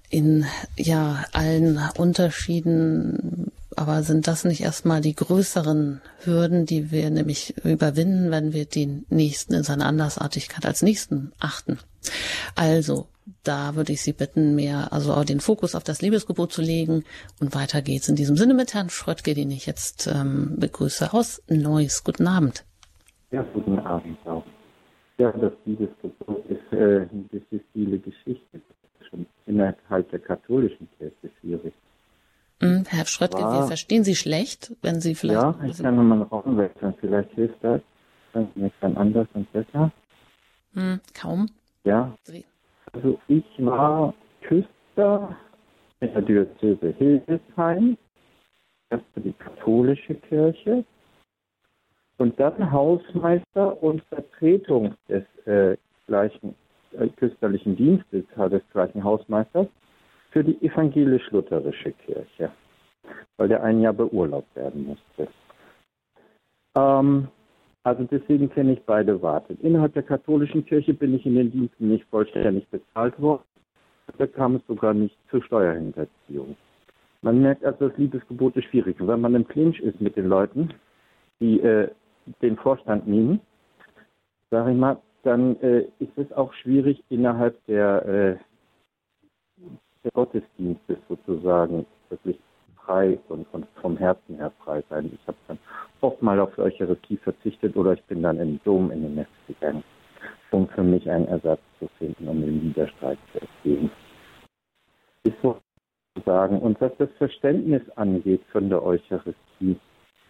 In 0.09 0.47
ja 0.77 1.25
allen 1.33 1.81
Unterschieden, 1.97 3.51
aber 3.77 4.03
sind 4.03 4.27
das 4.27 4.45
nicht 4.45 4.63
erstmal 4.63 5.01
die 5.01 5.15
größeren 5.15 6.01
Hürden, 6.25 6.67
die 6.67 6.91
wir 6.91 7.11
nämlich 7.11 7.57
überwinden, 7.65 8.31
wenn 8.31 8.53
wir 8.53 8.65
den 8.65 9.07
Nächsten 9.09 9.55
in 9.55 9.63
seiner 9.63 9.87
Andersartigkeit 9.87 10.67
als 10.67 10.83
Nächsten 10.83 11.33
achten? 11.39 11.79
Also 12.55 13.09
da 13.43 13.75
würde 13.75 13.93
ich 13.93 14.03
Sie 14.03 14.13
bitten, 14.13 14.55
mehr, 14.55 14.93
also 14.93 15.13
auch 15.13 15.25
den 15.25 15.41
Fokus 15.41 15.75
auf 15.75 15.85
das 15.85 16.01
Liebesgebot 16.01 16.53
zu 16.53 16.63
legen. 16.63 17.05
Und 17.41 17.55
weiter 17.55 17.83
geht's 17.83 18.09
in 18.09 18.17
diesem 18.17 18.37
Sinne 18.37 18.55
mit 18.55 18.75
Herrn 18.75 18.91
Schröttke, 18.91 19.35
den 19.35 19.51
ich 19.51 19.67
jetzt 19.67 20.07
ähm, 20.07 20.55
begrüße 20.59 21.13
aus 21.13 21.43
Neuss. 21.49 22.05
Guten 22.05 22.27
Abend. 22.27 22.65
Ja, 23.31 23.45
guten 23.53 23.79
Abend 23.81 24.19
auch. 24.27 24.45
Ja, 25.19 25.33
das 25.33 25.53
Liebesgebot 25.65 26.45
ist 26.49 26.73
äh, 26.73 27.09
eine 27.11 27.25
diffizile 27.33 27.99
Geschichte. 27.99 28.61
Schon 29.11 29.27
innerhalb 29.47 30.11
der 30.11 30.19
katholischen 30.19 30.89
Kirche 30.99 31.31
schwierig. 31.41 31.73
Mm, 32.61 32.85
Herr 32.89 33.07
Schröttke, 33.07 33.43
War, 33.43 33.61
wir 33.61 33.67
verstehen 33.67 34.05
Sie 34.05 34.15
schlecht, 34.15 34.75
wenn 34.83 35.01
Sie 35.01 35.15
vielleicht. 35.15 35.43
Ja, 35.43 35.65
ich 35.65 35.79
kann 35.79 35.97
nochmal 35.97 36.21
einen 36.21 36.29
Raum 36.29 36.57
wechseln. 36.57 36.95
Vielleicht 37.01 37.31
hilft 37.33 37.63
das. 37.63 37.81
Dann 38.33 38.49
ist 38.57 38.75
dann 38.81 38.97
anders 38.97 39.27
und 39.35 39.51
besser. 39.53 39.91
Mm, 40.73 40.97
kaum. 41.15 41.49
Ja. 41.85 42.17
Also 42.93 43.19
ich 43.29 43.45
war 43.59 44.15
Küster 44.43 45.37
in 46.01 46.13
der 46.13 46.23
Diözese 46.23 46.95
Hildesheim, 46.99 47.97
erst 48.91 49.05
für 49.15 49.21
die 49.21 49.33
katholische 49.33 50.15
Kirche 50.15 50.85
und 52.19 52.39
dann 52.41 52.71
Hausmeister 52.71 53.83
und 53.83 54.03
Vertretung 54.05 54.95
des 55.09 55.25
äh, 55.47 55.77
gleichen 56.07 56.55
äh, 56.99 57.09
küsterlichen 57.09 57.77
Dienstes, 57.77 58.25
des 58.37 58.63
gleichen 58.73 59.05
Hausmeisters 59.05 59.67
für 60.37 60.45
die 60.45 60.61
evangelisch-lutherische 60.61 61.93
Kirche, 61.93 62.51
weil 63.39 63.49
der 63.49 63.63
ein 63.63 63.81
Jahr 63.81 63.95
beurlaubt 63.95 64.55
werden 64.55 64.85
musste. 64.85 65.33
Ähm, 66.77 67.29
also 67.85 68.05
deswegen 68.05 68.51
kenne 68.51 68.75
ich 68.75 68.83
beide 68.83 69.23
Warte. 69.23 69.55
Innerhalb 69.63 69.95
der 69.95 70.03
katholischen 70.03 70.67
Kirche 70.67 70.93
bin 70.93 71.15
ich 71.15 71.25
in 71.25 71.37
den 71.37 71.51
Diensten 71.51 71.89
nicht 71.89 72.05
vollständig 72.11 72.69
bezahlt 72.69 73.19
worden. 73.19 73.45
Da 74.19 74.27
kam 74.27 74.57
es 74.57 74.67
sogar 74.67 74.93
nicht 74.93 75.17
zur 75.31 75.43
Steuerhinterziehung. 75.43 76.55
Man 77.23 77.41
merkt 77.41 77.65
also, 77.65 77.89
das 77.89 77.97
Liebesgebot 77.97 78.57
ist 78.57 78.67
schwierig. 78.67 79.01
Und 79.01 79.09
wenn 79.09 79.23
man 79.23 79.35
im 79.35 79.49
Clinch 79.49 79.81
ist 79.81 80.03
mit 80.03 80.17
den 80.17 80.27
Leuten, 80.27 80.69
die 81.41 81.61
äh, 81.61 81.89
den 82.43 82.59
Vorstand 82.59 83.09
nehmen, 83.09 83.41
sage 84.51 84.73
ich 84.73 84.77
mal, 84.77 84.99
dann 85.23 85.59
äh, 85.63 85.87
ist 85.99 86.17
es 86.17 86.31
auch 86.33 86.53
schwierig 86.53 87.03
innerhalb 87.09 87.57
der, 87.65 88.05
äh, 88.05 88.37
der 88.37 88.39
Gottesdienstes 90.13 90.99
sozusagen 91.09 91.87
wirklich 92.09 92.39
frei 92.77 93.19
und, 93.29 93.47
und, 93.53 93.67
vom 93.81 93.97
Herzen 93.97 94.37
her 94.37 94.53
frei 94.65 94.83
sein. 94.89 95.11
Ich 95.13 95.27
habe 95.27 95.37
dann 95.49 95.59
oft 96.01 96.23
mal 96.23 96.39
auf 96.39 96.57
Eucharistie 96.59 97.17
verzichtet 97.17 97.77
oder 97.77 97.95
ich 97.95 98.03
bin 98.05 98.23
dann 98.23 98.39
im 98.39 98.61
Dom 98.65 98.91
in 98.91 99.03
den 99.03 99.15
Netz 99.17 99.29
gegangen, 99.47 99.83
um 100.51 100.69
für 100.69 100.83
mich 100.83 101.09
einen 101.11 101.27
Ersatz 101.27 101.61
zu 101.79 101.89
finden, 101.99 102.29
um 102.29 102.41
den 102.41 102.63
Widerstreit 102.63 103.19
zu 103.33 103.41
erzielen. 103.41 103.91
Ist 105.25 105.37
so 105.43 105.59
zu 106.15 106.23
sagen. 106.25 106.61
Und 106.61 106.81
was 106.81 106.93
das 106.99 107.11
Verständnis 107.19 107.83
angeht 107.97 108.43
von 108.53 108.69
der 108.69 108.83
Eucharistie, 108.83 109.77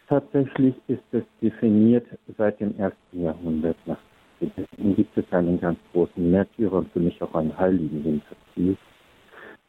tatsächlich 0.09 0.75
ist 0.89 1.05
es 1.13 1.25
definiert 1.43 2.07
seit 2.39 2.61
dem 2.61 2.79
ersten 2.79 3.23
Jahrhundert 3.23 3.77
nach 3.87 3.99
Deswegen 4.41 4.95
gibt 4.95 5.17
es 5.17 5.25
einen 5.33 5.59
ganz 5.59 5.79
großen 5.93 6.31
Märtyrer 6.31 6.75
und 6.75 6.93
für 6.93 7.01
mich 7.01 7.21
auch 7.23 7.35
einen 7.35 7.57
Heiligen 7.57 8.03
hinter 8.03 8.37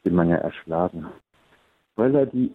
den 0.04 0.14
man 0.14 0.28
ja 0.28 0.36
erschlagen 0.36 1.06
hat. 1.06 1.12
Weil 1.96 2.14
er 2.14 2.26
die 2.26 2.52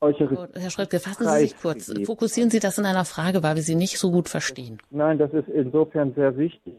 Eucharistie. 0.00 0.60
Herr 0.60 0.70
Schröttke, 0.70 1.00
fassen 1.00 1.26
Sie 1.26 1.38
sich 1.38 1.56
kurz. 1.56 1.92
Fokussieren 2.04 2.50
Sie 2.50 2.60
das 2.60 2.78
in 2.78 2.86
einer 2.86 3.04
Frage, 3.04 3.42
weil 3.42 3.56
wir 3.56 3.62
Sie 3.62 3.74
nicht 3.74 3.98
so 3.98 4.10
gut 4.10 4.28
verstehen. 4.28 4.78
Nein, 4.90 5.18
das 5.18 5.32
ist 5.32 5.48
insofern 5.48 6.14
sehr 6.14 6.36
wichtig. 6.36 6.74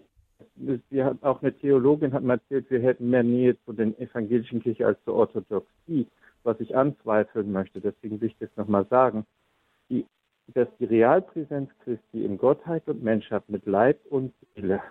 Wir 0.56 1.06
hatten 1.06 1.24
auch 1.24 1.42
eine 1.42 1.54
Theologin 1.54 2.14
hat 2.14 2.24
mir 2.24 2.34
erzählt, 2.34 2.70
wir 2.72 2.82
hätten 2.82 3.10
mehr 3.10 3.24
Nähe 3.24 3.56
zu 3.66 3.74
den 3.74 3.98
evangelischen 4.00 4.62
Kirche 4.62 4.88
als 4.88 4.98
zur 5.06 5.14
Orthodoxie, 5.16 6.08
was 6.44 6.60
ich 6.60 6.76
anzweifeln 6.76 7.52
möchte. 7.52 7.80
Deswegen 7.80 8.20
will 8.22 8.30
ich 8.30 8.38
das 8.40 8.50
nochmal 8.56 8.86
sagen. 8.90 9.26
Die, 9.90 10.06
dass 10.54 10.68
die 10.80 10.86
Realpräsenz 10.86 11.70
Christi 11.84 12.26
in 12.26 12.38
Gottheit 12.38 12.88
und 12.88 13.04
Menschheit 13.04 13.48
mit 13.50 13.66
Leib 13.66 14.00
und 14.10 14.34
Seele 14.56 14.82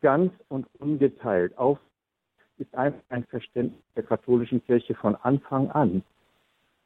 ganz 0.00 0.32
und 0.48 0.66
ungeteilt 0.78 1.56
auf 1.58 1.78
ist 2.60 2.74
einfach 2.74 3.02
ein 3.08 3.24
Verständnis 3.24 3.82
der 3.96 4.02
katholischen 4.02 4.64
Kirche 4.64 4.94
von 4.94 5.16
Anfang 5.16 5.70
an. 5.70 6.02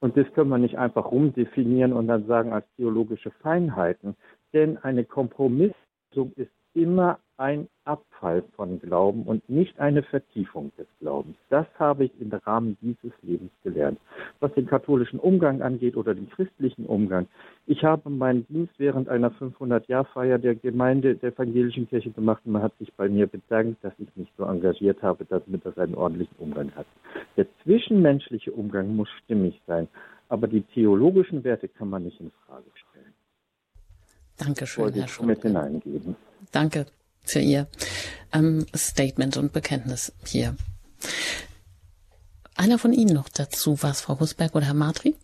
Und 0.00 0.16
das 0.16 0.30
können 0.34 0.50
wir 0.50 0.58
nicht 0.58 0.78
einfach 0.78 1.10
rumdefinieren 1.10 1.92
und 1.92 2.08
dann 2.08 2.26
sagen 2.26 2.52
als 2.52 2.66
theologische 2.76 3.30
Feinheiten. 3.42 4.16
Denn 4.52 4.76
eine 4.78 5.04
Kompromisslösung 5.04 6.32
ist 6.36 6.50
immer 6.74 7.18
ein 7.36 7.68
Abfall 7.84 8.44
von 8.56 8.80
Glauben 8.80 9.24
und 9.24 9.48
nicht 9.48 9.78
eine 9.78 10.02
Vertiefung 10.02 10.72
des 10.78 10.86
Glaubens. 11.00 11.36
Das 11.50 11.66
habe 11.78 12.04
ich 12.04 12.12
im 12.20 12.30
Rahmen 12.32 12.78
dieses 12.80 13.12
Lebens 13.22 13.50
gelernt. 13.62 13.98
Was 14.40 14.52
den 14.54 14.66
katholischen 14.66 15.18
Umgang 15.18 15.60
angeht 15.60 15.96
oder 15.96 16.14
den 16.14 16.30
christlichen 16.30 16.86
Umgang. 16.86 17.26
Ich 17.66 17.82
habe 17.82 18.08
meinen 18.08 18.46
Dienst 18.46 18.74
während 18.78 19.08
einer 19.08 19.32
500-Jahr-Feier 19.32 20.38
der 20.38 20.54
Gemeinde 20.54 21.16
der 21.16 21.32
evangelischen 21.32 21.88
Kirche 21.88 22.10
gemacht 22.10 22.42
und 22.44 22.52
man 22.52 22.62
hat 22.62 22.76
sich 22.78 22.92
bei 22.94 23.08
mir 23.08 23.26
bedankt, 23.26 23.82
dass 23.84 23.92
ich 23.98 24.08
mich 24.16 24.28
so 24.38 24.44
engagiert 24.44 25.02
habe, 25.02 25.24
damit 25.24 25.66
das 25.66 25.76
einen 25.76 25.94
ordentlichen 25.94 26.36
Umgang 26.38 26.70
hat. 26.76 26.86
Der 27.36 27.46
zwischenmenschliche 27.64 28.52
Umgang 28.52 28.94
muss 28.94 29.08
stimmig 29.24 29.60
sein, 29.66 29.88
aber 30.28 30.46
die 30.46 30.62
theologischen 30.62 31.42
Werte 31.42 31.68
kann 31.68 31.90
man 31.90 32.04
nicht 32.04 32.20
in 32.20 32.30
Frage 32.46 32.70
stellen. 32.74 33.12
Dankeschön, 34.38 34.92
Herr 34.92 35.04
ich 35.04 35.20
mit 35.20 35.42
hineingeben. 35.42 36.16
Danke 36.50 36.86
für 37.24 37.40
Ihr 37.40 37.66
ähm, 38.32 38.66
Statement 38.74 39.36
und 39.36 39.52
Bekenntnis 39.52 40.12
hier. 40.26 40.56
Einer 42.56 42.78
von 42.78 42.92
Ihnen 42.92 43.14
noch 43.14 43.28
dazu, 43.28 43.82
was 43.82 44.00
Frau 44.00 44.20
Husberg 44.20 44.54
oder 44.54 44.66
Herr 44.66 44.74
Matri? 44.74 45.16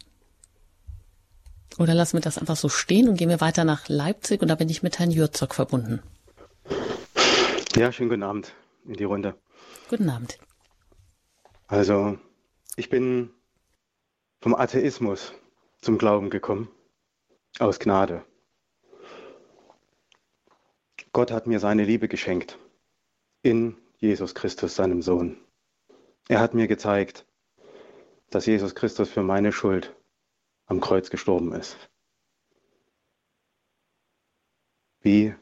Oder 1.78 1.94
lassen 1.94 2.16
wir 2.16 2.20
das 2.20 2.38
einfach 2.38 2.56
so 2.56 2.68
stehen 2.68 3.08
und 3.08 3.16
gehen 3.16 3.28
wir 3.28 3.40
weiter 3.40 3.64
nach 3.64 3.88
Leipzig 3.88 4.42
und 4.42 4.48
da 4.48 4.54
bin 4.54 4.68
ich 4.68 4.82
mit 4.82 4.98
Herrn 4.98 5.10
Jürzog 5.10 5.54
verbunden. 5.54 6.02
Ja, 7.76 7.92
schönen 7.92 8.10
guten 8.10 8.22
Abend 8.24 8.52
in 8.84 8.94
die 8.94 9.04
Runde. 9.04 9.34
Guten 9.88 10.10
Abend. 10.10 10.38
Also, 11.68 12.18
ich 12.76 12.90
bin 12.90 13.30
vom 14.40 14.54
Atheismus 14.54 15.32
zum 15.80 15.96
Glauben 15.96 16.30
gekommen, 16.30 16.68
aus 17.58 17.78
Gnade. 17.78 18.24
Gott 21.12 21.32
hat 21.32 21.46
mir 21.46 21.58
seine 21.58 21.84
Liebe 21.84 22.08
geschenkt 22.08 22.58
in 23.42 23.76
Jesus 23.98 24.34
Christus, 24.34 24.76
seinem 24.76 25.02
Sohn. 25.02 25.36
Er 26.28 26.40
hat 26.40 26.54
mir 26.54 26.68
gezeigt, 26.68 27.26
dass 28.30 28.46
Jesus 28.46 28.74
Christus 28.74 29.10
für 29.10 29.22
meine 29.22 29.52
Schuld 29.52 29.94
am 30.66 30.80
Kreuz 30.80 31.10
gestorben 31.10 31.52
ist. 31.52 31.76
Wie 35.00 35.34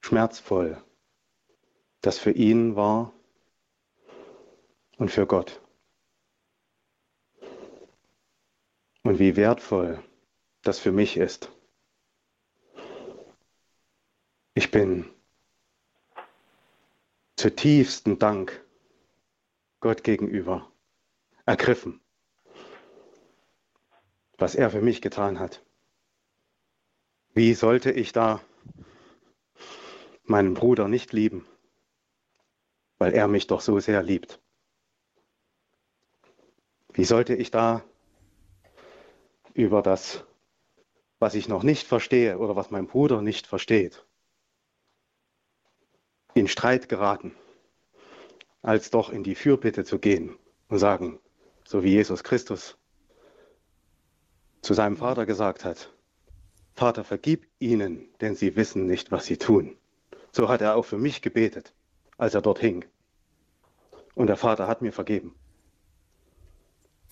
schmerzvoll 0.00 0.82
das 2.00 2.18
für 2.18 2.30
ihn 2.30 2.76
war 2.76 3.12
und 4.96 5.10
für 5.10 5.26
Gott. 5.26 5.60
Und 9.02 9.18
wie 9.18 9.34
wertvoll 9.34 10.02
das 10.62 10.78
für 10.78 10.92
mich 10.92 11.16
ist. 11.16 11.50
Ich 14.58 14.70
bin 14.70 15.04
zutiefsten 17.36 18.18
Dank 18.18 18.64
Gott 19.80 20.02
gegenüber 20.02 20.72
ergriffen, 21.44 22.00
was 24.38 24.54
er 24.54 24.70
für 24.70 24.80
mich 24.80 25.02
getan 25.02 25.38
hat. 25.38 25.62
Wie 27.34 27.52
sollte 27.52 27.92
ich 27.92 28.12
da 28.12 28.40
meinen 30.24 30.54
Bruder 30.54 30.88
nicht 30.88 31.12
lieben, 31.12 31.46
weil 32.96 33.12
er 33.12 33.28
mich 33.28 33.48
doch 33.48 33.60
so 33.60 33.78
sehr 33.78 34.02
liebt? 34.02 34.40
Wie 36.94 37.04
sollte 37.04 37.34
ich 37.34 37.50
da 37.50 37.84
über 39.52 39.82
das, 39.82 40.24
was 41.18 41.34
ich 41.34 41.46
noch 41.46 41.62
nicht 41.62 41.86
verstehe 41.86 42.38
oder 42.38 42.56
was 42.56 42.70
mein 42.70 42.86
Bruder 42.86 43.20
nicht 43.20 43.46
versteht, 43.46 44.05
in 46.36 46.48
Streit 46.48 46.90
geraten, 46.90 47.32
als 48.60 48.90
doch 48.90 49.10
in 49.10 49.22
die 49.22 49.34
Fürbitte 49.34 49.84
zu 49.84 49.98
gehen 49.98 50.36
und 50.68 50.78
sagen, 50.78 51.18
so 51.64 51.82
wie 51.82 51.92
Jesus 51.92 52.22
Christus 52.24 52.76
zu 54.60 54.74
seinem 54.74 54.98
Vater 54.98 55.24
gesagt 55.24 55.64
hat, 55.64 55.92
Vater, 56.74 57.04
vergib 57.04 57.46
ihnen, 57.58 58.06
denn 58.20 58.36
sie 58.36 58.54
wissen 58.54 58.86
nicht, 58.86 59.10
was 59.10 59.24
sie 59.24 59.38
tun. 59.38 59.76
So 60.30 60.50
hat 60.50 60.60
er 60.60 60.76
auch 60.76 60.84
für 60.84 60.98
mich 60.98 61.22
gebetet, 61.22 61.72
als 62.18 62.34
er 62.34 62.42
dort 62.42 62.58
hing. 62.58 62.84
Und 64.14 64.26
der 64.26 64.36
Vater 64.36 64.68
hat 64.68 64.82
mir 64.82 64.92
vergeben. 64.92 65.34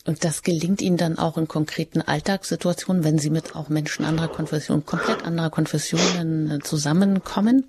Und 0.06 0.22
das 0.22 0.42
gelingt 0.42 0.82
Ihnen 0.82 0.98
dann 0.98 1.16
auch 1.16 1.38
in 1.38 1.48
konkreten 1.48 2.02
Alltagssituationen, 2.02 3.04
wenn 3.04 3.18
Sie 3.18 3.30
mit 3.30 3.56
auch 3.56 3.70
Menschen 3.70 4.04
anderer 4.04 4.28
Konfession, 4.28 4.84
komplett 4.84 5.24
anderer 5.24 5.48
Konfessionen 5.48 6.50
äh, 6.50 6.58
zusammenkommen? 6.58 7.64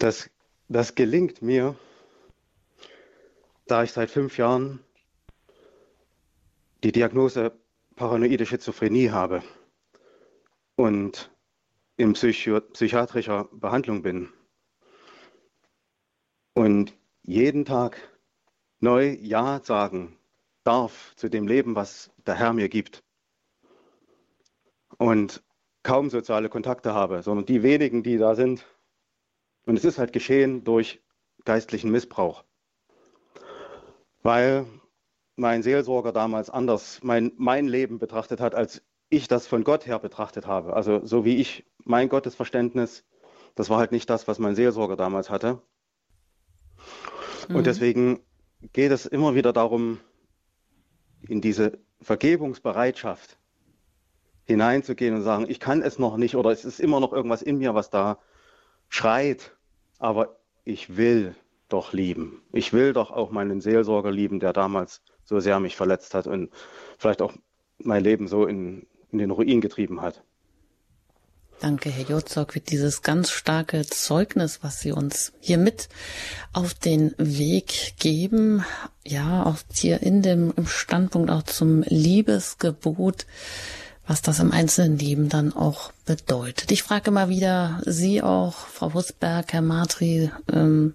Das, 0.00 0.30
das 0.68 0.94
gelingt 0.94 1.42
mir, 1.42 1.76
da 3.66 3.82
ich 3.82 3.92
seit 3.92 4.10
fünf 4.10 4.38
Jahren 4.38 4.80
die 6.82 6.90
Diagnose 6.90 7.52
paranoide 7.96 8.46
Schizophrenie 8.46 9.10
habe 9.10 9.42
und 10.76 11.30
in 11.98 12.14
Psycho 12.14 12.62
psychiatrischer 12.62 13.50
Behandlung 13.52 14.00
bin 14.00 14.32
und 16.54 16.94
jeden 17.22 17.66
Tag 17.66 17.98
neu 18.78 19.18
Ja 19.20 19.60
sagen 19.62 20.16
darf 20.64 21.14
zu 21.16 21.28
dem 21.28 21.46
Leben, 21.46 21.74
was 21.76 22.10
der 22.24 22.36
Herr 22.36 22.54
mir 22.54 22.70
gibt 22.70 23.04
und 24.96 25.42
kaum 25.82 26.08
soziale 26.08 26.48
Kontakte 26.48 26.94
habe, 26.94 27.22
sondern 27.22 27.44
die 27.44 27.62
wenigen, 27.62 28.02
die 28.02 28.16
da 28.16 28.34
sind, 28.34 28.64
und 29.66 29.76
es 29.76 29.84
ist 29.84 29.98
halt 29.98 30.12
geschehen 30.12 30.64
durch 30.64 31.02
geistlichen 31.44 31.90
Missbrauch. 31.90 32.44
Weil 34.22 34.66
mein 35.36 35.62
Seelsorger 35.62 36.12
damals 36.12 36.50
anders 36.50 37.00
mein, 37.02 37.32
mein 37.36 37.66
Leben 37.66 37.98
betrachtet 37.98 38.40
hat, 38.40 38.54
als 38.54 38.82
ich 39.08 39.26
das 39.26 39.46
von 39.46 39.64
Gott 39.64 39.86
her 39.86 39.98
betrachtet 39.98 40.46
habe. 40.46 40.74
Also 40.74 41.04
so 41.04 41.24
wie 41.24 41.36
ich 41.36 41.66
mein 41.84 42.08
Gottesverständnis, 42.08 43.04
das 43.54 43.70
war 43.70 43.78
halt 43.78 43.92
nicht 43.92 44.08
das, 44.08 44.28
was 44.28 44.38
mein 44.38 44.54
Seelsorger 44.54 44.96
damals 44.96 45.30
hatte. 45.30 45.62
Mhm. 47.48 47.56
Und 47.56 47.66
deswegen 47.66 48.20
geht 48.72 48.92
es 48.92 49.06
immer 49.06 49.34
wieder 49.34 49.52
darum, 49.52 49.98
in 51.26 51.40
diese 51.40 51.78
Vergebungsbereitschaft 52.00 53.38
hineinzugehen 54.44 55.14
und 55.14 55.22
sagen, 55.22 55.46
ich 55.48 55.60
kann 55.60 55.82
es 55.82 55.98
noch 55.98 56.16
nicht 56.16 56.36
oder 56.36 56.50
es 56.50 56.64
ist 56.64 56.80
immer 56.80 57.00
noch 57.00 57.12
irgendwas 57.12 57.42
in 57.42 57.58
mir, 57.58 57.74
was 57.74 57.90
da 57.90 58.18
schreit, 58.90 59.52
aber 59.98 60.36
ich 60.64 60.96
will 60.98 61.34
doch 61.70 61.94
lieben. 61.94 62.42
Ich 62.52 62.74
will 62.74 62.92
doch 62.92 63.10
auch 63.10 63.30
meinen 63.30 63.62
Seelsorger 63.62 64.10
lieben, 64.10 64.40
der 64.40 64.52
damals 64.52 65.00
so 65.24 65.40
sehr 65.40 65.58
mich 65.60 65.76
verletzt 65.76 66.12
hat 66.12 66.26
und 66.26 66.50
vielleicht 66.98 67.22
auch 67.22 67.32
mein 67.78 68.04
Leben 68.04 68.28
so 68.28 68.44
in, 68.44 68.86
in 69.10 69.18
den 69.18 69.30
Ruin 69.30 69.62
getrieben 69.62 70.02
hat. 70.02 70.22
Danke, 71.60 71.90
Herr 71.90 72.06
Jozok, 72.06 72.54
für 72.54 72.60
dieses 72.60 73.02
ganz 73.02 73.30
starke 73.30 73.84
Zeugnis, 73.84 74.60
was 74.62 74.80
Sie 74.80 74.92
uns 74.92 75.34
hier 75.40 75.58
mit 75.58 75.90
auf 76.54 76.72
den 76.72 77.14
Weg 77.18 77.96
geben. 77.98 78.64
Ja, 79.06 79.44
auch 79.44 79.58
hier 79.70 80.02
in 80.02 80.22
dem 80.22 80.54
im 80.56 80.66
Standpunkt 80.66 81.30
auch 81.30 81.42
zum 81.42 81.82
Liebesgebot, 81.82 83.26
was 84.10 84.22
das 84.22 84.40
im 84.40 84.50
einzelnen 84.50 84.98
Leben 84.98 85.28
dann 85.28 85.52
auch 85.52 85.92
bedeutet. 86.04 86.72
Ich 86.72 86.82
frage 86.82 87.12
mal 87.12 87.28
wieder 87.28 87.80
Sie 87.86 88.22
auch, 88.22 88.54
Frau 88.54 88.92
Husberg, 88.92 89.52
Herr 89.52 89.62
Matri, 89.62 90.32
ähm, 90.52 90.94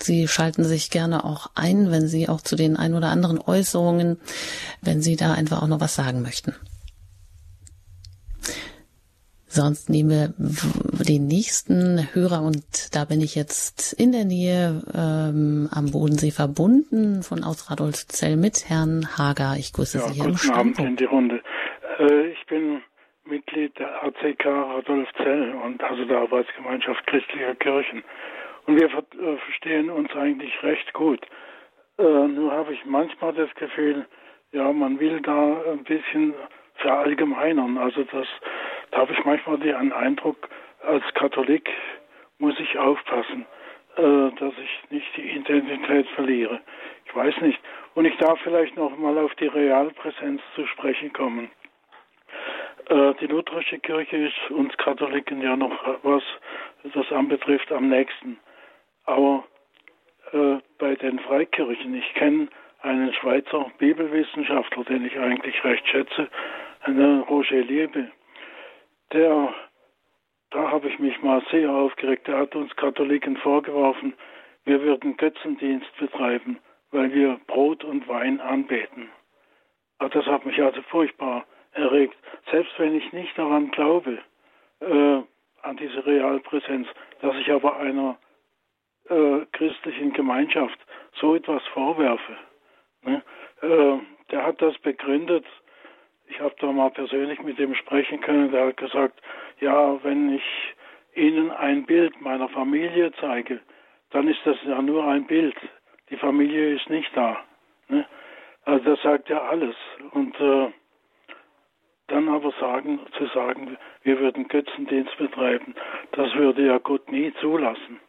Sie 0.00 0.28
schalten 0.28 0.62
sich 0.62 0.90
gerne 0.90 1.24
auch 1.24 1.50
ein, 1.56 1.90
wenn 1.90 2.06
Sie 2.06 2.28
auch 2.28 2.40
zu 2.40 2.54
den 2.54 2.76
ein 2.76 2.94
oder 2.94 3.08
anderen 3.08 3.40
Äußerungen, 3.40 4.20
wenn 4.80 5.02
Sie 5.02 5.16
da 5.16 5.32
einfach 5.32 5.60
auch 5.60 5.66
noch 5.66 5.80
was 5.80 5.96
sagen 5.96 6.22
möchten. 6.22 6.54
Sonst 9.48 9.90
nehmen 9.90 10.08
wir 10.08 10.32
den 11.04 11.26
nächsten 11.26 12.14
Hörer 12.14 12.42
und 12.42 12.64
da 12.94 13.04
bin 13.04 13.20
ich 13.20 13.34
jetzt 13.34 13.92
in 13.92 14.12
der 14.12 14.24
Nähe 14.24 14.82
ähm, 14.94 15.68
am 15.70 15.90
Bodensee 15.90 16.30
verbunden 16.30 17.22
von 17.22 17.44
aus 17.44 17.70
Radolfzell 17.70 18.36
mit 18.36 18.70
Herrn 18.70 19.18
Hager. 19.18 19.56
Ich 19.58 19.74
grüße 19.74 19.98
ja, 19.98 20.08
Sie 20.08 20.14
hier 20.14 20.24
guten 20.30 20.46
im 20.46 20.54
Abend 20.54 20.78
in 20.78 20.96
die 20.96 21.04
Runde. 21.04 21.42
Äh, 22.02 22.28
ich 22.28 22.46
bin 22.46 22.82
Mitglied 23.24 23.78
der 23.78 24.02
ACK 24.02 24.44
Radolfzell 24.46 25.52
und 25.64 25.82
also 25.82 26.04
der 26.04 26.18
Arbeitsgemeinschaft 26.18 27.06
christlicher 27.06 27.54
Kirchen. 27.54 28.02
Und 28.66 28.80
wir 28.80 28.86
äh, 28.86 29.36
verstehen 29.36 29.90
uns 29.90 30.14
eigentlich 30.16 30.62
recht 30.62 30.92
gut. 30.92 31.20
Äh, 31.98 32.02
nur 32.02 32.52
habe 32.52 32.72
ich 32.72 32.84
manchmal 32.84 33.32
das 33.34 33.54
Gefühl, 33.54 34.06
ja, 34.50 34.72
man 34.72 34.98
will 34.98 35.20
da 35.20 35.62
ein 35.70 35.84
bisschen 35.84 36.34
verallgemeinern. 36.76 37.78
Also 37.78 38.02
das 38.04 38.26
da 38.90 38.98
habe 38.98 39.12
ich 39.12 39.24
manchmal 39.24 39.58
den 39.58 39.92
Eindruck, 39.92 40.48
als 40.82 41.04
Katholik 41.14 41.70
muss 42.38 42.58
ich 42.58 42.76
aufpassen, 42.76 43.46
äh, 43.96 44.30
dass 44.38 44.52
ich 44.58 44.90
nicht 44.90 45.16
die 45.16 45.30
Identität 45.30 46.06
verliere. 46.08 46.60
Ich 47.06 47.14
weiß 47.14 47.40
nicht. 47.42 47.60
Und 47.94 48.04
ich 48.04 48.16
darf 48.16 48.38
vielleicht 48.40 48.76
noch 48.76 48.96
mal 48.98 49.16
auf 49.18 49.34
die 49.36 49.46
Realpräsenz 49.46 50.42
zu 50.56 50.66
sprechen 50.66 51.12
kommen. 51.12 51.50
Äh, 52.88 53.14
die 53.20 53.26
lutherische 53.26 53.78
Kirche 53.78 54.16
ist 54.16 54.50
uns 54.50 54.76
Katholiken 54.76 55.40
ja 55.42 55.56
noch 55.56 55.72
was 56.02 56.22
das 56.94 57.10
anbetrifft 57.12 57.70
am 57.72 57.88
nächsten. 57.88 58.38
Aber 59.04 59.44
äh, 60.32 60.58
bei 60.78 60.94
den 60.96 61.18
Freikirchen, 61.20 61.94
ich 61.94 62.14
kenne 62.14 62.48
einen 62.80 63.12
Schweizer 63.14 63.70
Bibelwissenschaftler, 63.78 64.84
den 64.84 65.06
ich 65.06 65.18
eigentlich 65.18 65.62
recht 65.64 65.86
schätze, 65.86 66.28
einen 66.82 67.20
Roger 67.20 67.60
Liebe 67.60 68.10
der, 69.12 69.54
da 70.50 70.70
habe 70.70 70.88
ich 70.88 70.98
mich 70.98 71.20
mal 71.22 71.42
sehr 71.50 71.70
aufgeregt, 71.70 72.26
der 72.26 72.38
hat 72.38 72.54
uns 72.54 72.74
Katholiken 72.76 73.36
vorgeworfen, 73.36 74.14
wir 74.64 74.80
würden 74.82 75.16
Götzendienst 75.16 75.94
betreiben, 75.98 76.58
weil 76.90 77.12
wir 77.12 77.40
Brot 77.46 77.84
und 77.84 78.08
Wein 78.08 78.40
anbeten. 78.40 79.10
Aber 79.98 80.10
das 80.10 80.26
hat 80.26 80.46
mich 80.46 80.60
also 80.62 80.82
furchtbar 80.82 81.44
erregt. 81.72 82.16
Selbst 82.50 82.72
wenn 82.78 82.94
ich 82.96 83.12
nicht 83.12 83.36
daran 83.36 83.70
glaube, 83.70 84.18
äh, 84.80 85.22
an 85.62 85.76
diese 85.76 86.04
Realpräsenz, 86.04 86.88
dass 87.20 87.36
ich 87.36 87.50
aber 87.50 87.76
einer 87.76 88.18
äh, 89.08 89.46
christlichen 89.52 90.12
Gemeinschaft 90.12 90.78
so 91.14 91.34
etwas 91.34 91.62
vorwerfe. 91.68 92.36
Ne? 93.02 93.22
Äh, 93.62 93.98
der 94.30 94.44
hat 94.44 94.60
das 94.60 94.76
begründet 94.78 95.44
ich 96.32 96.40
habe 96.40 96.54
da 96.60 96.72
mal 96.72 96.90
persönlich 96.90 97.40
mit 97.42 97.58
ihm 97.58 97.74
sprechen 97.74 98.20
können. 98.20 98.50
Der 98.50 98.68
hat 98.68 98.78
gesagt, 98.78 99.20
ja, 99.60 100.02
wenn 100.02 100.34
ich 100.34 100.42
Ihnen 101.14 101.50
ein 101.50 101.84
Bild 101.84 102.18
meiner 102.22 102.48
Familie 102.48 103.12
zeige, 103.20 103.60
dann 104.10 104.28
ist 104.28 104.40
das 104.44 104.56
ja 104.64 104.80
nur 104.80 105.04
ein 105.04 105.26
Bild. 105.26 105.54
Die 106.08 106.16
Familie 106.16 106.74
ist 106.74 106.88
nicht 106.88 107.14
da. 107.14 107.38
Ne? 107.88 108.06
Also 108.64 108.84
das 108.84 109.02
sagt 109.02 109.28
ja 109.28 109.42
alles. 109.42 109.76
Und 110.12 110.38
äh, 110.40 110.72
dann 112.12 112.28
aber 112.28 112.52
sagen, 112.60 113.00
zu 113.16 113.26
sagen, 113.34 113.76
wir 114.02 114.20
würden 114.20 114.48
Götzendienst 114.48 115.16
betreiben, 115.16 115.74
das 116.12 116.34
würde 116.34 116.66
ja 116.66 116.78
Gott 116.78 117.10
nie 117.10 117.32
zulassen. 117.40 118.00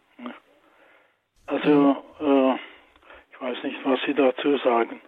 Also 1.45 1.95
äh, 2.19 2.53
ich 3.31 3.41
weiß 3.41 3.63
nicht, 3.63 3.77
was 3.83 3.99
Sie 4.05 4.13
dazu 4.13 4.57
sagen. 4.63 5.01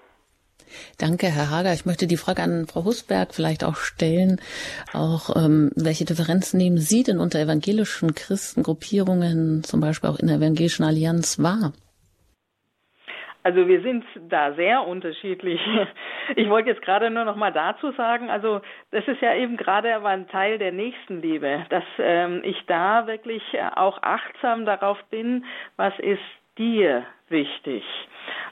Danke, 0.97 1.27
Herr 1.27 1.49
Hager. 1.49 1.73
Ich 1.73 1.85
möchte 1.85 2.07
die 2.07 2.17
Frage 2.17 2.41
an 2.41 2.65
Frau 2.67 2.85
Husberg 2.85 3.33
vielleicht 3.33 3.63
auch 3.63 3.75
stellen. 3.75 4.41
Auch 4.93 5.35
ähm, 5.35 5.71
welche 5.75 6.05
Differenzen 6.05 6.57
nehmen 6.57 6.77
Sie 6.77 7.03
denn 7.03 7.19
unter 7.19 7.39
evangelischen 7.39 8.15
Christengruppierungen, 8.15 9.63
zum 9.63 9.79
Beispiel 9.79 10.09
auch 10.09 10.19
in 10.19 10.27
der 10.27 10.37
Evangelischen 10.37 10.83
Allianz, 10.83 11.39
wahr? 11.39 11.73
Also 13.45 13.67
wir 13.67 13.81
sind 13.81 14.03
da 14.27 14.53
sehr 14.53 14.87
unterschiedlich. 14.87 15.61
Ich 16.35 16.49
wollte 16.49 16.69
jetzt 16.69 16.81
gerade 16.81 17.11
nur 17.11 17.23
noch 17.23 17.35
mal 17.35 17.51
dazu 17.51 17.91
sagen, 17.91 18.31
also 18.31 18.59
das 18.89 19.07
ist 19.07 19.21
ja 19.21 19.35
eben 19.35 19.57
gerade 19.57 19.95
aber 19.95 20.09
ein 20.09 20.27
Teil 20.27 20.57
der 20.57 20.71
Nächstenliebe, 20.71 21.67
dass 21.69 21.83
ähm, 21.99 22.41
ich 22.43 22.65
da 22.65 23.05
wirklich 23.05 23.43
auch 23.75 24.01
achtsam 24.01 24.65
darauf 24.65 24.97
bin, 25.11 25.45
was 25.77 25.93
ist 25.99 26.19
dir 26.57 27.05
wichtig. 27.29 27.83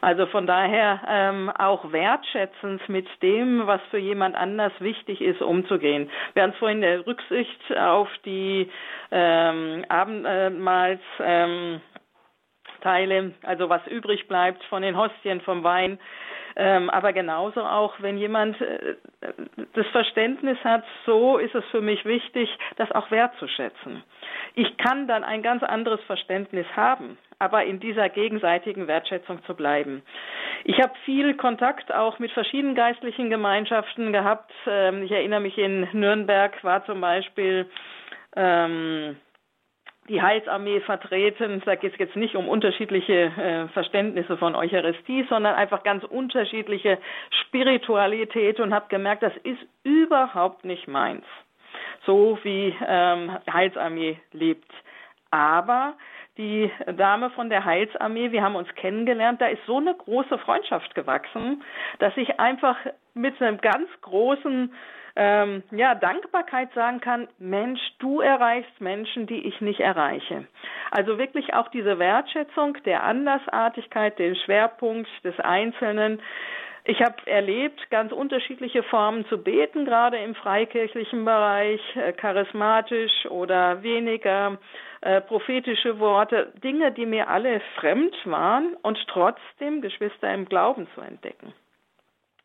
Also 0.01 0.27
von 0.27 0.45
daher 0.45 1.01
ähm, 1.07 1.49
auch 1.49 1.91
wertschätzend 1.91 2.87
mit 2.89 3.07
dem, 3.23 3.65
was 3.65 3.81
für 3.89 3.97
jemand 3.97 4.35
anders 4.35 4.73
wichtig 4.79 5.19
ist, 5.21 5.41
umzugehen. 5.41 6.11
Wir 6.33 6.43
haben 6.43 6.51
es 6.51 6.57
vorhin 6.57 6.81
der 6.81 7.07
Rücksicht 7.07 7.75
auf 7.75 8.09
die 8.25 8.69
ähm, 9.09 9.83
Abendmahls 9.89 11.01
ähm, 11.19 11.81
Teile, 12.83 13.31
also 13.43 13.69
was 13.69 13.85
übrig 13.87 14.27
bleibt 14.27 14.63
von 14.65 14.81
den 14.81 14.97
Hostien, 14.97 15.41
vom 15.41 15.63
Wein. 15.63 15.99
Ähm, 16.55 16.89
aber 16.91 17.13
genauso 17.13 17.61
auch, 17.61 17.95
wenn 17.99 18.17
jemand 18.17 18.59
äh, 18.61 18.95
das 19.73 19.87
Verständnis 19.87 20.57
hat, 20.63 20.83
so 21.05 21.37
ist 21.39 21.55
es 21.55 21.65
für 21.71 21.81
mich 21.81 22.05
wichtig, 22.05 22.49
das 22.75 22.91
auch 22.91 23.09
wertzuschätzen. 23.09 24.03
Ich 24.53 24.77
kann 24.77 25.07
dann 25.07 25.23
ein 25.23 25.41
ganz 25.41 25.63
anderes 25.63 26.01
Verständnis 26.01 26.67
haben, 26.75 27.17
aber 27.39 27.63
in 27.63 27.79
dieser 27.79 28.07
gegenseitigen 28.09 28.87
Wertschätzung 28.87 29.43
zu 29.45 29.55
bleiben. 29.55 30.03
Ich 30.63 30.79
habe 30.79 30.93
viel 31.05 31.33
Kontakt 31.33 31.91
auch 31.91 32.19
mit 32.19 32.31
verschiedenen 32.31 32.75
geistlichen 32.75 33.31
Gemeinschaften 33.31 34.13
gehabt. 34.13 34.51
Ähm, 34.67 35.03
ich 35.03 35.11
erinnere 35.11 35.39
mich 35.39 35.57
in 35.57 35.87
Nürnberg 35.91 36.63
war 36.63 36.85
zum 36.85 37.01
Beispiel 37.01 37.67
ähm, 38.35 39.17
die 40.09 40.21
Heilsarmee 40.21 40.81
vertreten. 40.81 41.61
Da 41.65 41.75
geht 41.75 41.93
es 41.93 41.99
jetzt 41.99 42.15
nicht 42.15 42.35
um 42.35 42.47
unterschiedliche 42.47 43.13
äh, 43.13 43.67
Verständnisse 43.69 44.37
von 44.37 44.55
Eucharistie, 44.55 45.25
sondern 45.29 45.55
einfach 45.55 45.83
ganz 45.83 46.03
unterschiedliche 46.03 46.97
Spiritualität 47.41 48.59
und 48.59 48.73
habe 48.73 48.85
gemerkt, 48.89 49.23
das 49.23 49.35
ist 49.43 49.61
überhaupt 49.83 50.65
nicht 50.65 50.87
meins, 50.87 51.25
so 52.05 52.37
wie 52.43 52.75
ähm, 52.85 53.37
Heilsarmee 53.51 54.17
lebt. 54.31 54.71
Aber 55.31 55.93
die 56.37 56.71
Dame 56.97 57.29
von 57.31 57.49
der 57.49 57.63
Heilsarmee, 57.63 58.31
wir 58.31 58.41
haben 58.41 58.55
uns 58.55 58.73
kennengelernt, 58.75 59.39
da 59.39 59.47
ist 59.47 59.65
so 59.65 59.77
eine 59.77 59.93
große 59.93 60.37
Freundschaft 60.39 60.95
gewachsen, 60.95 61.63
dass 61.99 62.15
ich 62.17 62.39
einfach 62.39 62.77
mit 63.13 63.39
einem 63.41 63.59
ganz 63.59 63.87
großen 64.01 64.73
ähm, 65.15 65.63
ja, 65.71 65.93
Dankbarkeit 65.93 66.73
sagen 66.73 66.99
kann, 66.99 67.27
Mensch, 67.37 67.79
du 67.99 68.21
erreichst 68.21 68.81
Menschen, 68.81 69.27
die 69.27 69.47
ich 69.47 69.61
nicht 69.61 69.79
erreiche. 69.79 70.47
Also 70.91 71.17
wirklich 71.17 71.53
auch 71.53 71.67
diese 71.69 71.99
Wertschätzung 71.99 72.77
der 72.85 73.03
Andersartigkeit, 73.03 74.17
den 74.17 74.35
Schwerpunkt 74.35 75.09
des 75.23 75.39
Einzelnen. 75.39 76.19
Ich 76.85 77.01
habe 77.01 77.15
erlebt, 77.27 77.79
ganz 77.91 78.11
unterschiedliche 78.11 78.83
Formen 78.83 79.25
zu 79.27 79.37
beten, 79.37 79.85
gerade 79.85 80.17
im 80.17 80.35
freikirchlichen 80.35 81.23
Bereich, 81.23 81.81
äh, 81.95 82.11
charismatisch 82.13 83.25
oder 83.29 83.83
weniger, 83.83 84.57
äh, 85.01 85.21
prophetische 85.21 85.99
Worte, 85.99 86.51
Dinge, 86.63 86.91
die 86.91 87.05
mir 87.05 87.29
alle 87.29 87.61
fremd 87.75 88.15
waren 88.25 88.75
und 88.81 88.97
trotzdem 89.07 89.81
Geschwister 89.81 90.33
im 90.33 90.45
Glauben 90.45 90.87
zu 90.95 91.01
entdecken 91.01 91.53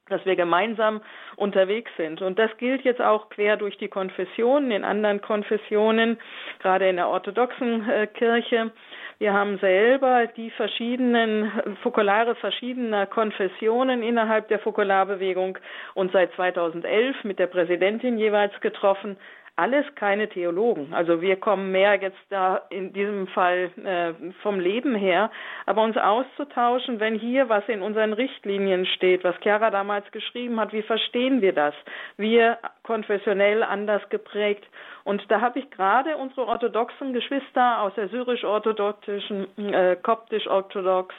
dass 0.08 0.24
wir 0.24 0.36
gemeinsam 0.36 1.00
unterwegs 1.36 1.90
sind. 1.96 2.22
Und 2.22 2.38
das 2.38 2.56
gilt 2.58 2.82
jetzt 2.82 3.00
auch 3.00 3.28
quer 3.30 3.56
durch 3.56 3.76
die 3.78 3.88
Konfessionen, 3.88 4.70
in 4.70 4.84
anderen 4.84 5.20
Konfessionen, 5.20 6.18
gerade 6.60 6.88
in 6.88 6.96
der 6.96 7.08
orthodoxen 7.08 7.88
äh, 7.88 8.06
Kirche. 8.06 8.72
Wir 9.18 9.32
haben 9.32 9.58
selber 9.58 10.28
die 10.28 10.50
verschiedenen 10.50 11.50
Fokulare 11.82 12.36
verschiedener 12.36 13.06
Konfessionen 13.06 14.02
innerhalb 14.02 14.46
der 14.46 14.60
Fokularbewegung 14.60 15.58
und 15.94 16.12
seit 16.12 16.32
2011 16.34 17.24
mit 17.24 17.40
der 17.40 17.48
Präsidentin 17.48 18.16
jeweils 18.18 18.58
getroffen. 18.60 19.16
Alles 19.58 19.84
keine 19.96 20.28
Theologen. 20.28 20.94
Also 20.94 21.20
wir 21.20 21.36
kommen 21.36 21.72
mehr 21.72 21.96
jetzt 22.00 22.18
da 22.30 22.62
in 22.70 22.92
diesem 22.92 23.26
Fall 23.26 23.70
äh, 23.84 24.32
vom 24.42 24.60
Leben 24.60 24.94
her, 24.94 25.30
aber 25.66 25.82
uns 25.82 25.96
auszutauschen, 25.96 27.00
wenn 27.00 27.18
hier 27.18 27.48
was 27.48 27.68
in 27.68 27.82
unseren 27.82 28.12
Richtlinien 28.12 28.86
steht, 28.86 29.24
was 29.24 29.34
Chiara 29.42 29.70
damals 29.70 30.10
geschrieben 30.12 30.60
hat, 30.60 30.72
wie 30.72 30.82
verstehen 30.82 31.42
wir 31.42 31.52
das? 31.52 31.74
Wir 32.16 32.58
konfessionell 32.84 33.64
anders 33.64 34.02
geprägt. 34.10 34.64
Und 35.02 35.22
da 35.28 35.40
habe 35.40 35.58
ich 35.58 35.70
gerade 35.70 36.16
unsere 36.16 36.46
orthodoxen 36.46 37.12
Geschwister 37.12 37.82
aus 37.82 37.94
der 37.94 38.08
syrisch-orthodoxischen, 38.08 39.72
äh, 39.72 39.96
koptisch-orthodox, 40.00 41.14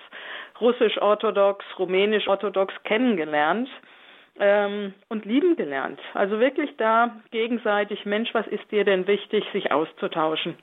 russisch-orthodox, 0.62 1.66
rumänisch-orthodox 1.78 2.74
kennengelernt 2.84 3.68
ähm, 4.40 4.94
und 5.10 5.26
lieben 5.26 5.56
gelernt. 5.56 6.00
Also 6.14 6.40
wirklich 6.40 6.76
da 6.78 7.16
gegenseitig, 7.32 8.06
Mensch, 8.06 8.34
was 8.34 8.48
ist 8.48 8.72
dir 8.72 8.86
denn 8.86 9.08
wichtig, 9.08 9.44
sich 9.54 9.72
auszutauschen. 9.72 10.58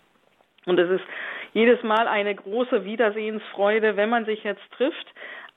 Und 0.66 0.78
es 0.78 0.90
ist 0.90 1.04
jedes 1.52 1.82
Mal 1.82 2.08
eine 2.08 2.34
große 2.34 2.84
Wiedersehensfreude, 2.84 3.96
wenn 3.96 4.10
man 4.10 4.24
sich 4.24 4.42
jetzt 4.44 4.62
trifft, 4.72 5.06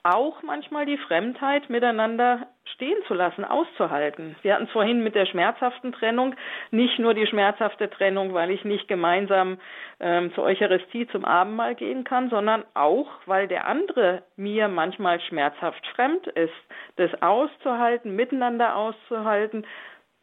auch 0.02 0.42
manchmal 0.42 0.86
die 0.86 0.96
Fremdheit 0.96 1.68
miteinander 1.68 2.46
stehen 2.74 2.96
zu 3.06 3.14
lassen, 3.14 3.44
auszuhalten. 3.44 4.36
Wir 4.42 4.54
hatten 4.54 4.64
es 4.64 4.70
vorhin 4.70 5.02
mit 5.02 5.14
der 5.14 5.26
schmerzhaften 5.26 5.92
Trennung, 5.92 6.34
nicht 6.70 6.98
nur 6.98 7.14
die 7.14 7.26
schmerzhafte 7.26 7.90
Trennung, 7.90 8.32
weil 8.32 8.50
ich 8.50 8.64
nicht 8.64 8.88
gemeinsam 8.88 9.58
ähm, 9.98 10.32
zur 10.34 10.44
Eucharistie 10.44 11.06
zum 11.08 11.24
Abendmahl 11.24 11.74
gehen 11.74 12.04
kann, 12.04 12.30
sondern 12.30 12.64
auch, 12.74 13.08
weil 13.26 13.48
der 13.48 13.66
andere 13.66 14.22
mir 14.36 14.68
manchmal 14.68 15.20
schmerzhaft 15.20 15.86
fremd 15.94 16.26
ist, 16.28 16.54
das 16.96 17.10
auszuhalten, 17.22 18.16
miteinander 18.16 18.76
auszuhalten, 18.76 19.66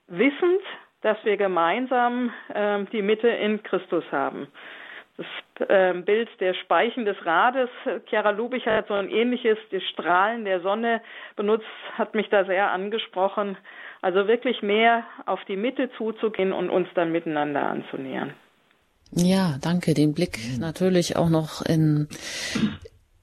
wissend, 0.07 0.61
dass 1.01 1.17
wir 1.25 1.37
gemeinsam 1.37 2.33
ähm, 2.55 2.87
die 2.91 3.01
Mitte 3.01 3.27
in 3.27 3.61
Christus 3.61 4.03
haben 4.11 4.47
das 5.17 5.67
äh, 5.67 5.93
Bild 5.93 6.29
der 6.39 6.53
Speichen 6.53 7.05
des 7.05 7.17
Rades. 7.25 7.69
Chiara 8.07 8.29
Lubich 8.29 8.65
hat 8.65 8.87
so 8.87 8.93
ein 8.93 9.09
ähnliches, 9.09 9.57
die 9.71 9.81
Strahlen 9.81 10.45
der 10.45 10.61
Sonne 10.61 11.01
benutzt, 11.35 11.65
hat 11.97 12.13
mich 12.13 12.29
da 12.29 12.45
sehr 12.45 12.71
angesprochen. 12.71 13.57
Also 14.01 14.27
wirklich 14.27 14.61
mehr 14.61 15.03
auf 15.25 15.43
die 15.45 15.57
Mitte 15.57 15.89
zuzugehen 15.97 16.53
und 16.53 16.69
uns 16.69 16.87
dann 16.93 17.11
miteinander 17.11 17.63
anzunähern. 17.63 18.33
Ja, 19.11 19.57
danke. 19.61 19.93
Den 19.93 20.13
Blick 20.13 20.37
natürlich 20.59 21.15
auch 21.15 21.29
noch 21.29 21.61
in 21.65 22.07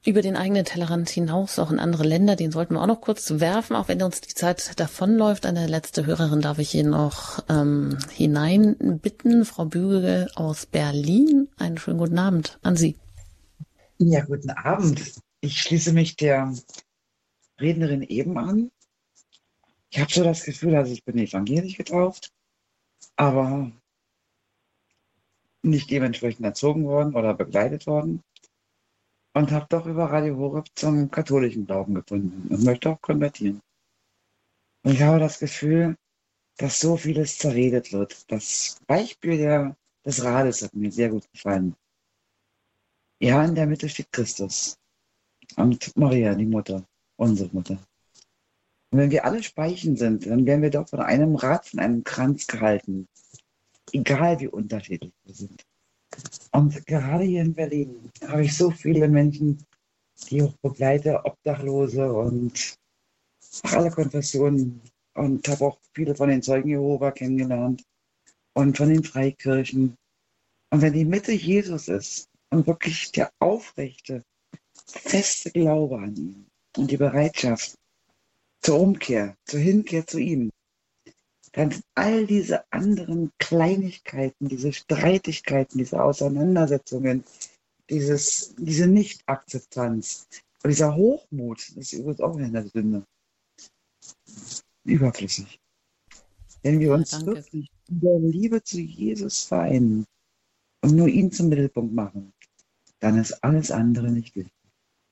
über 0.05 0.21
den 0.21 0.35
eigenen 0.35 0.65
Tellerrand 0.65 1.09
hinaus, 1.09 1.57
auch 1.57 1.71
in 1.71 1.79
andere 1.79 2.03
Länder, 2.03 2.35
den 2.35 2.51
sollten 2.51 2.75
wir 2.75 2.81
auch 2.81 2.87
noch 2.87 3.01
kurz 3.01 3.39
werfen, 3.39 3.75
auch 3.75 3.87
wenn 3.87 4.01
uns 4.03 4.21
die 4.21 4.35
Zeit 4.35 4.79
davonläuft. 4.79 5.47
Eine 5.47 5.65
letzte 5.65 6.05
Hörerin 6.05 6.41
darf 6.41 6.59
ich 6.59 6.69
hier 6.69 6.83
noch 6.83 7.43
ähm, 7.49 7.97
hineinbitten. 8.11 9.45
Frau 9.45 9.65
Bügel 9.65 10.29
aus 10.35 10.67
Berlin. 10.67 11.47
Einen 11.57 11.79
schönen 11.79 11.97
guten 11.97 12.19
Abend 12.19 12.59
an 12.61 12.75
Sie. 12.75 12.97
Ja, 13.97 14.23
guten 14.23 14.51
Abend. 14.51 15.01
Ich 15.41 15.59
schließe 15.59 15.91
mich 15.91 16.15
der 16.15 16.53
Rednerin 17.59 18.03
eben 18.03 18.37
an. 18.37 18.69
Ich 19.89 19.99
habe 19.99 20.11
so 20.11 20.23
das 20.23 20.43
Gefühl, 20.43 20.75
also 20.75 20.91
ich 20.91 21.03
bin 21.03 21.17
evangelisch 21.17 21.77
getauft, 21.77 22.31
aber 23.15 23.71
nicht 25.63 25.89
dementsprechend 25.89 26.45
erzogen 26.45 26.83
worden 26.83 27.15
oder 27.15 27.33
begleitet 27.33 27.87
worden 27.87 28.21
und 29.35 29.51
habe 29.51 29.65
doch 29.69 29.85
über 29.85 30.05
Radio 30.05 30.37
Horeb 30.37 30.67
zum 30.75 31.11
katholischen 31.11 31.65
Glauben 31.65 31.93
gefunden 31.93 32.47
und 32.49 32.63
möchte 32.63 32.89
auch 32.89 33.01
konvertieren. 33.01 33.61
Und 34.83 34.93
ich 34.93 35.01
habe 35.01 35.19
das 35.19 35.39
Gefühl, 35.39 35.97
dass 36.57 36.79
so 36.79 36.95
vieles 36.95 37.37
zerredet 37.37 37.91
wird. 37.91 38.31
Das 38.31 38.79
Beispiel 38.87 39.37
der, 39.37 39.75
des 40.05 40.23
Rades 40.23 40.61
hat 40.61 40.73
mir 40.73 40.89
sehr 40.89 41.09
gut 41.09 41.29
gefallen. 41.33 41.75
Ja, 43.19 43.43
in 43.43 43.55
der 43.55 43.67
Mitte 43.67 43.89
steht 43.89 44.11
Christus 44.13 44.77
und 45.57 45.95
Maria, 45.97 46.33
die 46.33 46.45
Mutter, 46.45 46.87
unsere 47.17 47.49
Mutter. 47.53 47.77
Und 48.91 48.99
wenn 48.99 49.11
wir 49.11 49.25
alle 49.25 49.43
Speichen 49.43 49.97
sind, 49.97 50.25
dann 50.27 50.45
werden 50.45 50.61
wir 50.61 50.69
doch 50.69 50.87
von 50.87 51.01
einem 51.01 51.35
Rad, 51.35 51.67
von 51.67 51.79
einem 51.81 52.05
Kranz 52.05 52.47
gehalten. 52.47 53.09
Egal 53.91 54.39
wie 54.39 54.47
unterschiedlich 54.47 55.13
wir 55.25 55.35
sind. 55.35 55.65
Und 56.51 56.85
gerade 56.85 57.23
hier 57.23 57.41
in 57.41 57.53
Berlin 57.53 58.09
habe 58.27 58.43
ich 58.43 58.55
so 58.55 58.71
viele 58.71 59.07
Menschen, 59.07 59.65
die 60.29 60.37
ich 60.37 60.55
begleite, 60.61 61.23
Obdachlose 61.25 62.11
und 62.11 62.75
alle 63.63 63.91
Konfessionen 63.91 64.81
und 65.13 65.47
habe 65.47 65.65
auch 65.65 65.79
viele 65.93 66.15
von 66.15 66.29
den 66.29 66.41
Zeugen 66.41 66.69
Jehova 66.69 67.11
kennengelernt 67.11 67.83
und 68.53 68.77
von 68.77 68.89
den 68.89 69.03
Freikirchen. 69.03 69.95
Und 70.71 70.81
wenn 70.81 70.93
die 70.93 71.05
Mitte 71.05 71.31
Jesus 71.31 71.87
ist 71.87 72.29
und 72.49 72.67
wirklich 72.67 73.11
der 73.11 73.31
aufrechte, 73.39 74.23
feste 74.87 75.51
Glaube 75.51 75.97
an 75.97 76.15
ihn 76.15 76.45
und 76.77 76.91
die 76.91 76.97
Bereitschaft 76.97 77.75
zur 78.61 78.79
Umkehr, 78.79 79.35
zur 79.45 79.59
Hinkehr 79.59 80.05
zu 80.07 80.19
ihm, 80.19 80.51
dann 81.55 81.71
sind 81.71 81.85
all 81.95 82.27
diese 82.27 82.69
anderen 82.71 83.31
Kleinigkeiten, 83.37 84.49
diese 84.49 84.73
Streitigkeiten, 84.73 85.77
diese 85.77 86.03
Auseinandersetzungen, 86.03 87.23
dieses, 87.89 88.53
diese 88.57 88.87
Nichtakzeptanz 88.87 90.27
und 90.63 90.69
dieser 90.69 90.95
Hochmut, 90.95 91.59
das 91.69 91.77
ist 91.77 91.93
übrigens 91.93 92.19
auch 92.19 92.35
eine 92.35 92.67
Sünde, 92.67 93.05
überflüssig. 94.83 95.61
Wenn 96.61 96.81
wir 96.81 96.93
uns 96.93 97.11
ja, 97.11 97.25
wirklich 97.25 97.71
in 97.87 98.01
der 98.01 98.19
Liebe 98.19 98.61
zu 98.61 98.81
Jesus 98.81 99.43
vereinen 99.43 100.05
und 100.83 100.93
nur 100.93 101.07
ihn 101.07 101.31
zum 101.31 101.47
Mittelpunkt 101.47 101.93
machen, 101.93 102.33
dann 102.99 103.17
ist 103.17 103.43
alles 103.43 103.71
andere 103.71 104.11
nicht 104.11 104.35
wichtig. 104.35 104.54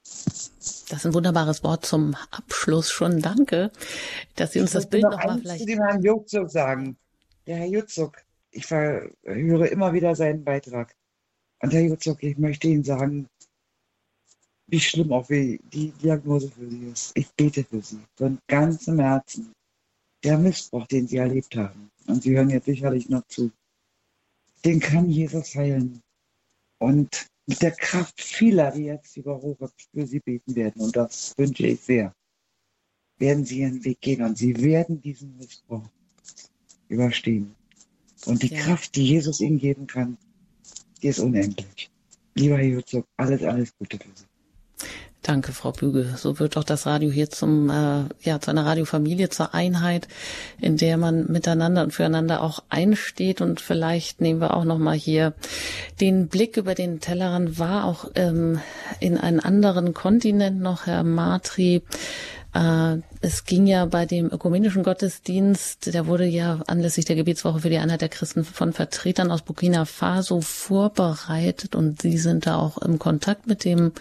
Das 0.04 1.00
ist 1.00 1.06
ein 1.06 1.14
wunderbares 1.14 1.64
Wort 1.64 1.86
zum 1.86 2.16
Abschluss 2.32 2.92
schon. 2.92 3.20
Danke, 3.20 3.72
dass 4.36 4.54
Sie 4.54 4.60
uns 4.60 4.72
ich 4.72 4.74
das 4.76 4.90
Bild 4.90 5.04
noch, 5.04 5.12
noch 5.12 5.24
mal 5.26 5.40
vielleicht. 5.40 5.62
zu 5.62 5.66
dem 5.66 5.80
Herrn 5.80 6.04
Jutzuk 6.04 6.50
sagen. 6.50 6.98
Der 7.48 7.58
Herr 7.58 7.68
Jutzuk, 7.68 8.22
ich 8.52 8.70
höre 8.70 9.72
immer 9.72 9.94
wieder 9.94 10.16
seinen 10.16 10.44
Beitrag. 10.44 10.96
Und 11.60 11.74
Herr 11.74 11.82
Jutzuk, 11.82 12.22
ich 12.22 12.38
möchte 12.38 12.68
Ihnen 12.68 12.84
sagen, 12.84 13.28
wie 14.68 14.80
schlimm 14.80 15.12
auch 15.14 15.30
wie 15.30 15.60
die 15.64 15.92
Diagnose 15.92 16.50
für 16.52 16.70
Sie 16.70 16.90
ist. 16.92 17.12
Ich 17.16 17.30
bete 17.36 17.64
für 17.64 17.82
Sie 17.82 18.00
von 18.16 18.40
ganzem 18.48 19.00
Herzen. 19.00 19.54
Der 20.24 20.38
Missbrauch, 20.38 20.88
den 20.88 21.08
Sie 21.08 21.18
erlebt 21.18 21.56
haben, 21.56 21.92
und 22.08 22.24
Sie 22.24 22.36
hören 22.36 22.50
jetzt 22.50 22.66
sicherlich 22.66 23.10
noch 23.10 23.28
zu, 23.28 23.52
den 24.64 24.80
kann 24.80 25.10
Jesus 25.10 25.56
heilen. 25.56 26.02
Und 26.80 27.28
mit 27.46 27.62
der 27.62 27.72
Kraft 27.72 28.22
vieler, 28.22 28.72
die 28.72 28.86
jetzt 28.86 29.18
über 29.18 29.42
Horeb 29.42 29.72
für 29.94 30.08
sie 30.08 30.20
beten 30.20 30.56
werden. 30.56 30.82
Und 30.82 30.96
das 30.96 31.34
wünsche 31.38 31.68
ich 31.68 31.82
sehr. 31.82 32.16
Werden 33.18 33.46
sie 33.46 33.60
ihren 33.60 33.84
Weg 33.84 34.02
gehen 34.02 34.24
und 34.24 34.38
sie 34.38 34.62
werden 34.62 35.02
diesen 35.02 35.36
Missbrauch 35.38 35.90
überstehen. 36.88 37.56
Und 38.26 38.44
die 38.44 38.48
ja. 38.48 38.62
Kraft, 38.62 38.96
die 38.96 39.06
Jesus 39.06 39.42
ihnen 39.42 39.60
geben 39.60 39.88
kann, 39.88 40.18
die 41.02 41.08
ist 41.08 41.20
unendlich. 41.20 41.92
Lieber 42.36 42.58
Herr 42.58 42.66
Jutzuk, 42.66 43.06
alles, 43.18 43.44
alles 43.44 43.78
Gute 43.78 43.98
für 43.98 44.10
Sie. 44.16 44.26
Danke, 45.24 45.54
Frau 45.54 45.72
Bügel. 45.72 46.16
So 46.18 46.38
wird 46.40 46.58
auch 46.58 46.66
das 46.66 46.86
Radio 46.86 47.10
hier 47.10 47.30
zum, 47.30 47.70
äh, 47.70 48.04
ja, 48.24 48.42
zu 48.42 48.52
einer 48.52 48.66
Radiofamilie, 48.66 49.30
zur 49.30 49.54
Einheit, 49.54 50.10
in 50.60 50.76
der 50.76 50.98
man 50.98 51.32
miteinander 51.32 51.84
und 51.84 51.92
füreinander 51.92 52.42
auch 52.42 52.62
einsteht. 52.68 53.40
Und 53.40 53.62
vielleicht 53.62 54.20
nehmen 54.20 54.42
wir 54.42 54.54
auch 54.54 54.66
nochmal 54.66 54.98
hier 54.98 55.34
den 56.02 56.28
Blick 56.28 56.58
über 56.58 56.76
den 56.76 57.00
Tellerrand 57.00 57.58
war 57.58 57.86
auch 57.86 58.12
ähm, 58.16 58.60
in 59.00 59.18
einen 59.18 59.40
anderen 59.40 59.94
Kontinent 59.94 60.60
noch, 60.60 60.88
Herr 60.88 61.04
Matri. 61.04 61.84
Äh, 62.54 62.98
es 63.24 63.46
ging 63.46 63.68
ja 63.68 63.86
bei 63.86 64.06
dem 64.06 64.30
ökumenischen 64.30 64.84
Gottesdienst, 64.84 65.94
der 65.94 66.08
wurde 66.08 66.26
ja 66.26 66.60
anlässlich 66.68 67.06
der 67.06 67.16
Gebetswoche 67.16 67.62
für 67.62 67.70
die 67.70 67.78
Einheit 67.78 68.02
der 68.02 68.10
Christen 68.10 68.44
von 68.44 68.74
Vertretern 68.74 69.32
aus 69.32 69.44
Burkina 69.44 69.86
Faso 69.86 70.42
vorbereitet 70.42 71.74
und 71.74 72.02
Sie 72.02 72.18
sind 72.18 72.48
da 72.48 72.58
auch 72.58 72.80
im 72.80 73.00
Kontakt 73.00 73.48
mit 73.48 73.64
dem 73.64 73.94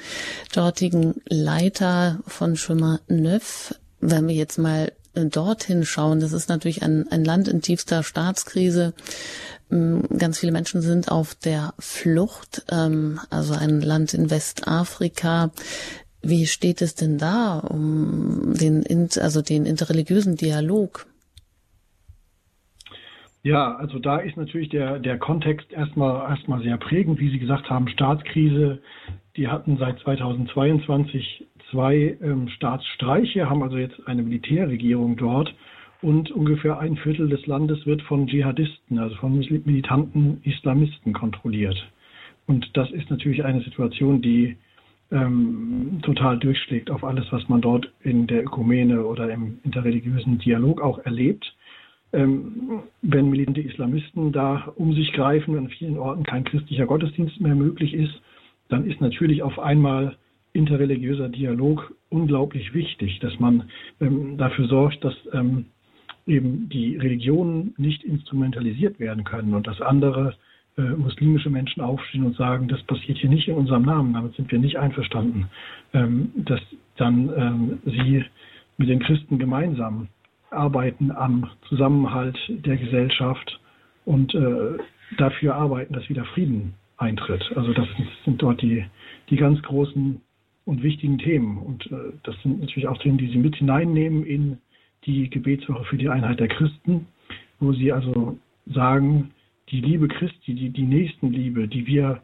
dortigen 0.52 1.22
Leiter 1.28 2.18
von 2.26 2.56
Chemin 2.56 2.98
Neuf. 3.06 3.76
Wenn 4.00 4.26
wir 4.26 4.34
jetzt 4.34 4.58
mal 4.58 4.90
dorthin 5.14 5.84
schauen, 5.84 6.18
das 6.18 6.32
ist 6.32 6.48
natürlich 6.48 6.82
ein, 6.82 7.06
ein 7.12 7.24
Land 7.24 7.46
in 7.46 7.62
tiefster 7.62 8.02
Staatskrise. 8.02 8.92
Ähm, 9.70 10.02
ganz 10.18 10.38
viele 10.38 10.52
Menschen 10.52 10.82
sind 10.82 11.12
auf 11.12 11.36
der 11.36 11.74
Flucht, 11.78 12.64
ähm, 12.70 13.20
also 13.30 13.54
ein 13.54 13.80
Land 13.82 14.14
in 14.14 14.30
Westafrika. 14.30 15.52
Wie 16.22 16.46
steht 16.46 16.82
es 16.82 16.94
denn 16.94 17.18
da 17.18 17.58
um 17.58 18.54
den, 18.54 19.08
also 19.20 19.42
den 19.42 19.66
interreligiösen 19.66 20.36
Dialog? 20.36 21.06
Ja, 23.42 23.74
also 23.74 23.98
da 23.98 24.18
ist 24.18 24.36
natürlich 24.36 24.68
der, 24.68 25.00
der 25.00 25.18
Kontext 25.18 25.72
erstmal, 25.72 26.30
erstmal 26.30 26.62
sehr 26.62 26.76
prägend. 26.76 27.18
Wie 27.18 27.30
Sie 27.30 27.40
gesagt 27.40 27.68
haben, 27.68 27.88
Staatskrise. 27.88 28.80
Die 29.36 29.48
hatten 29.48 29.78
seit 29.78 29.98
2022 30.00 31.46
zwei 31.70 32.16
ähm, 32.22 32.48
Staatsstreiche, 32.48 33.48
haben 33.48 33.62
also 33.62 33.78
jetzt 33.78 34.06
eine 34.06 34.22
Militärregierung 34.22 35.16
dort. 35.16 35.52
und 36.02 36.32
ungefähr 36.32 36.78
ein 36.78 36.96
Viertel 36.96 37.28
des 37.28 37.46
Landes 37.46 37.86
wird 37.86 38.02
von 38.02 38.26
Dschihadisten, 38.26 38.98
also 38.98 39.14
von 39.16 39.38
militanten 39.38 40.40
Islamisten 40.42 41.12
kontrolliert. 41.12 41.76
Und 42.46 42.76
das 42.76 42.90
ist 42.90 43.08
natürlich 43.08 43.44
eine 43.44 43.62
Situation, 43.62 44.20
die 44.20 44.56
ähm, 45.12 46.00
total 46.02 46.38
durchschlägt 46.38 46.90
auf 46.90 47.04
alles, 47.04 47.26
was 47.30 47.48
man 47.48 47.60
dort 47.60 47.92
in 48.02 48.26
der 48.26 48.44
Ökumene 48.44 49.04
oder 49.04 49.30
im 49.30 49.58
interreligiösen 49.62 50.38
Dialog 50.38 50.80
auch 50.80 50.98
erlebt. 51.00 51.54
Ähm, 52.14 52.82
wenn 53.02 53.30
militante 53.30 53.60
Islamisten 53.60 54.32
da 54.32 54.72
um 54.76 54.94
sich 54.94 55.12
greifen 55.12 55.52
und 55.52 55.66
an 55.66 55.68
vielen 55.68 55.98
Orten 55.98 56.24
kein 56.24 56.44
christlicher 56.44 56.86
Gottesdienst 56.86 57.40
mehr 57.40 57.54
möglich 57.54 57.94
ist, 57.94 58.20
dann 58.68 58.86
ist 58.86 59.00
natürlich 59.00 59.42
auf 59.42 59.58
einmal 59.58 60.16
interreligiöser 60.54 61.28
Dialog 61.28 61.94
unglaublich 62.10 62.74
wichtig, 62.74 63.18
dass 63.20 63.38
man 63.38 63.70
ähm, 64.00 64.36
dafür 64.36 64.66
sorgt, 64.66 65.04
dass 65.04 65.14
ähm, 65.32 65.66
eben 66.26 66.68
die 66.68 66.96
Religionen 66.96 67.74
nicht 67.76 68.04
instrumentalisiert 68.04 69.00
werden 69.00 69.24
können 69.24 69.54
und 69.54 69.66
dass 69.66 69.80
andere 69.80 70.34
äh, 70.78 70.82
muslimische 70.82 71.50
Menschen 71.50 71.82
aufstehen 71.82 72.24
und 72.24 72.36
sagen, 72.36 72.68
das 72.68 72.82
passiert 72.84 73.18
hier 73.18 73.30
nicht 73.30 73.48
in 73.48 73.54
unserem 73.54 73.82
Namen, 73.82 74.14
damit 74.14 74.34
sind 74.36 74.50
wir 74.50 74.58
nicht 74.58 74.78
einverstanden, 74.78 75.48
ähm, 75.92 76.30
dass 76.34 76.60
dann 76.96 77.30
ähm, 77.36 77.78
sie 77.84 78.24
mit 78.78 78.88
den 78.88 79.00
Christen 79.00 79.38
gemeinsam 79.38 80.08
arbeiten 80.50 81.10
am 81.10 81.48
Zusammenhalt 81.68 82.38
der 82.48 82.76
Gesellschaft 82.76 83.60
und 84.04 84.34
äh, 84.34 84.78
dafür 85.18 85.54
arbeiten, 85.54 85.94
dass 85.94 86.08
wieder 86.08 86.24
Frieden 86.24 86.74
eintritt. 86.96 87.44
Also 87.56 87.72
das 87.72 87.86
sind 88.24 88.40
dort 88.42 88.62
die, 88.62 88.84
die 89.30 89.36
ganz 89.36 89.60
großen 89.62 90.20
und 90.64 90.82
wichtigen 90.82 91.18
Themen. 91.18 91.58
Und 91.58 91.86
äh, 91.90 92.12
das 92.22 92.34
sind 92.42 92.60
natürlich 92.60 92.88
auch 92.88 92.98
Themen, 92.98 93.18
die 93.18 93.28
Sie 93.28 93.38
mit 93.38 93.56
hineinnehmen 93.56 94.24
in 94.24 94.58
die 95.04 95.28
Gebetswoche 95.28 95.84
für 95.84 95.98
die 95.98 96.08
Einheit 96.08 96.40
der 96.40 96.48
Christen, 96.48 97.06
wo 97.60 97.72
Sie 97.72 97.92
also 97.92 98.38
sagen, 98.66 99.32
die 99.72 99.80
Liebe 99.80 100.06
Christi, 100.06 100.54
die, 100.54 100.70
die 100.70 100.82
Nächstenliebe, 100.82 101.66
die 101.66 101.86
wir 101.86 102.22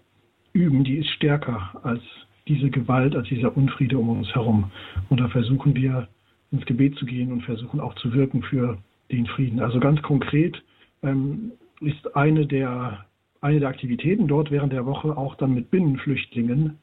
üben, 0.52 0.84
die 0.84 0.98
ist 0.98 1.08
stärker 1.10 1.80
als 1.82 2.02
diese 2.46 2.70
Gewalt, 2.70 3.16
als 3.16 3.28
dieser 3.28 3.56
Unfriede 3.56 3.98
um 3.98 4.10
uns 4.10 4.28
herum. 4.34 4.70
Und 5.08 5.20
da 5.20 5.28
versuchen 5.28 5.74
wir 5.74 6.08
ins 6.50 6.64
Gebet 6.66 6.96
zu 6.96 7.06
gehen 7.06 7.32
und 7.32 7.42
versuchen 7.42 7.80
auch 7.80 7.94
zu 7.94 8.12
wirken 8.12 8.42
für 8.42 8.78
den 9.10 9.26
Frieden. 9.26 9.60
Also 9.60 9.80
ganz 9.80 10.00
konkret 10.02 10.62
ähm, 11.02 11.52
ist 11.80 12.14
eine 12.16 12.46
der, 12.46 13.06
eine 13.40 13.60
der 13.60 13.68
Aktivitäten 13.68 14.28
dort 14.28 14.50
während 14.50 14.72
der 14.72 14.86
Woche 14.86 15.16
auch 15.16 15.34
dann 15.36 15.54
mit 15.54 15.70
Binnenflüchtlingen 15.70 16.78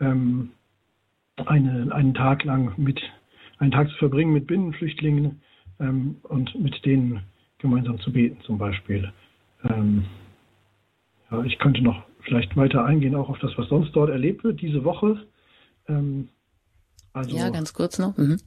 ähm, 0.00 0.50
eine, 1.46 1.94
einen 1.94 2.14
Tag 2.14 2.44
lang 2.44 2.74
mit, 2.76 3.00
einen 3.58 3.70
Tag 3.70 3.88
zu 3.88 3.96
verbringen 3.96 4.32
mit 4.32 4.46
Binnenflüchtlingen 4.46 5.40
ähm, 5.80 6.16
und 6.24 6.58
mit 6.60 6.84
denen 6.84 7.20
gemeinsam 7.58 7.98
zu 8.00 8.12
beten 8.12 8.38
zum 8.42 8.58
Beispiel. 8.58 9.10
Ähm, 9.68 10.04
ja, 11.30 11.42
ich 11.44 11.58
könnte 11.58 11.82
noch 11.82 12.02
vielleicht 12.22 12.56
weiter 12.56 12.84
eingehen, 12.84 13.14
auch 13.14 13.28
auf 13.28 13.38
das, 13.38 13.52
was 13.56 13.68
sonst 13.68 13.92
dort 13.92 14.10
erlebt 14.10 14.44
wird 14.44 14.60
diese 14.60 14.84
Woche. 14.84 15.26
Ähm, 15.88 16.28
also, 17.12 17.36
ja, 17.36 17.50
ganz 17.50 17.72
kurz 17.72 17.98
noch. 17.98 18.16
Mhm. 18.16 18.38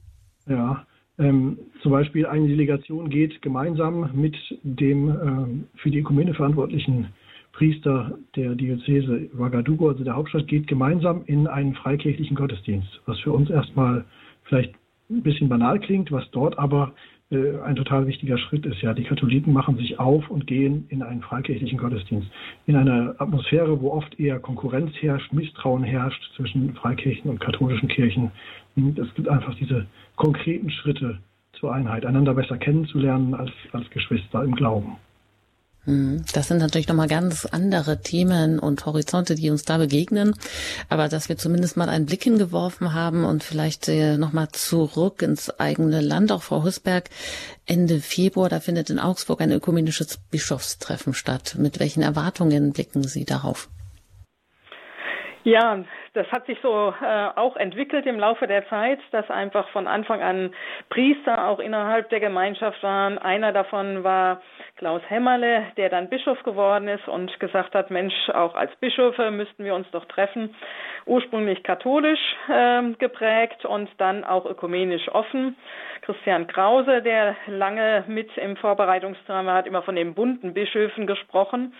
Ja, 0.46 0.86
ähm, 1.18 1.58
zum 1.82 1.92
Beispiel 1.92 2.26
eine 2.26 2.48
Delegation 2.48 3.08
geht 3.08 3.40
gemeinsam 3.42 4.10
mit 4.14 4.36
dem 4.62 5.08
ähm, 5.08 5.64
für 5.76 5.90
die 5.90 6.00
Ökumene 6.00 6.34
verantwortlichen 6.34 7.08
Priester 7.52 8.18
der 8.34 8.54
Diözese 8.56 9.30
Ouagadougou, 9.36 9.88
also 9.88 10.02
der 10.02 10.16
Hauptstadt, 10.16 10.48
geht 10.48 10.66
gemeinsam 10.66 11.22
in 11.26 11.46
einen 11.46 11.74
freikirchlichen 11.74 12.36
Gottesdienst, 12.36 13.00
was 13.06 13.20
für 13.20 13.32
uns 13.32 13.48
erstmal 13.48 14.04
vielleicht 14.44 14.74
ein 15.08 15.22
bisschen 15.22 15.48
banal 15.48 15.78
klingt, 15.78 16.10
was 16.10 16.28
dort 16.32 16.58
aber 16.58 16.92
äh, 17.34 17.60
ein 17.64 17.76
total 17.76 18.06
wichtiger 18.06 18.38
Schritt 18.38 18.64
ist. 18.66 18.80
Ja, 18.80 18.94
die 18.94 19.04
Katholiken 19.04 19.52
machen 19.52 19.76
sich 19.76 19.98
auf 19.98 20.30
und 20.30 20.46
gehen 20.46 20.86
in 20.88 21.02
einen 21.02 21.20
freikirchlichen 21.20 21.78
Gottesdienst. 21.78 22.28
In 22.66 22.76
einer 22.76 23.14
Atmosphäre, 23.18 23.80
wo 23.80 23.92
oft 23.92 24.18
eher 24.18 24.38
Konkurrenz 24.38 24.92
herrscht, 25.00 25.32
Misstrauen 25.32 25.84
herrscht 25.84 26.22
zwischen 26.36 26.74
Freikirchen 26.74 27.30
und 27.30 27.40
katholischen 27.40 27.88
Kirchen. 27.88 28.30
Hm, 28.76 28.96
es 28.96 29.12
gibt 29.14 29.28
einfach 29.28 29.54
diese 29.56 29.86
konkreten 30.16 30.70
Schritte 30.70 31.18
zur 31.52 31.74
Einheit, 31.74 32.06
einander 32.06 32.34
besser 32.34 32.58
kennenzulernen 32.58 33.34
als, 33.34 33.52
als 33.72 33.88
Geschwister 33.90 34.42
im 34.42 34.54
Glauben. 34.54 34.96
Hm, 35.86 36.24
das 36.32 36.48
sind 36.48 36.58
natürlich 36.58 36.88
nochmal 36.88 37.08
ganz 37.08 37.44
andere 37.46 38.00
Themen 38.00 38.58
und 38.58 38.86
Horizonte, 38.86 39.34
die 39.34 39.50
uns 39.50 39.64
da 39.64 39.78
begegnen. 39.78 40.34
Aber 40.88 41.08
dass 41.08 41.28
wir 41.28 41.36
zumindest 41.36 41.76
mal 41.76 41.88
einen 41.88 42.06
Blick 42.06 42.24
hingeworfen 42.24 42.94
haben 42.94 43.24
und 43.24 43.44
vielleicht 43.44 43.88
äh, 43.88 44.16
nochmal 44.16 44.48
zurück 44.52 45.22
ins 45.22 45.50
eigene 45.50 46.00
Land, 46.00 46.32
auch 46.32 46.42
Frau 46.42 46.62
Husberg, 46.64 47.10
Ende 47.66 48.00
Februar, 48.00 48.48
da 48.48 48.60
findet 48.60 48.90
in 48.90 48.98
Augsburg 48.98 49.40
ein 49.40 49.52
ökumenisches 49.52 50.18
Bischofstreffen 50.30 51.14
statt. 51.14 51.56
Mit 51.58 51.80
welchen 51.80 52.02
Erwartungen 52.02 52.72
blicken 52.72 53.04
Sie 53.04 53.24
darauf? 53.24 53.68
Ja, 55.44 55.84
das 56.14 56.26
hat 56.32 56.46
sich 56.46 56.58
so 56.62 56.94
äh, 57.02 57.28
auch 57.36 57.56
entwickelt 57.56 58.06
im 58.06 58.18
Laufe 58.18 58.46
der 58.46 58.66
Zeit, 58.70 58.98
dass 59.10 59.30
einfach 59.30 59.68
von 59.68 59.86
Anfang 59.86 60.22
an 60.22 60.54
Priester 60.88 61.46
auch 61.46 61.58
innerhalb 61.58 62.08
der 62.08 62.20
Gemeinschaft 62.20 62.82
waren. 62.82 63.18
Einer 63.18 63.52
davon 63.52 64.04
war 64.04 64.40
Klaus 64.78 65.02
Hämmerle, 65.06 65.66
der 65.76 65.90
dann 65.90 66.08
Bischof 66.08 66.42
geworden 66.44 66.88
ist 66.88 67.06
und 67.08 67.38
gesagt 67.40 67.74
hat, 67.74 67.90
Mensch, 67.90 68.14
auch 68.30 68.54
als 68.54 68.74
Bischöfe 68.76 69.30
müssten 69.30 69.64
wir 69.64 69.74
uns 69.74 69.86
doch 69.90 70.06
treffen. 70.06 70.54
Ursprünglich 71.04 71.62
katholisch 71.62 72.36
äh, 72.48 72.82
geprägt 72.98 73.66
und 73.66 73.90
dann 73.98 74.24
auch 74.24 74.46
ökumenisch 74.46 75.10
offen. 75.10 75.56
Christian 76.00 76.46
Krause, 76.46 77.02
der 77.02 77.36
lange 77.48 78.04
mit 78.06 78.34
im 78.38 78.56
Vorbereitungsdrama 78.56 79.52
hat, 79.52 79.66
immer 79.66 79.82
von 79.82 79.96
den 79.96 80.14
bunten 80.14 80.54
Bischöfen 80.54 81.06
gesprochen. 81.06 81.74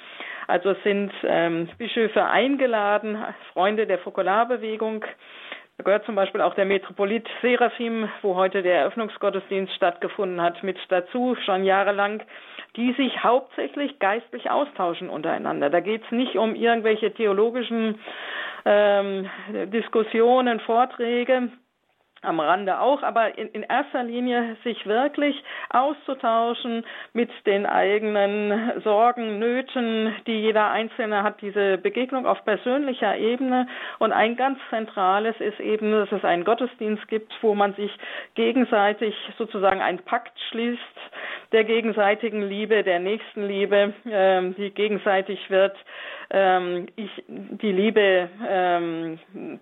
Also 0.46 0.70
es 0.70 0.82
sind 0.82 1.12
ähm, 1.24 1.68
Bischöfe 1.78 2.24
eingeladen, 2.24 3.18
Freunde 3.52 3.86
der 3.86 3.98
Fokularbewegung. 3.98 5.04
Da 5.76 5.84
gehört 5.84 6.04
zum 6.04 6.14
Beispiel 6.14 6.40
auch 6.40 6.54
der 6.54 6.66
Metropolit 6.66 7.26
Seraphim, 7.42 8.08
wo 8.22 8.36
heute 8.36 8.62
der 8.62 8.80
Eröffnungsgottesdienst 8.80 9.74
stattgefunden 9.74 10.40
hat, 10.40 10.62
mit 10.62 10.78
dazu, 10.88 11.36
schon 11.44 11.64
jahrelang, 11.64 12.22
die 12.76 12.92
sich 12.92 13.24
hauptsächlich 13.24 13.98
geistlich 13.98 14.50
austauschen 14.50 15.10
untereinander. 15.10 15.70
Da 15.70 15.80
geht 15.80 16.04
es 16.04 16.10
nicht 16.12 16.36
um 16.36 16.54
irgendwelche 16.54 17.12
theologischen 17.12 17.98
ähm, 18.64 19.28
Diskussionen, 19.72 20.60
Vorträge, 20.60 21.50
am 22.24 22.40
Rande 22.40 22.80
auch, 22.80 23.02
aber 23.02 23.36
in, 23.38 23.48
in, 23.48 23.62
erster 23.62 24.02
Linie 24.02 24.56
sich 24.64 24.86
wirklich 24.86 25.42
auszutauschen 25.70 26.84
mit 27.12 27.30
den 27.46 27.66
eigenen 27.66 28.80
Sorgen, 28.82 29.38
Nöten, 29.38 30.14
die 30.26 30.40
jeder 30.40 30.70
Einzelne 30.70 31.22
hat, 31.22 31.40
diese 31.40 31.78
Begegnung 31.78 32.26
auf 32.26 32.44
persönlicher 32.44 33.16
Ebene. 33.16 33.66
Und 33.98 34.12
ein 34.12 34.36
ganz 34.36 34.58
zentrales 34.70 35.36
ist 35.40 35.60
eben, 35.60 35.92
dass 35.92 36.12
es 36.12 36.24
einen 36.24 36.44
Gottesdienst 36.44 37.06
gibt, 37.08 37.32
wo 37.42 37.54
man 37.54 37.74
sich 37.74 37.90
gegenseitig 38.34 39.14
sozusagen 39.38 39.80
einen 39.80 39.98
Pakt 39.98 40.38
schließt 40.50 40.80
der 41.54 41.64
gegenseitigen 41.64 42.42
Liebe, 42.42 42.82
der 42.82 42.98
Nächstenliebe, 42.98 43.94
ähm, 44.10 44.56
die 44.56 44.70
gegenseitig 44.70 45.50
wird 45.50 45.76
ähm, 46.30 46.86
ich, 46.96 47.10
die 47.28 47.72
Liebe 47.72 48.28
ähm, 48.48 49.18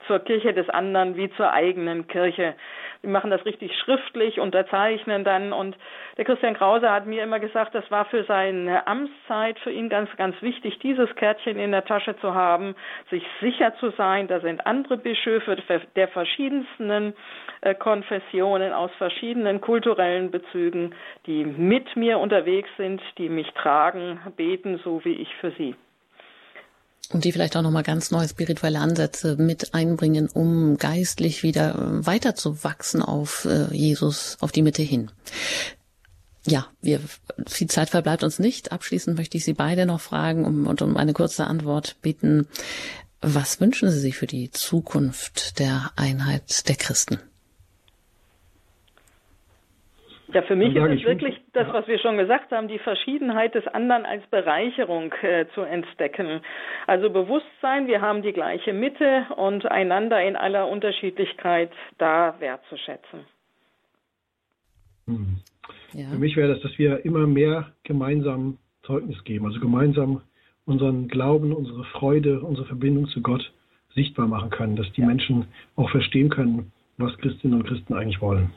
zur 0.06 0.20
Kirche 0.20 0.52
des 0.52 0.68
anderen 0.68 1.16
wie 1.16 1.30
zur 1.32 1.52
eigenen 1.52 2.06
Kirche. 2.06 2.54
Wir 3.02 3.10
machen 3.10 3.30
das 3.30 3.44
richtig 3.44 3.76
schriftlich, 3.78 4.38
unterzeichnen 4.38 5.24
dann. 5.24 5.52
Und 5.52 5.76
der 6.16 6.24
Christian 6.24 6.54
Krause 6.54 6.90
hat 6.90 7.06
mir 7.06 7.22
immer 7.24 7.40
gesagt, 7.40 7.74
das 7.74 7.90
war 7.90 8.04
für 8.04 8.24
seine 8.24 8.86
Amtszeit 8.86 9.58
für 9.58 9.72
ihn 9.72 9.88
ganz, 9.88 10.08
ganz 10.16 10.40
wichtig, 10.40 10.78
dieses 10.78 11.12
Kärtchen 11.16 11.58
in 11.58 11.72
der 11.72 11.84
Tasche 11.84 12.16
zu 12.18 12.34
haben, 12.34 12.76
sich 13.10 13.24
sicher 13.40 13.74
zu 13.80 13.90
sein, 13.90 14.28
da 14.28 14.40
sind 14.40 14.66
andere 14.66 14.96
Bischöfe 14.96 15.56
der 15.96 16.08
verschiedensten 16.08 17.14
äh, 17.60 17.74
Konfessionen 17.74 18.72
aus 18.72 18.90
verschiedenen 18.98 19.60
kulturellen 19.60 20.30
Bezügen, 20.30 20.94
die 21.26 21.44
mit 21.44 21.96
mir 21.96 22.18
unterwegs 22.18 22.70
sind, 22.76 23.02
die 23.18 23.28
mich 23.28 23.50
tragen, 23.54 24.20
beten, 24.36 24.80
so 24.84 25.04
wie 25.04 25.14
ich 25.14 25.34
für 25.36 25.50
sie. 25.52 25.74
Und 27.12 27.24
die 27.24 27.32
vielleicht 27.32 27.56
auch 27.56 27.62
nochmal 27.62 27.82
ganz 27.82 28.10
neue 28.10 28.26
spirituelle 28.26 28.78
Ansätze 28.78 29.36
mit 29.36 29.74
einbringen, 29.74 30.28
um 30.32 30.78
geistlich 30.78 31.42
wieder 31.42 31.74
äh, 31.74 32.06
weiterzuwachsen 32.06 33.02
auf 33.02 33.44
äh, 33.44 33.72
Jesus, 33.74 34.38
auf 34.40 34.50
die 34.50 34.62
Mitte 34.62 34.82
hin. 34.82 35.10
Ja, 36.46 36.66
wir, 36.80 37.00
viel 37.46 37.68
Zeit 37.68 37.90
verbleibt 37.90 38.24
uns 38.24 38.38
nicht. 38.38 38.72
Abschließend 38.72 39.16
möchte 39.16 39.36
ich 39.36 39.44
Sie 39.44 39.52
beide 39.52 39.86
noch 39.86 40.00
fragen 40.00 40.44
um, 40.44 40.66
und 40.66 40.82
um 40.82 40.96
eine 40.96 41.12
kurze 41.12 41.46
Antwort 41.46 41.96
bitten. 42.02 42.48
Was 43.20 43.60
wünschen 43.60 43.90
Sie 43.90 44.00
sich 44.00 44.16
für 44.16 44.26
die 44.26 44.50
Zukunft 44.50 45.60
der 45.60 45.92
Einheit 45.96 46.68
der 46.68 46.76
Christen? 46.76 47.20
Ja, 50.32 50.42
für 50.42 50.56
mich 50.56 50.74
ist 50.74 50.82
es 50.82 51.04
wirklich 51.04 51.41
das, 51.52 51.70
was 51.72 51.86
wir 51.86 51.98
schon 51.98 52.16
gesagt 52.16 52.50
haben, 52.50 52.68
die 52.68 52.78
Verschiedenheit 52.78 53.54
des 53.54 53.66
anderen 53.66 54.06
als 54.06 54.26
Bereicherung 54.28 55.12
äh, 55.22 55.46
zu 55.54 55.60
entdecken. 55.62 56.40
Also 56.86 57.10
Bewusstsein, 57.10 57.86
wir 57.86 58.00
haben 58.00 58.22
die 58.22 58.32
gleiche 58.32 58.72
Mitte 58.72 59.26
und 59.36 59.70
einander 59.70 60.22
in 60.22 60.36
aller 60.36 60.68
Unterschiedlichkeit 60.68 61.70
da 61.98 62.34
wertzuschätzen. 62.38 63.26
Hm. 65.06 65.38
Ja. 65.92 66.08
Für 66.08 66.18
mich 66.18 66.36
wäre 66.36 66.54
das, 66.54 66.62
dass 66.62 66.78
wir 66.78 67.04
immer 67.04 67.26
mehr 67.26 67.72
gemeinsam 67.82 68.56
Zeugnis 68.82 69.22
geben, 69.24 69.46
also 69.46 69.60
gemeinsam 69.60 70.22
unseren 70.64 71.08
Glauben, 71.08 71.52
unsere 71.52 71.84
Freude, 71.84 72.40
unsere 72.40 72.66
Verbindung 72.66 73.08
zu 73.08 73.20
Gott 73.20 73.52
sichtbar 73.94 74.26
machen 74.26 74.48
können, 74.48 74.76
dass 74.76 74.90
die 74.92 75.02
ja. 75.02 75.06
Menschen 75.06 75.46
auch 75.76 75.90
verstehen 75.90 76.30
können, 76.30 76.72
was 76.96 77.16
Christinnen 77.18 77.60
und 77.60 77.66
Christen 77.66 77.94
eigentlich 77.94 78.22
wollen. 78.22 78.50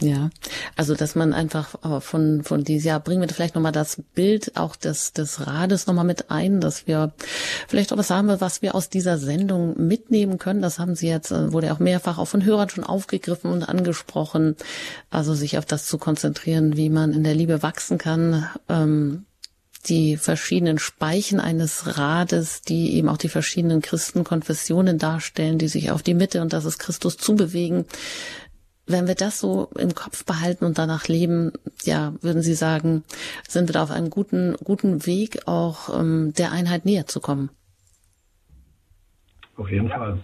Ja, 0.00 0.30
also 0.76 0.94
dass 0.94 1.16
man 1.16 1.32
einfach 1.32 1.74
äh, 1.84 2.00
von 2.00 2.44
von 2.44 2.62
dieses 2.62 2.84
Jahr 2.84 3.00
bringen 3.00 3.20
wir 3.20 3.28
vielleicht 3.28 3.56
nochmal 3.56 3.72
das 3.72 4.00
Bild 4.14 4.56
auch 4.56 4.76
des 4.76 5.12
des 5.12 5.46
Rades 5.46 5.86
nochmal 5.86 6.04
mit 6.04 6.30
ein, 6.30 6.60
dass 6.60 6.86
wir 6.86 7.12
vielleicht 7.66 7.92
auch 7.92 7.98
was 7.98 8.10
haben, 8.10 8.28
was 8.40 8.62
wir 8.62 8.76
aus 8.76 8.88
dieser 8.90 9.18
Sendung 9.18 9.74
mitnehmen 9.76 10.38
können. 10.38 10.62
Das 10.62 10.78
haben 10.78 10.94
Sie 10.94 11.08
jetzt 11.08 11.32
äh, 11.32 11.52
wurde 11.52 11.72
auch 11.72 11.80
mehrfach 11.80 12.18
auch 12.18 12.26
von 12.28 12.44
Hörern 12.44 12.68
schon 12.68 12.84
aufgegriffen 12.84 13.50
und 13.50 13.68
angesprochen. 13.68 14.56
Also 15.10 15.34
sich 15.34 15.58
auf 15.58 15.64
das 15.64 15.86
zu 15.86 15.98
konzentrieren, 15.98 16.76
wie 16.76 16.90
man 16.90 17.12
in 17.12 17.24
der 17.24 17.34
Liebe 17.34 17.62
wachsen 17.62 17.98
kann. 17.98 18.48
Ähm, 18.68 19.24
die 19.86 20.16
verschiedenen 20.16 20.78
Speichen 20.78 21.40
eines 21.40 21.96
Rades, 21.98 22.62
die 22.62 22.94
eben 22.94 23.08
auch 23.08 23.16
die 23.16 23.28
verschiedenen 23.28 23.80
Christenkonfessionen 23.80 24.98
darstellen, 24.98 25.58
die 25.58 25.68
sich 25.68 25.90
auf 25.90 26.02
die 26.02 26.14
Mitte 26.14 26.42
und 26.42 26.52
das 26.52 26.64
ist 26.64 26.78
Christus 26.78 27.16
zubewegen. 27.16 27.86
Wenn 28.88 29.06
wir 29.06 29.14
das 29.14 29.38
so 29.38 29.68
im 29.78 29.94
Kopf 29.94 30.24
behalten 30.24 30.64
und 30.64 30.78
danach 30.78 31.08
leben, 31.08 31.52
ja, 31.82 32.14
würden 32.22 32.42
Sie 32.42 32.54
sagen, 32.54 33.04
sind 33.46 33.68
wir 33.68 33.74
da 33.74 33.82
auf 33.82 33.90
einem 33.90 34.10
guten, 34.10 34.56
guten 34.64 35.06
Weg, 35.06 35.46
auch 35.46 35.98
ähm, 35.98 36.32
der 36.36 36.52
Einheit 36.52 36.84
näher 36.84 37.06
zu 37.06 37.20
kommen? 37.20 37.50
Auf 39.56 39.70
jeden 39.70 39.88
Fall 39.88 40.18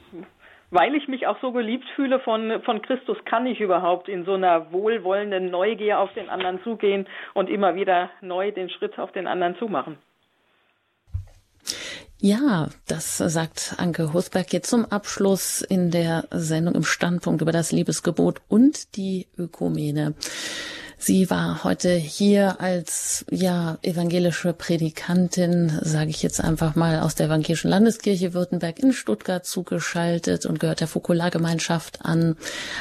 weil 0.74 0.97
ich 0.97 1.07
mich 1.07 1.28
auch 1.28 1.39
so 1.41 1.53
geliebt 1.53 1.85
fühle 1.95 2.19
von, 2.19 2.61
von 2.62 2.82
Christus, 2.82 3.16
kann 3.24 3.47
ich 3.47 3.61
überhaupt 3.61 4.09
in 4.09 4.24
so 4.24 4.35
einer 4.35 4.73
wohlwollenden 4.73 5.49
Neugier 5.49 6.01
auf 6.01 6.12
den 6.15 6.28
anderen 6.28 6.61
zugehen 6.65 7.07
und 7.32 7.49
immer 7.49 7.77
wieder 7.77 8.11
neu 8.20 8.51
den 8.51 8.69
Schritt 8.69 8.99
auf 8.99 9.12
den 9.12 9.28
anderen 9.28 9.57
zumachen. 9.57 9.99
Ja, 12.24 12.70
das 12.86 13.18
sagt 13.18 13.74
Anke 13.76 14.14
Husberg 14.14 14.51
jetzt 14.55 14.70
zum 14.70 14.86
Abschluss 14.86 15.60
in 15.60 15.90
der 15.90 16.26
Sendung 16.30 16.74
im 16.74 16.82
Standpunkt 16.82 17.42
über 17.42 17.52
das 17.52 17.70
Liebesgebot 17.70 18.40
und 18.48 18.96
die 18.96 19.26
Ökumene. 19.36 20.14
Sie 20.96 21.28
war 21.28 21.64
heute 21.64 21.90
hier 21.90 22.62
als 22.62 23.26
ja 23.30 23.76
evangelische 23.82 24.55
Predikantin, 24.55 25.78
sage 25.82 26.09
ich 26.09 26.22
jetzt 26.22 26.42
einfach 26.42 26.76
mal, 26.76 27.01
aus 27.01 27.14
der 27.14 27.26
Evangelischen 27.26 27.68
Landeskirche 27.68 28.32
Württemberg 28.32 28.78
in 28.78 28.94
Stuttgart 28.94 29.44
zugeschaltet 29.44 30.46
und 30.46 30.60
gehört 30.60 30.80
der 30.80 30.88
Fokulargemeinschaft 30.88 32.06
an. 32.06 32.38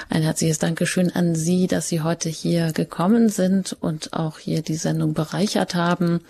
Ein 0.09 0.21
herzliches 0.21 0.59
Dankeschön 0.59 1.13
an 1.13 1.35
Sie, 1.35 1.67
dass 1.67 1.89
Sie 1.89 1.99
heute 1.99 2.29
hier 2.29 2.71
gekommen 2.71 3.27
sind 3.27 3.75
und 3.81 4.13
auch 4.13 4.39
hier 4.39 4.61
die 4.61 4.75
Sendung 4.75 5.13
bereichert 5.13 5.75
haben. 5.75 6.21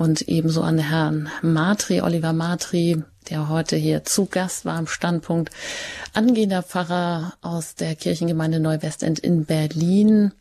Und 0.00 0.28
ebenso 0.28 0.62
an 0.62 0.78
Herrn 0.78 1.28
Matri, 1.42 2.00
Oliver 2.00 2.32
Matri, 2.32 3.04
der 3.28 3.50
heute 3.50 3.76
hier 3.76 4.02
zu 4.02 4.24
Gast 4.24 4.64
war 4.64 4.78
am 4.78 4.86
Standpunkt, 4.86 5.50
angehender 6.14 6.62
Pfarrer 6.62 7.34
aus 7.42 7.74
der 7.74 7.94
Kirchengemeinde 7.96 8.60
Neuwestend 8.60 9.18
in 9.18 9.44
Berlin. 9.44 10.32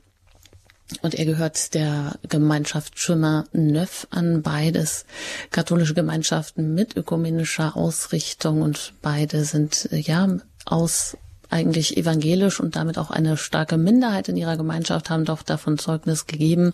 Und 1.02 1.14
er 1.14 1.26
gehört 1.26 1.74
der 1.74 2.18
Gemeinschaft 2.30 2.98
Schimmer 3.00 3.48
Neuf 3.52 4.08
an, 4.12 4.44
beides 4.44 5.06
katholische 5.52 5.94
Gemeinschaften 5.94 6.74
mit 6.74 6.96
ökumenischer 6.96 7.76
Ausrichtung. 7.76 8.62
Und 8.62 8.94
beide 9.02 9.44
sind 9.44 9.90
ja 9.92 10.38
aus 10.64 11.18
eigentlich 11.50 11.98
evangelisch 11.98 12.60
und 12.60 12.76
damit 12.76 12.98
auch 12.98 13.12
eine 13.12 13.38
starke 13.38 13.78
Minderheit 13.78 14.30
in 14.30 14.38
ihrer 14.38 14.58
Gemeinschaft 14.58 15.10
haben 15.10 15.26
doch 15.26 15.44
davon 15.44 15.78
Zeugnis 15.78 16.28
gegeben, 16.28 16.74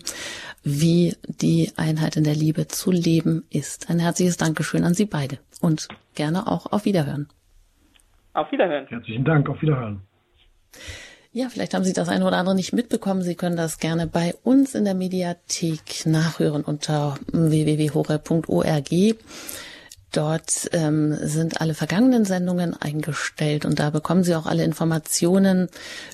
wie 0.62 1.16
die 1.26 1.72
Einheit 1.76 2.16
in 2.16 2.24
der 2.24 2.34
Liebe 2.34 2.68
zu 2.68 2.90
leben 2.90 3.44
ist. 3.50 3.90
Ein 3.90 3.98
herzliches 3.98 4.36
Dankeschön 4.36 4.84
an 4.84 4.94
Sie 4.94 5.06
beide 5.06 5.38
und 5.60 5.88
gerne 6.14 6.46
auch 6.46 6.72
auf 6.72 6.84
Wiederhören. 6.84 7.28
Auf 8.34 8.52
Wiederhören. 8.52 8.86
Herzlichen 8.88 9.24
Dank, 9.24 9.48
auf 9.48 9.60
Wiederhören. 9.62 10.02
Ja, 11.32 11.50
vielleicht 11.50 11.74
haben 11.74 11.84
Sie 11.84 11.92
das 11.92 12.08
eine 12.08 12.26
oder 12.26 12.38
andere 12.38 12.54
nicht 12.54 12.72
mitbekommen. 12.72 13.20
Sie 13.20 13.34
können 13.34 13.56
das 13.56 13.78
gerne 13.78 14.06
bei 14.06 14.34
uns 14.42 14.74
in 14.74 14.84
der 14.84 14.94
Mediathek 14.94 16.06
nachhören 16.06 16.62
unter 16.62 17.18
www.hore.org. 17.30 18.90
Dort 20.12 20.70
ähm, 20.72 21.16
sind 21.20 21.60
alle 21.60 21.74
vergangenen 21.74 22.24
Sendungen 22.24 22.74
eingestellt 22.74 23.64
und 23.64 23.78
da 23.78 23.90
bekommen 23.90 24.24
Sie 24.24 24.34
auch 24.34 24.46
alle 24.46 24.64
Informationen 24.64 25.68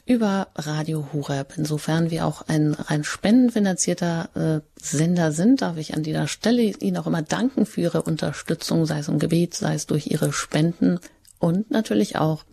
über 0.06 0.48
Radio 0.56 1.06
Horeb. 1.12 1.54
Insofern 1.56 2.10
wir 2.10 2.26
auch 2.26 2.42
ein 2.48 2.72
rein 2.72 3.04
spendenfinanzierter 3.04 4.30
äh, 4.34 4.60
Sender 4.80 5.30
sind, 5.30 5.62
darf 5.62 5.76
ich 5.76 5.94
an 5.94 6.02
dieser 6.02 6.26
Stelle 6.26 6.62
Ihnen 6.62 6.96
auch 6.96 7.06
immer 7.06 7.22
danken 7.22 7.66
für 7.66 7.82
Ihre 7.82 8.02
Unterstützung, 8.02 8.86
sei 8.86 8.98
es 8.98 9.08
im 9.08 9.18
Gebet, 9.18 9.54
sei 9.54 9.74
es 9.74 9.86
durch 9.86 10.08
Ihre 10.08 10.32
Spenden 10.32 10.98
und 11.38 11.70
natürlich 11.70 12.16
auch 12.16 12.44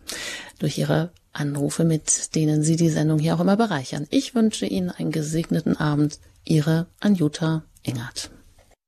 durch 0.58 0.78
Ihre 0.78 1.10
Anrufe, 1.32 1.84
mit 1.84 2.34
denen 2.34 2.62
Sie 2.62 2.76
die 2.76 2.90
Sendung 2.90 3.18
hier 3.18 3.34
auch 3.34 3.40
immer 3.40 3.56
bereichern. 3.56 4.06
Ich 4.10 4.34
wünsche 4.34 4.66
Ihnen 4.66 4.90
einen 4.90 5.12
gesegneten 5.12 5.76
Abend. 5.76 6.18
Ihre 6.44 6.86
Anjuta 7.00 7.64
Engert. 7.82 8.30